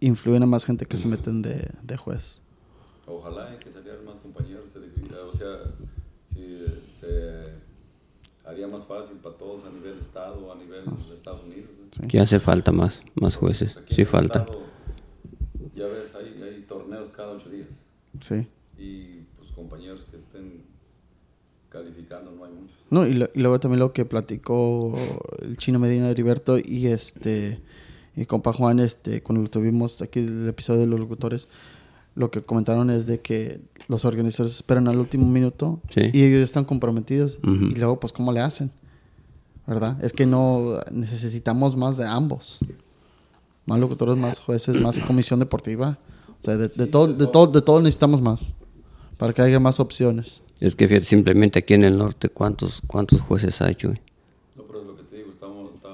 [0.00, 2.40] influyan a más gente que se meten de, de juez.
[3.06, 5.48] Ojalá que salieran más compañeros, se dividiera, o sea,
[6.32, 7.56] si se
[8.66, 11.70] haría más fácil para todos a nivel estado o a nivel de Estados Unidos.
[12.00, 12.08] ¿no?
[12.08, 14.40] Que hace falta más, más jueces, Pues Aquí sí falta.
[14.40, 14.62] estado,
[15.74, 17.68] ya ves, hay, hay torneos cada ocho días
[18.20, 18.46] Sí.
[18.78, 20.62] y pues compañeros que estén
[21.68, 22.76] calificando no hay muchos.
[22.90, 24.94] No, y, lo- y luego también lo que platicó
[25.42, 27.60] el chino Medina de Heriberto y este
[28.14, 31.48] y compa Juan, este, cuando lo tuvimos aquí el episodio de los locutores,
[32.14, 36.02] lo que comentaron es de que los organizadores esperan al último minuto Sí.
[36.12, 38.70] y ellos están comprometidos y luego pues cómo le hacen,
[39.66, 40.02] ¿verdad?
[40.04, 42.58] Es que no necesitamos más de ambos,
[43.64, 45.98] más locutores, más jueces, más comisión deportiva,
[46.40, 48.54] o sea, de, de todo, de todo, de todo necesitamos más
[49.18, 50.42] para que haya más opciones.
[50.60, 54.00] Es que fíjate, simplemente aquí en el norte, ¿cuántos, cuántos jueces hay, Chuy?
[54.56, 55.88] No, pero es lo que te digo, estamos, está,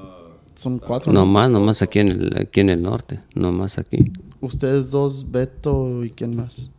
[0.54, 1.12] Son cuatro.
[1.12, 1.20] ¿no?
[1.20, 4.12] No más, nomás aquí en el, aquí en el norte, nomás aquí.
[4.40, 6.70] Ustedes dos, Beto y quién más.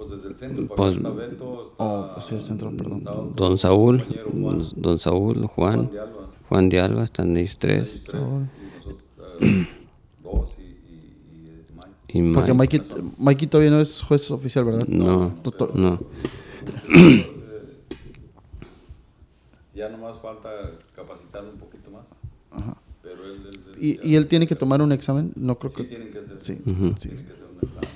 [0.00, 2.98] Pues desde el centro, para Pues- está Beto, está, Oh, pues sí, el centro, perdón.
[2.98, 4.02] está otro Don Saúl,
[4.76, 7.90] don Saúl, Juan Juan, de Alba, Juan de Alba, están ellos tres.
[8.02, 8.16] tres, y
[8.78, 9.02] nosotros
[9.42, 9.68] eh,
[10.22, 10.96] dos y, y,
[11.34, 12.30] y Mike.
[12.30, 12.78] Y Porque Mike.
[12.80, 14.86] Mikey, Mikey todavía no es juez oficial, ¿verdad?
[14.88, 16.00] No, Doctor- no.
[19.74, 20.48] Ya nomás falta
[20.96, 22.08] capacitarlo un poquito más.
[23.02, 25.32] Pero él, él- él ¿Y, ya- y él tiene que tomar un examen?
[25.36, 25.84] No creo sí que...
[25.84, 26.52] tienen que hacer, Sí.
[26.66, 26.92] Ujú.
[26.94, 27.90] tienen que hacer un examen.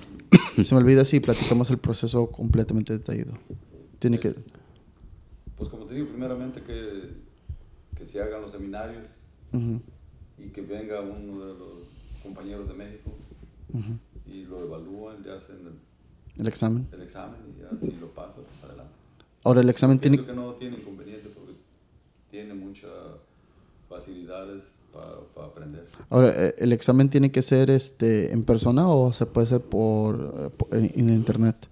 [0.63, 3.33] Se me olvida si platicamos el proceso completamente detallado.
[3.99, 4.35] Tiene que...
[5.57, 7.11] Pues como te digo, primeramente que,
[7.97, 9.09] que se hagan los seminarios
[9.53, 9.81] Ujú,
[10.39, 11.89] y que venga uno de los
[12.23, 13.13] compañeros de México
[13.73, 13.99] ujú.
[14.27, 16.89] y lo evalúan, le hacen el, El examen.
[16.93, 18.93] el examen y ya si lo pasa, pues adelante.
[19.45, 20.17] Ahora, el examen tiene...
[20.17, 21.53] Pienso que no tiene inconveniente porque
[22.31, 22.91] tiene muchas
[23.89, 25.87] facilidades para aprender.
[26.11, 30.33] Ahora, eh, ¿el examen tiene que ser este en persona o se puede hacer por,
[30.39, 31.69] eh, por- en, en internet?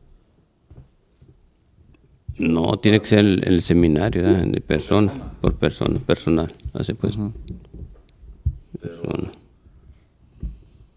[2.39, 4.47] No, tiene que ser el, el seminario, ¿verdad?
[4.47, 6.53] de persona, por persona, personal.
[6.73, 7.17] Así pues.
[8.81, 9.33] Persona.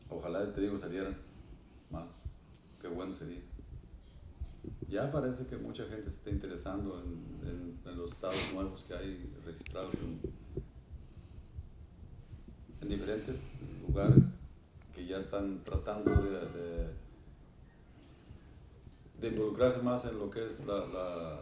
[0.09, 1.15] Ojalá, te digo, salieran
[1.91, 2.05] más.
[2.81, 3.39] Qué bueno sería.
[4.89, 8.93] Ya parece que mucha gente se está interesando en, en- en los estados nuevos que
[8.95, 10.19] hay registrados en,
[12.85, 13.39] en diferentes
[13.88, 14.23] lugares
[14.93, 16.88] que ya están tratando de, de,
[19.22, 21.39] de involucrarse más en lo que es la, la-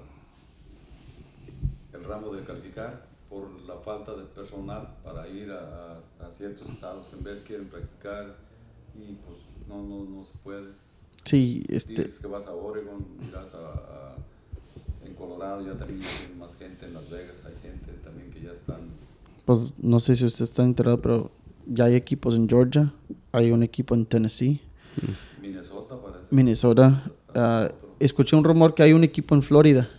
[1.94, 7.08] el ramo de calificar por la falta de personal para ir a, a- ciertos estados
[7.08, 8.36] que en vez quieren practicar
[8.96, 10.72] y pues no, no, no se puede.
[11.26, 11.94] Sí, este...
[11.94, 14.16] Dices que vas a Oregon, irás a, a-
[15.06, 18.54] en Colorado, ya también hay más gente, en Las Vegas hay gente también que ya
[18.54, 18.80] están.
[19.46, 21.32] Pues no sé si usted está enterado, pero
[21.68, 22.94] ya hay equipos en Georgia,
[23.32, 24.62] hay un equipo en Tennessee,
[25.42, 26.28] Minnesota parece.
[26.36, 27.04] Minnesota.
[27.36, 29.90] ah, escuché un rumor que hay un equipo en Florida.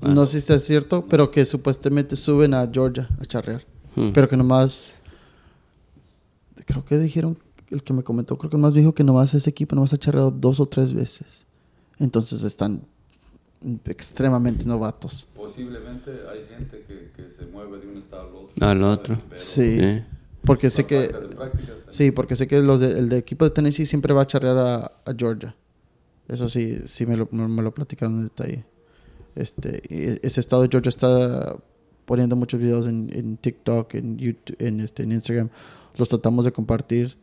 [0.00, 3.62] No sé si es cierto, pero que supuestamente suben a Georgia a charrear.
[3.94, 4.12] Hmm.
[4.12, 4.94] Pero que nomás.
[6.64, 7.36] Creo que dijeron,
[7.70, 10.30] el que me comentó, creo que nomás dijo que nomás ese equipo nomás ha charreado
[10.30, 11.46] dos o tres veces
[11.98, 12.82] Entonces están
[13.86, 15.28] extremadamente novatos.
[15.34, 18.66] Posiblemente hay gente que, que se mueve de un estado al otro.
[18.66, 18.84] Al ¿sabe?
[18.92, 19.18] otro.
[19.28, 20.02] Pero Sí.
[20.44, 21.12] Porque sé que...
[21.90, 24.56] Sí, porque sé que los de- el de equipo de Tennessee siempre va a charrear
[24.58, 25.54] a, a Georgia.
[26.28, 28.64] Eso sí, sí me lo, me me lo platicaron en detalle.
[29.34, 31.56] Este, y ese estado de Georgia está
[32.04, 35.48] poniendo muchos videos en, en TikTok, en YouTube, en, este, en Instagram.
[35.96, 37.16] Los tratamos de compartir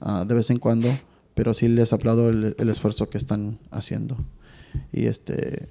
[0.00, 0.88] ah, de vez en cuando,
[1.34, 4.16] pero sí les aplaudo el, el esfuerzo que están haciendo.
[4.92, 5.68] Y este,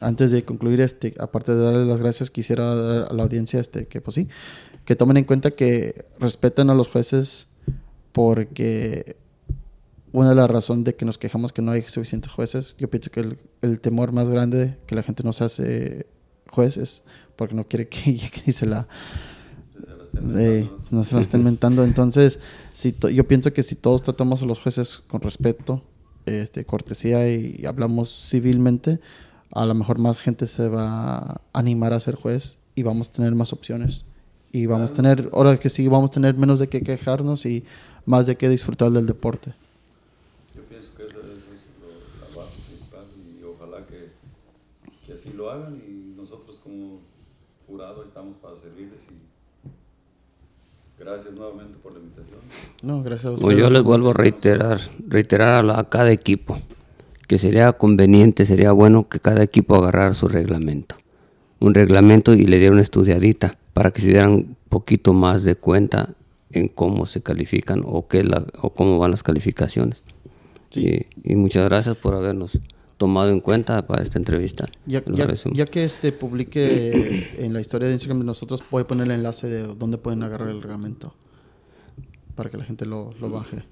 [0.00, 3.86] antes de concluir, este, aparte de darle las gracias, quisiera dar a la audiencia este,
[3.86, 4.28] que, pues sí,
[4.84, 7.48] que tomen en cuenta que respeten a los jueces
[8.12, 9.16] porque
[10.12, 13.10] una de las razones de que nos quejamos que no hay suficientes jueces, yo pienso
[13.10, 16.06] que el, el temor más grande que la gente no se hace
[16.50, 17.04] jueces
[17.36, 18.10] porque no quiere que
[18.46, 18.88] y se la,
[20.12, 21.04] Sí, inventando, ¿no?
[21.04, 21.84] se la estén inventando.
[21.84, 22.40] Entonces,
[22.72, 25.82] si yo pienso que si todos tratamos a los jueces con respeto,
[26.28, 29.00] este, cortesía y, hablamos civilmente,
[29.52, 33.12] a lo mejor más gente se va a animar a ser juez y vamos a
[33.12, 34.04] tener más opciones.
[34.52, 37.64] Y vamos a tener, ahora que sí, vamos a tener menos de qué quejarnos y
[38.06, 39.52] más de qué disfrutar del deporte.
[40.56, 44.08] Yo pienso que es lo- la base principal y ojalá que,
[45.06, 47.00] que así lo hagan y nosotros como
[47.66, 49.18] jurado estamos para servirles y
[51.08, 52.38] gracias nuevamente por la invitación.
[52.82, 53.58] No, gracias a ustedes.
[53.58, 56.58] yo les vuelvo a reiterar, reiterar a, la- a cada equipo
[57.26, 60.96] que sería conveniente, sería bueno que cada equipo agarrara su reglamento.
[61.60, 65.54] Un reglamento y le diera una estudiadita para que se dieran un poquito más de
[65.56, 66.14] cuenta
[66.50, 70.02] en cómo se califican o, qué es la, o cómo van las calificaciones.
[70.70, 71.06] Sí.
[71.24, 72.58] Y, y muchas gracias por habernos
[72.98, 74.68] tomado en cuenta para esta entrevista.
[74.84, 78.86] Ya, ya- ya que este publique en la historia de Instagram de nosotros, voy a
[78.86, 81.14] poner el enlace de dónde pueden agarrar el reglamento
[82.34, 83.62] para que la gente lo, lo baje.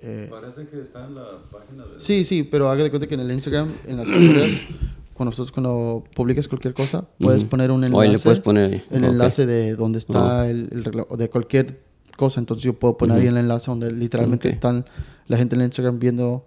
[0.00, 2.00] Eh, Parece que está en la página de...
[2.00, 4.54] sí, sí, pero haga de cuenta que en el Instagram, en las historias,
[5.14, 7.50] cuando nosotros cuando publiques cualquier cosa, puedes Ujú.
[7.50, 8.84] poner un O enlace, ahí le puedes poner ahí.
[8.90, 9.10] el Ok.
[9.10, 10.48] enlace de dónde está Ajá.
[10.48, 11.80] el, el regla- o de cualquier
[12.16, 12.40] cosa.
[12.40, 14.54] Entonces yo puedo poner ahí el enlace donde literalmente Ok.
[14.54, 14.86] están
[15.28, 16.46] la gente en el Instagram viendo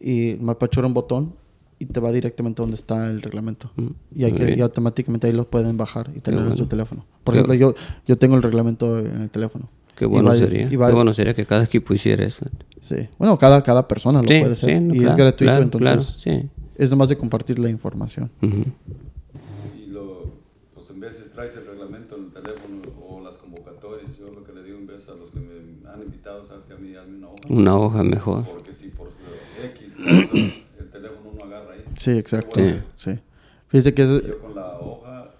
[0.00, 1.34] y me apachura un botón
[1.78, 3.70] y te va directamente donde está el reglamento.
[3.76, 7.04] Mm, Y, hay que, y automáticamente ahí lo pueden bajar y tenerlo en su teléfono.
[7.24, 7.74] Por ejemplo, yo,
[8.06, 9.68] yo tengo el reglamento en el teléfono.
[9.96, 10.68] Qué bueno va- sería.
[10.68, 12.46] Qué bueno sería que cada equipo hiciera eso.
[12.80, 12.96] Sí.
[13.18, 14.70] Bueno, cada, cada persona lo Sí, puede hacer.
[14.74, 16.48] sí, no, y es claro, gratuito, claro, entonces claro, sí.
[16.76, 18.30] es nomás de compartir la información.
[18.42, 18.64] Ujú.
[19.78, 20.24] Y lo,
[20.74, 24.10] pues en veces traes el reglamento en el teléfono o las convocatorias.
[24.18, 26.72] Yo lo que le digo en vez a los que me han invitado, sabes que
[26.74, 27.38] a mí hazme una hoja.
[27.48, 28.44] Una hoja mejor.
[28.46, 31.84] Porque si por X cosa, el teléfono uno agarra ahí.
[31.96, 32.60] Sí, exacto.
[32.96, 33.18] Sí.
[33.68, 35.30] Fíjese que, eso, Yo con la hoja,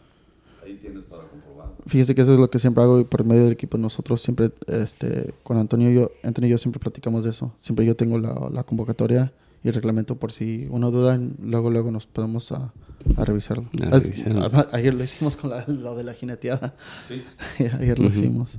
[0.65, 1.69] ahí tienes para comprobar.
[1.87, 3.77] fíjese que eso es lo que siempre hago y por medio del equipo.
[3.79, 7.53] Nosotros siempre, este, con Antonio y yo, Antonio y yo siempre platicamos de eso.
[7.59, 9.33] Siempre yo tengo la, la convocatoria
[9.65, 12.73] y el reglamento por si uno duda, luego luego nos podemos a,
[13.17, 13.67] a revisarlo.
[13.83, 16.75] A ayer lo hicimos con la, lo de la jineteada.
[17.09, 17.23] Sí,
[17.79, 18.59] Ayer lo hicimos.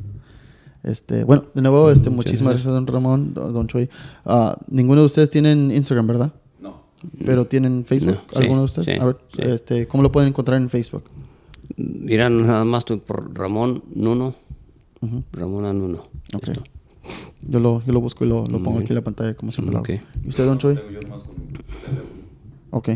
[0.83, 3.87] Este, bueno, de nuevo, este, Muchas muchísimas gracias, don Ramón, don, Choi.
[4.25, 6.33] Ah, ninguno de ustedes tienen Instagram, ¿verdad?
[6.59, 6.81] no.
[7.25, 8.85] Pero tienen Facebook, No, sí, ¿alguno de ustedes?
[8.87, 9.41] sí, A ver, sí.
[9.43, 11.03] este, ¿cómo lo pueden encontrar en Facebook?
[11.77, 14.35] Mira, nada más tú por Ramón Nuno.
[15.01, 15.23] Ujú.
[15.33, 16.03] Ramón a Nuno.
[16.33, 16.49] Ok.
[17.47, 19.75] Yo lo, yo lo busco y lo, lo pongo aquí en la pantalla, como siempre
[19.77, 19.87] Ok.
[19.89, 20.03] lo hago.
[20.23, 20.75] ¿Y usted, don Choi?
[20.75, 22.09] Tengo yo nomás con mi teléfono.
[22.71, 22.89] Ok.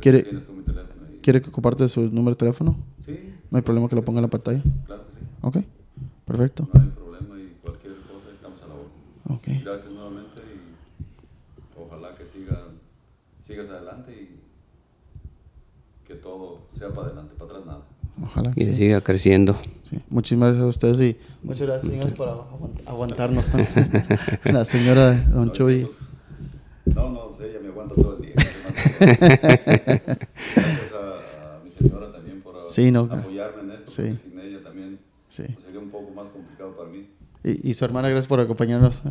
[0.00, 0.26] ¿Quiere.
[1.22, 2.76] ¿Quiere que comparte su número de teléfono?
[3.04, 3.18] Sí,
[3.50, 4.62] No hay problema que lo ponga en la pantalla.
[4.86, 5.18] claro que sí.
[5.40, 5.64] Ok.
[6.26, 6.68] Perfecto.
[6.72, 8.60] No hay problema y cualquier cosa estamos
[9.26, 12.64] Gracias nuevamente y ojalá que siga,
[13.40, 14.40] sigas adelante y
[16.06, 17.82] que todo sea para adelante, para atrás nada.
[18.22, 18.50] Ojalá.
[18.50, 18.76] Y que sí.
[18.76, 19.56] siga creciendo.
[19.88, 19.98] Sí.
[20.10, 23.70] Muchísimas gracias a ustedes y muchas gracias, señores, por aguant- aguantarnos tanto.
[24.52, 25.90] la señora Don No, nosotros-
[26.86, 28.34] No, no, sí, ella me aguanta todo el día.
[29.00, 34.62] Gracias a, a mi señora también por a- Sí, no, apoyarme en esto, sin ella
[34.62, 35.44] también Sí.
[35.52, 37.08] pues, sería un poco más complicado para mí.
[37.44, 39.02] Y, y su hermana, gracias por acompañarnos.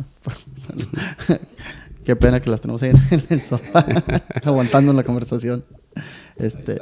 [2.04, 3.86] Qué pena que las tenemos ahí en el sofá,
[4.44, 5.64] aguantando la conversación.
[6.36, 6.80] Este,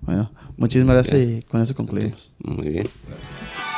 [0.00, 2.32] bueno, muchísimas gracias y con eso concluimos.
[2.38, 2.88] Muy bien.
[3.06, 3.73] Gracias.